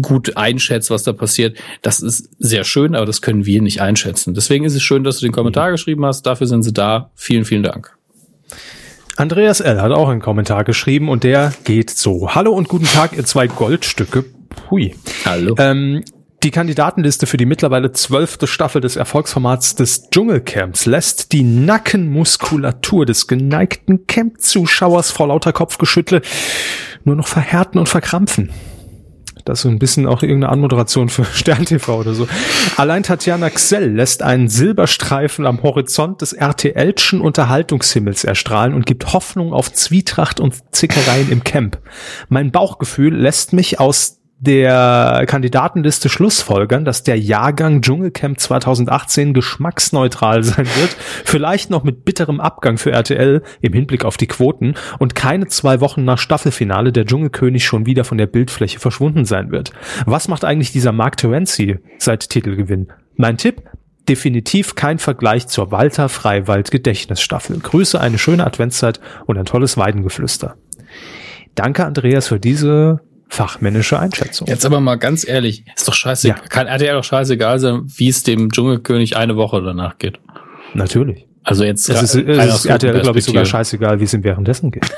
gut 0.00 0.36
einschätzt, 0.36 0.90
was 0.90 1.02
da 1.02 1.12
passiert, 1.12 1.58
das 1.82 2.00
ist 2.00 2.30
sehr 2.38 2.64
schön, 2.64 2.94
aber 2.94 3.06
das 3.06 3.20
können 3.22 3.44
wir 3.46 3.60
nicht 3.62 3.80
einschätzen. 3.82 4.34
Deswegen 4.34 4.64
ist 4.64 4.74
es 4.74 4.82
schön, 4.82 5.04
dass 5.04 5.18
du 5.18 5.26
den 5.26 5.32
Kommentar 5.32 5.68
Mhm. 5.68 5.72
geschrieben 5.72 6.04
hast. 6.06 6.22
Dafür 6.26 6.46
sind 6.46 6.62
sie 6.62 6.72
da. 6.72 7.10
Vielen, 7.14 7.44
vielen 7.44 7.62
Dank. 7.62 7.96
Andreas 9.16 9.60
L. 9.60 9.80
hat 9.80 9.92
auch 9.92 10.08
einen 10.08 10.20
Kommentar 10.20 10.64
geschrieben 10.64 11.08
und 11.08 11.22
der 11.22 11.52
geht 11.64 11.90
so. 11.90 12.34
Hallo 12.34 12.52
und 12.52 12.68
guten 12.68 12.86
Tag, 12.86 13.16
ihr 13.16 13.24
zwei 13.24 13.46
Goldstücke. 13.46 14.24
Hui. 14.70 14.94
Hallo. 15.26 15.54
Ähm, 15.58 16.02
die 16.42 16.50
Kandidatenliste 16.50 17.26
für 17.26 17.36
die 17.36 17.46
mittlerweile 17.46 17.92
zwölfte 17.92 18.46
Staffel 18.46 18.80
des 18.80 18.96
Erfolgsformats 18.96 19.76
des 19.76 20.10
Dschungelcamps 20.10 20.86
lässt 20.86 21.32
die 21.32 21.44
Nackenmuskulatur 21.44 23.06
des 23.06 23.28
geneigten 23.28 24.06
Camp-Zuschauers 24.06 25.12
vor 25.12 25.28
lauter 25.28 25.52
Kopfgeschüttle 25.52 26.22
nur 27.04 27.16
noch 27.16 27.28
verhärten 27.28 27.78
und 27.78 27.88
verkrampfen. 27.88 28.50
Das 29.44 29.58
ist 29.58 29.62
so 29.62 29.68
ein 29.68 29.78
bisschen 29.78 30.06
auch 30.06 30.22
irgendeine 30.22 30.52
Anmoderation 30.52 31.08
für 31.08 31.24
Stern 31.32 31.64
TV 31.64 31.98
oder 31.98 32.14
so. 32.14 32.28
Allein 32.76 33.02
Tatjana 33.02 33.50
Xell 33.50 33.92
lässt 33.92 34.22
einen 34.22 34.48
Silberstreifen 34.48 35.46
am 35.46 35.62
Horizont 35.62 36.22
des 36.22 36.32
RTL'schen 36.32 37.20
Unterhaltungshimmels 37.20 38.24
erstrahlen 38.24 38.74
und 38.74 38.86
gibt 38.86 39.12
Hoffnung 39.12 39.52
auf 39.52 39.72
Zwietracht 39.72 40.40
und 40.40 40.54
Zickereien 40.72 41.30
im 41.30 41.44
Camp. 41.44 41.78
Mein 42.28 42.52
Bauchgefühl 42.52 43.14
lässt 43.14 43.52
mich 43.52 43.80
aus 43.80 44.21
der 44.42 45.24
Kandidatenliste 45.28 46.08
schlussfolgern, 46.08 46.84
dass 46.84 47.04
der 47.04 47.16
Jahrgang 47.16 47.80
Dschungelcamp 47.80 48.40
2018 48.40 49.34
geschmacksneutral 49.34 50.42
sein 50.42 50.66
wird, 50.66 50.96
vielleicht 51.24 51.70
noch 51.70 51.84
mit 51.84 52.04
bitterem 52.04 52.40
Abgang 52.40 52.76
für 52.76 52.90
RTL 52.90 53.42
im 53.60 53.72
Hinblick 53.72 54.04
auf 54.04 54.16
die 54.16 54.26
Quoten 54.26 54.74
und 54.98 55.14
keine 55.14 55.46
zwei 55.46 55.80
Wochen 55.80 56.04
nach 56.04 56.18
Staffelfinale 56.18 56.90
der 56.90 57.06
Dschungelkönig 57.06 57.64
schon 57.64 57.86
wieder 57.86 58.02
von 58.02 58.18
der 58.18 58.26
Bildfläche 58.26 58.80
verschwunden 58.80 59.24
sein 59.24 59.52
wird. 59.52 59.70
Was 60.06 60.26
macht 60.26 60.44
eigentlich 60.44 60.72
dieser 60.72 60.90
Mark 60.90 61.18
Terenzi 61.18 61.78
seit 61.98 62.28
Titelgewinn? 62.28 62.88
Mein 63.14 63.36
Tipp? 63.36 63.62
Definitiv 64.08 64.74
kein 64.74 64.98
Vergleich 64.98 65.46
zur 65.46 65.70
Walter 65.70 66.08
Freiwald 66.08 66.72
Gedächtnisstaffel. 66.72 67.60
Grüße, 67.60 68.00
eine 68.00 68.18
schöne 68.18 68.44
Adventszeit 68.44 68.98
und 69.26 69.38
ein 69.38 69.44
tolles 69.44 69.76
Weidengeflüster. 69.76 70.56
Danke, 71.54 71.84
Andreas, 71.84 72.26
für 72.26 72.40
diese 72.40 73.00
fachmännische 73.32 73.98
Einschätzung. 73.98 74.46
Jetzt 74.46 74.66
aber 74.66 74.80
mal 74.80 74.96
ganz 74.96 75.26
ehrlich, 75.26 75.64
ist 75.74 75.88
doch 75.88 75.94
scheiße, 75.94 76.28
Ja. 76.28 76.34
kann 76.34 76.66
RTL 76.66 76.94
doch 76.94 77.02
scheißegal 77.04 77.58
sein, 77.58 77.82
wie 77.86 78.08
es 78.08 78.22
dem 78.22 78.50
Dschungelkönig 78.52 79.16
eine 79.16 79.36
Woche 79.36 79.62
danach 79.62 79.96
geht. 79.96 80.20
Natürlich. 80.74 81.26
Also 81.42 81.64
jetzt 81.64 81.88
Es 81.88 82.02
ist, 82.02 82.14
es 82.14 82.54
ist 82.54 82.66
RTL, 82.66 83.00
glaube 83.00 83.18
ich, 83.18 83.24
sogar 83.24 83.44
scheißegal, 83.46 84.00
wie 84.00 84.04
es 84.04 84.12
ihm 84.12 84.22
währenddessen 84.22 84.70
geht. 84.70 84.84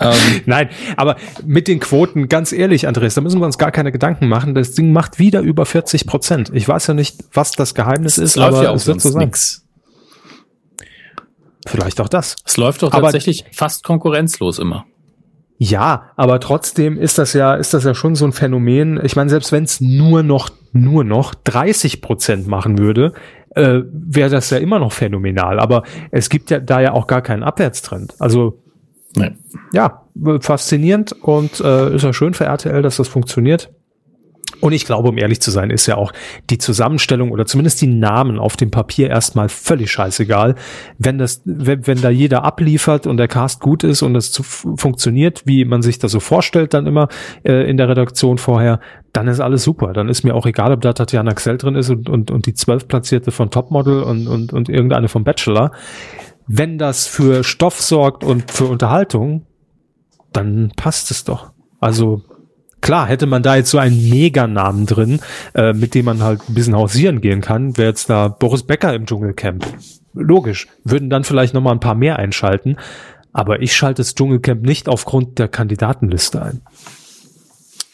Ähm, 0.00 0.14
Nein, 0.46 0.70
aber 0.96 1.16
mit 1.44 1.68
den 1.68 1.78
Quoten, 1.78 2.28
ganz 2.28 2.52
ehrlich, 2.52 2.86
Andreas, 2.88 3.14
da 3.14 3.20
müssen 3.20 3.38
wir 3.40 3.44
uns 3.46 3.58
gar 3.58 3.70
keine 3.70 3.92
Gedanken 3.92 4.28
machen. 4.28 4.54
Das 4.54 4.72
Ding 4.72 4.92
macht 4.92 5.18
wieder 5.18 5.40
über 5.40 5.66
40 5.66 6.06
Prozent. 6.06 6.50
Ich 6.54 6.66
weiß 6.66 6.86
ja 6.86 6.94
nicht, 6.94 7.16
was 7.34 7.52
das 7.52 7.74
Geheimnis 7.74 8.16
ist, 8.16 8.30
es 8.30 8.36
läuft 8.36 8.48
aber 8.54 8.62
ja 8.64 8.70
auch 8.70 8.76
es 8.76 8.86
wird 8.86 9.00
so 9.00 9.10
sein. 9.10 9.24
nix. 9.26 9.66
Vielleicht 11.66 12.00
auch 12.00 12.08
das. 12.08 12.36
Es 12.46 12.56
läuft 12.56 12.82
doch 12.82 12.92
Aber- 12.92 13.02
tatsächlich 13.02 13.44
fast 13.52 13.84
konkurrenzlos 13.84 14.58
immer. 14.58 14.86
Ja, 15.62 16.04
aber 16.16 16.40
trotzdem 16.40 16.96
ist 16.96 17.18
das 17.18 17.34
ja, 17.34 17.54
ist 17.54 17.74
das 17.74 17.84
ja 17.84 17.94
schon 17.94 18.14
so 18.14 18.24
ein 18.24 18.32
Phänomen. 18.32 18.98
Ich 19.04 19.14
meine, 19.14 19.28
selbst 19.28 19.52
wenn 19.52 19.64
es 19.64 19.78
nur 19.78 20.22
noch, 20.22 20.48
nur 20.72 21.04
noch 21.04 21.34
30 21.34 22.00
Prozent 22.00 22.46
machen 22.46 22.78
würde, 22.78 23.12
äh, 23.54 23.80
wäre 23.92 24.30
das 24.30 24.48
ja 24.48 24.56
immer 24.56 24.78
noch 24.78 24.92
phänomenal. 24.92 25.60
Aber 25.60 25.82
es 26.12 26.30
gibt 26.30 26.50
ja 26.50 26.60
da 26.60 26.80
ja 26.80 26.92
auch 26.92 27.06
gar 27.06 27.20
keinen 27.20 27.42
Abwärtstrend. 27.42 28.14
Also 28.18 28.62
Nee. 29.16 29.32
ja, 29.74 30.06
faszinierend 30.40 31.12
und 31.20 31.60
äh, 31.60 31.94
ist 31.94 32.04
ja 32.04 32.14
schön 32.14 32.32
für 32.32 32.44
RTL, 32.44 32.80
dass 32.80 32.96
das 32.96 33.08
funktioniert. 33.08 33.70
Und 34.60 34.72
ich 34.72 34.84
glaube, 34.84 35.08
um 35.08 35.18
ehrlich 35.18 35.40
zu 35.40 35.50
sein, 35.50 35.70
ist 35.70 35.86
ja 35.86 35.96
auch 35.96 36.12
die 36.50 36.58
Zusammenstellung 36.58 37.30
oder 37.30 37.46
zumindest 37.46 37.80
die 37.80 37.86
Namen 37.86 38.38
auf 38.38 38.56
dem 38.56 38.70
Papier 38.70 39.08
erstmal 39.08 39.48
völlig 39.48 39.90
scheißegal. 39.90 40.54
Wenn 40.98 41.18
das, 41.18 41.42
wenn, 41.44 41.86
wenn 41.86 42.00
da 42.00 42.10
jeder 42.10 42.44
abliefert 42.44 43.06
und 43.06 43.16
der 43.16 43.28
Cast 43.28 43.60
gut 43.60 43.84
ist 43.84 44.02
und 44.02 44.14
es 44.16 44.40
funktioniert, 44.76 45.42
wie 45.46 45.64
man 45.64 45.82
sich 45.82 45.98
das 45.98 46.12
so 46.12 46.20
vorstellt, 46.20 46.74
dann 46.74 46.86
immer 46.86 47.08
äh, 47.42 47.68
in 47.68 47.76
der 47.76 47.88
Redaktion 47.88 48.38
vorher, 48.38 48.80
dann 49.12 49.28
ist 49.28 49.40
alles 49.40 49.64
super. 49.64 49.92
Dann 49.92 50.08
ist 50.08 50.24
mir 50.24 50.34
auch 50.34 50.46
egal, 50.46 50.72
ob 50.72 50.80
da 50.82 50.92
Tatjana 50.92 51.32
Xell 51.32 51.56
drin 51.56 51.74
ist 51.74 51.90
und, 51.90 52.08
und, 52.08 52.30
und 52.30 52.46
die 52.46 52.54
zwölfplatzierte 52.54 53.30
von 53.30 53.50
Topmodel 53.50 54.02
und, 54.02 54.28
und, 54.28 54.52
und 54.52 54.68
irgendeine 54.68 55.08
vom 55.08 55.24
Bachelor. 55.24 55.72
Wenn 56.46 56.78
das 56.78 57.06
für 57.06 57.44
Stoff 57.44 57.80
sorgt 57.80 58.24
und 58.24 58.50
für 58.50 58.66
Unterhaltung, 58.66 59.46
dann 60.32 60.72
passt 60.76 61.10
es 61.10 61.24
doch. 61.24 61.52
Also 61.80 62.22
klar, 62.80 63.06
hätte 63.06 63.26
man 63.26 63.42
da 63.42 63.56
jetzt 63.56 63.70
so 63.70 63.78
einen 63.78 64.08
Meganamen 64.08 64.86
drin, 64.86 65.20
äh, 65.54 65.72
mit 65.72 65.94
dem 65.94 66.06
man 66.06 66.22
halt 66.22 66.40
ein 66.48 66.54
bisschen 66.54 66.76
hausieren 66.76 67.20
gehen 67.20 67.40
kann, 67.40 67.76
wäre 67.76 67.88
jetzt 67.88 68.10
da 68.10 68.28
Boris 68.28 68.62
Becker 68.62 68.94
im 68.94 69.06
Dschungelcamp. 69.06 69.66
Logisch, 70.14 70.66
würden 70.84 71.10
dann 71.10 71.24
vielleicht 71.24 71.54
noch 71.54 71.60
mal 71.60 71.72
ein 71.72 71.80
paar 71.80 71.94
mehr 71.94 72.18
einschalten, 72.18 72.76
aber 73.32 73.62
ich 73.62 73.74
schalte 73.74 74.02
das 74.02 74.14
Dschungelcamp 74.14 74.62
nicht 74.62 74.88
aufgrund 74.88 75.38
der 75.38 75.48
Kandidatenliste 75.48 76.42
ein. 76.42 76.62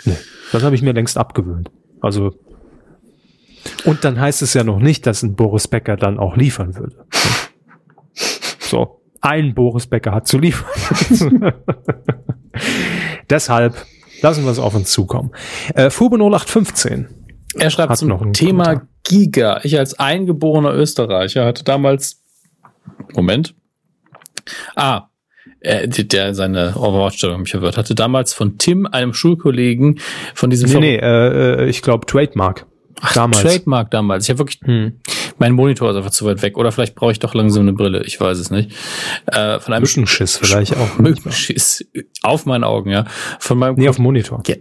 Nee, 0.05 0.17
das 0.53 0.63
habe 0.63 0.75
ich 0.75 0.83
mir 0.83 0.93
längst 0.93 1.19
abgewöhnt. 1.19 1.71
Also 2.01 2.35
und 3.85 4.05
dann 4.05 4.21
heißt 4.21 4.43
es 4.43 4.55
ja 4.55 4.65
noch 4.65 4.79
nicht, 4.79 5.07
dass 5.07 5.23
ein 5.23 5.35
Boris 5.35 5.69
Becker 5.69 5.97
dann 5.97 6.19
auch 6.19 6.37
liefern 6.37 6.77
würde. 6.77 7.05
So, 8.61 9.01
ein 9.21 9.55
Boris 9.55 9.87
Becker 9.87 10.13
hat 10.13 10.27
zu 10.27 10.39
liefern. 10.39 11.53
Deshalb 13.31 13.75
lassen 14.21 14.45
wir 14.45 14.51
es 14.51 14.59
auf 14.59 14.75
uns 14.75 14.91
zukommen. 14.91 15.33
Äh, 15.75 15.91
Fube 15.91 16.17
0815. 16.17 17.09
Er 17.55 17.71
schreibt 17.71 17.91
Hat 17.91 17.99
zum 17.99 18.33
Thema 18.33 18.65
Kommentar. 18.65 18.89
Giga. 19.05 19.61
Ich 19.63 19.79
als 19.79 19.99
eingeborener 19.99 20.75
Österreicher 20.75 21.45
hatte 21.45 21.65
damals. 21.65 22.23
Moment. 23.15 23.55
Ah, 24.75 25.09
äh, 25.61 25.89
der 25.89 26.35
seine 26.35 26.75
Overwatch-Stellung 26.77 27.41
mich 27.41 27.51
verwirrt 27.51 27.77
hatte 27.77 27.95
damals 27.95 28.33
von 28.35 28.59
Tim, 28.59 28.87
einem 28.87 29.15
Schulkollegen, 29.15 30.01
von 30.35 30.51
diesem 30.51 30.71
Nee, 30.71 30.79
nee, 30.79 30.97
äh, 30.97 31.65
äh, 31.65 31.69
ich 31.69 31.83
glaube 31.83 32.07
Trademark. 32.07 32.67
Damals. 33.15 33.43
Trademark 33.43 33.91
damals. 33.91 34.25
Ich 34.25 34.31
habe 34.31 34.39
wirklich, 34.39 34.61
Hm. 34.65 35.01
mein 35.39 35.53
Monitor 35.53 35.91
ist 35.91 35.97
einfach 35.97 36.11
zu 36.11 36.25
weit 36.25 36.41
weg. 36.43 36.57
Oder 36.57 36.73
vielleicht 36.73 36.95
brauche 36.95 37.13
ich 37.13 37.19
doch 37.19 37.35
langsam 37.35 37.63
eine 37.63 37.73
Brille. 37.75 38.03
Ich 38.05 38.19
weiß 38.21 38.39
es 38.39 38.51
nicht. 38.51 38.73
Äh, 39.27 39.61
von 39.61 39.75
einem 39.75 39.83
Mückenschiss 39.85 40.39
vielleicht 40.39 40.77
auch. 40.77 40.99
Mückenschiss 40.99 41.85
auf 42.23 42.47
meinen 42.47 42.65
Augen, 42.65 42.91
ja. 42.91 43.05
Von 43.39 43.59
meinem 43.59 43.75
Nee, 43.77 43.89
auf 43.89 43.97
dem 43.97 44.03
Monitor. 44.05 44.43
ja, 44.47 44.57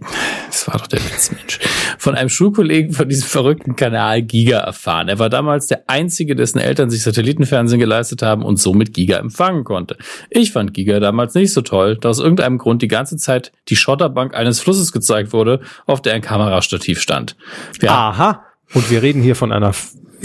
das 0.47 0.67
war 0.67 0.77
doch 0.77 0.88
der 0.88 0.99
Witz, 0.99 1.31
Mensch. 1.31 1.59
Von 1.97 2.15
einem 2.15 2.29
Schulkollegen 2.29 2.91
von 2.93 3.07
diesem 3.07 3.27
verrückten 3.27 3.75
Kanal 3.77 4.21
Giga 4.21 4.59
erfahren. 4.59 5.07
Er 5.07 5.17
war 5.17 5.29
damals 5.29 5.67
der 5.67 5.83
einzige, 5.88 6.36
dessen 6.36 6.59
Eltern 6.59 6.89
sich 6.89 7.03
Satellitenfernsehen 7.03 7.79
geleistet 7.79 8.21
haben 8.21 8.43
und 8.43 8.57
somit 8.57 8.93
Giga 8.93 9.17
empfangen 9.17 9.63
konnte. 9.63 9.95
Ich 10.29 10.51
fand 10.51 10.73
Giga 10.73 10.99
damals 10.99 11.33
nicht 11.36 11.53
so 11.53 11.61
toll, 11.61 11.97
da 11.99 12.09
aus 12.09 12.19
irgendeinem 12.19 12.57
Grund 12.57 12.81
die 12.81 12.88
ganze 12.89 13.15
Zeit 13.17 13.53
die 13.69 13.75
Schotterbank 13.77 14.36
eines 14.36 14.59
Flusses 14.59 14.91
gezeigt 14.91 15.31
wurde, 15.31 15.61
auf 15.86 16.01
der 16.01 16.13
ein 16.15 16.21
Kamerastativ 16.21 16.99
stand. 16.99 17.38
Wir 17.79 17.91
Aha. 17.91 18.24
Und 18.76 18.91
wir 18.91 19.01
reden 19.01 19.23
hier 19.23 19.36
von 19.36 19.51
einer 19.51 19.71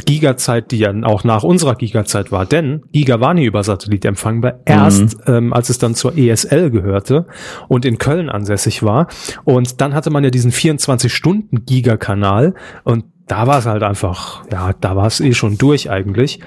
Giga-Zeit, 0.05 0.71
die 0.71 0.79
ja 0.79 0.93
auch 1.05 1.25
nach 1.25 1.43
unserer 1.43 1.75
Giga-Zeit 1.75 2.31
war. 2.33 2.47
Denn 2.47 2.83
Giga 2.93 3.21
war 3.21 3.35
nie 3.35 3.45
über 3.45 3.63
Satellit 3.63 4.05
empfangbar. 4.05 4.61
Erst, 4.65 5.19
ähm, 5.27 5.53
als 5.53 5.69
es 5.69 5.79
dann 5.79 5.95
zur 5.95 6.19
ESL 6.19 6.71
gehörte 6.71 7.27
und 7.69 7.85
in 7.85 7.99
Köln 7.99 8.29
ansässig 8.29 8.83
war. 8.83 9.07
Und 9.45 9.81
dann 9.81 9.95
hatte 9.95 10.11
man 10.11 10.25
ja 10.25 10.31
diesen 10.31 10.53
24-Stunden-Giga-Kanal. 10.53 12.55
Und 12.85 13.05
da 13.27 13.47
war 13.47 13.59
es 13.59 13.67
halt 13.67 13.83
einfach, 13.83 14.45
ja, 14.51 14.73
da 14.81 14.97
war 14.97 15.07
es 15.07 15.21
eh 15.21 15.33
schon 15.33 15.57
durch 15.57 15.91
eigentlich. 15.91 16.41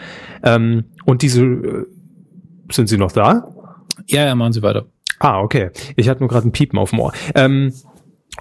Ähm, 0.44 0.86
und 1.06 1.22
diese, 1.22 1.44
äh, 1.44 1.86
sind 2.72 2.90
Sie 2.90 2.98
noch 2.98 3.12
da? 3.12 3.54
ja, 4.08 4.26
ja, 4.26 4.36
machen 4.36 4.54
Sie 4.54 4.62
weiter. 4.62 4.86
Ah, 5.20 5.40
okay. 5.40 5.70
Ich 5.96 6.10
hatte 6.10 6.20
nur 6.20 6.30
gerade 6.30 6.48
ein 6.48 6.52
Piepen 6.52 6.78
auf 6.78 6.90
dem 6.90 7.00
Ohr. 7.00 7.14
Ähm, 7.36 7.74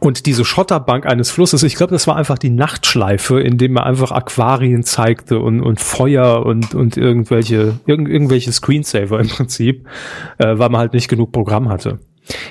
und 0.01 0.27
diese 0.27 0.45
Schotterbank 0.45 1.07
eines 1.07 1.31
Flusses, 1.31 1.63
ich 1.63 1.75
glaube, 1.75 1.93
das 1.93 2.07
war 2.07 2.17
einfach 2.17 2.39
die 2.39 2.51
Nachtschleife, 2.51 3.41
in 3.41 3.59
dem 3.59 3.77
er 3.77 3.87
einfach 3.87 4.11
Aquarien 4.11 4.83
zeigte 4.83 5.39
und, 5.39 5.61
und 5.61 5.81
Feuer 5.81 6.45
und, 6.45 6.75
und 6.75 6.97
irgendwelche, 6.97 7.79
irgend, 7.87 8.09
irgendwelche 8.09 8.53
Screensaver 8.53 9.21
im 9.21 9.29
Prinzip, 9.29 9.87
äh, 10.39 10.59
weil 10.59 10.71
man 10.71 10.81
halt 10.81 10.93
nicht 10.95 11.09
genug 11.09 11.33
Programm 11.33 11.69
hatte. 11.69 12.01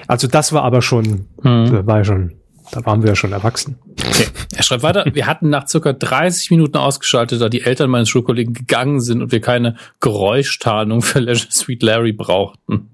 Also 0.08 0.28
das 0.28 0.54
war 0.54 0.64
aber 0.64 0.82
schon, 0.82 1.28
Hm. 1.42 1.72
da 1.72 1.86
war 1.86 1.98
ja 2.00 2.04
schon, 2.04 2.34
da 2.72 2.86
waren 2.86 3.02
wir 3.02 3.10
ja 3.10 3.16
schon 3.16 3.34
erwachsen. 3.34 3.78
Okay. 4.00 4.28
Er 4.56 4.64
schreibt 4.64 4.84
weiter, 4.84 5.06
wir 5.12 5.28
hatten 5.28 5.50
nach 5.50 5.68
circa 5.68 5.92
30 5.94 6.52
Minuten 6.52 6.78
ausgeschaltet, 6.78 7.42
da 7.42 7.50
die 7.50 7.62
Eltern 7.62 7.89
meines 7.89 8.10
Schulkollegen 8.10 8.54
gegangen 8.54 9.02
sind 9.02 9.22
und 9.22 9.32
wir 9.32 9.42
keine 9.42 9.76
Geräuschtarnung 10.00 11.02
für 11.02 11.20
Leisure 11.20 11.52
Suite 11.52 11.84
Larry 11.84 12.14
brauchten. 12.14 12.89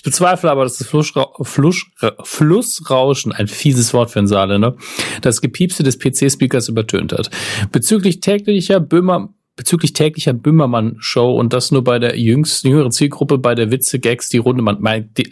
Ich 0.00 0.02
bezweifle 0.02 0.50
aber, 0.50 0.64
dass 0.64 0.78
das 0.78 0.86
Flussra 0.86 1.28
Fluss 1.42 1.84
Flussrauschen, 2.22 3.32
ein 3.32 3.48
fieses 3.48 3.92
Wort 3.92 4.10
für 4.10 4.20
einen 4.20 4.28
Saarländer, 4.28 4.76
das 5.20 5.42
Gepiepse 5.42 5.82
des 5.82 5.98
PC-Speakers 5.98 6.68
übertönt 6.68 7.12
hat. 7.12 7.28
Bezüglich 7.70 8.20
täglicher 8.20 8.80
Böhmer, 8.80 9.34
bezüglich 9.56 9.92
täglicher 9.92 10.32
Böhmermann-Show 10.32 11.38
und 11.38 11.52
das 11.52 11.70
nur 11.70 11.84
bei 11.84 11.98
der 11.98 12.18
jüngsten, 12.18 12.68
jüngeren 12.68 12.92
Zielgruppe 12.92 13.36
bei 13.36 13.54
der 13.54 13.70
Witze, 13.70 13.98
Gags, 13.98 14.30
die 14.30 14.38
Runde, 14.38 14.62
man, 14.62 14.78
mein, 14.80 15.12
die, 15.18 15.28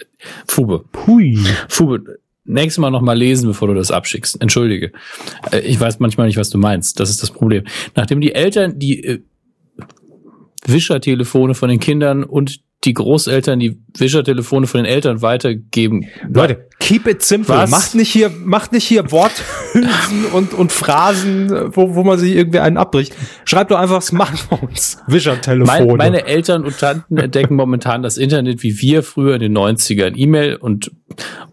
Fube. 0.46 0.84
Hui. 1.06 1.38
Fube, 1.68 2.18
nächstes 2.44 2.78
Mal 2.78 2.90
noch 2.90 3.00
mal 3.00 3.16
lesen, 3.16 3.48
bevor 3.48 3.68
du 3.68 3.74
das 3.74 3.90
abschickst. 3.90 4.38
Entschuldige. 4.42 4.92
Äh, 5.50 5.60
Ich 5.60 5.80
weiß 5.80 5.98
manchmal 5.98 6.26
nicht, 6.26 6.36
was 6.36 6.50
du 6.50 6.58
meinst. 6.58 7.00
Das 7.00 7.08
ist 7.08 7.22
das 7.22 7.30
Problem. 7.30 7.64
Nachdem 7.94 8.20
die 8.20 8.34
Eltern 8.34 8.78
die 8.78 9.02
äh, 9.02 9.20
Wischertelefone 10.66 11.54
von 11.54 11.70
den 11.70 11.80
Kindern 11.80 12.24
und 12.24 12.60
die 12.84 12.94
Großeltern 12.94 13.58
die 13.58 13.80
Wischertelefone 13.96 14.66
von 14.68 14.84
den 14.84 14.86
Eltern 14.86 15.20
weitergeben. 15.20 16.06
Leute, 16.32 16.68
keep 16.78 17.08
it 17.08 17.22
simple. 17.22 17.56
Was? 17.56 17.70
Macht 17.70 17.94
nicht 17.96 18.10
hier, 18.10 18.30
macht 18.30 18.72
nicht 18.72 18.84
hier 18.84 19.10
Worthülsen 19.10 20.26
und, 20.32 20.54
und 20.54 20.70
Phrasen, 20.70 21.50
wo, 21.74 21.96
wo 21.96 22.04
man 22.04 22.18
sich 22.18 22.36
irgendwie 22.36 22.60
einen 22.60 22.76
abbricht. 22.76 23.14
Schreibt 23.44 23.72
doch 23.72 23.78
einfach 23.78 24.00
Smartphones, 24.00 24.98
Wischertelefone. 25.08 25.86
Mein, 25.86 25.96
meine 25.96 26.26
Eltern 26.26 26.64
und 26.64 26.78
Tanten 26.78 27.18
entdecken 27.18 27.56
momentan 27.56 28.02
das 28.02 28.16
Internet 28.16 28.62
wie 28.62 28.80
wir 28.80 29.02
früher 29.02 29.34
in 29.34 29.40
den 29.40 29.56
90ern. 29.56 30.16
E-Mail 30.16 30.54
und 30.54 30.92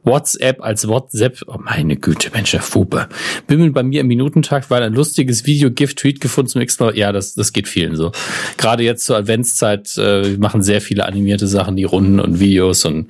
WhatsApp 0.04 0.62
als 0.62 0.88
WhatsApp. 0.88 1.42
Oh 1.48 1.58
meine 1.58 1.96
Güte, 1.98 2.30
Mensch, 2.34 2.54
Herr 2.54 2.62
Fuber. 2.62 3.10
Bimmeln 3.48 3.74
bei 3.74 3.84
mir 3.84 4.02
im 4.02 4.08
Minutentakt, 4.08 4.70
weil 4.70 4.84
ein 4.84 4.94
lustiges 4.94 5.46
Video, 5.46 5.72
GIF, 5.72 5.96
Tweet 5.96 6.22
gefunden 6.22 6.50
zum 6.50 6.86
Mal. 6.86 6.96
Ja, 6.96 7.12
das, 7.12 7.34
das 7.34 7.54
geht 7.54 7.68
vielen 7.68 7.96
so. 7.96 8.12
Gerade 8.58 8.84
jetzt 8.84 9.06
zur 9.06 9.18
Adventszeit 9.18 9.98
äh, 9.98 10.38
machen 10.38 10.62
sehr 10.62 10.82
viele 10.82 11.06
animierte 11.16 11.48
Sachen, 11.48 11.76
die 11.76 11.86
Runden 11.86 12.20
und 12.20 12.40
Videos 12.40 12.86
und 12.86 13.08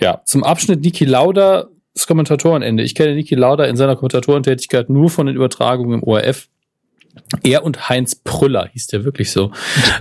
ja. 0.00 0.20
Zum 0.24 0.44
Abschnitt 0.44 0.82
Niki 0.82 1.04
Lauda, 1.04 1.68
das 1.94 2.06
Kommentatorenende. 2.06 2.82
Ich 2.82 2.94
kenne 2.94 3.14
Niki 3.14 3.34
Lauda 3.34 3.64
in 3.64 3.76
seiner 3.76 3.96
Kommentatorentätigkeit 3.96 4.90
nur 4.90 5.08
von 5.08 5.26
den 5.26 5.36
Übertragungen 5.36 6.00
im 6.00 6.02
ORF. 6.02 6.48
Er 7.42 7.64
und 7.64 7.88
Heinz 7.88 8.14
Prüller, 8.14 8.68
hieß 8.72 8.88
der 8.88 9.04
wirklich 9.04 9.32
so, 9.32 9.50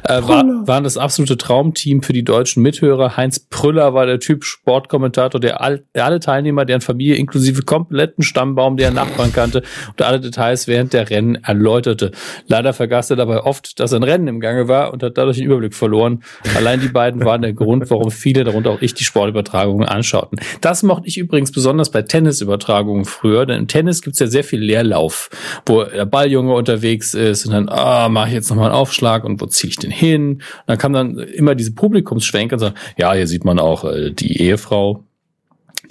äh, 0.04 0.22
war, 0.24 0.46
waren 0.68 0.84
das 0.84 0.98
absolute 0.98 1.38
Traumteam 1.38 2.02
für 2.02 2.14
die 2.14 2.24
deutschen 2.24 2.62
Mithörer. 2.62 3.18
Heinz 3.18 3.40
Prüller 3.40 3.94
war 3.94 4.06
der 4.06 4.20
Typ 4.20 4.44
Sportkommentator, 4.44 5.40
der, 5.40 5.62
all, 5.62 5.84
der 5.96 6.06
alle 6.06 6.20
Teilnehmer, 6.20 6.66
deren 6.66 6.82
Familie 6.82 7.16
inklusive 7.16 7.64
kompletten 7.64 8.24
Stammbaum 8.24 8.78
der 8.78 8.92
Nachbarn 8.92 9.34
kannte 9.34 9.64
und 9.90 10.02
alle 10.02 10.20
Details 10.20 10.68
während 10.68 10.94
der 10.94 11.10
Rennen 11.10 11.36
erläuterte. 11.36 12.12
Leider 12.48 12.74
vergaß 12.74 13.12
er 13.12 13.16
dabei 13.16 13.44
oft, 13.44 13.80
dass 13.80 13.94
ein 13.94 14.04
Rennen 14.04 14.28
im 14.28 14.40
Gange 14.40 14.68
war 14.68 14.94
und 14.94 15.02
hat 15.02 15.18
dadurch 15.18 15.38
den 15.38 15.46
Überblick 15.46 15.74
verloren. 15.74 16.24
Allein 16.56 16.80
die 16.80 16.90
beiden 16.90 17.24
waren 17.26 17.42
der 17.42 17.54
Grund, 17.54 17.90
warum 17.90 18.12
viele, 18.12 18.44
darunter 18.44 18.72
auch 18.72 18.82
ich, 18.82 18.94
die 18.94 19.04
Sportübertragungen 19.04 19.88
anschauten. 19.88 20.40
Das 20.62 20.84
mochte 20.84 21.08
ich 21.08 21.18
übrigens 21.18 21.52
besonders 21.52 21.90
bei 21.90 22.02
Tennisübertragungen 22.02 23.06
früher, 23.06 23.46
denn 23.46 23.62
im 23.62 23.68
Tennis 23.68 24.02
gibt's 24.02 24.20
ja 24.20 24.28
sehr 24.28 24.44
viel 24.44 24.60
Leerlauf, 24.60 25.30
wo 25.66 25.84
der 25.84 26.06
Balljunge 26.06 26.54
unterwegs 26.54 27.05
ist 27.14 27.46
und 27.46 27.52
dann, 27.52 27.70
ah, 27.70 28.10
mache 28.10 28.30
ich 28.30 28.34
jetzt 28.34 28.50
nochmal 28.50 28.68
einen 28.68 28.76
Aufschlag 28.76 29.24
und 29.24 29.40
wo 29.42 29.46
ziehe 29.46 29.70
ich 29.70 29.78
den 29.78 29.92
hin? 29.92 30.32
Und 30.32 30.42
dann 30.68 30.78
kam 30.78 30.94
dann 30.94 31.18
immer 31.20 31.56
diese 31.56 31.74
Publikumsschwenker 31.74 32.56
und 32.56 32.60
sagen, 32.60 32.76
ja, 32.98 33.14
hier 33.14 33.28
sieht 33.28 33.46
man 33.46 33.60
auch 33.60 33.86
äh, 33.86 34.12
die 34.12 34.42
Ehefrau, 34.42 35.04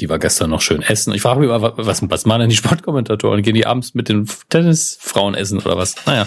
die 0.00 0.08
war 0.08 0.18
gestern 0.18 0.50
noch 0.50 0.60
schön 0.60 0.82
essen. 0.82 1.14
Ich 1.14 1.22
frage 1.22 1.40
mich 1.40 1.48
immer, 1.48 1.76
was, 1.76 2.02
was 2.08 2.26
machen 2.26 2.40
denn 2.40 2.50
die 2.50 2.56
Sportkommentatoren? 2.56 3.42
Gehen 3.42 3.54
die 3.54 3.66
abends 3.66 3.94
mit 3.94 4.08
den 4.08 4.28
Tennisfrauen 4.48 5.34
essen 5.34 5.60
oder 5.60 5.76
was? 5.76 5.94
Naja, 6.06 6.26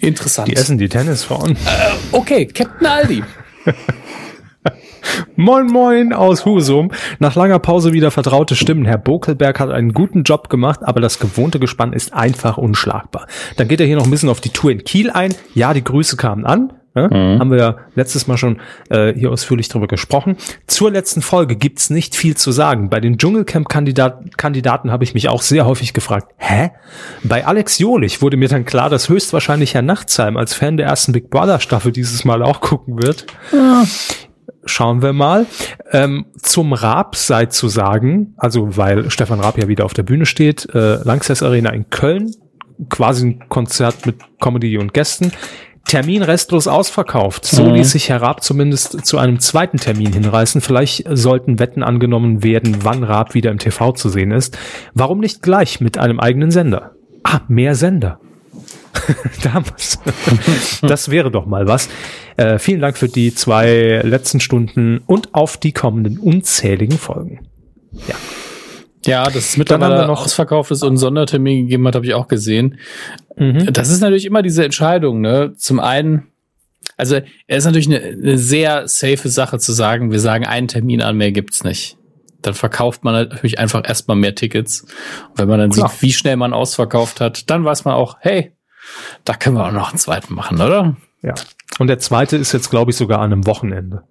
interessant. 0.00 0.48
Die 0.48 0.56
essen 0.56 0.78
die 0.78 0.88
Tennisfrauen. 0.88 1.56
okay, 2.12 2.46
Captain 2.46 2.86
Aldi. 2.86 3.24
Moin 5.36 5.66
Moin 5.66 6.12
aus 6.12 6.44
Husum. 6.44 6.90
Nach 7.18 7.34
langer 7.34 7.58
Pause 7.58 7.92
wieder 7.92 8.10
vertraute 8.10 8.54
Stimmen. 8.54 8.84
Herr 8.84 8.98
Bokelberg 8.98 9.58
hat 9.60 9.70
einen 9.70 9.92
guten 9.92 10.22
Job 10.22 10.48
gemacht, 10.48 10.80
aber 10.82 11.00
das 11.00 11.18
gewohnte 11.18 11.58
Gespann 11.58 11.92
ist 11.92 12.12
einfach 12.14 12.58
unschlagbar. 12.58 13.26
Dann 13.56 13.68
geht 13.68 13.80
er 13.80 13.86
hier 13.86 13.96
noch 13.96 14.04
ein 14.04 14.10
bisschen 14.10 14.28
auf 14.28 14.40
die 14.40 14.50
Tour 14.50 14.70
in 14.70 14.84
Kiel 14.84 15.10
ein. 15.10 15.34
Ja, 15.54 15.74
die 15.74 15.84
Grüße 15.84 16.16
kamen 16.16 16.44
an. 16.44 16.72
Ja, 16.94 17.08
Haben 17.10 17.50
wir 17.50 17.58
ja 17.58 17.76
letztes 17.94 18.26
Mal 18.26 18.36
schon 18.36 18.60
äh, 18.90 19.14
hier 19.14 19.30
ausführlich 19.30 19.70
drüber 19.70 19.86
gesprochen. 19.86 20.36
Zur 20.66 20.90
letzten 20.90 21.22
Folge 21.22 21.56
gibt's 21.56 21.88
nicht 21.88 22.14
viel 22.14 22.36
zu 22.36 22.52
sagen. 22.52 22.90
Bei 22.90 23.00
den 23.00 23.16
Dschungelcamp-Kandidaten 23.16 24.30
Kandidaten 24.36 24.90
habe 24.90 25.02
ich 25.02 25.14
mich 25.14 25.30
auch 25.30 25.40
sehr 25.40 25.64
häufig 25.64 25.94
gefragt, 25.94 26.34
hä? 26.36 26.70
Bei 27.24 27.46
Alex 27.46 27.78
Jolich 27.78 28.20
wurde 28.20 28.36
mir 28.36 28.48
dann 28.48 28.66
klar, 28.66 28.90
dass 28.90 29.08
höchstwahrscheinlich 29.08 29.72
Herr 29.72 29.80
Nachtsheim 29.80 30.36
als 30.36 30.52
Fan 30.52 30.76
der 30.76 30.84
ersten 30.86 31.12
Big 31.12 31.30
Brother 31.30 31.60
Staffel 31.60 31.92
dieses 31.92 32.26
Mal 32.26 32.42
auch 32.42 32.60
gucken 32.60 33.02
wird. 33.02 33.24
Schauen 34.64 35.02
wir 35.02 35.12
mal. 35.12 35.46
Ähm, 35.90 36.26
zum 36.40 36.72
Raab 36.72 37.16
sei 37.16 37.46
zu 37.46 37.68
sagen, 37.68 38.34
also 38.36 38.76
weil 38.76 39.10
Stefan 39.10 39.40
Raab 39.40 39.58
ja 39.58 39.68
wieder 39.68 39.84
auf 39.84 39.92
der 39.94 40.04
Bühne 40.04 40.24
steht, 40.26 40.68
äh, 40.74 41.02
Lanxess 41.02 41.42
Arena 41.42 41.70
in 41.70 41.90
Köln, 41.90 42.32
quasi 42.88 43.26
ein 43.26 43.48
Konzert 43.48 44.06
mit 44.06 44.16
Comedy 44.40 44.78
und 44.78 44.94
Gästen. 44.94 45.32
Termin 45.84 46.22
restlos 46.22 46.68
ausverkauft. 46.68 47.44
So 47.44 47.64
Mhm. 47.64 47.74
ließ 47.74 47.90
sich 47.90 48.08
Herr 48.08 48.22
Raab 48.22 48.42
zumindest 48.44 49.04
zu 49.04 49.18
einem 49.18 49.40
zweiten 49.40 49.78
Termin 49.78 50.12
hinreißen. 50.12 50.60
Vielleicht 50.60 51.04
sollten 51.10 51.58
Wetten 51.58 51.82
angenommen 51.82 52.44
werden, 52.44 52.78
wann 52.82 53.02
Raab 53.02 53.34
wieder 53.34 53.50
im 53.50 53.58
TV 53.58 53.92
zu 53.92 54.08
sehen 54.08 54.30
ist. 54.30 54.56
Warum 54.94 55.18
nicht 55.18 55.42
gleich 55.42 55.80
mit 55.80 55.98
einem 55.98 56.20
eigenen 56.20 56.52
Sender? 56.52 56.92
Ah, 57.24 57.40
mehr 57.48 57.74
Sender. 57.74 58.20
Da 59.42 59.54
haben 59.54 59.66
wir's. 59.66 59.98
das 60.82 61.10
wäre 61.10 61.30
doch 61.30 61.46
mal 61.46 61.66
was. 61.66 61.88
Äh, 62.36 62.58
vielen 62.58 62.80
Dank 62.80 62.96
für 62.98 63.08
die 63.08 63.34
zwei 63.34 64.00
letzten 64.04 64.40
Stunden 64.40 64.98
und 65.06 65.34
auf 65.34 65.56
die 65.56 65.72
kommenden 65.72 66.18
unzähligen 66.18 66.98
Folgen. 66.98 67.48
Ja, 69.04 69.24
dass 69.24 69.34
es 69.36 69.52
Dann 69.52 69.58
mittlerweile 69.58 70.06
noch- 70.06 70.22
ausverkauft 70.24 70.70
ist 70.70 70.82
und 70.82 70.90
einen 70.90 70.96
Sondertermin 70.96 71.64
gegeben 71.64 71.86
hat, 71.88 71.94
habe 71.96 72.06
ich 72.06 72.14
auch 72.14 72.28
gesehen. 72.28 72.78
Mhm. 73.36 73.72
Das 73.72 73.88
ist 73.90 74.00
natürlich 74.00 74.24
immer 74.24 74.42
diese 74.42 74.64
Entscheidung, 74.64 75.20
ne? 75.20 75.54
Zum 75.56 75.80
einen, 75.80 76.28
also 76.96 77.16
er 77.46 77.56
ist 77.56 77.64
natürlich 77.64 77.88
eine, 77.88 77.98
eine 78.00 78.38
sehr 78.38 78.86
safe 78.86 79.28
Sache 79.28 79.58
zu 79.58 79.72
sagen, 79.72 80.12
wir 80.12 80.20
sagen 80.20 80.46
einen 80.46 80.68
Termin 80.68 81.02
an, 81.02 81.16
mehr 81.16 81.32
gibt's 81.32 81.64
nicht. 81.64 81.96
Dann 82.42 82.54
verkauft 82.54 83.04
man 83.04 83.14
natürlich 83.14 83.58
einfach 83.58 83.82
erstmal 83.86 84.16
mehr 84.16 84.34
Tickets. 84.34 84.82
Und 84.82 85.38
wenn 85.38 85.48
man 85.48 85.58
dann 85.60 85.70
Klar. 85.70 85.88
sieht, 85.88 86.02
wie 86.02 86.12
schnell 86.12 86.36
man 86.36 86.52
ausverkauft 86.52 87.20
hat, 87.20 87.50
dann 87.50 87.64
weiß 87.64 87.84
man 87.84 87.94
auch, 87.94 88.16
hey, 88.20 88.52
da 89.24 89.34
können 89.34 89.56
wir 89.56 89.66
auch 89.66 89.72
noch 89.72 89.90
einen 89.90 89.98
zweiten 89.98 90.34
machen, 90.34 90.60
oder? 90.60 90.96
Ja. 91.22 91.34
Und 91.78 91.86
der 91.86 91.98
zweite 91.98 92.36
ist 92.36 92.52
jetzt, 92.52 92.70
glaube 92.70 92.90
ich, 92.90 92.96
sogar 92.96 93.20
an 93.20 93.32
einem 93.32 93.46
Wochenende. 93.46 94.04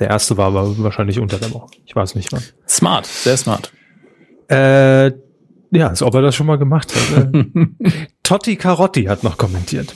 Der 0.00 0.08
erste 0.08 0.36
war 0.36 0.46
aber 0.46 0.78
wahrscheinlich 0.78 1.20
unter 1.20 1.38
der 1.38 1.52
Woche. 1.52 1.68
Ich 1.84 1.94
weiß 1.94 2.14
nicht 2.14 2.32
wann. 2.32 2.42
Smart, 2.68 3.06
sehr 3.06 3.36
smart. 3.36 3.72
Äh, 4.50 5.12
ja, 5.70 5.88
als 5.88 6.02
ob 6.02 6.14
er 6.14 6.22
das 6.22 6.34
schon 6.34 6.46
mal 6.46 6.58
gemacht 6.58 6.94
hat. 6.94 7.34
Äh, 7.34 7.44
Totti 8.22 8.56
Carotti 8.56 9.04
hat 9.04 9.24
noch 9.24 9.36
kommentiert. 9.36 9.94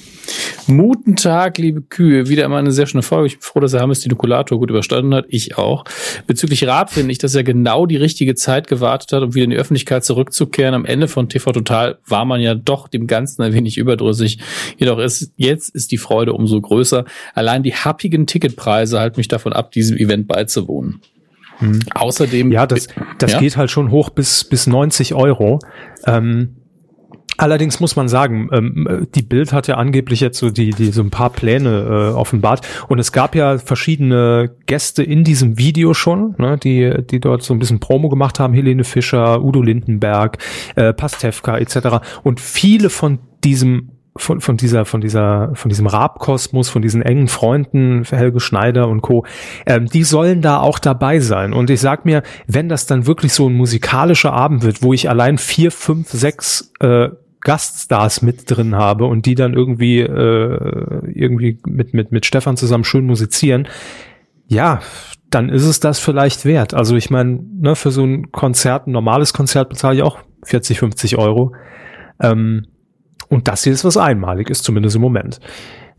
Guten 0.68 1.16
Tag, 1.16 1.56
liebe 1.56 1.80
Kühe. 1.80 2.28
Wieder 2.28 2.44
einmal 2.44 2.58
eine 2.58 2.72
sehr 2.72 2.86
schöne 2.86 3.02
Folge. 3.02 3.28
Ich 3.28 3.32
bin 3.36 3.42
froh, 3.42 3.58
dass 3.60 3.72
der 3.72 3.80
Hammes 3.80 4.00
die 4.00 4.10
Nukulator 4.10 4.58
gut 4.58 4.68
überstanden 4.68 5.14
hat. 5.14 5.24
Ich 5.28 5.56
auch. 5.56 5.84
Bezüglich 6.26 6.66
Raab 6.66 6.92
finde 6.92 7.10
ich, 7.10 7.16
dass 7.16 7.34
er 7.34 7.42
genau 7.42 7.86
die 7.86 7.96
richtige 7.96 8.34
Zeit 8.34 8.66
gewartet 8.66 9.12
hat, 9.12 9.22
um 9.22 9.34
wieder 9.34 9.44
in 9.44 9.50
die 9.50 9.56
Öffentlichkeit 9.56 10.04
zurückzukehren. 10.04 10.74
Am 10.74 10.84
Ende 10.84 11.08
von 11.08 11.30
TV 11.30 11.52
Total 11.52 11.96
war 12.06 12.26
man 12.26 12.42
ja 12.42 12.54
doch 12.54 12.86
dem 12.88 13.06
Ganzen 13.06 13.40
ein 13.40 13.54
wenig 13.54 13.78
überdrüssig. 13.78 14.40
Jedoch 14.76 14.98
ist, 14.98 15.32
jetzt 15.36 15.74
ist 15.74 15.90
die 15.90 15.96
Freude 15.96 16.34
umso 16.34 16.60
größer. 16.60 17.06
Allein 17.34 17.62
die 17.62 17.72
happigen 17.72 18.26
Ticketpreise 18.26 19.00
halten 19.00 19.18
mich 19.18 19.28
davon 19.28 19.54
ab, 19.54 19.72
diesem 19.72 19.96
Event 19.96 20.28
beizuwohnen. 20.28 21.00
Außerdem, 21.94 22.52
Ja, 22.52 22.66
das, 22.66 22.88
das 23.18 23.32
Ja? 23.32 23.40
geht 23.40 23.56
halt 23.56 23.70
schon 23.70 23.90
hoch 23.90 24.10
bis, 24.10 24.44
bis 24.44 24.66
90 24.66 25.14
Euro. 25.14 25.60
Ähm, 26.06 26.57
allerdings 27.38 27.80
muss 27.80 27.96
man 27.96 28.08
sagen, 28.08 28.50
ähm, 28.52 29.08
die 29.14 29.22
Bild 29.22 29.52
hat 29.52 29.66
ja 29.68 29.76
angeblich 29.76 30.20
jetzt 30.20 30.38
so 30.38 30.50
die, 30.50 30.70
die 30.70 30.90
so 30.90 31.02
ein 31.02 31.10
paar 31.10 31.30
Pläne 31.30 32.10
äh, 32.12 32.14
offenbart. 32.14 32.66
Und 32.88 32.98
es 32.98 33.12
gab 33.12 33.34
ja 33.34 33.58
verschiedene 33.58 34.50
Gäste 34.66 35.02
in 35.02 35.24
diesem 35.24 35.56
Video 35.56 35.94
schon, 35.94 36.34
ne, 36.38 36.58
die, 36.58 37.02
die 37.08 37.20
dort 37.20 37.42
so 37.42 37.54
ein 37.54 37.58
bisschen 37.58 37.80
Promo 37.80 38.08
gemacht 38.08 38.38
haben. 38.38 38.52
Helene 38.52 38.84
Fischer, 38.84 39.42
Udo 39.42 39.62
Lindenberg, 39.62 40.38
äh, 40.74 40.92
Pastewka 40.92 41.56
etc. 41.56 42.04
Und 42.22 42.40
viele 42.40 42.90
von 42.90 43.20
diesem 43.44 43.92
von, 44.16 44.40
von 44.40 44.56
dieser, 44.56 44.84
von 44.84 45.00
dieser, 45.00 45.54
von 45.54 45.68
diesem 45.68 45.86
Rabkosmos, 45.86 46.68
von 46.68 46.82
diesen 46.82 47.02
engen 47.02 47.28
Freunden, 47.28 48.02
Helge 48.04 48.40
Schneider 48.40 48.88
und 48.88 49.00
Co., 49.00 49.24
ähm, 49.64 49.86
die 49.86 50.02
sollen 50.02 50.42
da 50.42 50.58
auch 50.58 50.80
dabei 50.80 51.20
sein. 51.20 51.52
Und 51.52 51.70
ich 51.70 51.80
sag 51.80 52.04
mir, 52.04 52.24
wenn 52.48 52.68
das 52.68 52.86
dann 52.86 53.06
wirklich 53.06 53.32
so 53.32 53.48
ein 53.48 53.54
musikalischer 53.54 54.32
Abend 54.32 54.64
wird, 54.64 54.82
wo 54.82 54.92
ich 54.92 55.08
allein 55.08 55.38
vier, 55.38 55.70
fünf, 55.70 56.08
sechs 56.08 56.72
äh, 56.80 57.10
Gaststars 57.48 58.20
mit 58.20 58.50
drin 58.50 58.76
habe 58.76 59.06
und 59.06 59.24
die 59.24 59.34
dann 59.34 59.54
irgendwie, 59.54 60.00
äh, 60.00 61.00
irgendwie 61.14 61.58
mit, 61.66 61.94
mit, 61.94 62.12
mit 62.12 62.26
Stefan 62.26 62.58
zusammen 62.58 62.84
schön 62.84 63.06
musizieren, 63.06 63.68
ja, 64.48 64.80
dann 65.30 65.48
ist 65.48 65.64
es 65.64 65.80
das 65.80 65.98
vielleicht 65.98 66.44
wert. 66.44 66.74
Also 66.74 66.94
ich 66.94 67.08
meine, 67.08 67.40
ne, 67.58 67.74
für 67.74 67.90
so 67.90 68.04
ein 68.04 68.32
Konzert, 68.32 68.86
ein 68.86 68.92
normales 68.92 69.32
Konzert 69.32 69.70
bezahle 69.70 69.96
ich 69.96 70.02
auch 70.02 70.18
40, 70.44 70.78
50 70.78 71.16
Euro. 71.16 71.54
Ähm, 72.20 72.66
und 73.30 73.48
das 73.48 73.64
hier 73.64 73.72
ist 73.72 73.86
was 73.86 73.96
Einmaliges, 73.96 74.62
zumindest 74.62 74.96
im 74.96 75.02
Moment. 75.02 75.40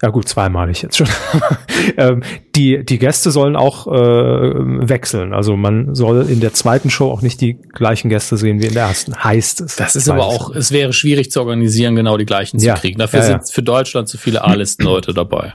Ja 0.02 0.10
gut, 0.10 0.30
zweimalig 0.30 0.82
jetzt 0.82 0.98
schon. 0.98 1.08
ähm, 1.98 2.24
die, 2.56 2.86
die 2.86 2.98
Gäste 3.00 3.32
sollen 3.32 3.56
auch 3.58 3.86
äh, 3.88 3.92
wechseln. 3.92 5.34
Also 5.34 5.58
man 5.58 5.94
soll 5.94 6.26
in 6.30 6.40
der 6.40 6.54
zweiten 6.54 6.90
Show 6.90 7.12
auch 7.12 7.22
nicht 7.22 7.42
die 7.42 7.56
gleichen 7.56 8.10
Gäste 8.10 8.38
sehen 8.38 8.62
wie 8.62 8.68
in 8.68 8.74
der 8.74 8.84
ersten, 8.84 9.14
heißt 9.22 9.60
es. 9.62 9.76
Das 9.76 9.98
ist 9.98 10.08
aber 10.10 10.26
auch, 10.26 10.56
es 10.56 10.72
wäre 10.72 10.94
schwierig 10.94 11.32
zu 11.32 11.42
organisieren, 11.42 11.96
genau 11.96 12.16
die 12.18 12.26
gleichen 12.26 12.60
Ja. 12.60 12.76
zu 12.76 12.82
kriegen. 12.82 12.98
Dafür 12.98 13.20
Ja, 13.20 13.30
ja. 13.30 13.32
sind 13.42 13.54
für 13.54 13.62
Deutschland 13.64 14.08
zu 14.08 14.18
viele 14.18 14.44
A-Listen-Leute 14.46 15.14
dabei. 15.14 15.54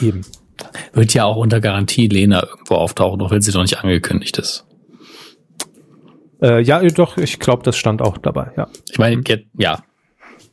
eben. 0.00 0.20
Wird 0.92 1.12
ja 1.14 1.24
auch 1.24 1.36
unter 1.36 1.60
Garantie 1.60 2.06
Lena 2.06 2.46
irgendwo 2.48 2.74
auftauchen, 2.76 3.20
auch 3.22 3.32
wenn 3.32 3.40
sie 3.40 3.50
noch 3.50 3.62
nicht 3.62 3.78
angekündigt 3.78 4.38
ist. 4.38 4.64
Äh, 6.42 6.62
ja, 6.62 6.80
doch, 6.80 7.16
ich 7.16 7.38
glaube, 7.38 7.62
das 7.64 7.76
stand 7.76 8.02
auch 8.02 8.18
dabei, 8.18 8.50
ja. 8.56 8.68
Ich 8.90 8.98
meine, 8.98 9.20
get- 9.22 9.46
ja, 9.58 9.82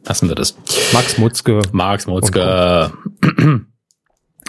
lassen 0.06 0.28
wir 0.30 0.36
das. 0.36 0.56
Max 0.94 1.18
Mutzke. 1.18 1.62
Max 1.72 2.08
Mutzke. 2.08 2.92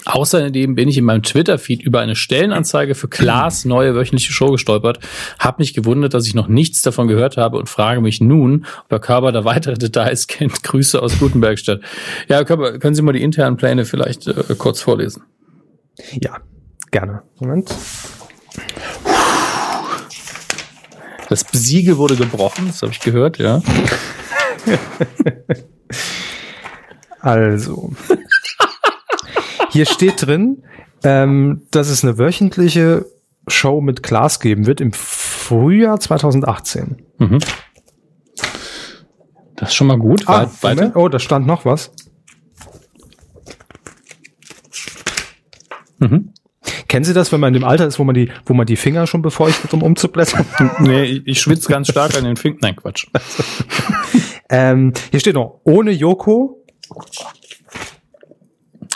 Außerdem 0.05 0.74
bin 0.74 0.88
ich 0.88 0.98
in 0.98 1.05
meinem 1.05 1.22
Twitter-Feed 1.22 1.82
über 1.82 2.00
eine 2.00 2.16
Stellenanzeige 2.16 2.94
für 2.94 3.09
Klaas 3.09 3.64
neue 3.64 3.94
wöchentliche 3.94 4.32
Show 4.32 4.50
gestolpert, 4.50 4.98
habe 5.38 5.62
mich 5.62 5.74
gewundert, 5.74 6.12
dass 6.12 6.26
ich 6.26 6.34
noch 6.34 6.48
nichts 6.48 6.82
davon 6.82 7.07
gehört 7.07 7.36
habe 7.36 7.57
und 7.57 7.68
frage 7.68 8.00
mich 8.00 8.20
nun, 8.20 8.66
ob 8.84 8.90
Herr 8.90 8.98
Körber 8.98 9.30
da 9.30 9.44
weitere 9.44 9.74
Details 9.78 10.26
kennt. 10.26 10.64
Grüße 10.64 11.00
aus 11.00 11.18
Gutenbergstadt. 11.18 11.80
Ja, 12.28 12.36
Herr 12.36 12.44
Körber, 12.44 12.78
können 12.78 12.94
Sie 12.94 13.03
mal 13.03 13.12
die 13.12 13.22
internen 13.22 13.57
Pläne 13.57 13.84
vielleicht 13.84 14.26
äh, 14.26 14.55
kurz 14.59 14.80
vorlesen? 14.80 15.22
Ja, 16.20 16.38
gerne. 16.90 17.22
Moment. 17.38 17.72
Das 21.28 21.46
Siegel 21.53 21.96
wurde 21.96 22.16
gebrochen, 22.16 22.66
das 22.66 22.82
habe 22.82 22.92
ich 22.92 23.00
gehört, 23.00 23.38
ja. 23.38 23.62
Also. 27.20 27.92
Hier 29.70 29.86
steht 29.86 30.26
drin, 30.26 30.64
ähm, 31.04 31.62
dass 31.70 31.88
es 31.88 32.02
eine 32.02 32.18
wöchentliche 32.18 33.06
Show 33.46 33.80
mit 33.80 34.02
Klaas 34.02 34.40
geben 34.40 34.66
wird 34.66 34.80
im 34.80 34.92
Frühjahr 34.92 36.00
2018. 36.00 36.96
Mhm. 37.18 37.38
Das 39.54 39.68
ist 39.68 39.74
schon 39.74 39.86
mal 39.86 39.98
gut. 39.98 40.24
Ah, 40.26 40.42
Weit- 40.42 40.62
weiter. 40.62 40.92
Oh, 40.96 41.08
da 41.08 41.20
stand 41.20 41.46
noch 41.46 41.64
was. 41.64 41.92
Mhm. 45.98 46.32
Kennen 46.88 47.04
Sie 47.04 47.14
das, 47.14 47.30
wenn 47.32 47.38
man 47.40 47.54
in 47.54 47.60
dem 47.60 47.64
Alter 47.68 47.86
ist, 47.86 47.98
wo 48.00 48.04
man 48.04 48.14
die, 48.14 48.30
wo 48.44 48.54
man 48.54 48.66
die 48.66 48.76
Finger 48.76 49.06
schon 49.06 49.22
befeuchtet, 49.22 49.72
um 49.72 49.82
umzublättern? 49.82 50.44
Nee, 50.80 51.04
ich, 51.04 51.22
ich 51.26 51.40
schwitze 51.40 51.68
ganz 51.68 51.88
stark 51.88 52.16
an 52.16 52.24
den 52.24 52.36
Fingern. 52.36 52.58
Nein, 52.62 52.76
Quatsch. 52.76 53.06
ähm, 54.53 54.92
hier 55.11 55.18
steht 55.18 55.34
noch, 55.34 55.61
ohne 55.64 55.90
Joko 55.90 56.62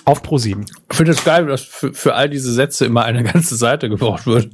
auf 0.04 0.22
Pro 0.22 0.36
7. 0.38 0.66
Ich 0.90 0.96
finde 0.96 1.12
es 1.12 1.24
geil, 1.24 1.46
dass 1.46 1.62
für, 1.62 1.94
für 1.94 2.14
all 2.14 2.28
diese 2.28 2.52
Sätze 2.52 2.84
immer 2.84 3.04
eine 3.04 3.24
ganze 3.24 3.56
Seite 3.56 3.88
gebraucht 3.88 4.26
wird. 4.26 4.50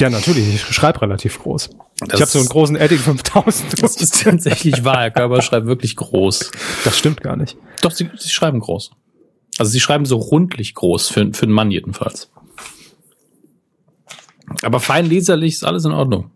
Ja, 0.00 0.10
natürlich, 0.10 0.54
ich 0.54 0.62
schreibe 0.62 1.02
relativ 1.02 1.38
groß. 1.40 1.70
Das 2.00 2.14
ich 2.14 2.20
habe 2.20 2.30
so 2.30 2.38
einen 2.38 2.48
großen 2.48 2.76
Edding 2.76 2.98
5000. 2.98 3.82
Das 3.82 3.96
ist 3.96 4.22
tatsächlich 4.22 4.84
wahr. 4.84 5.00
Herr 5.00 5.10
Körber 5.10 5.42
schreibt 5.42 5.66
wirklich 5.66 5.96
groß. 5.96 6.50
Das 6.84 6.96
stimmt 6.96 7.20
gar 7.20 7.36
nicht. 7.36 7.56
Doch, 7.82 7.90
sie, 7.90 8.08
sie 8.16 8.28
schreiben 8.30 8.60
groß. 8.60 8.92
Also 9.58 9.70
sie 9.70 9.80
schreiben 9.80 10.06
so 10.06 10.16
rundlich 10.16 10.74
groß, 10.74 11.08
für, 11.08 11.32
für 11.34 11.42
einen 11.42 11.52
Mann 11.52 11.70
jedenfalls. 11.70 12.30
Aber 14.62 14.80
fein 14.80 15.04
leserlich 15.04 15.54
ist 15.54 15.64
alles 15.64 15.84
in 15.84 15.92
Ordnung. 15.92 16.30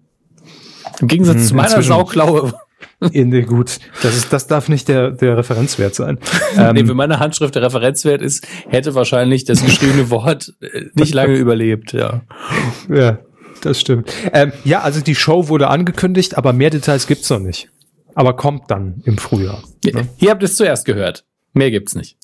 Im 1.00 1.08
Gegensatz 1.08 1.36
Hm, 1.36 1.46
zu 1.46 1.54
meiner 1.54 1.82
Sauklaue, 1.82 2.52
In 3.12 3.30
der 3.30 3.42
gut. 3.42 3.78
Das 4.02 4.16
ist, 4.16 4.32
das 4.32 4.46
darf 4.46 4.68
nicht 4.68 4.88
der, 4.88 5.10
der 5.10 5.36
Referenzwert 5.36 5.94
sein. 5.94 6.18
nee, 6.56 6.80
Ähm, 6.80 6.88
wenn 6.88 6.96
meine 6.96 7.18
Handschrift 7.18 7.54
der 7.54 7.62
Referenzwert 7.62 8.22
ist, 8.22 8.46
hätte 8.68 8.94
wahrscheinlich 8.94 9.44
das 9.44 9.64
geschriebene 9.64 10.10
Wort 10.10 10.54
äh, 10.60 10.86
nicht 10.94 11.14
lange 11.14 11.36
überlebt, 11.36 11.92
ja. 11.92 12.22
ja, 12.88 13.18
das 13.62 13.80
stimmt. 13.80 14.12
Ähm, 14.32 14.52
ja, 14.64 14.82
also 14.82 15.00
die 15.00 15.14
Show 15.14 15.48
wurde 15.48 15.68
angekündigt, 15.68 16.36
aber 16.36 16.52
mehr 16.52 16.70
Details 16.70 17.06
gibt's 17.06 17.28
noch 17.30 17.40
nicht. 17.40 17.68
Aber 18.14 18.36
kommt 18.36 18.70
dann 18.70 19.02
im 19.04 19.18
Frühjahr. 19.18 19.62
Hier 20.16 20.30
habt 20.30 20.42
ihr 20.42 20.46
es 20.46 20.56
zuerst 20.56 20.84
gehört. 20.84 21.24
Mehr 21.54 21.70
gibt's 21.70 21.94
nicht. 21.94 22.16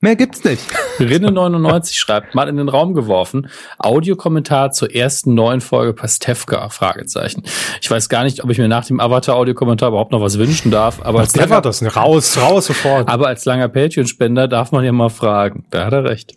Mehr 0.00 0.14
gibt's 0.14 0.44
nicht. 0.44 0.62
Rinne99 1.00 1.94
schreibt, 1.94 2.36
mal 2.36 2.48
in 2.48 2.56
den 2.56 2.68
Raum 2.68 2.94
geworfen, 2.94 3.48
Audiokommentar 3.78 4.70
zur 4.70 4.94
ersten 4.94 5.34
neuen 5.34 5.60
Folge 5.60 5.92
Pastewka, 5.92 6.68
Fragezeichen. 6.68 7.42
Ich 7.82 7.90
weiß 7.90 8.08
gar 8.08 8.22
nicht, 8.22 8.44
ob 8.44 8.50
ich 8.50 8.58
mir 8.58 8.68
nach 8.68 8.84
dem 8.84 9.00
Avatar-Audiokommentar 9.00 9.88
überhaupt 9.88 10.12
noch 10.12 10.20
was 10.20 10.38
wünschen 10.38 10.70
darf, 10.70 11.00
aber 11.02 11.20
als, 11.20 11.34
langer, 11.34 11.60
das. 11.62 11.82
Raus, 11.96 12.38
raus 12.38 12.66
sofort. 12.66 13.08
aber 13.08 13.26
als 13.26 13.44
langer 13.44 13.68
Patreon-Spender 13.68 14.46
darf 14.46 14.70
man 14.70 14.84
ja 14.84 14.92
mal 14.92 15.08
fragen. 15.08 15.64
Da 15.70 15.86
hat 15.86 15.92
er 15.92 16.04
recht. 16.04 16.34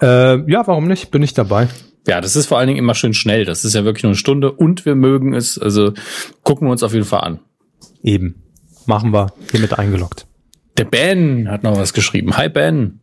Äh, 0.00 0.48
ja, 0.48 0.64
warum 0.64 0.86
nicht? 0.86 1.10
Bin 1.10 1.24
ich 1.24 1.34
dabei. 1.34 1.66
Ja, 2.06 2.20
das 2.20 2.36
ist 2.36 2.46
vor 2.46 2.58
allen 2.58 2.68
Dingen 2.68 2.78
immer 2.78 2.94
schön 2.94 3.14
schnell. 3.14 3.44
Das 3.44 3.64
ist 3.64 3.74
ja 3.74 3.84
wirklich 3.84 4.04
nur 4.04 4.10
eine 4.10 4.16
Stunde 4.16 4.52
und 4.52 4.86
wir 4.86 4.94
mögen 4.94 5.34
es. 5.34 5.58
Also 5.58 5.94
gucken 6.44 6.68
wir 6.68 6.72
uns 6.72 6.84
auf 6.84 6.92
jeden 6.92 7.06
Fall 7.06 7.22
an. 7.22 7.40
Eben. 8.04 8.42
Machen 8.86 9.12
wir. 9.12 9.32
Hiermit 9.50 9.78
eingeloggt. 9.78 10.26
Der 10.78 10.84
Ben 10.84 11.50
hat 11.50 11.62
noch 11.62 11.76
was 11.76 11.92
geschrieben. 11.92 12.36
Hi 12.36 12.48
Ben. 12.48 13.00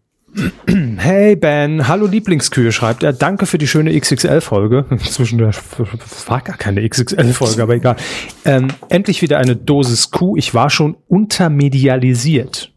Hey 0.98 1.36
Ben, 1.36 1.88
hallo 1.88 2.06
Lieblingskühe, 2.06 2.72
schreibt 2.72 3.02
er. 3.04 3.14
Danke 3.14 3.46
für 3.46 3.58
die 3.58 3.68
schöne 3.68 4.00
XXL-Folge. 4.00 4.86
Zwischen 5.04 5.40
der 5.40 5.50
es 5.50 6.30
war 6.30 6.42
gar 6.42 6.58
keine 6.58 6.88
XXL-Folge, 6.88 7.64
aber 7.64 7.76
egal. 7.76 7.96
Ähm, 8.46 8.68
endlich 8.90 9.22
wieder 9.22 9.40
eine 9.40 9.56
Dosis 9.56 10.12
Kuh. 10.12 10.38
Ich 10.38 10.54
war 10.54 10.70
schon 10.70 10.98
untermedialisiert. 11.08 12.74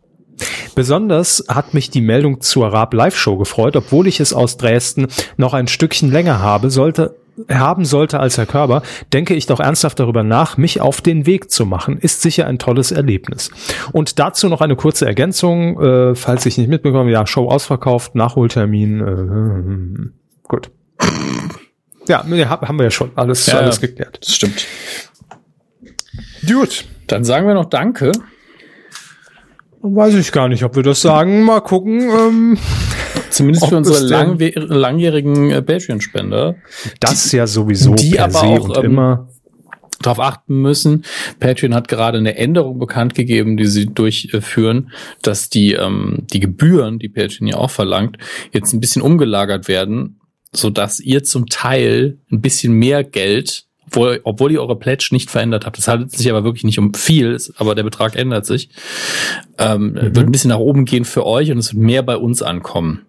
Besonders 0.74 1.45
hat 1.49 1.74
mich 1.74 1.90
die 1.90 2.01
Meldung 2.01 2.40
zur 2.40 2.68
Raab 2.68 2.95
Live-Show 2.95 3.36
gefreut, 3.36 3.76
obwohl 3.76 4.07
ich 4.07 4.18
es 4.20 4.32
aus 4.32 4.57
Dresden 4.57 5.07
noch 5.36 5.53
ein 5.55 5.68
Stückchen 5.68 6.11
länger 6.11 6.40
habe, 6.40 6.70
sollte 6.70 7.16
haben 7.48 7.84
sollte 7.84 8.20
als 8.20 8.36
Herr 8.36 8.46
Körber, 8.46 8.82
denke 9.12 9.34
ich 9.34 9.46
doch 9.46 9.60
ernsthaft 9.60 9.98
darüber 9.98 10.22
nach, 10.22 10.56
mich 10.56 10.80
auf 10.80 11.00
den 11.00 11.26
Weg 11.26 11.50
zu 11.50 11.66
machen. 11.66 11.98
Ist 11.98 12.22
sicher 12.22 12.46
ein 12.46 12.58
tolles 12.58 12.92
Erlebnis. 12.92 13.50
Und 13.92 14.18
dazu 14.18 14.48
noch 14.48 14.60
eine 14.60 14.76
kurze 14.76 15.06
Ergänzung, 15.06 15.80
äh, 15.80 16.14
falls 16.14 16.46
ich 16.46 16.58
nicht 16.58 16.68
mitbekomme, 16.68 17.10
ja, 17.10 17.26
Show 17.26 17.48
ausverkauft, 17.48 18.14
Nachholtermin, 18.14 19.00
äh, 19.00 20.42
gut. 20.48 20.70
Ja, 22.08 22.24
haben 22.24 22.78
wir 22.78 22.84
ja 22.84 22.90
schon 22.90 23.12
alles, 23.14 23.46
Ja, 23.46 23.58
alles 23.58 23.80
geklärt. 23.80 24.18
Das 24.20 24.34
stimmt. 24.34 24.66
Gut. 26.46 26.84
Dann 27.06 27.24
sagen 27.24 27.46
wir 27.46 27.54
noch 27.54 27.66
Danke. 27.66 28.12
Weiß 29.82 30.14
ich 30.14 30.32
gar 30.32 30.48
nicht, 30.48 30.64
ob 30.64 30.76
wir 30.76 30.82
das 30.82 31.00
sagen. 31.00 31.44
Mal 31.44 31.60
gucken. 31.60 32.00
Ähm, 32.00 32.58
Zumindest 33.32 33.66
für 33.66 33.76
unsere 33.78 33.98
langwe- 33.98 34.58
langjährigen 34.58 35.50
äh, 35.50 35.62
Patreon-Spender. 35.62 36.56
das 37.00 37.32
ja 37.32 37.46
sowieso 37.46 37.94
die 37.94 38.10
per 38.10 38.24
aber 38.24 38.32
se 38.32 38.46
auch, 38.46 38.68
und 38.68 38.76
ähm, 38.78 38.84
immer. 38.84 39.28
darauf 40.02 40.20
achten 40.20 40.60
müssen. 40.60 41.04
Patreon 41.40 41.74
hat 41.74 41.88
gerade 41.88 42.18
eine 42.18 42.36
Änderung 42.36 42.78
bekannt 42.78 43.14
gegeben, 43.14 43.56
die 43.56 43.66
sie 43.66 43.86
durchführen, 43.86 44.90
dass 45.22 45.48
die, 45.48 45.72
ähm, 45.72 46.26
die 46.32 46.40
Gebühren, 46.40 46.98
die 46.98 47.09
Patreon 47.09 47.48
ja 47.48 47.56
auch 47.56 47.70
verlangt, 47.70 48.18
jetzt 48.52 48.72
ein 48.74 48.80
bisschen 48.80 49.00
umgelagert 49.00 49.66
werden, 49.66 50.20
so 50.52 50.68
dass 50.68 51.00
ihr 51.00 51.24
zum 51.24 51.46
Teil 51.48 52.18
ein 52.30 52.42
bisschen 52.42 52.74
mehr 52.74 53.02
Geld, 53.02 53.64
obwohl, 53.86 54.20
obwohl 54.24 54.52
ihr 54.52 54.60
eure 54.60 54.78
Pledge 54.78 55.09
nicht 55.12 55.30
verändert 55.30 55.64
habt, 55.64 55.78
das 55.78 55.88
handelt 55.88 56.12
sich 56.12 56.28
aber 56.30 56.44
wirklich 56.44 56.64
nicht 56.64 56.78
um 56.78 56.92
viel, 56.92 57.38
aber 57.56 57.74
der 57.74 57.82
Betrag 57.82 58.14
ändert 58.16 58.44
sich, 58.44 58.68
ähm, 59.59 59.94
wird 59.94 60.18
ein 60.18 60.32
bisschen 60.32 60.50
nach 60.50 60.59
oben 60.59 60.84
gehen 60.84 61.06
für 61.06 61.24
euch 61.24 61.50
und 61.50 61.59
es 61.59 61.72
wird 61.72 61.82
mehr 61.82 62.02
bei 62.02 62.16
uns 62.16 62.42
ankommen. 62.42 63.06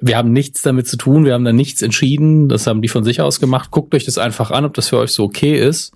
Wir 0.00 0.18
haben 0.18 0.32
nichts 0.32 0.60
damit 0.62 0.88
zu 0.88 0.96
tun, 0.96 1.24
wir 1.24 1.34
haben 1.34 1.44
da 1.44 1.52
nichts 1.52 1.80
entschieden, 1.80 2.48
das 2.48 2.66
haben 2.66 2.82
die 2.82 2.88
von 2.88 3.04
sich 3.04 3.20
aus 3.20 3.40
gemacht. 3.40 3.70
Guckt 3.70 3.94
euch 3.94 4.04
das 4.04 4.18
einfach 4.18 4.50
an, 4.50 4.64
ob 4.64 4.74
das 4.74 4.88
für 4.88 4.98
euch 4.98 5.12
so 5.12 5.24
okay 5.24 5.56
ist. 5.58 5.92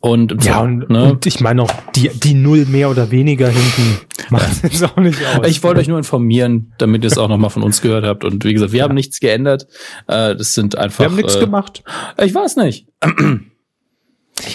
Und 0.00 0.44
Ja, 0.44 0.60
und, 0.60 0.88
ne? 0.88 1.12
und 1.12 1.26
ich 1.26 1.40
meine 1.40 1.62
auch, 1.62 1.72
die, 1.94 2.10
die 2.10 2.34
Null 2.34 2.66
mehr 2.66 2.90
oder 2.90 3.10
weniger 3.10 3.48
hinten 3.48 4.00
macht 4.30 4.64
es 4.64 4.82
auch 4.82 4.96
nicht 4.96 5.18
aus. 5.34 5.46
ich 5.46 5.62
wollte 5.62 5.80
euch 5.80 5.88
nur 5.88 5.98
informieren, 5.98 6.72
damit 6.78 7.02
ihr 7.02 7.08
es 7.08 7.18
auch 7.18 7.28
nochmal 7.28 7.50
von 7.50 7.62
uns 7.62 7.82
gehört 7.82 8.04
habt. 8.04 8.24
Und 8.24 8.44
wie 8.44 8.52
gesagt, 8.52 8.72
wir 8.72 8.82
haben 8.82 8.94
nichts 8.94 9.20
geändert. 9.20 9.66
Äh, 10.06 10.36
das 10.36 10.54
sind 10.54 10.78
einfach. 10.78 11.00
wir 11.00 11.06
haben 11.06 11.16
nichts 11.16 11.36
äh, 11.36 11.40
gemacht. 11.40 11.82
Ich 12.22 12.34
weiß 12.34 12.56
nicht. 12.56 12.86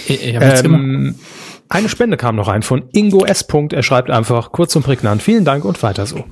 ich 0.07 0.23
ich 0.23 0.35
habe 0.35 0.45
nichts 0.45 0.63
gemacht. 0.63 0.81
Ähm, 0.81 1.15
eine 1.69 1.89
Spende 1.89 2.17
kam 2.17 2.35
noch 2.35 2.47
rein 2.47 2.61
von 2.61 2.89
Ingo 2.93 3.25
S. 3.25 3.45
Er 3.71 3.83
schreibt 3.83 4.09
einfach 4.09 4.51
kurz 4.51 4.75
und 4.75 4.83
prägnant. 4.83 5.21
Vielen 5.21 5.45
Dank 5.45 5.65
und 5.65 5.81
weiter 5.83 6.05
so. 6.05 6.23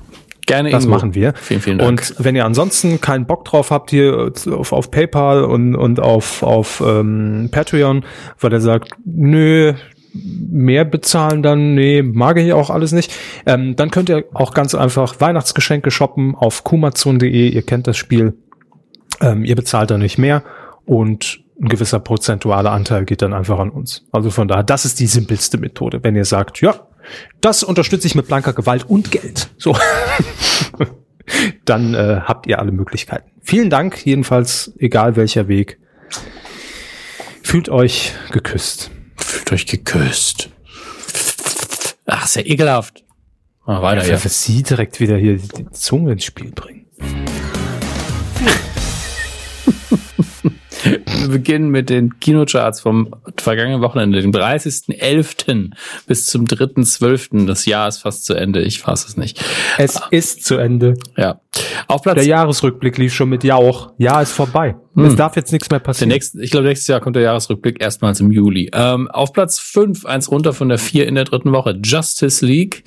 Gerne 0.46 0.70
Das 0.70 0.84
Ingo. 0.84 0.96
machen 0.96 1.14
wir. 1.14 1.34
Vielen, 1.34 1.60
vielen 1.60 1.78
Dank. 1.78 1.90
Und 1.90 2.14
wenn 2.18 2.36
ihr 2.36 2.44
ansonsten 2.44 3.00
keinen 3.00 3.26
Bock 3.26 3.44
drauf 3.44 3.70
habt 3.70 3.90
hier 3.90 4.32
auf, 4.50 4.72
auf 4.72 4.90
PayPal 4.90 5.44
und, 5.44 5.74
und 5.74 6.00
auf, 6.00 6.42
auf 6.42 6.82
ähm, 6.84 7.48
Patreon, 7.50 8.04
weil 8.40 8.52
er 8.52 8.60
sagt, 8.60 8.90
nö, 9.04 9.74
mehr 10.12 10.84
bezahlen 10.84 11.42
dann, 11.42 11.74
nee, 11.74 12.02
mag 12.02 12.38
ich 12.38 12.52
auch 12.52 12.70
alles 12.70 12.92
nicht, 12.92 13.12
ähm, 13.46 13.76
dann 13.76 13.90
könnt 13.90 14.08
ihr 14.08 14.24
auch 14.32 14.54
ganz 14.54 14.74
einfach 14.74 15.20
Weihnachtsgeschenke 15.20 15.90
shoppen 15.90 16.34
auf 16.34 16.64
kumazon.de. 16.64 17.48
Ihr 17.48 17.62
kennt 17.62 17.86
das 17.86 17.96
Spiel. 17.96 18.34
Ähm, 19.20 19.44
ihr 19.44 19.56
bezahlt 19.56 19.90
da 19.90 19.98
nicht 19.98 20.18
mehr 20.18 20.42
und 20.84 21.40
ein 21.60 21.68
gewisser 21.68 22.00
prozentualer 22.00 22.72
Anteil 22.72 23.04
geht 23.04 23.22
dann 23.22 23.32
einfach 23.32 23.58
an 23.58 23.70
uns. 23.70 24.06
Also 24.10 24.30
von 24.30 24.48
daher, 24.48 24.64
das 24.64 24.84
ist 24.84 24.98
die 24.98 25.06
simpelste 25.06 25.56
Methode. 25.58 26.02
Wenn 26.02 26.16
ihr 26.16 26.24
sagt, 26.24 26.60
ja, 26.60 26.74
das 27.40 27.62
unterstütze 27.62 28.06
ich 28.06 28.14
mit 28.14 28.26
blanker 28.26 28.52
Gewalt 28.52 28.84
und 28.88 29.10
Geld. 29.10 29.50
So. 29.58 29.76
dann 31.64 31.94
äh, 31.94 32.20
habt 32.24 32.46
ihr 32.46 32.58
alle 32.58 32.72
Möglichkeiten. 32.72 33.30
Vielen 33.42 33.70
Dank, 33.70 34.04
jedenfalls, 34.04 34.72
egal 34.78 35.16
welcher 35.16 35.48
Weg. 35.48 35.78
Fühlt 37.42 37.68
euch 37.68 38.12
geküsst. 38.30 38.90
Fühlt 39.16 39.52
euch 39.52 39.66
geküsst. 39.66 40.50
Ach, 42.06 42.24
ist 42.24 42.36
ja 42.36 42.42
ekelhaft. 42.42 43.04
Mal 43.66 43.80
weiter 43.82 44.02
Ja, 44.02 44.08
hier. 44.08 44.18
für 44.18 44.28
sie 44.28 44.62
direkt 44.62 45.00
wieder 45.00 45.16
hier 45.16 45.38
die 45.38 45.70
Zunge 45.70 46.12
ins 46.12 46.24
Spiel 46.24 46.52
bringen. 46.52 46.86
Wir 50.84 51.28
beginnen 51.28 51.68
mit 51.70 51.88
den 51.88 52.18
Kinocharts 52.18 52.80
vom 52.80 53.14
vergangenen 53.38 53.80
Wochenende, 53.80 54.20
dem 54.20 54.32
30.11. 54.32 55.70
bis 56.06 56.26
zum 56.26 56.44
3.12. 56.44 57.46
Das 57.46 57.64
Jahr 57.66 57.88
ist 57.88 57.98
fast 57.98 58.24
zu 58.24 58.34
Ende. 58.34 58.62
Ich 58.62 58.80
fasse 58.80 59.06
es 59.08 59.16
nicht. 59.16 59.42
Es 59.78 60.00
ist 60.10 60.44
zu 60.44 60.56
Ende. 60.56 60.94
Ja. 61.16 61.40
Auf 61.88 62.02
Platz 62.02 62.16
Der 62.16 62.26
Jahresrückblick 62.26 62.98
lief 62.98 63.14
schon 63.14 63.28
mit 63.28 63.44
Jauch. 63.44 63.92
Ja, 63.98 64.20
ist 64.20 64.32
vorbei. 64.32 64.76
Hm. 64.94 65.04
Es 65.04 65.16
darf 65.16 65.36
jetzt 65.36 65.52
nichts 65.52 65.70
mehr 65.70 65.80
Der 65.80 65.84
passieren. 65.84 66.08
nächste, 66.10 66.42
ich 66.42 66.50
glaube, 66.50 66.66
nächstes 66.66 66.88
Jahr 66.88 67.00
kommt 67.00 67.16
der 67.16 67.22
Jahresrückblick 67.22 67.80
erstmals 67.80 68.20
im 68.20 68.30
Juli. 68.30 68.70
Ähm, 68.72 69.08
auf 69.10 69.32
Platz 69.32 69.58
5, 69.60 70.04
eins 70.06 70.30
runter 70.30 70.52
von 70.52 70.68
der 70.68 70.78
4 70.78 71.06
in 71.06 71.14
der 71.14 71.24
dritten 71.24 71.52
Woche, 71.52 71.78
Justice 71.82 72.44
League. 72.44 72.84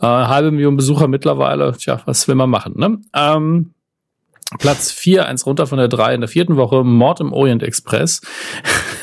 Äh, 0.00 0.06
halbe 0.06 0.50
Million 0.50 0.76
Besucher 0.76 1.08
mittlerweile. 1.08 1.74
Tja, 1.76 2.00
was 2.04 2.28
will 2.28 2.34
man 2.34 2.50
machen, 2.50 2.74
ne? 2.76 2.98
Ähm, 3.14 3.74
Platz 4.58 4.90
4, 4.90 5.26
eins 5.26 5.46
runter 5.46 5.66
von 5.66 5.78
der 5.78 5.88
3 5.88 6.14
in 6.14 6.20
der 6.20 6.28
vierten 6.28 6.56
Woche, 6.56 6.84
Mord 6.84 7.20
im 7.20 7.32
Orient 7.32 7.62
Express. 7.62 8.20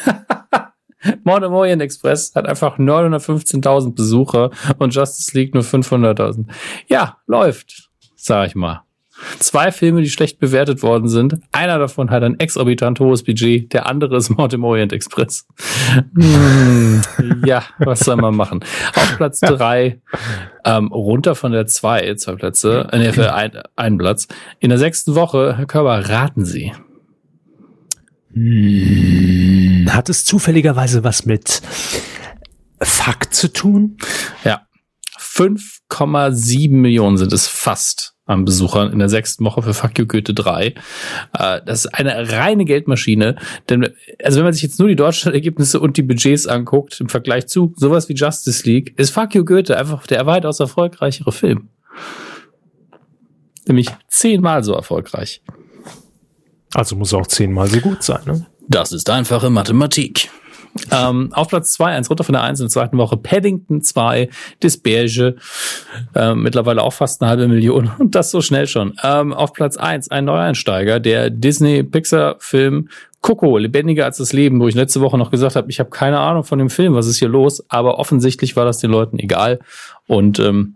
Mord 1.24 1.44
im 1.44 1.54
Orient 1.54 1.82
Express 1.82 2.34
hat 2.36 2.48
einfach 2.48 2.78
915.000 2.78 3.96
Besucher 3.96 4.52
und 4.78 4.94
Justice 4.94 5.38
League 5.38 5.54
nur 5.54 5.64
500.000. 5.64 6.46
Ja, 6.88 7.18
läuft, 7.26 7.90
sag 8.16 8.48
ich 8.48 8.56
mal. 8.56 8.84
Zwei 9.40 9.72
Filme, 9.72 10.02
die 10.02 10.10
schlecht 10.10 10.40
bewertet 10.40 10.84
worden 10.84 11.08
sind. 11.08 11.38
Einer 11.52 11.80
davon 11.80 12.10
hat 12.10 12.24
ein 12.24 12.40
exorbitant 12.40 13.00
hohes 13.00 13.24
Budget, 13.24 13.74
der 13.74 13.86
andere 13.86 14.18
ist 14.18 14.30
Mord 14.30 14.54
im 14.54 14.64
Orient 14.64 14.94
Express. 14.94 15.46
Hm, 16.16 17.02
ja, 17.46 17.64
was 17.80 18.00
soll 18.00 18.16
man 18.18 18.36
machen? 18.36 18.64
Auf 18.96 19.18
Platz 19.18 19.40
drei 19.40 20.02
ähm, 20.66 20.88
runter 20.88 21.36
von 21.36 21.52
der 21.52 21.68
zwei, 21.68 22.14
zwei 22.16 22.36
Plätze, 22.36 22.88
äh, 22.92 23.00
nee, 23.00 23.12
für 23.12 23.34
ein, 23.34 23.52
einen 23.76 23.98
Platz. 23.98 24.28
In 24.60 24.70
der 24.70 24.78
sechsten 24.78 25.16
Woche, 25.16 25.56
Herr 25.58 25.66
Körber, 25.66 26.10
raten 26.10 26.46
Sie. 26.46 26.74
Hm, 28.34 29.88
Hat 29.92 30.10
es 30.10 30.26
zufälligerweise 30.26 31.04
was 31.04 31.26
mit 31.26 31.62
Fakt 32.82 33.34
zu 33.34 33.52
tun? 33.52 33.98
Ja, 34.44 34.68
5,7 35.18 36.72
Millionen 36.72 37.18
sind 37.18 37.34
es 37.34 37.48
fast 37.48 38.16
an 38.30 38.46
Besuchern 38.46 38.94
in 38.94 39.00
der 39.00 39.10
sechsten 39.10 39.44
Woche 39.44 39.64
für 39.64 39.74
Fuck 39.74 39.98
You 39.98 40.06
Goethe 40.06 40.34
3. 40.34 40.68
Äh, 40.68 40.74
das 41.66 41.86
ist 41.86 41.88
eine 41.88 42.32
reine 42.32 42.64
Geldmaschine, 42.64 43.36
denn 43.70 43.90
also 44.24 44.38
wenn 44.38 44.46
man 44.46 44.54
sich 44.54 44.62
jetzt 44.62 44.80
nur 44.80 44.88
die 44.88 44.96
Deutschland-Ergebnisse 44.96 45.80
und 45.80 45.98
die 45.98 46.04
Budgets 46.04 46.46
anguckt 46.46 47.00
im 47.02 47.10
Vergleich 47.10 47.48
zu 47.48 47.74
sowas 47.76 48.08
wie 48.08 48.14
Justice 48.14 48.68
League, 48.70 48.94
ist 48.98 49.10
Fuck 49.10 49.34
You 49.34 49.44
Goethe 49.44 49.76
einfach 49.76 50.06
der 50.06 50.26
weitaus 50.28 50.60
erfolgreichere 50.60 51.32
Film. 51.32 51.70
Nämlich 53.68 53.90
zehnmal 54.08 54.64
so 54.64 54.74
erfolgreich. 54.74 55.42
Also 56.74 56.96
muss 56.96 57.14
auch 57.14 57.28
zehnmal 57.28 57.68
so 57.68 57.80
gut 57.80 58.04
sein, 58.04 58.22
ne? 58.26 58.46
Das 58.68 58.92
ist 58.92 59.10
einfache 59.10 59.50
Mathematik. 59.50 60.30
Ähm, 60.92 61.30
auf 61.34 61.48
Platz 61.50 61.74
zwei, 61.74 61.96
eins 61.96 62.10
runter 62.10 62.24
von 62.24 62.34
der 62.34 62.44
eins 62.44 62.60
in 62.60 62.66
der 62.66 62.72
zweiten 62.72 62.98
Woche, 62.98 63.18
Paddington 63.18 63.82
2, 63.82 64.30
Disberge, 64.62 65.36
ähm, 66.16 66.44
mittlerweile 66.44 66.84
auch 66.84 66.94
fast 66.94 67.22
eine 67.22 67.30
halbe 67.30 67.48
Million 67.48 67.92
und 68.00 68.16
das 68.16 68.32
so 68.32 68.42
schnell 68.42 68.68
schon. 68.68 68.94
Ähm, 69.04 69.34
auf 69.34 69.54
Platz 69.54 69.78
eins 69.78 70.10
ein 70.10 70.26
Neueinsteiger, 70.26 71.00
der 71.00 71.30
Disney-Pixar-Film 71.30 72.90
Coco, 73.22 73.58
lebendiger 73.58 74.06
als 74.06 74.18
das 74.18 74.32
Leben, 74.32 74.62
wo 74.62 74.68
ich 74.68 74.76
letzte 74.76 75.02
Woche 75.02 75.18
noch 75.18 75.30
gesagt 75.30 75.58
habe, 75.58 75.70
ich 75.70 75.80
habe 75.80 75.90
keine 75.90 76.20
Ahnung 76.20 76.46
von 76.46 76.58
dem 76.58 76.70
Film, 76.70 76.94
was 76.94 77.08
ist 77.08 77.20
hier 77.20 77.28
los, 77.28 77.64
aber 77.68 78.00
offensichtlich 78.00 78.56
war 78.56 78.64
das 78.64 78.78
den 78.78 78.92
Leuten 78.92 79.20
egal 79.20 79.60
und 80.08 80.40
ähm, 80.40 80.76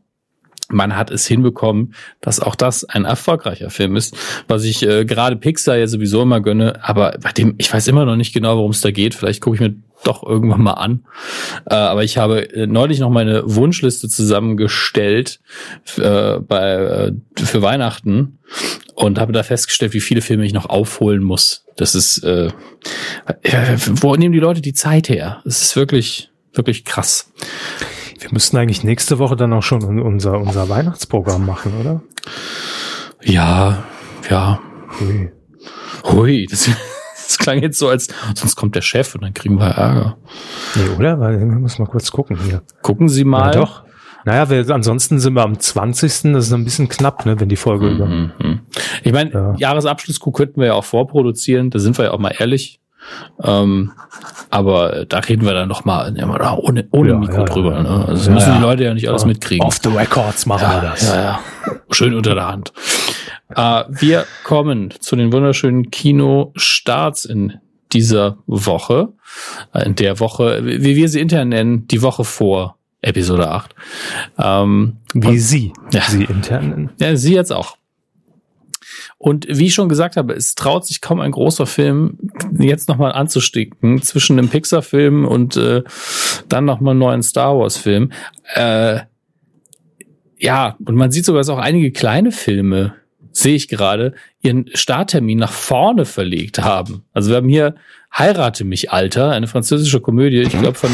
man 0.70 0.96
hat 0.96 1.12
es 1.12 1.28
hinbekommen, 1.28 1.94
dass 2.22 2.40
auch 2.40 2.56
das 2.56 2.84
ein 2.86 3.06
erfolgreicher 3.06 3.70
Film 3.70 3.96
ist, 3.96 4.16
was 4.48 4.64
ich 4.64 4.84
äh, 4.84 5.06
gerade 5.06 5.36
Pixar 5.36 5.78
ja 5.78 5.88
sowieso 5.88 6.22
immer 6.22 6.42
gönne, 6.42 6.84
aber 6.84 7.18
bei 7.22 7.32
dem, 7.32 7.56
ich 7.58 7.74
weiß 7.74 7.88
immer 7.88 8.06
noch 8.06 8.16
nicht 8.16 8.34
genau, 8.34 8.58
worum 8.58 8.72
es 8.72 8.82
da 8.82 8.92
geht. 8.92 9.16
Vielleicht 9.16 9.42
gucke 9.42 9.56
ich 9.56 9.62
mir 9.62 9.76
doch 10.04 10.24
irgendwann 10.24 10.62
mal 10.62 10.74
an. 10.74 11.06
Äh, 11.66 11.76
aber 11.76 12.04
ich 12.04 12.18
habe 12.18 12.54
äh, 12.54 12.68
neulich 12.68 13.00
noch 13.00 13.10
meine 13.10 13.44
Wunschliste 13.46 14.10
zusammengestellt 14.10 15.40
äh, 15.98 16.40
bei, 16.40 16.74
äh, 16.74 17.14
für 17.38 17.62
Weihnachten 17.62 18.40
und 18.96 19.20
habe 19.20 19.34
da 19.34 19.44
festgestellt, 19.44 19.94
wie 19.94 20.02
viele 20.02 20.22
Filme 20.22 20.46
ich 20.46 20.54
noch 20.54 20.66
aufholen 20.66 21.24
muss. 21.24 21.66
Das 21.76 21.96
ist, 21.96 22.24
äh, 22.24 22.50
wo 23.90 24.16
nehmen 24.16 24.34
die 24.34 24.40
Leute 24.40 24.62
die 24.62 24.74
Zeit 24.74 25.10
her? 25.10 25.42
Das 25.46 25.62
ist 25.62 25.76
wirklich, 25.76 26.30
wirklich 26.54 26.86
krass. 26.86 27.32
Wir 28.24 28.32
müssten 28.32 28.58
eigentlich 28.58 28.84
nächste 28.84 29.20
Woche 29.20 29.36
dann 29.36 29.52
auch 29.54 29.62
schon 29.64 29.84
un- 29.84 30.00
unser, 30.02 30.40
unser 30.40 30.70
Weihnachtsprogramm 30.70 31.46
machen, 31.46 31.74
oder? 31.80 32.02
Ja, 33.24 33.84
ja. 34.30 34.60
Ui. 35.02 35.32
Hui, 36.06 36.48
das, 36.50 36.70
das 37.16 37.38
klang 37.38 37.62
jetzt 37.62 37.78
so, 37.80 37.90
als 37.90 38.08
sonst 38.36 38.56
kommt 38.56 38.76
der 38.76 38.82
Chef 38.82 39.14
und 39.16 39.24
dann 39.24 39.34
kriegen 39.34 39.60
wir 39.60 39.68
Ärger. 39.68 40.18
Nee, 40.76 40.96
oder? 40.98 41.20
Weil 41.20 41.40
wir 41.40 41.46
müssen 41.46 41.82
mal 41.84 41.88
kurz 41.90 42.12
gucken 42.12 42.38
hier. 42.44 42.62
Gucken 42.82 43.10
Sie 43.10 43.24
mal. 43.24 43.54
Ja, 43.54 43.62
doch. 43.62 43.84
Naja, 44.26 44.50
wir, 44.50 44.70
ansonsten 44.74 45.20
sind 45.20 45.34
wir 45.34 45.44
am 45.44 45.60
20. 45.60 46.32
Das 46.34 46.48
ist 46.48 46.54
ein 46.54 46.64
bisschen 46.64 46.88
knapp, 46.88 47.26
ne, 47.26 47.38
wenn 47.42 47.50
die 47.50 47.58
Folge 47.58 47.90
über. 47.90 48.06
Mhm. 48.06 48.32
Ich 49.04 49.12
meine, 49.12 49.32
Ja. 49.32 49.54
Jahresabschlusskuh 49.58 50.32
könnten 50.32 50.62
wir 50.62 50.68
ja 50.68 50.74
auch 50.76 50.86
vorproduzieren, 50.86 51.70
da 51.72 51.80
sind 51.80 51.98
wir 51.98 52.06
ja 52.06 52.12
auch 52.12 52.20
mal 52.20 52.34
ehrlich. 52.38 52.80
Ähm, 53.44 53.92
aber 54.50 55.06
da 55.06 55.20
reden 55.20 55.46
wir 55.46 55.54
dann 55.54 55.68
noch 55.70 55.86
mal 55.86 56.16
ja, 56.18 56.26
mal 56.26 56.38
da 56.40 56.54
ohne, 56.56 56.88
ohne 56.92 57.10
Ja, 57.12 57.18
Mikro 57.18 57.40
ja, 57.40 57.46
drüber. 57.46 57.82
Ne? 57.82 58.06
Also 58.08 58.30
Ja, 58.30 58.34
müssen 58.36 58.54
die 58.56 58.62
Leute 58.62 58.84
ja 58.84 58.94
nicht 58.94 59.08
alles 59.10 59.26
mitkriegen. 59.26 59.66
Off 59.66 59.80
the 59.84 59.90
records 59.90 60.46
machen 60.46 60.68
wir 60.72 60.82
das. 60.90 61.08
Ja, 61.08 61.22
ja. 61.22 61.40
Schön 61.92 62.14
unter 62.14 62.36
der 62.36 62.48
Hand. 62.48 62.74
Äh, 63.56 63.84
wir 63.90 64.26
kommen 64.44 64.92
zu 65.00 65.16
den 65.16 65.32
wunderschönen 65.34 65.90
Kinostarts 65.92 67.26
in 67.26 67.54
dieser 67.92 68.38
Woche. 68.48 69.10
Äh, 69.74 69.86
In 69.86 69.96
der 69.96 70.20
Woche, 70.20 70.62
wie 70.64 70.96
wir 70.96 71.10
sie 71.10 71.20
intern 71.22 71.50
nennen, 71.50 71.88
die 71.88 72.02
Woche 72.02 72.24
vor 72.24 72.78
Episode 73.02 73.50
8. 73.52 73.76
Ähm, 74.40 74.98
Wie 75.14 75.38
Sie, 75.38 75.74
Ja. 75.92 76.02
Sie 76.08 76.24
intern 76.24 76.70
nennen. 76.70 76.90
ja, 77.00 77.16
sie 77.16 77.36
jetzt 77.36 77.52
auch. 77.52 77.76
Und 79.24 79.48
wie 79.48 79.68
ich 79.68 79.74
schon 79.74 79.88
gesagt 79.88 80.18
habe, 80.18 80.34
es 80.34 80.54
traut 80.54 80.86
sich 80.86 81.00
kaum 81.00 81.22
ein 81.22 81.32
großer 81.32 81.66
Film 81.66 82.18
jetzt 82.60 82.90
nochmal 82.90 83.14
anzusticken 83.14 84.02
zwischen 84.02 84.38
einem 84.38 84.50
Pixar-Film 84.50 85.26
und 85.26 85.56
äh, 85.56 85.82
dann 86.50 86.66
nochmal 86.66 86.92
einen 86.92 87.00
neuen 87.00 87.24
Star 87.24 87.58
Wars-Film. 87.58 88.12
Äh, 88.54 89.00
ja, 90.38 90.76
und 90.86 90.96
man 90.96 91.14
sieht 91.14 91.24
sogar, 91.24 91.40
dass 91.40 91.48
auch 91.48 91.58
einige 91.58 91.92
kleine 91.92 92.34
Filme, 92.34 92.96
sehe 93.32 93.56
ich 93.56 93.70
gerade, 93.70 94.14
ihren 94.42 94.70
Starttermin 94.74 95.38
nach 95.38 95.54
vorne 95.54 96.04
verlegt 96.04 96.60
haben. 96.60 97.06
Also 97.14 97.30
wir 97.30 97.38
haben 97.38 97.48
hier 97.48 97.76
Heirate 98.14 98.66
mich, 98.66 98.92
Alter, 98.92 99.32
eine 99.32 99.48
französische 99.48 100.02
Komödie, 100.02 100.42
ich 100.42 100.50
glaube 100.50 100.74
von, 100.74 100.92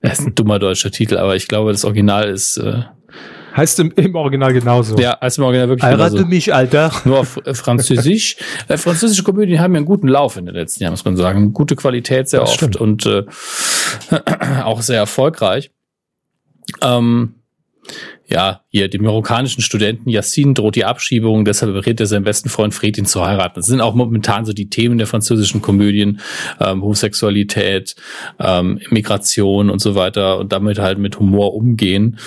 das 0.00 0.18
ist 0.18 0.26
ein 0.26 0.34
dummer 0.34 0.58
deutscher 0.58 0.90
Titel, 0.90 1.18
aber 1.18 1.36
ich 1.36 1.46
glaube, 1.46 1.70
das 1.70 1.84
Original 1.84 2.28
ist, 2.28 2.56
äh, 2.56 2.82
Heißt 3.56 3.80
im, 3.80 3.92
im 3.96 4.14
Original 4.14 4.52
genauso. 4.52 4.96
ja, 4.98 5.12
als 5.14 5.38
im 5.38 5.44
Original 5.44 5.68
wirklich 5.68 5.84
Heirate 5.84 6.10
genauso. 6.16 6.28
mich, 6.28 6.54
Alter. 6.54 6.92
Nur 7.04 7.18
auf 7.20 7.38
Französisch. 7.52 8.36
äh, 8.68 8.76
französische 8.76 9.22
Komödien 9.22 9.60
haben 9.60 9.72
ja 9.74 9.78
einen 9.78 9.86
guten 9.86 10.08
Lauf 10.08 10.36
in 10.36 10.46
den 10.46 10.54
letzten 10.54 10.82
Jahren, 10.82 10.92
muss 10.92 11.04
man 11.04 11.16
sagen. 11.16 11.52
Gute 11.52 11.76
Qualität 11.76 12.28
sehr 12.28 12.40
Das 12.40 12.50
oft 12.50 12.58
stimmt. 12.58 12.76
und 12.76 13.06
äh, 13.06 13.24
auch 14.64 14.82
sehr 14.82 14.98
erfolgreich. 14.98 15.70
Ähm, 16.82 17.34
ja, 18.28 18.60
hier, 18.68 18.88
dem 18.88 19.02
marokkanischen 19.02 19.60
Studenten 19.62 20.08
Yassin 20.08 20.54
droht 20.54 20.76
die 20.76 20.84
Abschiebung, 20.84 21.44
deshalb 21.44 21.72
berät 21.72 21.98
er 21.98 22.06
seinen 22.06 22.22
besten 22.22 22.48
Freund 22.48 22.72
Fred, 22.72 22.96
ihn 22.96 23.04
zu 23.06 23.26
heiraten. 23.26 23.54
Das 23.56 23.66
sind 23.66 23.80
auch 23.80 23.94
momentan 23.94 24.44
so 24.44 24.52
die 24.52 24.70
Themen 24.70 24.98
der 24.98 25.08
französischen 25.08 25.60
Komödien, 25.60 26.20
ähm, 26.60 26.82
Homosexualität, 26.82 27.96
ähm, 28.38 28.80
Migration 28.90 29.68
und 29.68 29.80
so 29.80 29.96
weiter 29.96 30.38
und 30.38 30.52
damit 30.52 30.78
halt 30.78 30.98
mit 30.98 31.18
Humor 31.18 31.54
umgehen. 31.54 32.18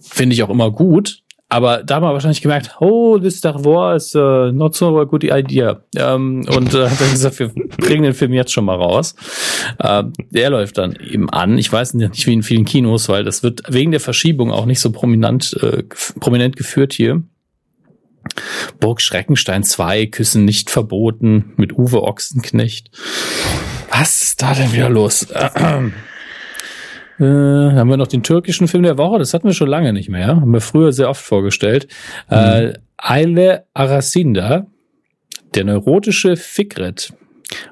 Finde 0.00 0.34
ich 0.34 0.42
auch 0.42 0.50
immer 0.50 0.70
gut. 0.70 1.22
Aber 1.50 1.82
da 1.82 1.96
haben 1.96 2.02
wir 2.02 2.12
wahrscheinlich 2.12 2.42
gemerkt, 2.42 2.76
oh, 2.80 3.18
this 3.18 3.38
Star 3.38 3.64
Wars 3.64 4.08
is 4.08 4.14
uh, 4.16 4.52
not 4.52 4.76
so 4.76 5.00
a 5.00 5.04
good 5.04 5.24
idea. 5.24 5.82
Ähm, 5.96 6.44
und 6.46 6.74
äh, 6.74 6.90
hat 6.90 7.00
dann 7.00 7.10
gesagt, 7.10 7.38
wir 7.38 7.48
bringen 7.78 8.02
den 8.02 8.12
Film 8.12 8.34
jetzt 8.34 8.52
schon 8.52 8.66
mal 8.66 8.76
raus. 8.76 9.14
Ähm, 9.82 10.12
der 10.30 10.50
läuft 10.50 10.76
dann 10.76 10.96
eben 10.96 11.30
an. 11.30 11.56
Ich 11.56 11.72
weiß 11.72 11.94
nicht, 11.94 12.26
wie 12.26 12.34
in 12.34 12.42
vielen 12.42 12.66
Kinos, 12.66 13.08
weil 13.08 13.24
das 13.24 13.42
wird 13.42 13.62
wegen 13.68 13.92
der 13.92 14.00
Verschiebung 14.00 14.52
auch 14.52 14.66
nicht 14.66 14.80
so 14.80 14.92
prominent, 14.92 15.56
äh, 15.62 15.84
prominent 16.20 16.56
geführt 16.56 16.92
hier. 16.92 17.22
Burg 18.78 19.00
Schreckenstein 19.00 19.64
2, 19.64 20.04
Küssen 20.06 20.44
nicht 20.44 20.68
verboten, 20.68 21.54
mit 21.56 21.72
Uwe 21.72 22.02
Ochsenknecht. 22.02 22.90
Was 23.90 24.22
ist 24.22 24.42
da 24.42 24.52
denn 24.52 24.72
wieder 24.74 24.90
los? 24.90 25.26
Äh, 27.18 27.24
haben 27.24 27.90
wir 27.90 27.96
noch 27.96 28.06
den 28.06 28.22
türkischen 28.22 28.68
Film 28.68 28.84
der 28.84 28.98
Woche? 28.98 29.18
Das 29.18 29.34
hatten 29.34 29.46
wir 29.48 29.54
schon 29.54 29.68
lange 29.68 29.92
nicht 29.92 30.08
mehr. 30.08 30.28
Haben 30.28 30.52
wir 30.52 30.60
früher 30.60 30.92
sehr 30.92 31.08
oft 31.08 31.22
vorgestellt. 31.22 31.88
Äh, 32.30 32.74
Aile 32.96 33.64
Arasinda, 33.74 34.66
der 35.54 35.64
neurotische 35.64 36.36
Fikret 36.36 37.12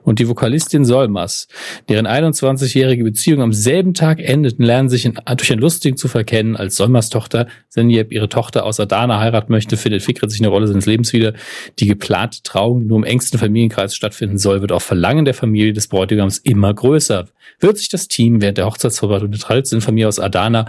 und 0.02 0.18
die 0.18 0.28
Vokalistin 0.28 0.84
Solmas, 0.84 1.48
deren 1.88 2.06
21-jährige 2.06 3.04
Beziehung 3.04 3.42
am 3.42 3.52
selben 3.52 3.94
Tag 3.94 4.20
endeten, 4.20 4.64
lernen 4.64 4.88
sich 4.88 5.04
in, 5.04 5.18
durch 5.36 5.52
ein 5.52 5.58
lustigen 5.58 5.96
Zufall 5.96 6.24
kennen, 6.24 6.56
als 6.56 6.76
Solmas 6.76 7.10
Tochter 7.10 7.46
Senjeb 7.68 8.12
ihre 8.12 8.28
Tochter 8.28 8.64
aus 8.64 8.80
Adana 8.80 9.20
heiraten 9.20 9.52
möchte, 9.52 9.76
findet 9.76 10.02
Fikret 10.02 10.30
sich 10.30 10.40
eine 10.40 10.48
Rolle 10.48 10.66
seines 10.66 10.86
Lebens 10.86 11.12
wieder. 11.12 11.34
Die 11.78 11.86
geplante 11.86 12.42
Trauung, 12.42 12.80
die 12.80 12.86
nur 12.86 12.98
im 12.98 13.04
engsten 13.04 13.38
Familienkreis 13.38 13.94
stattfinden 13.94 14.38
soll, 14.38 14.60
wird 14.60 14.72
auf 14.72 14.82
Verlangen 14.82 15.24
der 15.24 15.34
Familie 15.34 15.72
des 15.72 15.88
Bräutigams 15.88 16.38
immer 16.38 16.72
größer. 16.72 17.26
Wird 17.60 17.78
sich 17.78 17.88
das 17.88 18.08
Team 18.08 18.40
während 18.40 18.58
der 18.58 18.66
Hochzeitsvorbereitung 18.66 19.30
der 19.30 19.40
traditionellen 19.40 19.84
Familie 19.84 20.08
aus 20.08 20.18
Adana, 20.18 20.66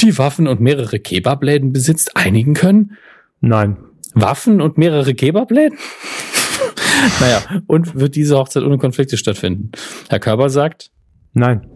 die 0.00 0.16
Waffen 0.18 0.48
und 0.48 0.60
mehrere 0.60 0.98
Kebabläden 0.98 1.72
besitzt, 1.72 2.16
einigen 2.16 2.54
können? 2.54 2.96
Nein. 3.40 3.76
Waffen 4.14 4.62
und 4.62 4.78
mehrere 4.78 5.14
Kebabläden? 5.14 5.78
naja, 7.20 7.42
und 7.66 7.94
wird 7.94 8.16
diese 8.16 8.36
Hochzeit 8.36 8.62
ohne 8.62 8.78
Konflikte 8.78 9.16
stattfinden? 9.16 9.70
Herr 10.08 10.20
Körber 10.20 10.50
sagt, 10.50 10.90
Nein. 11.32 11.66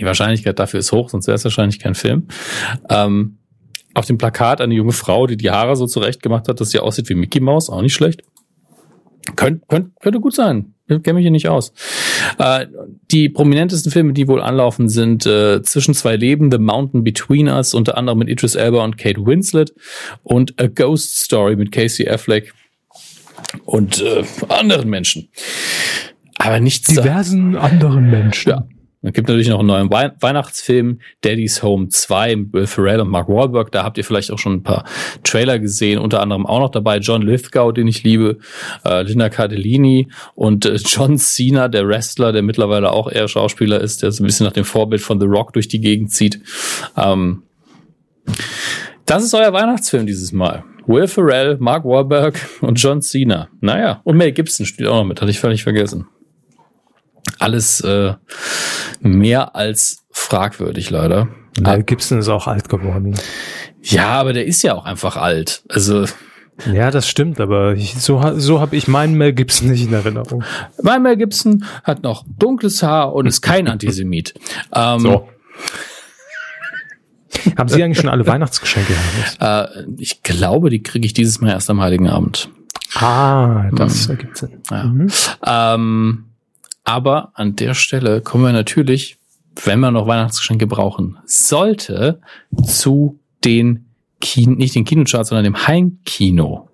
die 0.00 0.04
Wahrscheinlichkeit 0.04 0.58
dafür 0.58 0.80
ist 0.80 0.92
hoch, 0.92 1.08
sonst 1.08 1.26
wäre 1.26 1.36
es 1.36 1.44
wahrscheinlich 1.44 1.78
kein 1.78 1.94
Film. 1.94 2.28
Ähm, 2.88 3.38
auf 3.94 4.06
dem 4.06 4.18
Plakat 4.18 4.60
eine 4.60 4.74
junge 4.74 4.92
Frau, 4.92 5.26
die 5.26 5.36
die 5.36 5.50
Haare 5.50 5.76
so 5.76 5.86
zurecht 5.86 6.22
gemacht 6.22 6.48
hat, 6.48 6.60
dass 6.60 6.70
sie 6.70 6.80
aussieht 6.80 7.08
wie 7.08 7.14
Mickey 7.14 7.40
Mouse, 7.40 7.70
auch 7.70 7.82
nicht 7.82 7.94
schlecht. 7.94 8.22
Könnt, 9.34 9.66
könnt, 9.68 9.98
könnte 10.00 10.20
gut 10.20 10.34
sein. 10.34 10.74
Ich 10.88 11.02
kenne 11.02 11.14
mich 11.14 11.24
hier 11.24 11.32
nicht 11.32 11.48
aus. 11.48 11.72
Äh, 12.38 12.66
die 13.10 13.28
prominentesten 13.28 13.90
Filme, 13.90 14.12
die 14.12 14.28
wohl 14.28 14.40
anlaufen, 14.40 14.88
sind 14.88 15.26
äh, 15.26 15.62
Zwischen 15.62 15.94
zwei 15.94 16.14
Leben, 16.14 16.50
The 16.50 16.58
Mountain 16.58 17.02
Between 17.02 17.48
Us, 17.48 17.74
unter 17.74 17.96
anderem 17.98 18.20
mit 18.20 18.28
Idris 18.28 18.54
Elba 18.54 18.84
und 18.84 18.96
Kate 18.96 19.26
Winslet 19.26 19.74
und 20.22 20.60
A 20.60 20.68
Ghost 20.68 21.18
Story 21.18 21.56
mit 21.56 21.72
Casey 21.72 22.08
Affleck 22.08 22.52
und 23.64 24.02
äh, 24.02 24.24
anderen 24.48 24.88
Menschen. 24.88 25.28
Aber 26.38 26.60
nichts 26.60 26.88
Diversen 26.88 27.56
anderen 27.56 28.10
Menschen. 28.10 28.50
ja. 28.50 28.66
Es 29.06 29.12
gibt 29.12 29.28
natürlich 29.28 29.48
noch 29.48 29.60
einen 29.60 29.68
neuen 29.68 29.90
Wei 29.90 30.10
Weihnachtsfilm, 30.18 30.98
Daddy's 31.20 31.62
Home 31.62 31.88
2 31.88 32.36
mit 32.36 32.52
Will 32.52 32.66
Ferrell 32.66 33.00
und 33.00 33.08
Mark 33.08 33.28
Wahlberg. 33.28 33.70
Da 33.70 33.84
habt 33.84 33.98
ihr 33.98 34.04
vielleicht 34.04 34.32
auch 34.32 34.38
schon 34.38 34.54
ein 34.54 34.62
paar 34.64 34.84
Trailer 35.22 35.60
gesehen. 35.60 36.00
Unter 36.00 36.20
anderem 36.20 36.44
auch 36.44 36.58
noch 36.58 36.70
dabei 36.70 36.98
John 36.98 37.22
Lithgow, 37.22 37.72
den 37.72 37.86
ich 37.86 38.02
liebe, 38.02 38.38
äh, 38.84 39.02
Linda 39.02 39.28
Cardellini 39.28 40.08
und 40.34 40.66
äh, 40.66 40.74
John 40.84 41.18
Cena, 41.18 41.68
der 41.68 41.86
Wrestler, 41.86 42.32
der 42.32 42.42
mittlerweile 42.42 42.90
auch 42.90 43.08
eher 43.08 43.28
Schauspieler 43.28 43.80
ist, 43.80 44.02
der 44.02 44.10
so 44.10 44.24
ein 44.24 44.26
bisschen 44.26 44.44
nach 44.44 44.52
dem 44.52 44.64
Vorbild 44.64 45.02
von 45.02 45.20
The 45.20 45.26
Rock 45.26 45.52
durch 45.52 45.68
die 45.68 45.80
Gegend 45.80 46.10
zieht. 46.10 46.40
Ähm, 46.96 47.44
das 49.04 49.22
ist 49.22 49.34
euer 49.34 49.52
Weihnachtsfilm 49.52 50.06
dieses 50.06 50.32
Mal. 50.32 50.64
Will 50.86 51.08
Ferrell, 51.08 51.56
Mark 51.58 51.84
Wahlberg 51.84 52.38
und 52.60 52.80
John 52.80 53.02
Cena. 53.02 53.48
Naja, 53.60 54.00
und 54.04 54.16
Mel 54.16 54.32
Gibson 54.32 54.66
spielt 54.66 54.88
auch 54.88 54.96
noch 54.96 55.04
mit, 55.04 55.20
hatte 55.20 55.30
ich 55.30 55.40
völlig 55.40 55.62
vergessen. 55.62 56.06
Alles 57.38 57.80
äh, 57.80 58.14
mehr 59.00 59.56
als 59.56 60.06
fragwürdig, 60.10 60.90
leider. 60.90 61.28
Mel 61.60 61.82
Gibson 61.82 62.18
ist 62.18 62.28
auch 62.28 62.46
alt 62.46 62.68
geworden. 62.68 63.14
Ja, 63.82 64.08
aber 64.08 64.32
der 64.32 64.46
ist 64.46 64.62
ja 64.62 64.74
auch 64.74 64.84
einfach 64.84 65.16
alt. 65.16 65.62
Also, 65.68 66.06
Ja, 66.72 66.90
das 66.90 67.08
stimmt, 67.08 67.40
aber 67.40 67.74
ich, 67.74 67.94
so, 67.94 68.22
so 68.36 68.60
habe 68.60 68.76
ich 68.76 68.88
meinen 68.88 69.14
Mel 69.14 69.32
Gibson 69.32 69.68
nicht 69.68 69.86
in 69.86 69.92
Erinnerung. 69.92 70.44
mein 70.82 71.02
Mel 71.02 71.16
Gibson 71.16 71.64
hat 71.84 72.02
noch 72.02 72.24
dunkles 72.38 72.82
Haar 72.82 73.12
und 73.12 73.26
ist 73.26 73.42
kein 73.42 73.68
Antisemit. 73.68 74.34
Ähm, 74.74 75.20
Haben 77.56 77.68
Sie 77.68 77.82
eigentlich 77.82 77.98
schon 77.98 78.10
alle 78.10 78.26
Weihnachtsgeschenke? 78.26 78.94
Äh, 79.40 79.66
ich 79.98 80.22
glaube, 80.22 80.70
die 80.70 80.82
kriege 80.82 81.06
ich 81.06 81.12
dieses 81.12 81.40
Mal 81.40 81.50
erst 81.50 81.70
am 81.70 81.80
Heiligen 81.80 82.08
Abend. 82.08 82.48
Ah, 82.94 83.70
das 83.74 84.08
ergibt 84.08 84.36
Sinn. 84.36 84.62
Ja. 84.70 84.84
Mhm. 84.84 85.08
Ähm, 85.44 86.24
aber 86.84 87.32
an 87.34 87.56
der 87.56 87.74
Stelle 87.74 88.20
kommen 88.20 88.44
wir 88.44 88.52
natürlich, 88.52 89.18
wenn 89.64 89.80
wir 89.80 89.90
noch 89.90 90.06
Weihnachtsgeschenke 90.06 90.66
brauchen, 90.66 91.18
sollte 91.24 92.20
zu 92.64 93.18
den 93.44 93.86
Kino, 94.20 94.52
nicht 94.52 94.74
den 94.74 94.84
Kinocharts, 94.84 95.28
sondern 95.30 95.44
dem 95.44 95.66
Heimkino. 95.66 96.68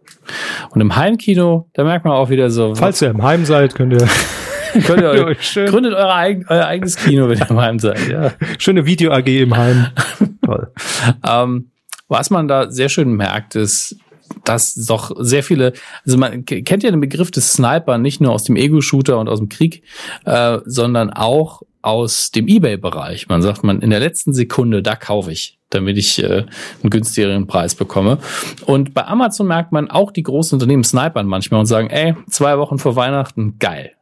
Und 0.70 0.80
im 0.80 0.94
Heimkino, 0.94 1.68
da 1.72 1.84
merkt 1.84 2.04
man 2.04 2.14
auch 2.14 2.30
wieder 2.30 2.50
so, 2.50 2.74
Falls 2.74 3.02
ihr 3.02 3.10
im 3.10 3.22
Heim 3.22 3.44
seid, 3.44 3.74
könnt 3.74 3.92
ihr 3.92 4.06
könnt 4.86 5.02
ihr 5.02 5.10
euch, 5.26 5.54
gründet 5.54 5.94
eigen, 5.94 6.44
euer 6.48 6.66
eigenes 6.66 6.96
Kino, 6.96 7.28
wenn 7.28 7.38
ihr 7.38 7.50
im 7.50 7.60
Heim 7.60 7.78
seid. 7.78 8.08
Ja. 8.08 8.32
schöne 8.58 8.86
Video-AG 8.86 9.26
im 9.26 9.56
Heim. 9.56 9.86
Toll. 10.52 10.72
Ähm, 11.26 11.70
was 12.08 12.30
man 12.30 12.46
da 12.48 12.70
sehr 12.70 12.88
schön 12.88 13.14
merkt, 13.14 13.54
ist, 13.54 13.96
dass 14.44 14.74
doch 14.74 15.12
sehr 15.18 15.42
viele, 15.42 15.72
also 16.04 16.18
man 16.18 16.44
kennt 16.44 16.82
ja 16.82 16.90
den 16.90 17.00
Begriff 17.00 17.30
des 17.30 17.52
Sniper 17.52 17.98
nicht 17.98 18.20
nur 18.20 18.32
aus 18.32 18.44
dem 18.44 18.56
Ego-Shooter 18.56 19.18
und 19.18 19.28
aus 19.28 19.38
dem 19.38 19.48
Krieg, 19.48 19.82
äh, 20.24 20.58
sondern 20.64 21.10
auch 21.10 21.62
aus 21.82 22.30
dem 22.30 22.48
Ebay-Bereich. 22.48 23.28
Man 23.28 23.42
sagt, 23.42 23.64
man 23.64 23.80
in 23.80 23.90
der 23.90 24.00
letzten 24.00 24.32
Sekunde, 24.32 24.82
da 24.82 24.94
kaufe 24.94 25.32
ich, 25.32 25.58
damit 25.70 25.98
ich 25.98 26.22
äh, 26.22 26.44
einen 26.82 26.90
günstigeren 26.90 27.46
Preis 27.46 27.74
bekomme. 27.74 28.18
Und 28.66 28.94
bei 28.94 29.06
Amazon 29.06 29.48
merkt 29.48 29.72
man 29.72 29.90
auch 29.90 30.12
die 30.12 30.22
großen 30.22 30.56
Unternehmen 30.56 30.84
snipern 30.84 31.26
manchmal 31.26 31.60
und 31.60 31.66
sagen, 31.66 31.90
ey, 31.90 32.14
zwei 32.30 32.58
Wochen 32.58 32.78
vor 32.78 32.94
Weihnachten, 32.94 33.58
geil. 33.58 33.92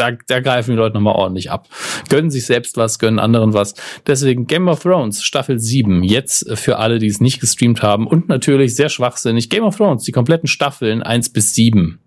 Da, 0.00 0.12
da 0.12 0.40
greifen 0.40 0.70
die 0.70 0.76
Leute 0.78 0.94
nochmal 0.94 1.14
ordentlich 1.14 1.50
ab. 1.50 1.68
Gönnen 2.08 2.30
sich 2.30 2.46
selbst 2.46 2.78
was, 2.78 2.98
gönnen 2.98 3.18
anderen 3.18 3.52
was. 3.52 3.74
Deswegen 4.06 4.46
Game 4.46 4.66
of 4.66 4.82
Thrones 4.82 5.22
Staffel 5.22 5.58
7, 5.58 6.02
jetzt 6.02 6.48
äh, 6.48 6.56
für 6.56 6.78
alle, 6.78 6.98
die 6.98 7.08
es 7.08 7.20
nicht 7.20 7.38
gestreamt 7.38 7.82
haben. 7.82 8.06
Und 8.06 8.26
natürlich 8.30 8.74
sehr 8.74 8.88
schwachsinnig, 8.88 9.50
Game 9.50 9.62
of 9.62 9.76
Thrones, 9.76 10.04
die 10.04 10.12
kompletten 10.12 10.48
Staffeln 10.48 11.02
1 11.02 11.34
bis 11.34 11.54
7. 11.54 12.00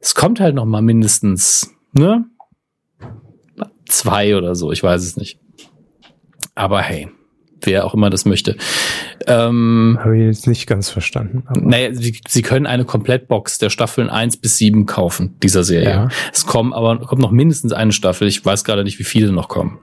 Es 0.00 0.16
kommt 0.16 0.40
halt 0.40 0.56
nochmal 0.56 0.82
mindestens, 0.82 1.72
ne? 1.92 2.24
Zwei 3.86 4.36
oder 4.36 4.56
so, 4.56 4.72
ich 4.72 4.82
weiß 4.82 5.04
es 5.04 5.16
nicht. 5.16 5.38
Aber 6.56 6.82
hey, 6.82 7.08
wer 7.62 7.84
auch 7.84 7.94
immer 7.94 8.10
das 8.10 8.24
möchte. 8.24 8.56
Ähm, 9.26 9.98
Habe 10.00 10.16
ich 10.16 10.24
jetzt 10.24 10.46
nicht 10.46 10.66
ganz 10.66 10.90
verstanden. 10.90 11.44
naja, 11.54 11.92
sie, 11.92 12.20
sie 12.26 12.42
können 12.42 12.66
eine 12.66 12.84
Komplettbox 12.84 13.58
der 13.58 13.70
Staffeln 13.70 14.10
1 14.10 14.38
bis 14.38 14.56
7 14.56 14.86
kaufen, 14.86 15.36
dieser 15.42 15.64
Serie. 15.64 15.90
Ja. 15.90 16.08
Es 16.32 16.46
kommen 16.46 16.72
aber 16.72 16.98
kommt 16.98 17.20
noch 17.20 17.30
mindestens 17.30 17.72
eine 17.72 17.92
Staffel. 17.92 18.28
Ich 18.28 18.44
weiß 18.44 18.64
gerade 18.64 18.84
nicht, 18.84 18.98
wie 18.98 19.04
viele 19.04 19.32
noch 19.32 19.48
kommen. 19.48 19.78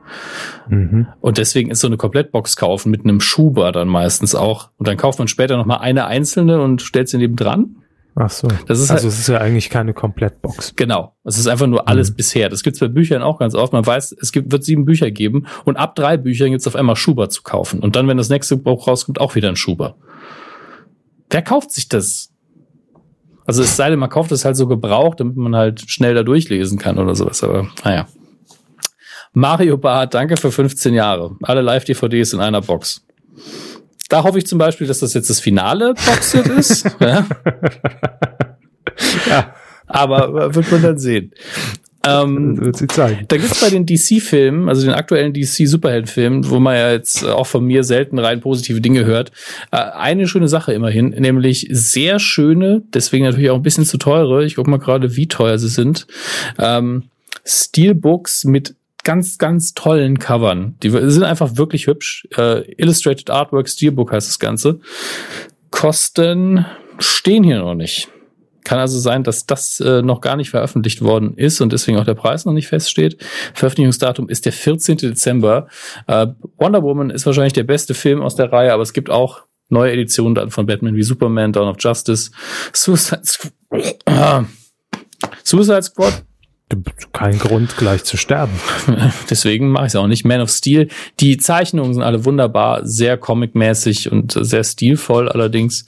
Mhm. 0.70 1.08
Und 1.22 1.38
deswegen 1.38 1.72
ist 1.72 1.80
so 1.80 1.88
eine 1.88 1.98
Komplettbox 1.98 2.56
kaufen 2.56 2.90
mit 2.92 3.04
einem 3.04 3.22
Schuber 3.22 3.72
dann 3.72 3.88
meistens 3.88 4.36
auch. 4.36 4.70
Und 4.78 4.88
dann 4.88 4.98
kauft 4.98 5.20
man 5.20 5.28
später 5.28 5.58
noch 5.58 5.66
mal 5.66 5.78
eine 5.78 6.06
einzelne 6.06 6.62
und 6.62 6.82
stellt 6.82 7.10
sie 7.10 7.18
neben 7.18 7.36
dran. 7.36 7.78
Ach 8.18 8.30
so. 8.30 8.48
Das 8.68 8.80
ist 8.80 8.92
also 8.92 9.04
halt- 9.04 9.14
es 9.14 9.20
ist 9.20 9.28
ja 9.28 9.40
eigentlich 9.40 9.70
keine 9.70 9.94
Komplettbox. 9.94 10.74
Genau. 10.78 11.16
Es 11.26 11.38
ist 11.38 11.48
einfach 11.48 11.68
nur 11.68 11.88
alles 11.90 12.12
Mhm. 12.12 12.16
bisher. 12.16 12.48
Das 12.50 12.64
gibt's 12.64 12.80
bei 12.80 12.88
Büchern 12.88 13.22
auch 13.22 13.40
ganz 13.40 13.56
oft. 13.56 13.74
Man 13.74 13.86
weiß, 13.86 14.16
es 14.22 14.32
gibt, 14.32 14.52
wird 14.54 14.64
sieben 14.64 14.86
Bücher 14.86 15.12
geben 15.12 15.48
und 15.66 15.76
ab 15.76 15.96
drei 15.96 16.16
Büchern 16.16 16.52
gibt's 16.52 16.66
auf 16.68 16.76
einmal 16.78 16.96
Schuber 16.96 17.30
zu 17.30 17.44
kaufen. 17.44 17.82
Und 17.82 17.96
dann, 17.98 18.08
wenn 18.08 18.16
das 18.18 18.30
nächste 18.30 18.56
Buch 18.56 18.88
rauskommt, 18.88 19.20
auch 19.20 19.36
wieder 19.36 19.50
ein 19.50 19.58
Schuber. 19.58 19.96
Wer 21.30 21.42
kauft 21.42 21.72
sich 21.72 21.90
das? 21.90 22.32
Also 23.46 23.62
es 23.64 23.76
sei 23.76 23.90
denn, 23.90 24.00
man 24.00 24.10
kauft 24.10 24.32
es 24.32 24.46
halt 24.46 24.56
so 24.56 24.66
gebraucht, 24.68 25.20
damit 25.20 25.36
man 25.36 25.56
halt 25.56 25.82
schnell 25.92 26.14
da 26.16 26.24
durchlesen 26.24 26.80
kann 26.80 26.98
oder 26.98 27.16
sowas. 27.16 27.44
Aber 27.44 27.68
naja. 27.84 28.08
Mario 29.34 29.78
Bart, 29.78 30.14
danke 30.14 30.38
für 30.38 30.52
15 30.52 30.94
Jahre. 30.94 31.36
Alle 31.44 31.62
Live-DVDs 31.62 32.32
in 32.34 32.40
einer 32.40 32.62
Box. 32.62 33.06
Da 34.10 34.24
hoffe 34.24 34.38
ich 34.38 34.46
zum 34.46 34.60
Beispiel, 34.60 34.88
dass 34.88 35.00
das 35.00 35.14
jetzt 35.14 35.30
das 35.30 35.40
finale 35.40 35.94
Boxset 35.94 36.48
ist. 36.48 36.86
ja. 37.00 37.26
Ja. 39.28 39.56
Aber 39.88 40.46
äh, 40.46 40.56
wird 40.56 40.72
man 40.72 40.82
dann 40.82 40.98
sehen. 40.98 41.32
Ähm, 42.08 42.62
wird 42.62 42.78
sie 42.78 42.88
zeigen. 42.88 43.26
da 43.28 43.38
gibt's 43.38 43.60
bei 43.60 43.70
den 43.70 43.86
DC-Filmen, 43.86 44.70
also 44.70 44.86
den 44.86 44.94
aktuellen 44.94 45.34
DC-Superhelden-Filmen, 45.34 46.50
wo 46.50 46.60
man 46.60 46.76
ja 46.76 46.92
jetzt 46.92 47.26
auch 47.26 47.48
von 47.48 47.66
mir 47.66 47.84
selten 47.84 48.20
rein 48.20 48.42
positive 48.42 48.80
Dinge 48.80 49.06
hört, 49.06 49.32
äh, 49.72 49.78
eine 49.78 50.28
schöne 50.28 50.48
Sache 50.48 50.74
immerhin, 50.74 51.10
nämlich 51.10 51.68
sehr 51.72 52.20
schöne, 52.20 52.84
deswegen 52.94 53.26
natürlich 53.26 53.50
auch 53.50 53.56
ein 53.56 53.64
bisschen 53.64 53.86
zu 53.86 53.98
teure, 53.98 54.46
ich 54.46 54.56
guck 54.56 54.68
mal 54.68 54.78
gerade, 54.78 55.16
wie 55.16 55.28
teuer 55.28 55.58
sie 55.58 55.70
sind, 55.70 56.06
ähm, 56.60 57.06
Steelbooks 57.44 58.44
mit 58.46 58.76
ganz, 59.06 59.38
ganz 59.38 59.74
tollen 59.74 60.20
Covern. 60.20 60.76
Die 60.84 60.90
sind 60.90 61.24
einfach 61.24 61.56
wirklich 61.56 61.88
hübsch. 61.88 62.28
Äh, 62.36 62.70
Illustrated 62.74 63.30
Artwork 63.30 63.70
Steelbook 63.70 64.12
heißt 64.12 64.28
das 64.28 64.40
Ganze. 64.40 64.82
Kosten 65.72 66.66
stehen 67.00 67.44
hier 67.44 67.60
noch 67.60 67.76
nicht. 67.76 68.10
Kann 68.66 68.80
also 68.80 69.00
sein, 69.00 69.24
dass 69.24 69.46
das 69.46 69.80
äh, 69.80 70.02
noch 70.02 70.22
gar 70.22 70.36
nicht 70.36 70.50
veröffentlicht 70.50 71.04
worden 71.04 71.38
ist 71.38 71.62
und 71.62 71.72
deswegen 71.72 72.00
auch 72.00 72.04
der 72.04 72.16
Preis 72.16 72.46
noch 72.46 72.54
nicht 72.54 72.68
feststeht. 72.68 73.24
Veröffentlichungsdatum 73.54 74.28
ist 74.28 74.46
der 74.46 74.54
14. 74.54 74.98
Dezember. 74.98 75.68
Äh, 76.08 76.28
Wonder 76.58 76.82
Woman 76.82 77.12
ist 77.12 77.28
wahrscheinlich 77.28 77.54
der 77.54 77.64
beste 77.64 77.94
Film 77.94 78.22
aus 78.22 78.36
der 78.36 78.52
Reihe, 78.52 78.74
aber 78.74 78.82
es 78.82 78.94
gibt 78.94 79.12
auch 79.12 79.44
neue 79.70 79.92
Editionen 79.92 80.34
dann 80.34 80.50
von 80.50 80.66
Batman 80.66 80.96
wie 80.96 81.04
Superman, 81.04 81.54
Dawn 81.54 81.68
of 81.68 81.78
Justice, 81.80 82.32
Suicide 82.74 83.22
Squad. 83.24 83.54
Suicide 85.44 85.84
Squad. 85.84 86.24
Kein 87.14 87.38
Grund, 87.40 87.78
gleich 87.78 88.04
zu 88.04 88.18
sterben. 88.18 88.54
Deswegen 89.30 89.70
mache 89.70 89.86
ich 89.86 89.92
es 89.92 89.96
auch 89.96 90.08
nicht. 90.08 90.26
Man 90.26 90.42
of 90.42 90.50
Steel. 90.50 90.88
Die 91.20 91.38
Zeichnungen 91.38 91.94
sind 91.94 92.04
alle 92.04 92.26
wunderbar, 92.26 92.86
sehr 92.86 93.18
comicmäßig 93.18 94.12
und 94.12 94.38
sehr 94.40 94.64
stilvoll 94.64 95.30
allerdings. 95.30 95.86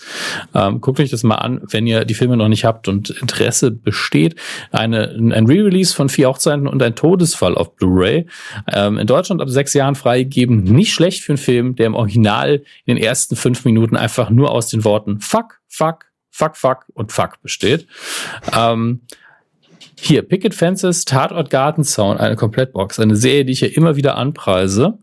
Ähm, 0.53 0.81
guckt 0.81 0.99
euch 0.99 1.09
das 1.09 1.23
mal 1.23 1.35
an, 1.35 1.61
wenn 1.69 1.87
ihr 1.87 2.05
die 2.05 2.13
Filme 2.13 2.37
noch 2.37 2.47
nicht 2.47 2.65
habt 2.65 2.87
und 2.87 3.09
Interesse 3.09 3.71
besteht. 3.71 4.35
Eine, 4.71 5.09
ein 5.09 5.45
Re-Release 5.45 5.95
von 5.95 6.09
Vier 6.09 6.29
Hochzeiten 6.29 6.67
und 6.67 6.81
ein 6.81 6.95
Todesfall 6.95 7.55
auf 7.55 7.75
Blu-ray. 7.75 8.25
Ähm, 8.71 8.97
in 8.97 9.07
Deutschland 9.07 9.41
ab 9.41 9.49
sechs 9.49 9.73
Jahren 9.73 9.95
freigegeben. 9.95 10.63
Nicht 10.63 10.93
schlecht 10.93 11.23
für 11.23 11.33
einen 11.33 11.37
Film, 11.37 11.75
der 11.75 11.87
im 11.87 11.95
Original 11.95 12.63
in 12.85 12.95
den 12.95 13.03
ersten 13.03 13.35
fünf 13.35 13.65
Minuten 13.65 13.97
einfach 13.97 14.29
nur 14.29 14.51
aus 14.51 14.69
den 14.69 14.83
Worten 14.83 15.19
Fuck, 15.19 15.59
Fuck, 15.67 16.05
Fuck, 16.31 16.55
Fuck 16.55 16.85
und 16.93 17.11
Fuck 17.11 17.41
besteht. 17.41 17.87
Ähm, 18.55 19.01
hier, 19.99 20.21
Picket 20.21 20.53
Fences, 20.53 21.05
Tatort 21.05 21.49
Gartenzaun, 21.49 22.17
eine 22.17 22.35
Komplettbox. 22.35 22.99
Eine 22.99 23.15
Serie, 23.15 23.45
die 23.45 23.53
ich 23.53 23.61
ja 23.61 23.67
immer 23.67 23.95
wieder 23.95 24.15
anpreise. 24.15 24.99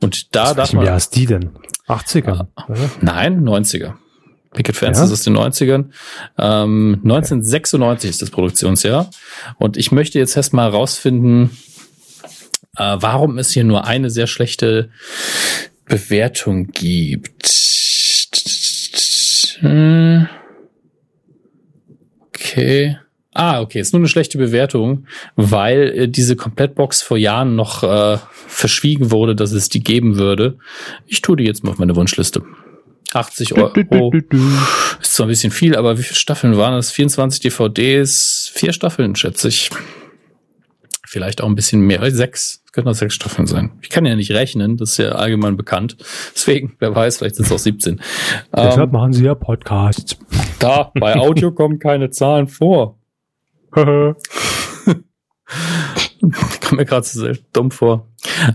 Und 0.00 0.34
da 0.34 0.50
Aus 0.50 0.54
darf 0.56 0.72
man. 0.74 0.84
Jahr 0.84 0.96
ist 0.96 1.10
die 1.16 1.26
denn? 1.26 1.50
80er? 1.88 2.46
oder? 2.68 2.90
Nein, 3.00 3.42
90er. 3.42 3.94
Picket 4.52 4.76
Fences 4.76 5.08
Ja? 5.08 5.12
aus 5.12 5.22
den 5.22 5.36
90ern. 5.36 5.86
Ähm, 6.38 7.00
1996 7.02 8.10
ist 8.10 8.22
das 8.22 8.30
Produktionsjahr. 8.30 9.10
Und 9.58 9.76
ich 9.76 9.90
möchte 9.92 10.18
jetzt 10.18 10.36
erst 10.36 10.52
mal 10.52 10.70
herausfinden, 10.70 11.50
äh, 12.76 12.96
warum 12.98 13.38
es 13.38 13.50
hier 13.50 13.64
nur 13.64 13.84
eine 13.86 14.10
sehr 14.10 14.26
schlechte 14.26 14.90
Bewertung 15.86 16.68
gibt. 16.68 17.50
Hm. 19.60 20.28
Okay. 22.28 22.98
Ah, 23.34 23.60
okay, 23.60 23.80
ist 23.80 23.92
nur 23.92 24.00
eine 24.00 24.08
schlechte 24.08 24.38
Bewertung, 24.38 25.06
weil 25.34 25.92
äh, 25.96 26.08
diese 26.08 26.36
Komplettbox 26.36 27.02
vor 27.02 27.18
Jahren 27.18 27.56
noch 27.56 27.82
äh, 27.82 28.18
verschwiegen 28.46 29.10
wurde, 29.10 29.34
dass 29.34 29.50
es 29.50 29.68
die 29.68 29.82
geben 29.82 30.16
würde. 30.16 30.56
Ich 31.06 31.20
tue 31.20 31.36
die 31.36 31.44
jetzt 31.44 31.64
mal 31.64 31.72
auf 31.72 31.78
meine 31.78 31.96
Wunschliste. 31.96 32.42
80 33.12 33.54
Euro. 33.56 34.12
Ist 35.00 35.14
zwar 35.14 35.26
ein 35.26 35.28
bisschen 35.28 35.50
viel, 35.50 35.76
aber 35.76 35.98
wie 35.98 36.02
viele 36.02 36.16
Staffeln 36.18 36.56
waren 36.56 36.74
das? 36.74 36.90
24 36.92 37.40
DVDs, 37.40 38.50
vier 38.54 38.72
Staffeln, 38.72 39.16
schätze 39.16 39.48
ich. 39.48 39.70
Vielleicht 41.06 41.40
auch 41.42 41.46
ein 41.48 41.54
bisschen 41.54 41.80
mehr. 41.80 41.98
Vielleicht 41.98 42.16
Sechs. 42.16 42.62
Es 42.66 42.72
könnten 42.72 42.90
auch 42.90 42.94
sechs 42.94 43.14
Staffeln 43.14 43.46
sein. 43.46 43.70
Ich 43.82 43.90
kann 43.90 44.04
ja 44.04 44.16
nicht 44.16 44.32
rechnen, 44.32 44.76
das 44.76 44.92
ist 44.92 44.96
ja 44.96 45.10
allgemein 45.12 45.56
bekannt. 45.56 45.96
Deswegen, 46.34 46.74
wer 46.80 46.92
weiß, 46.94 47.18
vielleicht 47.18 47.36
sind 47.36 47.46
es 47.46 47.52
auch 47.52 47.58
17. 47.58 48.00
Deshalb 48.56 48.88
Ähm, 48.88 48.92
machen 48.92 49.12
sie 49.12 49.24
ja 49.24 49.36
Podcasts. 49.36 50.16
da, 50.58 50.90
bei 50.94 51.14
Audio 51.14 51.52
kommen 51.54 51.78
keine 51.78 52.10
Zahlen 52.10 52.48
vor. 52.48 52.98
Kommt 56.20 56.72
mir 56.72 56.84
gerade 56.84 57.06
so 57.06 57.28
dumm 57.52 57.70
vor. 57.70 58.08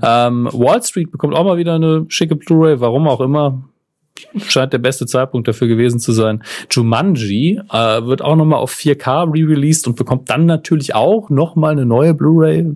Ähm, 0.03 0.49
Wall 0.51 0.81
Street 0.81 1.11
bekommt 1.11 1.35
auch 1.35 1.43
mal 1.43 1.57
wieder 1.57 1.75
eine 1.75 2.05
schicke 2.09 2.35
Blu-ray, 2.35 2.79
warum 2.79 3.07
auch 3.07 3.21
immer. 3.21 3.63
Scheint 4.47 4.73
der 4.73 4.79
beste 4.79 5.05
Zeitpunkt 5.05 5.47
dafür 5.47 5.67
gewesen 5.67 5.99
zu 5.99 6.11
sein. 6.11 6.43
Jumanji 6.69 7.61
äh, 7.71 8.03
wird 8.03 8.21
auch 8.21 8.35
nochmal 8.35 8.59
auf 8.59 8.73
4K 8.73 9.31
re-released 9.31 9.87
und 9.87 9.95
bekommt 9.95 10.29
dann 10.29 10.45
natürlich 10.45 10.93
auch 10.93 11.29
nochmal 11.29 11.71
eine 11.71 11.85
neue 11.85 12.13
Blu-ray. 12.13 12.75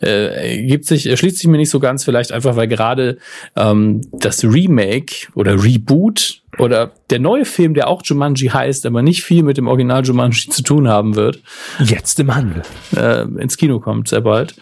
Äh, 0.00 0.66
gibt 0.66 0.84
sich, 0.84 1.06
erschließt 1.06 1.38
sich 1.38 1.48
mir 1.48 1.56
nicht 1.56 1.70
so 1.70 1.80
ganz, 1.80 2.04
vielleicht 2.04 2.32
einfach, 2.32 2.56
weil 2.56 2.68
gerade 2.68 3.18
ähm, 3.56 4.02
das 4.12 4.44
Remake 4.44 5.28
oder 5.34 5.62
Reboot 5.62 6.42
oder 6.58 6.92
der 7.10 7.18
neue 7.18 7.44
Film, 7.44 7.74
der 7.74 7.88
auch 7.88 8.02
Jumanji 8.04 8.48
heißt, 8.48 8.86
aber 8.86 9.02
nicht 9.02 9.22
viel 9.22 9.42
mit 9.42 9.56
dem 9.56 9.66
Original 9.68 10.04
Jumanji 10.04 10.50
zu 10.50 10.62
tun 10.62 10.88
haben 10.88 11.16
wird, 11.16 11.40
Jetzt 11.84 12.18
im 12.20 12.34
Handel. 12.34 12.62
äh, 12.96 13.22
ins 13.22 13.56
Kino 13.56 13.80
kommt 13.80 14.08
sehr 14.08 14.20
bald. 14.20 14.54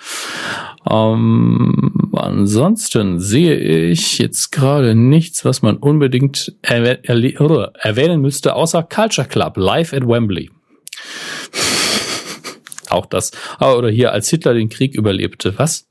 Ähm, 0.89 1.93
ansonsten 2.12 3.18
sehe 3.18 3.56
ich 3.89 4.18
jetzt 4.18 4.52
gerade 4.52 4.94
nichts, 4.94 5.44
was 5.44 5.62
man 5.62 5.78
unbedingt 5.78 6.55
erwäh 6.62 6.98
erwähnen 7.02 8.20
müsste, 8.20 8.55
außer 8.55 8.85
Culture 8.85 9.27
Club 9.27 9.56
live 9.56 9.93
at 9.93 10.06
Wembley. 10.06 10.51
Auch 12.90 13.06
das. 13.06 13.32
Ah, 13.59 13.73
Oder 13.73 13.90
hier, 13.90 14.12
als 14.12 14.31
Hitler 14.31 14.55
den 14.55 14.68
Krieg 14.68 14.94
überlebte. 14.94 15.55
Was? 15.59 15.89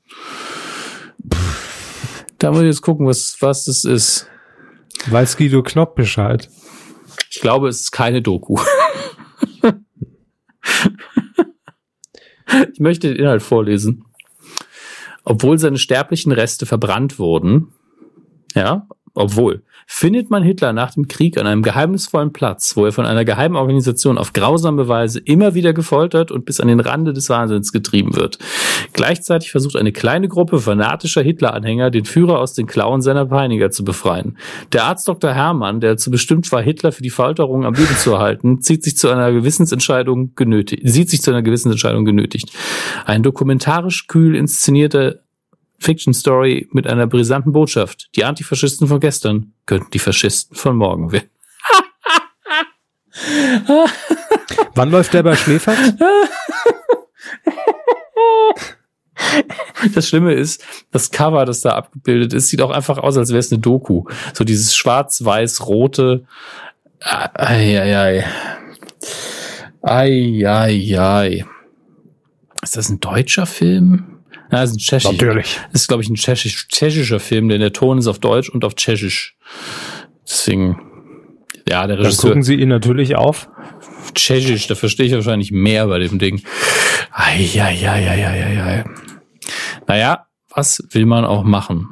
Da 2.38 2.50
muss 2.50 2.60
ich 2.62 2.66
jetzt 2.66 2.82
gucken, 2.82 3.06
was, 3.06 3.36
was 3.40 3.66
das 3.66 3.84
ist. 3.84 4.26
Weiß 5.08 5.36
Guido 5.36 5.62
Knopp 5.62 5.94
Bescheid. 5.94 6.48
Ich 7.30 7.40
glaube, 7.40 7.68
es 7.68 7.80
ist 7.80 7.92
keine 7.92 8.22
Doku. 8.22 8.58
ich 12.72 12.80
möchte 12.80 13.08
den 13.08 13.16
Inhalt 13.18 13.42
vorlesen. 13.42 14.04
Obwohl 15.24 15.58
seine 15.58 15.78
sterblichen 15.78 16.32
Reste 16.32 16.66
verbrannt 16.66 17.18
wurden, 17.18 17.72
ja, 18.54 18.88
obwohl, 19.14 19.64
findet 19.86 20.30
man 20.30 20.42
Hitler 20.42 20.72
nach 20.72 20.92
dem 20.94 21.08
Krieg 21.08 21.38
an 21.38 21.46
einem 21.46 21.62
geheimnisvollen 21.62 22.32
Platz, 22.32 22.76
wo 22.76 22.84
er 22.84 22.92
von 22.92 23.06
einer 23.06 23.24
geheimen 23.24 23.56
Organisation 23.56 24.18
auf 24.18 24.32
grausame 24.32 24.88
Weise 24.88 25.20
immer 25.20 25.54
wieder 25.54 25.72
gefoltert 25.72 26.32
und 26.32 26.44
bis 26.44 26.60
an 26.60 26.68
den 26.68 26.80
Rande 26.80 27.12
des 27.12 27.30
Wahnsinns 27.30 27.72
getrieben 27.72 28.16
wird. 28.16 28.38
Gleichzeitig 28.92 29.52
versucht 29.52 29.76
eine 29.76 29.92
kleine 29.92 30.28
Gruppe 30.28 30.58
fanatischer 30.58 31.22
Hitler-Anhänger, 31.22 31.90
den 31.90 32.04
Führer 32.04 32.40
aus 32.40 32.52
den 32.52 32.66
Klauen 32.66 33.00
seiner 33.00 33.26
Peiniger 33.26 33.70
zu 33.70 33.84
befreien. 33.84 34.36
Der 34.72 34.84
Arzt 34.84 35.06
Dr. 35.06 35.32
Hermann, 35.32 35.80
der 35.80 35.92
dazu 35.92 36.10
bestimmt 36.10 36.50
war, 36.50 36.62
Hitler 36.62 36.90
für 36.92 37.02
die 37.02 37.10
Folterung 37.10 37.64
am 37.64 37.74
Leben 37.74 37.96
zu 37.96 38.12
erhalten, 38.12 38.60
zieht 38.60 38.82
sich 38.82 38.96
zu 38.96 39.08
einer 39.08 39.32
Gewissensentscheidung 39.32 40.34
genötigt, 40.34 40.82
sieht 40.84 41.10
sich 41.10 41.22
zu 41.22 41.30
einer 41.30 41.42
Gewissensentscheidung 41.42 42.04
genötigt. 42.04 42.50
Ein 43.04 43.22
dokumentarisch 43.22 44.08
kühl 44.08 44.34
inszenierter 44.34 45.20
Fiction 45.78 46.14
Story 46.14 46.68
mit 46.72 46.86
einer 46.86 47.06
brisanten 47.06 47.52
Botschaft. 47.52 48.08
Die 48.16 48.24
Antifaschisten 48.24 48.86
von 48.88 49.00
gestern 49.00 49.52
könnten 49.66 49.90
die 49.90 49.98
Faschisten 49.98 50.56
von 50.56 50.76
morgen 50.76 51.12
werden. 51.12 51.30
Wann 54.74 54.90
läuft 54.90 55.14
der 55.14 55.22
bei 55.22 55.36
Schläfert? 55.36 55.78
Das 59.94 60.08
Schlimme 60.08 60.32
ist, 60.32 60.64
das 60.90 61.10
Cover, 61.10 61.44
das 61.44 61.60
da 61.60 61.70
abgebildet 61.70 62.32
ist, 62.32 62.48
sieht 62.48 62.62
auch 62.62 62.70
einfach 62.70 62.98
aus, 62.98 63.16
als 63.16 63.30
wäre 63.30 63.38
es 63.38 63.52
eine 63.52 63.60
Doku. 63.60 64.04
So 64.32 64.44
dieses 64.44 64.74
schwarz-weiß-rote. 64.74 66.26
Eieiei. 67.00 68.24
Eieiei. 69.82 71.44
Ist 72.62 72.76
das 72.76 72.88
ein 72.88 73.00
deutscher 73.00 73.46
Film? 73.46 74.15
Ja, 74.50 74.60
das 74.60 74.70
ist 74.70 74.76
ein 74.76 74.78
tschechischer. 74.78 75.12
Natürlich. 75.12 75.60
Das 75.72 75.82
ist, 75.82 75.88
glaube 75.88 76.02
ich, 76.02 76.08
ein 76.08 76.14
tschechisch, 76.14 76.68
tschechischer 76.68 77.20
Film, 77.20 77.48
denn 77.48 77.60
der 77.60 77.72
Ton 77.72 77.98
ist 77.98 78.06
auf 78.06 78.18
Deutsch 78.18 78.48
und 78.48 78.64
auf 78.64 78.74
Tschechisch. 78.74 79.36
Deswegen, 80.28 80.80
ja, 81.68 81.86
der 81.86 81.96
Dann 81.96 82.06
Regisseur. 82.06 82.30
gucken 82.30 82.42
sie 82.42 82.54
ihn 82.54 82.68
natürlich 82.68 83.16
auf. 83.16 83.48
Tschechisch, 84.14 84.66
da 84.68 84.74
verstehe 84.74 85.06
ich 85.06 85.12
wahrscheinlich 85.12 85.50
mehr 85.50 85.86
bei 85.86 85.98
dem 85.98 86.18
Ding. 86.18 86.42
Eieieiei. 87.12 88.84
Naja, 89.86 90.26
was 90.54 90.82
will 90.90 91.06
man 91.06 91.24
auch 91.24 91.44
machen? 91.44 91.88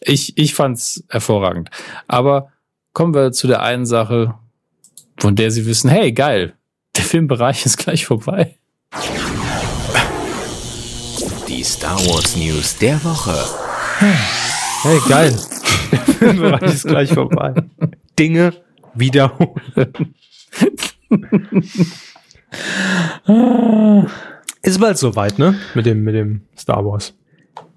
Ich, 0.00 0.36
ich 0.38 0.54
fand's 0.54 1.04
hervorragend. 1.08 1.70
Aber 2.06 2.52
kommen 2.92 3.14
wir 3.14 3.32
zu 3.32 3.46
der 3.46 3.62
einen 3.62 3.86
Sache, 3.86 4.34
von 5.18 5.36
der 5.36 5.50
Sie 5.50 5.66
wissen, 5.66 5.90
hey, 5.90 6.12
geil, 6.12 6.54
der 6.96 7.04
Filmbereich 7.04 7.66
ist 7.66 7.78
gleich 7.78 8.06
vorbei. 8.06 8.58
Die 11.58 11.64
Star 11.64 11.98
Wars 12.06 12.36
News 12.36 12.76
der 12.78 13.02
Woche. 13.02 13.34
Hey, 14.82 15.00
geil. 15.08 15.36
Der 16.20 16.32
Bereich 16.34 16.72
ist 16.72 16.86
gleich 16.86 17.12
vorbei. 17.12 17.52
Dinge 18.16 18.52
wiederholen. 18.94 20.14
ist 24.62 24.80
bald 24.80 24.98
soweit, 24.98 25.40
ne? 25.40 25.56
Mit 25.74 25.84
dem, 25.86 26.04
mit 26.04 26.14
dem 26.14 26.42
Star 26.56 26.84
Wars. 26.84 27.12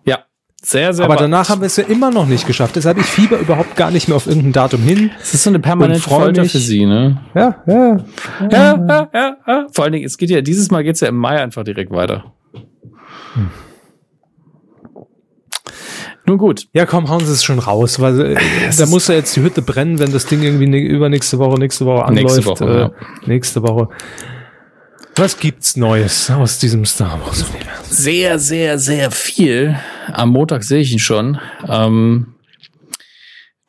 Ja, 0.06 0.26
sehr, 0.62 0.94
sehr 0.94 1.06
Aber 1.06 1.16
wa- 1.16 1.20
danach 1.22 1.50
haben 1.50 1.62
wir 1.62 1.66
es 1.66 1.78
ja 1.78 1.86
immer 1.86 2.12
noch 2.12 2.28
nicht 2.28 2.46
geschafft. 2.46 2.76
Deshalb 2.76 3.00
ich 3.00 3.08
fieber 3.08 3.40
überhaupt 3.40 3.76
gar 3.76 3.90
nicht 3.90 4.08
mehr 4.08 4.16
auf 4.16 4.28
irgendein 4.28 4.52
Datum 4.54 4.84
hin. 4.84 5.10
Es 5.20 5.34
ist 5.34 5.42
so 5.42 5.50
eine 5.50 5.58
permanente 5.60 5.96
und 5.96 6.04
freu 6.04 6.20
Folter 6.26 6.44
mich. 6.44 6.52
für 6.52 6.60
Sie, 6.60 6.86
ne? 6.86 7.20
Ja, 7.34 7.64
ja. 7.66 7.98
Ja, 8.48 8.86
ja, 8.88 9.10
ja, 9.12 9.38
ja. 9.48 9.68
Vor 9.72 9.86
allen 9.86 9.94
Dingen, 9.94 10.06
es 10.06 10.20
geht 10.20 10.30
ja, 10.30 10.42
dieses 10.42 10.70
Mal 10.70 10.84
geht's 10.84 11.00
ja 11.00 11.08
im 11.08 11.16
Mai 11.18 11.42
einfach 11.42 11.64
direkt 11.64 11.90
weiter. 11.92 12.32
Nun 16.26 16.38
gut. 16.38 16.68
Ja, 16.74 16.86
komm, 16.86 17.10
hauen 17.10 17.26
Sie 17.26 17.32
es 17.32 17.44
schon 17.44 17.60
raus, 17.60 18.00
weil 18.00 18.36
äh, 18.36 18.38
da 18.78 18.86
muss 18.86 19.08
ja 19.08 19.16
jetzt 19.16 19.36
die 19.36 19.42
Hütte 19.42 19.62
brennen, 19.62 20.00
wenn 20.00 20.12
das 20.12 20.26
Ding 20.28 20.44
irgendwie 20.44 20.68
ne, 20.68 20.80
übernächste 20.80 21.40
Woche, 21.40 21.58
nächste 21.58 21.86
Woche 21.86 22.06
anläuft. 22.06 22.36
Nächste 22.36 22.46
Woche, 22.46 22.66
äh, 22.66 22.80
ja. 22.80 22.92
Nächste 23.26 23.64
Woche. 23.64 23.90
Was 25.16 25.38
gibt's 25.38 25.76
Neues 25.76 26.30
aus 26.30 26.60
diesem 26.60 26.86
Star 26.86 27.20
Wars 27.26 27.44
Universum? 27.44 27.86
Sehr, 27.90 28.40
sehr, 28.40 28.80
sehr 28.80 29.12
viel. 29.12 29.78
Am 30.12 30.30
Montag 30.30 30.64
sehe 30.64 30.80
ich 30.80 30.94
ihn 30.94 31.00
schon. 31.00 31.40
Ähm, 31.68 32.28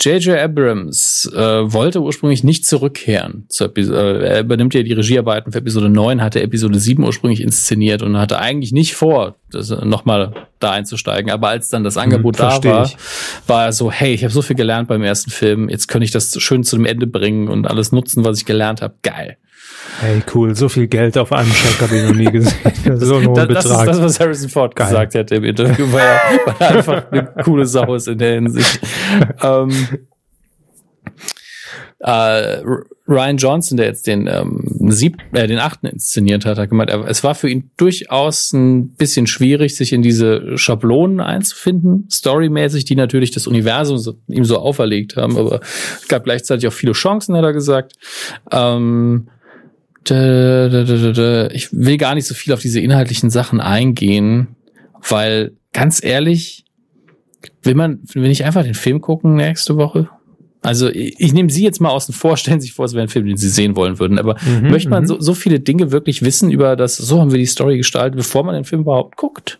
J.J. 0.01 0.36
Abrams 0.36 1.31
äh, 1.32 1.39
wollte 1.73 2.01
ursprünglich 2.01 2.43
nicht 2.43 2.66
zurückkehren. 2.66 3.44
Zur 3.48 3.69
Epi- 3.69 3.89
äh, 3.93 4.24
er 4.27 4.40
übernimmt 4.40 4.74
ja 4.74 4.82
die 4.82 4.93
Regiearbeiten 4.94 5.52
für 5.52 5.59
Episode 5.59 5.89
9, 5.90 6.20
hatte 6.20 6.43
Episode 6.43 6.81
7 6.81 7.05
ursprünglich 7.05 7.40
inszeniert 7.40 8.02
und 8.02 8.16
hatte 8.19 8.40
eigentlich 8.40 8.73
nicht 8.73 8.94
vor, 8.97 9.36
das, 9.52 9.70
äh, 9.70 9.85
nochmal 9.85 10.35
da 10.59 10.73
einzusteigen. 10.73 11.31
Aber 11.31 11.48
als 11.48 11.69
dann 11.69 11.85
das 11.85 11.97
Angebot 11.97 12.40
da 12.40 12.51
versteh 12.51 12.70
war, 12.70 12.86
ich. 12.86 12.97
war 13.47 13.66
er 13.66 13.73
so, 13.73 13.93
hey, 13.93 14.12
ich 14.12 14.24
habe 14.24 14.32
so 14.32 14.43
viel 14.43 14.56
gelernt 14.56 14.89
beim 14.89 15.05
ersten 15.05 15.31
Film, 15.31 15.69
jetzt 15.69 15.86
könnte 15.86 16.05
ich 16.05 16.10
das 16.10 16.35
schön 16.43 16.64
zu 16.64 16.74
dem 16.77 16.86
Ende 16.86 17.06
bringen 17.06 17.47
und 17.47 17.66
alles 17.69 17.93
nutzen, 17.93 18.24
was 18.24 18.39
ich 18.39 18.44
gelernt 18.44 18.82
habe. 18.82 18.94
Geil. 19.02 19.36
Hey, 20.01 20.23
cool, 20.35 20.55
so 20.55 20.69
viel 20.69 20.86
Geld 20.86 21.16
auf 21.19 21.32
einem 21.32 21.51
Scheck 21.52 21.81
habe 21.81 21.97
ich 21.97 22.02
noch 22.05 22.14
nie 22.14 22.24
gesehen. 22.31 22.55
Das 22.85 23.01
ist 23.01 23.06
so 23.09 23.16
ein 23.16 23.27
hoher 23.28 23.47
Das, 23.47 23.48
das 23.48 23.64
ist 23.64 23.70
Betrag. 23.70 23.86
das, 23.86 24.01
was 24.02 24.20
Harrison 24.20 24.48
Ford 24.48 24.74
Geil. 24.74 24.89
gesagt 24.89 25.14
hätte 25.14 25.36
im 25.36 25.44
Interview, 25.44 25.86
weil 25.93 26.02
er, 26.02 26.20
weil 26.47 26.55
er 26.59 26.69
einfach 26.77 27.12
eine 27.12 27.24
coole 27.44 27.64
Sau 27.64 27.94
ist 27.94 28.09
in 28.09 28.19
der 28.19 28.35
Hinsicht. 28.35 28.81
ähm, 29.43 29.72
äh, 32.01 32.60
Ryan 33.09 33.36
Johnson, 33.36 33.76
der 33.76 33.86
jetzt 33.86 34.06
den 34.06 34.26
ähm, 34.26 34.64
sieb 34.89 35.18
äh, 35.32 35.47
den 35.47 35.59
achten 35.59 35.86
inszeniert 35.86 36.44
hat, 36.44 36.59
hat 36.59 36.68
gemeint, 36.68 36.90
es 36.90 37.22
war 37.22 37.34
für 37.34 37.48
ihn 37.48 37.70
durchaus 37.76 38.52
ein 38.52 38.94
bisschen 38.94 39.26
schwierig, 39.26 39.76
sich 39.76 39.93
in 39.93 40.02
diese 40.02 40.56
Schablonen 40.59 41.20
einzufinden, 41.20 42.09
storymäßig, 42.10 42.84
die 42.84 42.97
natürlich 42.97 43.30
das 43.30 43.47
Universum 43.47 43.98
so, 43.98 44.14
ihm 44.28 44.44
so 44.44 44.59
auferlegt 44.59 45.16
haben, 45.16 45.36
aber 45.36 45.60
es 46.01 46.09
gab 46.09 46.24
gleichzeitig 46.24 46.66
auch 46.66 46.72
viele 46.72 46.93
Chancen, 46.93 47.36
hat 47.36 47.44
er 47.44 47.52
gesagt. 47.52 47.93
Ähm, 48.51 49.28
da, 50.05 50.68
da, 50.68 50.82
da, 50.82 51.12
da. 51.12 51.47
Ich 51.52 51.72
will 51.72 51.97
gar 51.97 52.16
nicht 52.16 52.26
so 52.26 52.34
viel 52.34 52.52
auf 52.52 52.60
diese 52.60 52.80
inhaltlichen 52.80 53.30
Sachen 53.30 53.60
eingehen, 53.60 54.56
weil 55.09 55.52
ganz 55.72 56.02
ehrlich, 56.02 56.61
will 57.62 57.74
man, 57.74 58.01
will 58.14 58.31
ich 58.31 58.44
einfach 58.44 58.62
den 58.62 58.74
Film 58.74 59.01
gucken 59.01 59.35
nächste 59.35 59.77
Woche? 59.77 60.09
Also 60.62 60.89
ich, 60.89 61.19
ich 61.19 61.32
nehme 61.32 61.51
Sie 61.51 61.64
jetzt 61.64 61.81
mal 61.81 61.90
außen 61.90 62.14
vor, 62.14 62.36
stellen 62.39 62.60
Sie 62.60 62.66
sich 62.66 62.74
vor, 62.74 62.85
es 62.85 62.94
wäre 62.94 63.02
ein 63.02 63.09
Film, 63.09 63.27
den 63.27 63.36
Sie 63.36 63.48
sehen 63.48 63.77
wollen 63.77 63.98
würden. 63.98 64.19
Aber 64.19 64.36
Mhm, 64.47 64.70
möchte 64.70 64.89
man 64.89 65.02
mhm. 65.02 65.09
so, 65.09 65.20
so 65.20 65.35
viele 65.35 65.60
Dinge 65.60 65.93
wirklich 65.93 66.23
wissen 66.23 66.51
über 66.51 66.77
das, 66.77 66.97
so 66.97 67.20
haben 67.20 67.32
wir 67.32 67.39
die 67.39 67.47
Story 67.47 67.77
gestaltet, 67.77 68.16
bevor 68.16 68.44
man 68.44 68.55
den 68.55 68.64
Film 68.64 68.82
überhaupt 68.82 69.16
guckt? 69.16 69.59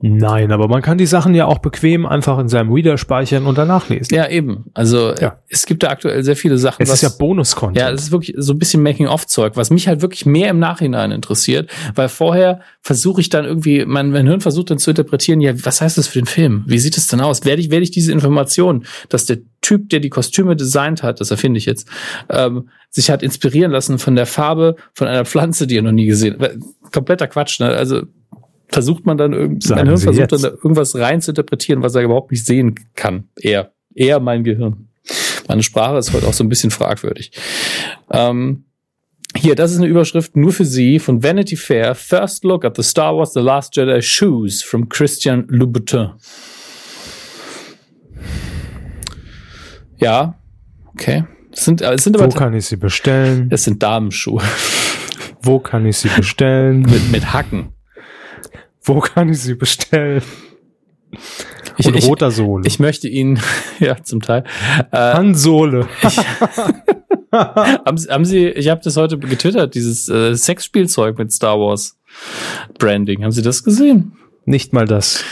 Nein, 0.00 0.52
aber 0.52 0.68
man 0.68 0.80
kann 0.80 0.96
die 0.96 1.06
Sachen 1.06 1.34
ja 1.34 1.46
auch 1.46 1.58
bequem 1.58 2.06
einfach 2.06 2.38
in 2.38 2.48
seinem 2.48 2.72
Reader 2.72 2.98
speichern 2.98 3.46
und 3.46 3.58
danach 3.58 3.88
lesen. 3.88 4.14
Ja, 4.14 4.28
eben. 4.28 4.66
Also 4.72 5.12
Ja. 5.20 5.38
es 5.48 5.66
gibt 5.66 5.82
da 5.82 5.88
aktuell 5.88 6.22
sehr 6.22 6.36
viele 6.36 6.56
Sachen. 6.56 6.80
Es 6.82 6.90
ist 6.90 7.02
ja 7.02 7.08
Bonus-Content. 7.08 7.78
Ja, 7.78 7.90
das 7.90 8.02
ist 8.02 8.12
wirklich 8.12 8.34
so 8.38 8.52
ein 8.52 8.58
bisschen 8.60 8.82
Making-of-Zeug, 8.82 9.56
was 9.56 9.70
mich 9.70 9.88
halt 9.88 10.00
wirklich 10.00 10.24
mehr 10.24 10.50
im 10.50 10.60
Nachhinein 10.60 11.10
interessiert, 11.10 11.68
weil 11.96 12.08
vorher 12.08 12.60
versuche 12.80 13.20
ich 13.20 13.28
dann 13.28 13.44
irgendwie, 13.44 13.84
mein, 13.86 14.10
mein 14.10 14.26
Hirn 14.26 14.40
versucht 14.40 14.70
dann 14.70 14.78
zu 14.78 14.90
interpretieren, 14.90 15.40
ja, 15.40 15.52
was 15.64 15.80
heißt 15.80 15.98
das 15.98 16.06
für 16.06 16.20
den 16.20 16.26
Film? 16.26 16.62
Wie 16.66 16.78
sieht 16.78 16.96
es 16.96 17.08
denn 17.08 17.20
aus? 17.20 17.44
Werde 17.44 17.60
ich, 17.60 17.70
werde 17.70 17.82
ich 17.82 17.90
diese 17.90 18.12
Information, 18.12 18.84
dass 19.08 19.26
der 19.26 19.38
Typ, 19.62 19.88
der 19.88 19.98
die 19.98 20.10
Kostüme 20.10 20.54
designt 20.54 21.02
hat, 21.02 21.20
das 21.20 21.32
erfinde 21.32 21.58
ich 21.58 21.66
jetzt, 21.66 21.88
ähm, 22.30 22.68
sich 22.90 23.10
hat 23.10 23.24
inspirieren 23.24 23.72
lassen 23.72 23.98
von 23.98 24.14
der 24.14 24.26
Farbe 24.26 24.76
von 24.94 25.08
einer 25.08 25.24
Pflanze, 25.24 25.66
die 25.66 25.76
er 25.76 25.82
noch 25.82 25.90
nie 25.92 26.06
gesehen 26.06 26.38
hat. 26.38 26.52
Kompletter 26.92 27.26
Quatsch, 27.26 27.58
ne? 27.58 27.66
Also 27.68 28.02
versucht 28.68 29.06
man 29.06 29.16
dann 29.16 29.32
irgendwie, 29.32 29.68
mein 29.70 29.86
Hirn 29.86 29.98
versucht 29.98 30.30
jetzt. 30.30 30.44
dann 30.44 30.52
da 30.52 30.56
irgendwas 30.56 30.94
rein 30.96 31.20
zu 31.20 31.30
interpretieren, 31.32 31.82
was 31.82 31.94
er 31.94 32.02
überhaupt 32.02 32.30
nicht 32.30 32.44
sehen 32.44 32.74
kann. 32.94 33.28
Eher, 33.40 33.72
eher 33.94 34.20
mein 34.20 34.44
Gehirn. 34.44 34.88
Meine 35.48 35.62
Sprache 35.62 35.96
ist 35.98 36.12
heute 36.12 36.26
auch 36.26 36.34
so 36.34 36.44
ein 36.44 36.48
bisschen 36.50 36.70
fragwürdig. 36.70 37.32
Ähm, 38.10 38.64
hier, 39.36 39.54
das 39.54 39.72
ist 39.72 39.78
eine 39.78 39.86
Überschrift 39.86 40.36
nur 40.36 40.52
für 40.52 40.64
Sie 40.64 40.98
von 40.98 41.22
Vanity 41.22 41.56
Fair. 41.56 41.94
First 41.94 42.44
look 42.44 42.64
at 42.64 42.76
the 42.76 42.82
Star 42.82 43.16
Wars 43.16 43.32
The 43.32 43.40
Last 43.40 43.76
Jedi 43.76 44.02
Shoes 44.02 44.62
from 44.62 44.88
Christian 44.88 45.46
Louboutin. 45.48 46.10
Ja, 49.96 50.38
okay. 50.86 51.24
Es 51.52 51.64
sind, 51.64 51.80
es 51.80 52.04
sind 52.04 52.18
Wo 52.18 52.24
aber 52.24 52.34
kann 52.34 52.54
ich 52.54 52.66
sie 52.66 52.76
bestellen? 52.76 53.48
es 53.50 53.64
sind 53.64 53.82
Damenschuhe 53.82 54.42
Wo 55.42 55.58
kann 55.58 55.86
ich 55.86 55.96
sie 55.96 56.08
bestellen? 56.08 56.82
mit, 56.82 57.10
mit 57.10 57.32
Hacken. 57.32 57.72
Wo 58.88 59.00
kann 59.00 59.28
ich 59.28 59.40
sie 59.40 59.54
bestellen? 59.54 60.22
Ich, 61.76 61.86
Und 61.86 61.96
ich, 61.96 62.06
roter 62.06 62.30
Sohle. 62.30 62.66
ich 62.66 62.78
möchte 62.80 63.08
Ihnen, 63.08 63.38
ja, 63.78 64.02
zum 64.02 64.20
Teil. 64.20 64.44
Äh, 64.90 65.34
Sohle. 65.34 65.86
haben, 67.32 67.96
Sie- 67.98 68.08
haben 68.10 68.24
Sie, 68.24 68.46
ich 68.48 68.68
habe 68.68 68.80
das 68.82 68.96
heute 68.96 69.18
getwittert, 69.18 69.74
dieses 69.74 70.08
äh, 70.08 70.34
Sexspielzeug 70.34 71.18
mit 71.18 71.32
Star 71.32 71.58
Wars 71.58 71.98
Branding. 72.78 73.22
Haben 73.22 73.32
Sie 73.32 73.42
das 73.42 73.62
gesehen? 73.62 74.12
Nicht 74.44 74.72
mal 74.72 74.86
das. 74.86 75.22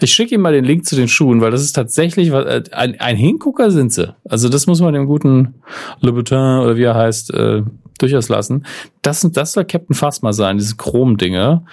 Ich 0.00 0.12
schicke 0.12 0.34
Ihnen 0.34 0.42
mal 0.42 0.52
den 0.52 0.64
Link 0.64 0.84
zu 0.84 0.96
den 0.96 1.08
Schuhen, 1.08 1.40
weil 1.40 1.50
das 1.50 1.62
ist 1.62 1.72
tatsächlich 1.72 2.28
äh, 2.30 2.62
ein, 2.72 3.00
ein 3.00 3.16
Hingucker 3.16 3.70
sind 3.70 3.90
sie. 3.92 4.14
Also 4.28 4.48
das 4.50 4.66
muss 4.66 4.80
man 4.82 4.92
dem 4.92 5.06
guten 5.06 5.54
Louboutin 6.02 6.36
oder 6.60 6.76
wie 6.76 6.82
er 6.82 6.94
heißt 6.94 7.32
äh, 7.32 7.62
durchaus 7.98 8.28
lassen. 8.28 8.66
Das, 9.00 9.26
das 9.32 9.52
soll 9.52 9.64
Captain 9.64 9.96
Phasma 9.96 10.34
sein, 10.34 10.58
diese 10.58 10.76
Chrom-Dinge. 10.76 11.64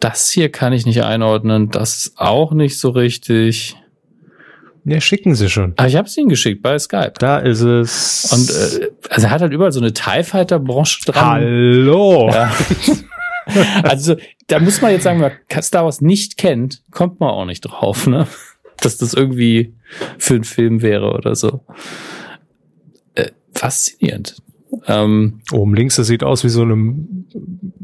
Das 0.00 0.30
hier 0.30 0.50
kann 0.50 0.72
ich 0.72 0.86
nicht 0.86 1.02
einordnen. 1.02 1.70
Das 1.70 1.96
ist 1.96 2.18
auch 2.18 2.52
nicht 2.52 2.78
so 2.78 2.90
richtig. 2.90 3.76
Ja, 4.84 4.98
schicken 5.00 5.34
sie 5.34 5.50
schon. 5.50 5.74
Aber 5.76 5.88
ich 5.88 5.96
habe 5.96 6.08
es 6.08 6.16
Ihnen 6.16 6.30
geschickt 6.30 6.62
bei 6.62 6.78
Skype. 6.78 7.12
Da 7.18 7.38
ist 7.38 7.60
es. 7.60 8.32
Und 8.32 8.50
äh, 8.50 8.90
also 9.10 9.26
er 9.26 9.30
hat 9.30 9.42
halt 9.42 9.52
überall 9.52 9.72
so 9.72 9.80
eine 9.80 9.92
TIE 9.92 10.24
Fighter 10.24 10.58
Branche 10.58 11.00
dran. 11.04 11.42
Hallo. 11.42 12.30
Ja. 12.30 12.50
also, 13.82 14.16
da 14.46 14.58
muss 14.58 14.80
man 14.80 14.92
jetzt 14.92 15.04
sagen, 15.04 15.20
wenn 15.20 15.32
man 15.32 15.62
Star 15.62 15.84
Wars 15.84 16.00
nicht 16.00 16.38
kennt, 16.38 16.82
kommt 16.90 17.20
man 17.20 17.28
auch 17.28 17.44
nicht 17.44 17.60
drauf, 17.60 18.06
ne? 18.06 18.26
Dass 18.80 18.96
das 18.96 19.12
irgendwie 19.12 19.74
für 20.16 20.34
einen 20.34 20.44
Film 20.44 20.80
wäre 20.80 21.12
oder 21.12 21.34
so. 21.34 21.60
Äh, 23.14 23.32
faszinierend. 23.52 24.36
Ähm, 24.86 25.40
Oben 25.52 25.74
links, 25.74 25.96
das 25.96 26.06
sieht 26.06 26.22
aus 26.22 26.44
wie 26.44 26.48
so 26.48 26.62
eine 26.62 26.94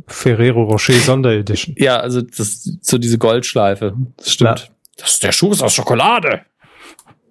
Ferrero 0.07 0.65
Rocher 0.65 0.95
Sonderedition. 0.95 1.75
ja, 1.79 1.99
also 1.99 2.21
das 2.23 2.79
so 2.81 2.99
diese 2.99 3.19
Goldschleife. 3.19 3.97
Das 4.17 4.33
stimmt. 4.33 4.61
Ja. 4.61 4.67
Das, 4.99 5.19
der 5.19 5.33
Schuh 5.33 5.51
ist 5.51 5.63
aus 5.63 5.75
Schokolade. 5.75 6.43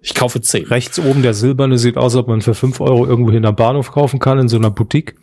Ich 0.00 0.14
kaufe 0.14 0.40
zehn. 0.40 0.66
Rechts 0.66 1.00
oben 1.00 1.22
der 1.22 1.34
silberne 1.34 1.78
sieht 1.78 1.96
aus, 1.96 2.14
ob 2.14 2.28
man 2.28 2.40
für 2.40 2.54
5 2.54 2.80
Euro 2.80 3.06
irgendwo 3.06 3.32
hinterm 3.32 3.56
Bahnhof 3.56 3.90
kaufen 3.90 4.20
kann, 4.20 4.38
in 4.38 4.48
so 4.48 4.56
einer 4.56 4.70
Boutique. 4.70 5.16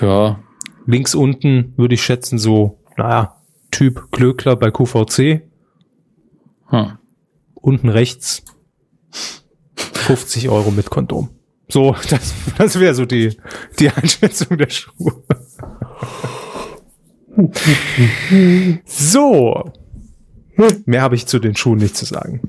Ja, 0.00 0.40
Links 0.86 1.14
unten 1.14 1.74
würde 1.76 1.94
ich 1.94 2.02
schätzen 2.02 2.38
so, 2.38 2.80
naja, 2.96 3.36
Typ 3.70 4.10
Glöckler 4.10 4.56
bei 4.56 4.70
QVC. 4.70 5.42
hm. 6.68 6.98
Unten 7.54 7.88
rechts 7.90 8.42
50 9.72 10.48
Euro 10.48 10.70
mit 10.70 10.88
Kondom. 10.88 11.28
So, 11.70 11.94
das, 12.10 12.34
das 12.58 12.78
wäre 12.78 12.94
so 12.94 13.06
die, 13.06 13.36
die 13.78 13.90
Einschätzung 13.90 14.58
der 14.58 14.70
Schuhe. 14.70 15.22
So. 18.84 19.72
Mehr 20.84 21.02
habe 21.02 21.14
ich 21.14 21.26
zu 21.26 21.38
den 21.38 21.56
Schuhen 21.56 21.78
nicht 21.78 21.96
zu 21.96 22.04
sagen. 22.04 22.40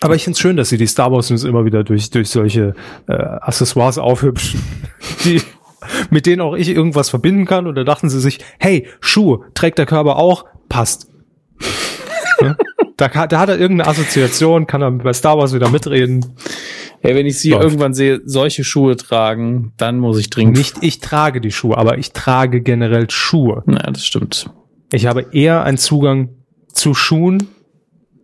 Aber 0.00 0.14
ich 0.14 0.24
finde 0.24 0.36
es 0.36 0.40
schön, 0.40 0.56
dass 0.56 0.68
sie 0.68 0.78
die 0.78 0.86
Star 0.86 1.10
Wars 1.12 1.28
News 1.28 1.44
immer 1.44 1.64
wieder 1.64 1.82
durch, 1.82 2.10
durch 2.10 2.30
solche 2.30 2.74
äh, 3.08 3.12
Accessoires 3.12 3.98
aufhübschen, 3.98 4.62
die, 5.24 5.42
mit 6.10 6.26
denen 6.26 6.40
auch 6.40 6.54
ich 6.54 6.68
irgendwas 6.68 7.10
verbinden 7.10 7.44
kann. 7.44 7.66
Und 7.66 7.74
da 7.74 7.84
dachten 7.84 8.08
sie 8.08 8.20
sich, 8.20 8.38
hey, 8.58 8.86
Schuhe, 9.00 9.40
trägt 9.54 9.78
der 9.78 9.86
Körper 9.86 10.16
auch, 10.16 10.44
passt. 10.68 11.10
Da, 12.96 13.08
da 13.26 13.40
hat 13.40 13.48
er 13.48 13.58
irgendeine 13.58 13.90
Assoziation, 13.90 14.66
kann 14.66 14.82
er 14.82 14.90
bei 14.92 15.12
Star 15.12 15.36
Wars 15.36 15.52
wieder 15.52 15.68
mitreden. 15.70 16.24
Hey, 17.00 17.14
wenn 17.14 17.26
ich 17.26 17.38
sie 17.38 17.50
Läuft. 17.50 17.64
irgendwann 17.64 17.94
sehe, 17.94 18.20
solche 18.24 18.64
Schuhe 18.64 18.96
tragen, 18.96 19.72
dann 19.76 19.98
muss 19.98 20.18
ich 20.18 20.30
dringend. 20.30 20.56
Nicht 20.56 20.78
ich 20.82 21.00
trage 21.00 21.40
die 21.40 21.52
Schuhe, 21.52 21.78
aber 21.78 21.98
ich 21.98 22.12
trage 22.12 22.60
generell 22.60 23.08
Schuhe. 23.08 23.62
Ja, 23.66 23.90
das 23.90 24.04
stimmt. 24.04 24.50
Ich 24.92 25.06
habe 25.06 25.26
eher 25.32 25.62
einen 25.64 25.78
Zugang 25.78 26.30
zu 26.72 26.94
Schuhen 26.94 27.48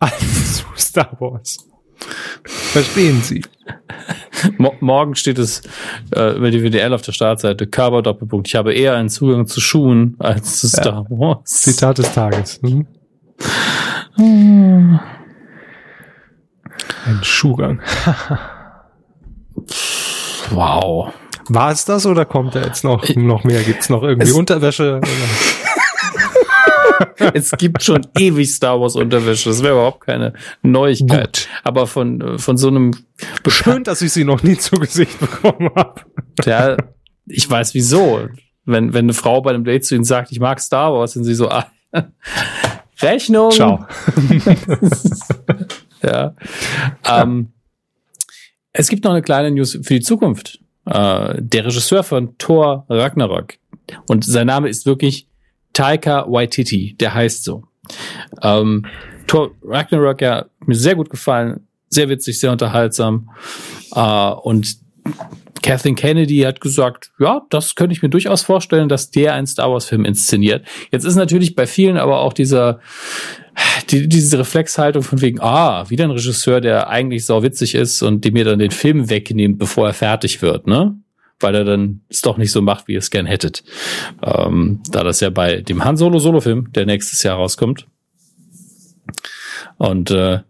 als 0.01 0.57
zu 0.57 0.65
Star 0.77 1.17
Wars. 1.21 1.69
Verstehen 2.45 3.23
Sie? 3.23 3.43
Mo 4.59 4.75
morgen 4.81 5.15
steht 5.15 5.39
es 5.39 5.63
äh, 6.15 6.37
über 6.37 6.51
die 6.51 6.63
WDL 6.63 6.93
auf 6.93 7.03
der 7.03 7.13
Startseite, 7.13 7.67
Körper 7.67 8.03
Doppelpunkt. 8.03 8.49
Ich 8.49 8.57
habe 8.57 8.75
eher 8.75 8.95
einen 8.95 9.09
Zugang 9.09 9.47
zu 9.47 9.61
Schuhen 9.61 10.17
als 10.19 10.61
zu 10.61 10.69
Star 10.69 11.07
Wars. 11.09 11.51
Zitat 11.63 11.99
des 11.99 12.13
Tages. 12.13 12.61
Hm? 12.63 12.87
Ein 14.17 15.01
Schuhgang. 17.23 17.81
Wow. 20.51 21.13
War 21.49 21.71
es 21.73 21.85
das 21.85 22.07
oder 22.07 22.25
kommt 22.25 22.55
da 22.55 22.63
jetzt 22.63 22.85
noch, 22.85 23.07
noch 23.17 23.45
mehr? 23.45 23.63
Gibt's 23.63 23.89
noch 23.91 24.03
irgendwie 24.03 24.29
Es- 24.29 24.35
Unterwäsche? 24.35 25.01
Es 27.33 27.51
gibt 27.53 27.83
schon 27.83 28.07
ewig 28.19 28.53
Star 28.53 28.81
Wars 28.81 28.95
Unterwäsche. 28.97 29.49
Das 29.49 29.63
wäre 29.63 29.75
überhaupt 29.75 30.07
keine 30.07 30.33
Neuigkeit. 30.63 31.25
Gut. 31.47 31.49
Aber 31.65 31.87
von, 31.87 32.39
von 32.39 32.57
so 32.57 32.69
einem, 32.69 32.93
Schön, 33.49 33.83
dass 33.85 34.03
ich 34.03 34.13
sie 34.13 34.25
noch 34.25 34.43
nie 34.43 34.57
zu 34.59 34.77
Gesicht 34.77 35.19
bekommen 35.19 35.71
habe. 35.75 36.03
ja, 36.45 36.77
ich 37.27 37.49
weiß 37.49 37.75
wieso. 37.75 38.29
Wenn, 38.65 38.93
wenn 38.95 39.07
eine 39.07 39.13
Frau 39.13 39.41
bei 39.43 39.51
einem 39.51 39.65
Date 39.65 39.85
zu 39.85 39.95
ihnen 39.95 40.05
sagt, 40.05 40.31
ich 40.33 40.41
mag 40.41 40.61
Star 40.61 40.93
Wars, 40.93 41.13
sind 41.13 41.25
sie 41.25 41.35
so, 41.35 41.49
ah, 41.51 41.67
Rechnung. 43.03 43.51
Ciao. 43.51 43.87
ja. 46.03 46.35
Ähm, 47.09 47.53
es 48.75 48.89
gibt 48.89 49.05
noch 49.05 49.13
eine 49.13 49.23
kleine 49.23 49.51
News 49.51 49.79
für 49.83 49.95
die 49.95 50.01
Zukunft. 50.01 50.61
Äh, 50.85 51.37
der 51.39 51.65
Regisseur 51.65 52.03
von 52.03 52.37
Thor 52.37 52.85
Ragnarok 52.91 53.55
und 54.09 54.25
sein 54.25 54.49
Name 54.49 54.69
ist 54.69 54.85
wirklich 54.85 55.29
Taika 55.73 56.27
Waititi, 56.29 56.95
der 57.01 57.15
heißt 57.15 57.45
so. 57.45 57.65
Ähm, 58.43 58.85
Thor 59.27 59.53
Ragnarok, 59.63 60.21
ja, 60.21 60.47
mir 60.67 60.75
sehr 60.75 60.97
gut 60.97 61.09
gefallen, 61.09 61.67
sehr 61.89 62.09
witzig, 62.09 62.39
sehr 62.39 62.53
unterhaltsam. 62.53 63.31
Äh, 63.95 64.31
und 64.31 64.77
Kathleen 65.65 65.95
Kennedy 65.95 66.41
hat 66.41 66.61
gesagt, 66.61 67.11
ja, 67.19 67.41
das 67.49 67.75
könnte 67.75 67.95
ich 67.95 68.03
mir 68.03 68.11
durchaus 68.11 68.43
vorstellen, 68.43 68.91
dass 68.91 69.11
der 69.11 69.33
einen 69.33 69.47
Star 69.47 69.71
Wars-Film 69.73 70.05
inszeniert. 70.05 70.67
Jetzt 70.93 71.05
ist 71.05 71.15
natürlich 71.15 71.55
bei 71.55 71.67
vielen 71.67 71.97
aber 71.97 72.21
auch 72.21 72.35
dieser, 72.35 72.81
die, 73.89 74.07
diese 74.07 74.39
Reflexhaltung 74.39 75.03
von 75.03 75.23
wegen, 75.23 75.41
ah, 75.41 75.89
wieder 75.89 76.05
ein 76.05 76.11
Regisseur, 76.11 76.61
der 76.61 76.91
eigentlich 76.91 77.25
sau 77.25 77.43
witzig 77.43 77.75
ist 77.75 78.03
und 78.03 78.27
dem 78.27 78.35
mir 78.35 78.45
dann 78.45 78.59
den 78.59 78.73
Film 78.73 79.09
wegnimmt, 79.09 79.59
bevor 79.59 79.87
er 79.87 79.95
fertig 79.95 80.43
wird, 80.43 80.67
ne? 80.67 80.99
Weil 81.41 81.55
er 81.55 81.65
dann 81.65 82.03
es 82.11 82.21
doch 82.21 82.37
nicht 82.37 82.53
so 82.53 82.61
macht, 82.61 82.87
wie 82.87 82.93
ihr 82.93 82.99
es 82.99 83.11
gern 83.11 83.25
hättet. 83.25 83.65
Ähm, 84.23 84.83
da 84.91 85.03
das 85.03 85.21
ja 85.21 85.31
bei 85.31 85.63
dem 85.63 85.83
Han 85.83 85.97
Solo 85.97 86.19
Solo-Film, 86.19 86.73
der 86.73 86.85
nächstes 86.85 87.23
Jahr 87.23 87.37
rauskommt. 87.37 87.87
Und 89.79 90.11
äh, 90.11 90.41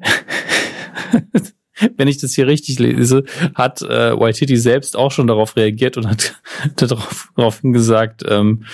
wenn 1.96 2.08
ich 2.08 2.18
das 2.18 2.34
hier 2.34 2.46
richtig 2.46 2.78
lese, 2.78 3.24
hat 3.54 3.82
äh, 3.82 4.18
Waititi 4.18 4.56
selbst 4.56 4.96
auch 4.96 5.10
schon 5.10 5.26
darauf 5.26 5.56
reagiert 5.56 5.96
und 5.96 6.06
hat 6.08 6.40
darauf, 6.76 7.28
daraufhin 7.36 7.72
gesagt, 7.72 8.22
ähm, 8.28 8.64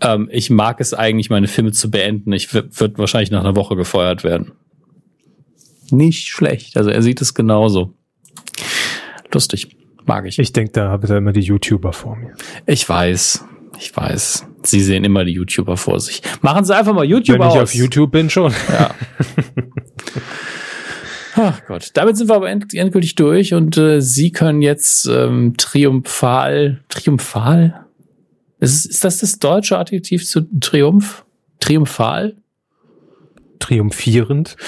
ähm, 0.00 0.28
ich 0.32 0.50
mag 0.50 0.80
es 0.80 0.94
eigentlich, 0.94 1.30
meine 1.30 1.48
Filme 1.48 1.72
zu 1.72 1.90
beenden. 1.90 2.32
Ich 2.32 2.52
würde 2.54 2.98
wahrscheinlich 2.98 3.30
nach 3.30 3.40
einer 3.40 3.56
Woche 3.56 3.76
gefeuert 3.76 4.24
werden. 4.24 4.52
Nicht 5.90 6.28
schlecht. 6.28 6.76
Also 6.76 6.90
er 6.90 7.02
sieht 7.02 7.20
es 7.20 7.34
genauso. 7.34 7.94
Lustig. 9.32 9.76
Mag 10.06 10.26
ich. 10.26 10.38
Ich 10.38 10.52
denke, 10.52 10.72
da 10.72 10.88
habe 10.88 11.06
ich 11.06 11.12
immer 11.12 11.32
die 11.32 11.40
YouTuber 11.40 11.92
vor 11.92 12.16
mir. 12.16 12.34
Ich 12.66 12.88
weiß. 12.88 13.44
Ich 13.78 13.96
weiß. 13.96 14.46
Sie 14.62 14.80
sehen 14.80 15.04
immer 15.04 15.24
die 15.24 15.32
YouTuber 15.32 15.76
vor 15.76 16.00
sich. 16.00 16.22
Machen 16.42 16.64
Sie 16.64 16.74
einfach 16.74 16.94
mal 16.94 17.04
YouTube 17.04 17.38
Wenn 17.38 17.48
ich 17.48 17.54
aus. 17.54 17.62
auf 17.62 17.74
YouTube 17.74 18.10
bin 18.10 18.30
schon. 18.30 18.52
Ja. 18.70 18.94
Ach 21.42 21.64
Gott, 21.66 21.92
damit 21.94 22.18
sind 22.18 22.28
wir 22.28 22.36
aber 22.36 22.50
end 22.50 22.74
endgültig 22.74 23.14
durch 23.14 23.54
und 23.54 23.78
äh, 23.78 24.02
Sie 24.02 24.30
können 24.30 24.60
jetzt 24.60 25.06
ähm, 25.06 25.54
triumphal, 25.56 26.80
triumphal? 26.90 27.86
Ist, 28.58 28.84
ist 28.84 29.04
das 29.04 29.18
das 29.18 29.38
deutsche 29.38 29.78
Adjektiv 29.78 30.26
zu 30.26 30.42
Triumph? 30.60 31.24
Triumphal? 31.60 32.36
Triumphierend. 33.58 34.58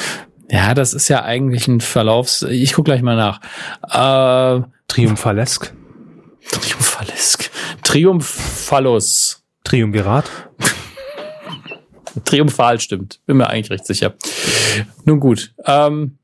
Ja, 0.50 0.72
das 0.72 0.94
ist 0.94 1.08
ja 1.08 1.22
eigentlich 1.24 1.68
ein 1.68 1.82
Verlaufs. 1.82 2.42
Ich 2.42 2.72
guck 2.72 2.86
gleich 2.86 3.02
mal 3.02 3.16
nach. 3.16 3.40
Äh, 3.82 4.66
Triumphalesk. 4.88 5.74
Triumphalesk. 6.50 7.50
Triumphallus. 7.82 9.44
Triumvirat. 9.64 10.30
Triumphal 12.24 12.80
stimmt. 12.80 13.20
Bin 13.26 13.36
mir 13.36 13.48
eigentlich 13.48 13.70
recht 13.70 13.86
sicher. 13.86 14.14
Nun 15.04 15.20
gut. 15.20 15.54
Ähm, 15.66 16.18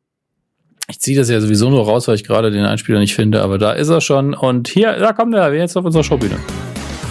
ich 0.91 1.01
ziehe 1.01 1.19
das 1.19 1.29
ja 1.29 1.39
sowieso 1.41 1.69
nur 1.69 1.85
raus, 1.85 2.09
weil 2.09 2.15
ich 2.15 2.25
gerade 2.25 2.51
den 2.51 2.65
Einspieler 2.65 2.99
nicht 2.99 3.15
finde, 3.15 3.43
aber 3.43 3.59
da 3.59 3.73
ist 3.73 3.91
er 3.91 4.01
schon. 4.01 4.33
Und 4.33 4.69
hier, 4.69 4.99
da 4.99 5.13
kommt 5.13 5.35
er, 5.35 5.53
jetzt 5.53 5.77
auf 5.77 5.85
unserer 5.85 6.03
Showbühne. 6.03 6.39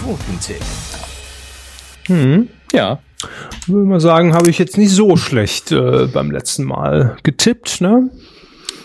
Quotentipp. 0.02 0.62
Hm. 2.06 2.48
Ja. 2.72 2.98
Würde 3.66 3.88
mal 3.88 4.00
sagen, 4.00 4.34
habe 4.34 4.50
ich 4.50 4.58
jetzt 4.58 4.78
nicht 4.78 4.90
so 4.90 5.16
schlecht 5.16 5.70
äh, 5.70 6.06
beim 6.06 6.30
letzten 6.30 6.64
Mal 6.64 7.16
getippt, 7.22 7.80
ne? 7.80 8.10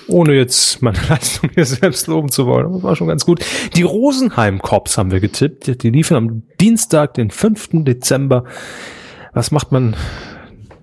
Ohne 0.07 0.33
jetzt 0.33 0.81
meine 0.83 0.99
Leistung 1.09 1.49
hier 1.55 1.65
selbst 1.65 2.05
loben 2.05 2.29
zu 2.29 2.45
wollen. 2.45 2.65
Aber 2.65 2.75
das 2.75 2.83
war 2.83 2.95
schon 2.95 3.07
ganz 3.07 3.25
gut. 3.25 3.43
Die 3.75 3.83
Rosenheim 3.83 4.59
Cops 4.59 4.97
haben 4.99 5.09
wir 5.09 5.19
getippt. 5.19 5.81
Die 5.81 5.89
liefen 5.89 6.15
am 6.15 6.43
Dienstag, 6.59 7.15
den 7.15 7.31
5. 7.31 7.83
Dezember. 7.83 8.43
Was 9.33 9.49
macht 9.49 9.71
man? 9.71 9.95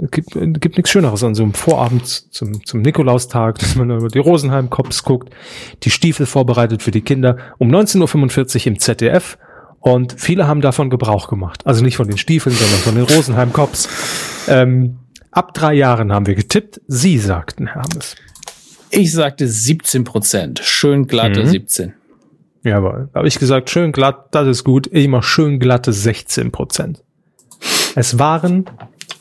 Es 0.02 0.10
gibt, 0.10 0.34
es 0.34 0.60
gibt 0.60 0.76
nichts 0.76 0.90
Schöneres 0.90 1.22
an 1.22 1.34
so 1.34 1.42
einem 1.42 1.52
Vorabend 1.52 2.06
zum, 2.06 2.64
zum 2.64 2.80
Nikolaustag, 2.80 3.58
dass 3.58 3.74
man 3.76 3.90
über 3.90 4.08
die 4.08 4.18
Rosenheim 4.18 4.70
Cops 4.70 5.02
guckt, 5.04 5.30
die 5.82 5.90
Stiefel 5.90 6.26
vorbereitet 6.26 6.82
für 6.82 6.90
die 6.90 7.02
Kinder. 7.02 7.36
Um 7.58 7.68
19.45 7.70 8.60
Uhr 8.60 8.66
im 8.68 8.78
ZDF. 8.78 9.38
Und 9.80 10.14
viele 10.18 10.46
haben 10.46 10.60
davon 10.60 10.90
Gebrauch 10.90 11.28
gemacht. 11.28 11.66
Also 11.66 11.82
nicht 11.82 11.96
von 11.96 12.06
den 12.06 12.18
Stiefeln, 12.18 12.54
sondern 12.54 12.78
von 12.80 12.94
den 12.94 13.04
Rosenheim 13.04 13.52
Cops. 13.52 13.88
Ähm, 14.48 14.98
ab 15.30 15.54
drei 15.54 15.74
Jahren 15.74 16.12
haben 16.12 16.26
wir 16.26 16.34
getippt. 16.34 16.80
Sie 16.86 17.18
sagten, 17.18 17.68
Hermes. 17.68 18.16
Ich 18.90 19.12
sagte 19.12 19.46
17 19.46 20.04
Prozent. 20.04 20.60
Schön 20.62 21.06
glatte 21.06 21.42
Mhm. 21.42 21.46
17. 21.46 21.94
Jawohl. 22.62 23.08
Habe 23.14 23.28
ich 23.28 23.38
gesagt, 23.38 23.70
schön 23.70 23.92
glatt, 23.92 24.26
das 24.32 24.46
ist 24.48 24.64
gut. 24.64 24.88
Ich 24.92 25.08
mach 25.08 25.22
schön 25.22 25.58
glatte 25.60 25.92
16 25.92 26.52
Prozent. 26.52 27.02
Es 27.94 28.18
waren 28.18 28.66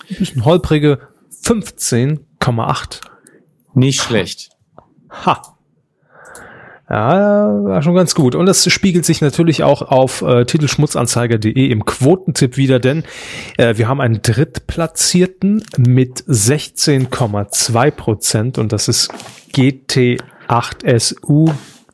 ein 0.10 0.18
bisschen 0.18 0.46
holprige 0.46 1.00
15,8. 1.44 3.02
Nicht 3.74 4.02
schlecht. 4.02 4.50
Ha. 5.26 5.42
Ja, 6.90 7.64
war 7.66 7.84
schon 7.84 7.94
ganz 7.94 8.16
gut. 8.16 8.34
Und 8.34 8.48
das 8.48 8.68
spiegelt 8.72 9.06
sich 9.06 9.22
natürlich 9.22 9.62
auch 9.62 9.84
auf 9.84 10.24
äh, 10.24 10.46
titelschmutzanzeiger.de 10.46 11.68
im 11.68 11.86
Quotentipp 11.86 12.58
wieder, 12.58 12.80
denn 12.80 13.04
äh, 13.58 13.78
wir 13.78 13.88
haben 13.88 14.02
einen 14.02 14.24
Drittplatzierten 14.24 15.64
mit 15.78 16.24
16,2 16.24 17.92
Prozent 17.92 18.58
und 18.58 18.72
das 18.72 18.88
ist 18.88 19.12
GT8SU, 19.54 21.54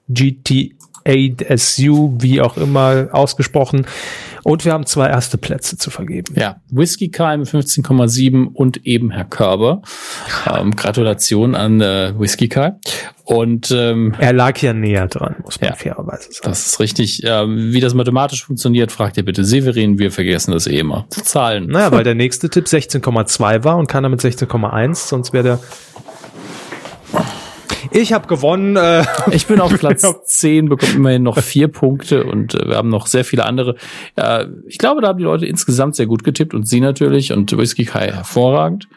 GT8SU, 0.10 2.22
wie 2.22 2.40
auch 2.40 2.56
immer 2.56 3.10
ausgesprochen. 3.12 3.86
Und 4.48 4.64
wir 4.64 4.74
haben 4.74 4.86
zwei 4.86 5.08
erste 5.10 5.40
Plätze 5.40 5.76
zu 5.76 5.90
vergeben. 5.90 6.36
Ja, 6.38 6.58
Whisky 6.70 7.10
Kai 7.10 7.36
mit 7.36 7.48
15,7 7.48 8.46
und 8.54 8.86
eben 8.86 9.10
Herr 9.10 9.26
Körber. 9.26 9.82
Ähm, 10.46 10.76
Gratulation 10.76 11.56
an 11.56 11.82
äh, 11.82 12.14
Whisky 12.16 12.48
Kai. 12.48 12.74
Und 13.24 13.72
ähm, 13.72 14.14
Er 14.20 14.34
lag 14.34 14.56
ja 14.62 14.72
näher 14.74 15.08
dran, 15.08 15.38
muss 15.44 15.60
man 15.60 15.72
Ja. 15.72 15.76
fairerweise 15.76 16.32
sagen. 16.32 16.42
das 16.44 16.64
ist 16.68 16.80
richtig. 16.80 17.24
Ähm, 17.26 17.74
wie 17.74 17.80
das 17.80 17.96
mathematisch 17.96 18.46
funktioniert, 18.46 18.92
fragt 18.92 19.18
ihr 19.18 19.26
bitte 19.26 19.44
Severin. 19.44 19.98
Wir 19.98 20.12
vergessen 20.12 20.52
das 20.52 20.68
eh 20.68 20.78
immer. 20.78 21.08
Zahlen. 21.10 21.66
Naja, 21.66 21.92
weil 21.92 22.04
der 22.04 22.14
nächste 22.14 22.48
Tipp 22.52 22.66
16,2 22.68 23.64
war 23.64 23.78
und 23.78 23.88
keiner 23.88 24.10
mit 24.10 24.22
16,1, 24.22 24.94
sonst 25.08 25.34
wäre 25.34 25.44
der. 25.44 25.60
Ich 27.96 28.12
habe 28.12 28.28
gewonnen. 28.28 28.76
Äh, 28.76 29.06
Ich 29.32 29.48
bin 29.48 29.62
auf 29.62 29.74
Platz 29.80 30.06
10, 30.26 30.68
bekomme 30.68 30.92
immerhin 30.94 31.24
noch 31.24 31.40
vier 31.40 31.70
Punkte 31.70 32.26
und 32.26 32.54
äh, 32.54 32.68
wir 32.68 32.76
haben 32.76 32.90
noch 32.90 33.08
sehr 33.08 33.24
viele 33.24 33.46
andere. 33.46 33.76
Äh, 34.18 34.48
ich 34.68 34.78
glaube, 34.78 35.00
da 35.02 35.08
haben 35.08 35.18
die 35.18 35.24
Leute 35.24 35.46
insgesamt 35.46 35.96
sehr 35.96 36.06
gut 36.06 36.26
getippt 36.26 36.54
und 36.54 36.68
sie 36.68 36.82
natürlich 36.82 37.32
und 37.32 37.58
Whisky 37.58 37.86
Kai 37.86 38.12
hervorragend. 38.12 38.90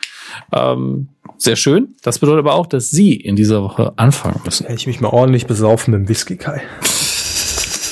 Ähm, 0.52 1.08
sehr 1.36 1.54
schön. 1.54 1.94
Das 2.02 2.18
bedeutet 2.18 2.40
aber 2.40 2.54
auch, 2.54 2.66
dass 2.66 2.90
sie 2.90 3.14
in 3.14 3.36
dieser 3.36 3.62
Woche 3.62 3.92
anfangen 3.96 4.40
müssen. 4.44 4.66
Hätte 4.66 4.80
ich 4.80 4.88
mich 4.88 5.00
mal 5.00 5.10
ordentlich 5.10 5.46
besaufen 5.46 5.92
mit 5.92 6.00
dem 6.00 6.08
Whisky 6.08 6.36
Kai. 6.36 6.62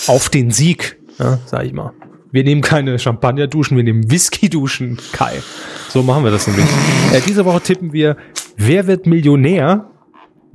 Auf 0.09 0.29
den 0.29 0.51
Sieg, 0.51 0.99
ja, 1.21 1.39
sag 1.47 1.65
ich 1.65 1.73
mal. 1.73 1.93
Wir 2.33 2.43
nehmen 2.43 2.63
keine 2.63 2.99
Champagner-Duschen, 2.99 3.77
wir 3.77 3.85
nehmen 3.85 4.11
Whisky-Duschen, 4.11 4.99
Kai. 5.13 5.41
So 5.89 6.03
machen 6.03 6.25
wir 6.25 6.33
das 6.33 6.49
nämlich. 6.49 6.67
Äh, 7.13 7.21
diese 7.27 7.45
Woche 7.45 7.61
tippen 7.61 7.93
wir, 7.93 8.17
wer 8.57 8.89
wird 8.89 9.07
Millionär 9.07 9.89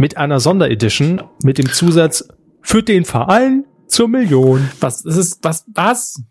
mit 0.01 0.17
einer 0.17 0.39
Sonderedition 0.39 1.21
mit 1.43 1.59
dem 1.59 1.71
Zusatz 1.71 2.27
für 2.63 2.81
den 2.81 3.05
Verein 3.05 3.65
zur 3.87 4.07
Million. 4.07 4.67
Was 4.79 5.05
ist 5.05 5.15
es? 5.15 5.39
Was? 5.43 5.63
Was? 5.75 6.21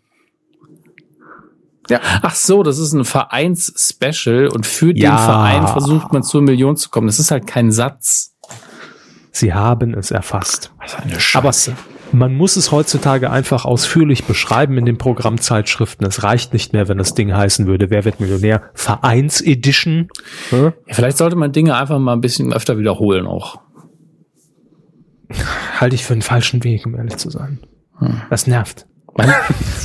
Ja. 1.89 1.99
Ach 2.21 2.35
so, 2.35 2.63
das 2.63 2.77
ist 2.79 2.91
ein 2.93 3.05
Vereins-Special 3.05 4.47
und 4.49 4.67
für 4.67 4.93
den 4.93 5.03
Ja. 5.03 5.17
Verein 5.17 5.67
versucht 5.67 6.11
man 6.11 6.21
zur 6.21 6.41
Million 6.41 6.75
zu 6.75 6.89
kommen. 6.89 7.07
Das 7.07 7.17
ist 7.17 7.31
halt 7.31 7.47
kein 7.47 7.71
Satz. 7.71 8.35
Sie 9.31 9.53
haben 9.53 9.93
es 9.93 10.11
erfasst. 10.11 10.73
Was 10.77 10.95
eine 10.95 11.13
Aber 11.13 11.53
Scheiße. 11.53 11.73
Man 12.11 12.35
muss 12.35 12.55
es 12.55 12.71
heutzutage 12.71 13.29
einfach 13.29 13.65
ausführlich 13.65 14.25
beschreiben 14.25 14.77
in 14.77 14.85
den 14.85 14.97
Programmzeitschriften. 14.97 16.05
Es 16.05 16.23
reicht 16.23 16.53
nicht 16.53 16.73
mehr, 16.73 16.87
wenn 16.87 16.97
das 16.97 17.13
Ding 17.13 17.33
heißen 17.33 17.67
würde, 17.67 17.89
wer 17.89 18.05
wird 18.05 18.19
Millionär? 18.19 18.63
Vereins-Edition. 18.73 20.09
Hm? 20.49 20.73
Ja, 20.87 20.93
vielleicht 20.93 21.17
sollte 21.17 21.35
man 21.35 21.51
Dinge 21.51 21.75
einfach 21.75 21.99
mal 21.99 22.13
ein 22.13 22.21
bisschen 22.21 22.53
öfter 22.53 22.77
wiederholen 22.77 23.27
auch. 23.27 23.59
Halte 25.79 25.95
ich 25.95 26.05
für 26.05 26.13
einen 26.13 26.21
falschen 26.21 26.63
Weg, 26.63 26.85
um 26.85 26.95
ehrlich 26.95 27.17
zu 27.17 27.29
sein. 27.29 27.59
Das 28.29 28.47
nervt. 28.47 28.87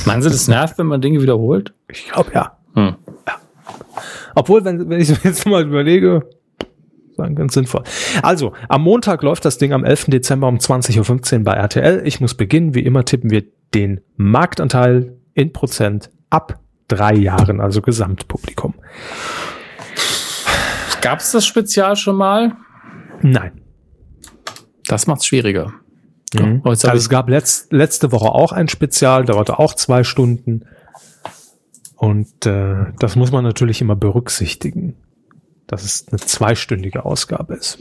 Meinen 0.05 0.21
Sie, 0.21 0.29
das 0.29 0.47
nervt, 0.47 0.77
wenn 0.77 0.87
man 0.87 1.01
Dinge 1.01 1.21
wiederholt? 1.21 1.73
Ich 1.89 2.09
glaube 2.09 2.31
ja. 2.33 2.57
Hm. 2.73 2.95
Obwohl, 4.35 4.63
wenn, 4.65 4.89
wenn 4.89 4.99
ich 4.99 5.09
mir 5.09 5.19
jetzt 5.23 5.45
mal 5.45 5.63
überlege, 5.63 6.29
sagen 7.17 7.35
ganz 7.35 7.53
sinnvoll. 7.53 7.83
Also, 8.21 8.53
am 8.69 8.83
Montag 8.83 9.23
läuft 9.23 9.43
das 9.45 9.57
Ding 9.57 9.73
am 9.73 9.83
11. 9.83 10.05
Dezember 10.05 10.47
um 10.47 10.57
20.15 10.57 11.39
Uhr 11.39 11.43
bei 11.43 11.53
RTL. 11.53 12.01
Ich 12.05 12.21
muss 12.21 12.35
beginnen. 12.35 12.73
Wie 12.73 12.85
immer 12.85 13.03
tippen 13.05 13.29
wir 13.29 13.43
den 13.73 14.01
Marktanteil 14.15 15.17
in 15.33 15.51
Prozent 15.51 16.09
ab 16.29 16.59
drei 16.87 17.13
Jahren, 17.13 17.59
also 17.59 17.81
Gesamtpublikum. 17.81 18.75
Gab 21.01 21.19
es 21.19 21.31
das 21.31 21.45
Spezial 21.45 21.95
schon 21.95 22.15
mal? 22.15 22.53
Nein. 23.21 23.61
Das 24.87 25.07
macht's 25.07 25.25
schwieriger. 25.25 25.73
Mhm. 26.33 26.61
Hab 26.63 26.67
Also 26.67 26.89
es 26.89 27.09
gab 27.09 27.29
letzt, 27.29 27.71
letzte 27.71 28.11
Woche 28.11 28.31
auch 28.31 28.51
ein 28.51 28.67
Spezial, 28.67 29.25
dauerte 29.25 29.59
auch 29.59 29.73
zwei 29.73 30.03
Stunden. 30.03 30.65
Und 31.95 32.45
äh, 32.45 32.85
das 32.99 33.15
muss 33.15 33.31
man 33.31 33.43
natürlich 33.43 33.81
immer 33.81 33.95
berücksichtigen, 33.95 34.95
dass 35.67 35.83
es 35.83 36.07
eine 36.09 36.19
zweistündige 36.19 37.05
Ausgabe 37.05 37.55
ist. 37.55 37.77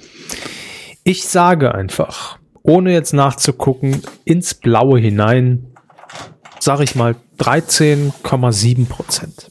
Ich 1.05 1.27
sage 1.29 1.75
einfach, 1.75 2.39
ohne 2.63 2.93
jetzt 2.93 3.15
nachzugucken, 3.15 4.03
ins 4.25 4.55
Blaue 4.55 4.99
hinein, 4.99 5.73
sage 6.59 6.85
ich 6.85 6.97
mal 6.97 7.15
13,7 7.39 8.87
Prozent. 8.89 9.51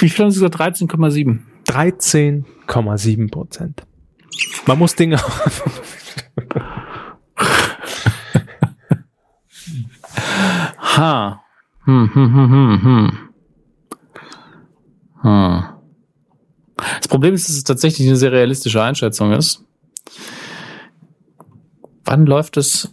Wie 0.00 0.08
viel 0.08 0.24
haben 0.24 0.30
Sie 0.30 0.40
gesagt? 0.40 0.56
13,7. 0.56 1.49
13,7 1.70 3.30
Prozent. 3.30 3.82
Man 4.66 4.78
muss 4.78 4.96
Dinge 4.96 5.18
Ha. 10.96 11.42
Hm, 11.84 12.10
hm, 12.12 12.34
hm, 12.34 12.50
hm, 12.50 12.82
hm. 12.82 13.18
Hm. 15.22 15.64
Das 16.76 17.08
Problem 17.08 17.34
ist, 17.34 17.48
dass 17.48 17.56
es 17.56 17.64
tatsächlich 17.64 18.08
eine 18.08 18.16
sehr 18.16 18.32
realistische 18.32 18.82
Einschätzung 18.82 19.32
ist. 19.32 19.64
Wann 22.04 22.26
läuft 22.26 22.56
es? 22.56 22.92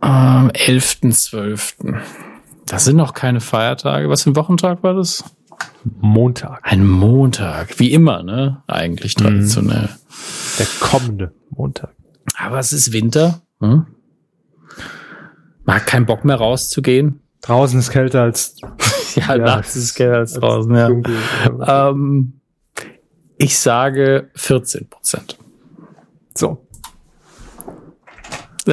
Am 0.00 0.48
11.12. 0.48 1.96
Das 2.66 2.84
sind 2.84 2.96
noch 2.96 3.14
keine 3.14 3.40
Feiertage. 3.40 4.08
Was 4.08 4.22
für 4.22 4.30
ein 4.30 4.36
Wochentag 4.36 4.82
war 4.82 4.94
das? 4.94 5.24
Montag, 6.00 6.60
Ein 6.62 6.86
Montag. 6.86 7.78
Wie 7.78 7.92
immer, 7.92 8.22
ne? 8.22 8.62
Eigentlich 8.66 9.14
traditionell. 9.14 9.88
der 10.58 10.66
kommende 10.80 11.32
Montag. 11.50 11.94
Aber 12.38 12.58
es 12.58 12.72
ist 12.72 12.92
Winter. 12.92 13.40
Hm? 13.60 13.86
Mag 15.64 15.86
keinen 15.86 16.06
Bock 16.06 16.24
mehr 16.24 16.36
rauszugehen. 16.36 17.20
Draußen 17.42 17.78
ist 17.78 17.90
kälter 17.90 18.22
als 18.22 18.56
Ja, 19.16 19.34
Ja. 19.36 19.38
nachts 19.38 19.76
ist 19.76 19.94
kälter 19.94 20.18
als 20.18 20.34
draußen, 20.34 20.74
ja. 20.74 20.88
dunkel. 20.88 21.16
Ähm, 21.66 22.40
ich 23.38 23.58
sage 23.58 24.30
14 24.34 24.88
Prozent. 24.88 25.38
So. 26.34 26.66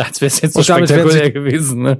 Als 0.06 0.22
wäre 0.22 0.28
es 0.28 0.42
jetzt 0.42 0.54
so 0.54 0.64
spektakulär 0.64 1.32
gewesen. 1.32 1.82
Ne? 1.82 1.98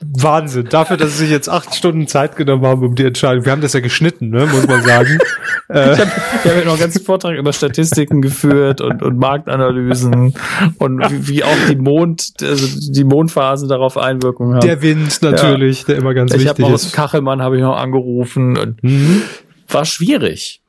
Wahnsinn. 0.00 0.66
Dafür, 0.68 0.96
dass 0.96 1.12
sie 1.12 1.24
sich 1.24 1.30
jetzt 1.30 1.48
acht 1.48 1.74
Stunden 1.74 2.06
Zeit 2.08 2.36
genommen 2.36 2.64
haben, 2.66 2.82
um 2.84 2.94
die 2.94 3.04
Entscheidung. 3.04 3.44
Wir 3.44 3.52
haben 3.52 3.60
das 3.62 3.72
ja 3.72 3.80
geschnitten, 3.80 4.30
ne, 4.30 4.46
muss 4.46 4.66
man 4.66 4.82
sagen. 4.82 5.18
äh, 5.68 5.92
Ich 5.92 5.98
habe 6.00 6.10
hab 6.10 6.44
ja 6.44 6.64
noch 6.64 6.72
einen 6.72 6.80
ganzen 6.80 7.04
Vortrag 7.04 7.36
über 7.36 7.52
Statistiken 7.52 8.20
geführt 8.20 8.80
und, 8.80 9.02
und 9.02 9.18
Marktanalysen 9.18 10.34
und 10.78 11.10
wie, 11.10 11.28
wie 11.28 11.44
auch 11.44 11.56
die 11.70 11.76
Mond, 11.76 12.32
also 12.42 12.92
die 12.92 13.04
Mondphasen 13.04 13.68
darauf 13.68 13.96
Einwirkungen 13.96 14.54
haben. 14.54 14.66
der 14.66 14.82
Wind 14.82 15.22
natürlich, 15.22 15.84
der 15.84 15.96
immer 15.96 16.14
ganz 16.14 16.32
ich 16.34 16.40
habe 16.40 16.58
wichtig 16.58 16.64
noch 16.66 16.72
aus 16.74 16.86
ist. 16.86 16.92
Kachelmann 16.94 17.40
habe 17.42 17.56
ich 17.56 17.62
noch 17.62 17.76
angerufen 17.76 18.56
und 18.58 18.82
Mhm. 18.82 19.22
war 19.68 19.84
schwierig. 19.84 20.61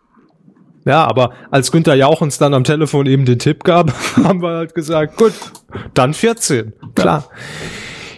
Ja, 0.86 1.06
aber 1.06 1.34
als 1.50 1.72
Günther 1.72 1.96
Jauch 1.96 2.22
uns 2.22 2.38
dann 2.38 2.54
am 2.54 2.64
Telefon 2.64 3.06
eben 3.06 3.26
den 3.26 3.40
Tipp 3.40 3.64
gab, 3.64 3.94
haben 4.24 4.42
wir 4.42 4.50
halt 4.50 4.76
gesagt, 4.76 5.18
gut, 5.18 5.34
dann 5.94 6.14
14. 6.14 6.74
Klar. 6.96 7.30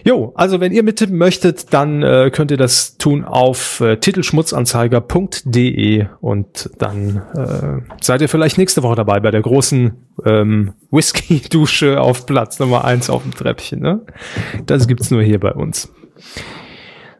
Jo, 0.06 0.32
also 0.36 0.60
wenn 0.60 0.70
ihr 0.70 0.84
mittippen 0.84 1.18
möchtet, 1.18 1.74
dann 1.74 2.04
äh, 2.04 2.30
könnt 2.32 2.52
ihr 2.52 2.56
das 2.56 2.96
tun 2.96 3.24
auf 3.24 3.80
äh, 3.80 3.96
titelschmutzanzeiger.de 3.96 6.06
und 6.20 6.70
dann 6.78 7.22
äh, 7.34 7.80
seid 8.00 8.20
ihr 8.20 8.28
vielleicht 8.28 8.56
nächste 8.56 8.84
Woche 8.84 8.94
dabei 8.94 9.18
bei 9.18 9.32
der 9.32 9.42
großen 9.42 9.94
ähm, 10.24 10.74
Whisky-Dusche 10.92 12.00
auf 12.00 12.24
Platz 12.24 12.60
Nummer 12.60 12.84
eins 12.84 13.10
auf 13.10 13.24
dem 13.24 13.34
Treppchen. 13.34 13.80
Ne? 13.80 14.02
Das 14.64 14.86
gibt's 14.86 15.10
nur 15.10 15.24
hier 15.24 15.40
bei 15.40 15.52
uns. 15.52 15.92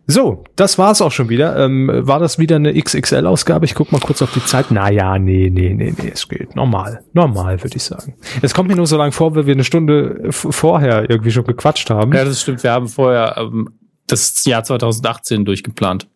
So, 0.09 0.45
das 0.55 0.78
war's 0.78 1.03
auch 1.03 1.11
schon 1.11 1.28
wieder. 1.28 1.57
Ähm, 1.57 1.91
war 1.93 2.20
das 2.20 2.39
wieder 2.39 2.57
eine 2.57 2.81
XXL-Ausgabe? 2.81 3.65
Ich 3.65 3.74
guck 3.74 3.91
mal 3.91 4.01
kurz 4.01 4.23
auf 4.23 4.33
die 4.33 4.45
Zeit. 4.45 4.70
Naja, 4.70 5.19
nee, 5.19 5.51
nee, 5.53 5.74
nee, 5.74 5.93
nee, 5.97 6.11
es 6.12 6.28
geht. 6.28 6.55
Normal. 6.55 7.03
Normal, 7.12 7.61
würde 7.62 7.77
ich 7.77 7.83
sagen. 7.83 8.15
Es 8.41 8.55
kommt 8.55 8.69
mir 8.69 8.77
nur 8.77 8.87
so 8.87 8.97
lang 8.97 9.11
vor, 9.11 9.35
weil 9.35 9.47
wir 9.47 9.55
eine 9.55 9.65
Stunde 9.65 10.28
vorher 10.31 11.11
irgendwie 11.11 11.33
schon 11.33 11.45
gequatscht 11.45 11.91
haben. 11.91 12.12
Ja, 12.12 12.24
das 12.24 12.41
stimmt. 12.41 12.62
Wir 12.62 12.70
haben 12.70 12.87
vorher 12.87 13.37
ähm, 13.37 13.70
das 14.07 14.45
Jahr 14.45 14.62
2018 14.62 15.45
durchgeplant. 15.45 16.07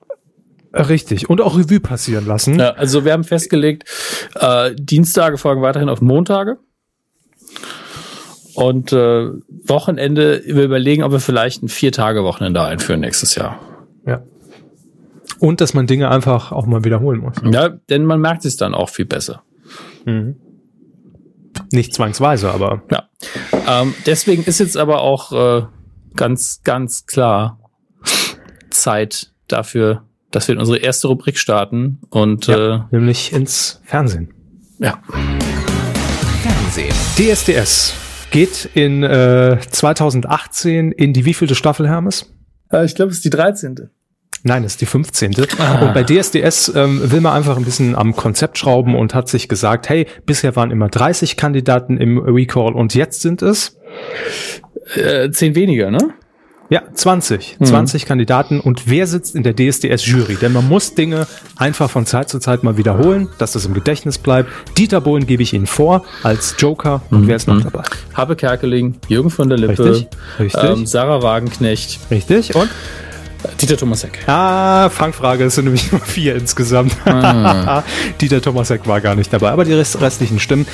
Richtig. 0.73 1.29
Und 1.29 1.41
auch 1.41 1.59
Revue 1.59 1.81
passieren 1.81 2.27
lassen. 2.27 2.61
Ja, 2.61 2.71
also 2.71 3.05
wir 3.05 3.13
haben 3.13 3.25
festgelegt, 3.25 3.89
äh, 4.37 4.73
Dienstage 4.77 5.37
folgen 5.37 5.63
weiterhin 5.63 5.89
auf 5.89 6.01
Montage. 6.01 6.59
Und 8.55 8.93
äh, 8.93 9.31
Wochenende, 9.67 10.43
wir 10.47 10.65
überlegen, 10.65 11.03
ob 11.03 11.11
wir 11.11 11.21
vielleicht 11.21 11.63
ein 11.63 11.69
Vier-Tage-Wochenende 11.69 12.63
einführen 12.63 13.01
nächstes 13.01 13.35
Jahr. 13.35 13.59
Ja. 14.07 14.23
Und 15.39 15.61
dass 15.61 15.75
man 15.75 15.87
Dinge 15.87 16.11
einfach 16.11 16.53
auch 16.53 16.67
mal 16.67 16.85
wiederholen 16.85 17.21
muss. 17.21 17.37
Ja, 17.51 17.69
denn 17.69 18.05
man 18.05 18.21
merkt 18.21 18.45
es 18.45 18.57
dann 18.57 18.75
auch 18.75 18.89
viel 18.91 19.07
besser. 19.07 19.43
Nicht 21.73 21.95
zwangsweise, 21.95 22.51
aber 22.53 22.83
Ja. 22.91 23.09
Ähm, 23.67 23.95
deswegen 24.07 24.45
ist 24.45 24.59
jetzt 24.61 24.77
aber 24.77 25.01
auch 25.03 25.33
äh, 25.33 25.67
ganz, 26.17 26.63
ganz 26.65 27.07
klar 27.07 27.59
Zeit 28.71 29.33
dafür, 29.49 30.05
dass 30.31 30.49
wir 30.49 30.55
in 30.55 30.59
unsere 30.59 30.79
erste 30.79 31.09
Rubrik 31.09 31.39
starten. 31.39 32.01
Und 32.11 32.47
ja, 32.47 32.89
nämlich 32.91 33.33
ins 33.33 33.81
Fernsehen. 33.85 34.33
äh, 34.81 34.87
ja, 34.87 35.03
Fernsehen. 36.43 36.95
DSDS 37.17 37.95
geht 38.31 38.71
in 38.75 39.03
äh, 39.03 39.59
2018 39.71 40.93
in 40.93 41.13
die 41.13 41.25
wievielte 41.25 41.55
Staffel, 41.55 41.89
Hermes? 41.89 42.33
Ich 42.85 42.95
glaube, 42.95 43.11
es 43.11 43.19
ist 43.19 43.25
die 43.25 43.31
13. 43.31 43.91
Nein, 44.43 44.65
es 44.65 44.73
ist 44.73 44.81
die 44.81 44.87
15. 44.87 45.35
Und 45.35 45.95
bei 45.95 46.03
DSDS 46.03 46.73
ähm, 46.75 47.11
will 47.11 47.21
man 47.21 47.35
einfach 47.35 47.59
ein 47.59 47.65
bisschen 47.65 47.95
am 47.95 48.17
Konzept 48.17 48.57
schrauben 48.59 48.95
und 48.95 49.15
hat 49.15 49.29
sich 49.29 49.49
gesagt, 49.49 49.89
hey, 49.89 50.07
bisher 50.25 50.57
waren 50.57 50.71
immer 50.71 50.89
30 50.89 51.37
Kandidaten 51.37 51.99
im 51.99 52.19
Recall 52.19 52.75
und 52.75 52.95
jetzt 52.95 53.21
sind 53.21 53.43
es 53.43 53.77
Äh, 54.95 55.31
zehn 55.31 55.55
weniger, 55.55 55.91
ne? 55.91 56.15
Ja 56.71 56.83
20. 56.93 57.57
Mhm. 57.59 57.65
20 57.65 58.07
Kandidaten 58.07 58.61
und 58.61 58.89
wer 58.89 59.07
sitzt 59.07 59.35
in 59.35 59.43
der 59.43 59.55
DSDS-Jury? 59.55 60.37
Denn 60.37 60.53
man 60.53 60.69
muss 60.69 60.95
Dinge 60.95 61.27
einfach 61.57 61.91
von 61.91 62.07
Zeit 62.07 62.29
zu 62.29 62.39
Zeit 62.39 62.63
mal 62.63 62.77
wiederholen, 62.77 63.29
dass 63.39 63.53
das 63.53 63.67
im 63.67 63.75
Gedächtnis 63.75 64.19
bleibt. 64.19 64.49
Dieter 64.79 65.01
Bohlen 65.01 65.27
gebe 65.27 65.43
ich 65.43 65.53
Ihnen 65.53 65.67
vor 65.67 66.05
als 66.23 66.55
Joker 66.59 67.03
und 67.11 67.27
wer 67.27 67.37
ist 67.37 67.49
noch 67.49 67.61
dabei? 67.61 67.83
Habe 68.15 68.37
Kerkeling, 68.37 68.97
Jürgen 69.09 69.31
von 69.31 69.49
der 69.49 69.59
Lippe, 69.59 69.85
Richtig, 69.85 70.09
richtig. 70.39 70.65
Ähm, 70.65 70.87
Sarah 70.87 71.23
Wagenknecht, 71.23 72.01
Richtig? 72.11 72.55
Und? 72.55 72.71
Dieter 73.61 73.77
Thomasek. 73.77 74.19
Ah, 74.27 74.91
Fangfrage, 74.91 75.45
es 75.45 75.55
sind 75.55 75.65
nämlich 75.65 75.91
nur 75.93 76.01
vier 76.01 76.35
insgesamt. 76.37 76.97
Dieter 78.21 78.43
Tomasek 78.43 78.87
war 78.87 79.01
gar 79.01 79.15
nicht 79.15 79.33
dabei, 79.33 79.51
aber 79.51 79.65
die 79.65 79.73
rest 79.73 80.01
restlichen 80.01 80.39
stimmen. 80.39 80.67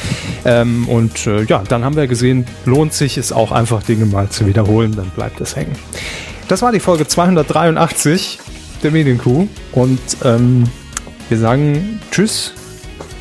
Ähm, 0.44 0.88
und 0.88 1.26
äh, 1.26 1.43
ja, 1.44 1.62
dann 1.68 1.84
haben 1.84 1.97
wir 1.97 2.06
gesehen, 2.06 2.47
lohnt 2.64 2.93
sich 2.93 3.18
es 3.18 3.32
auch 3.32 3.52
einfach 3.52 3.82
Dinge 3.82 4.06
mal 4.06 4.28
zu 4.28 4.47
wiederholen, 4.47 4.94
dann 4.97 5.10
bleibt 5.10 5.40
es 5.40 5.56
hängen. 5.56 5.76
Das 6.48 6.62
war 6.62 6.72
die 6.72 6.80
Folge 6.80 7.06
283 7.06 8.38
der 8.82 8.90
Medienkuh 8.90 9.48
und 9.72 10.01
ähm, 10.24 10.64
wir 11.28 11.38
sagen 11.38 12.01
Tschüss, 12.10 12.52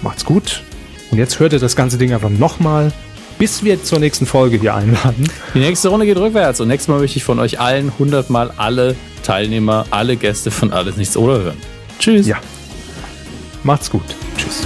macht's 0.01 0.25
gut 0.25 0.63
und 1.11 1.17
jetzt 1.17 1.39
hört 1.39 1.53
ihr 1.53 1.59
das 1.59 1.75
ganze 1.75 1.97
Ding 1.97 2.13
einfach 2.13 2.29
nochmal, 2.29 2.91
bis 3.37 3.63
wir 3.63 3.83
zur 3.83 3.99
nächsten 3.99 4.25
Folge 4.25 4.57
hier 4.57 4.75
einladen. 4.75 5.29
Die 5.53 5.59
nächste 5.59 5.89
Runde 5.89 6.05
geht 6.05 6.17
rückwärts 6.17 6.59
und 6.61 6.67
nächstes 6.67 6.87
Mal 6.87 6.99
möchte 6.99 7.17
ich 7.17 7.23
von 7.23 7.39
euch 7.39 7.59
allen 7.59 7.89
100 7.89 8.29
Mal 8.29 8.51
alle 8.57 8.95
Teilnehmer, 9.23 9.85
alle 9.89 10.17
Gäste 10.17 10.51
von 10.51 10.71
Alles 10.71 10.97
Nichts 10.97 11.17
oder 11.17 11.39
hören. 11.39 11.57
Tschüss. 11.99 12.27
Ja. 12.27 12.37
Macht's 13.63 13.89
gut. 13.89 14.03
Tschüss. 14.37 14.61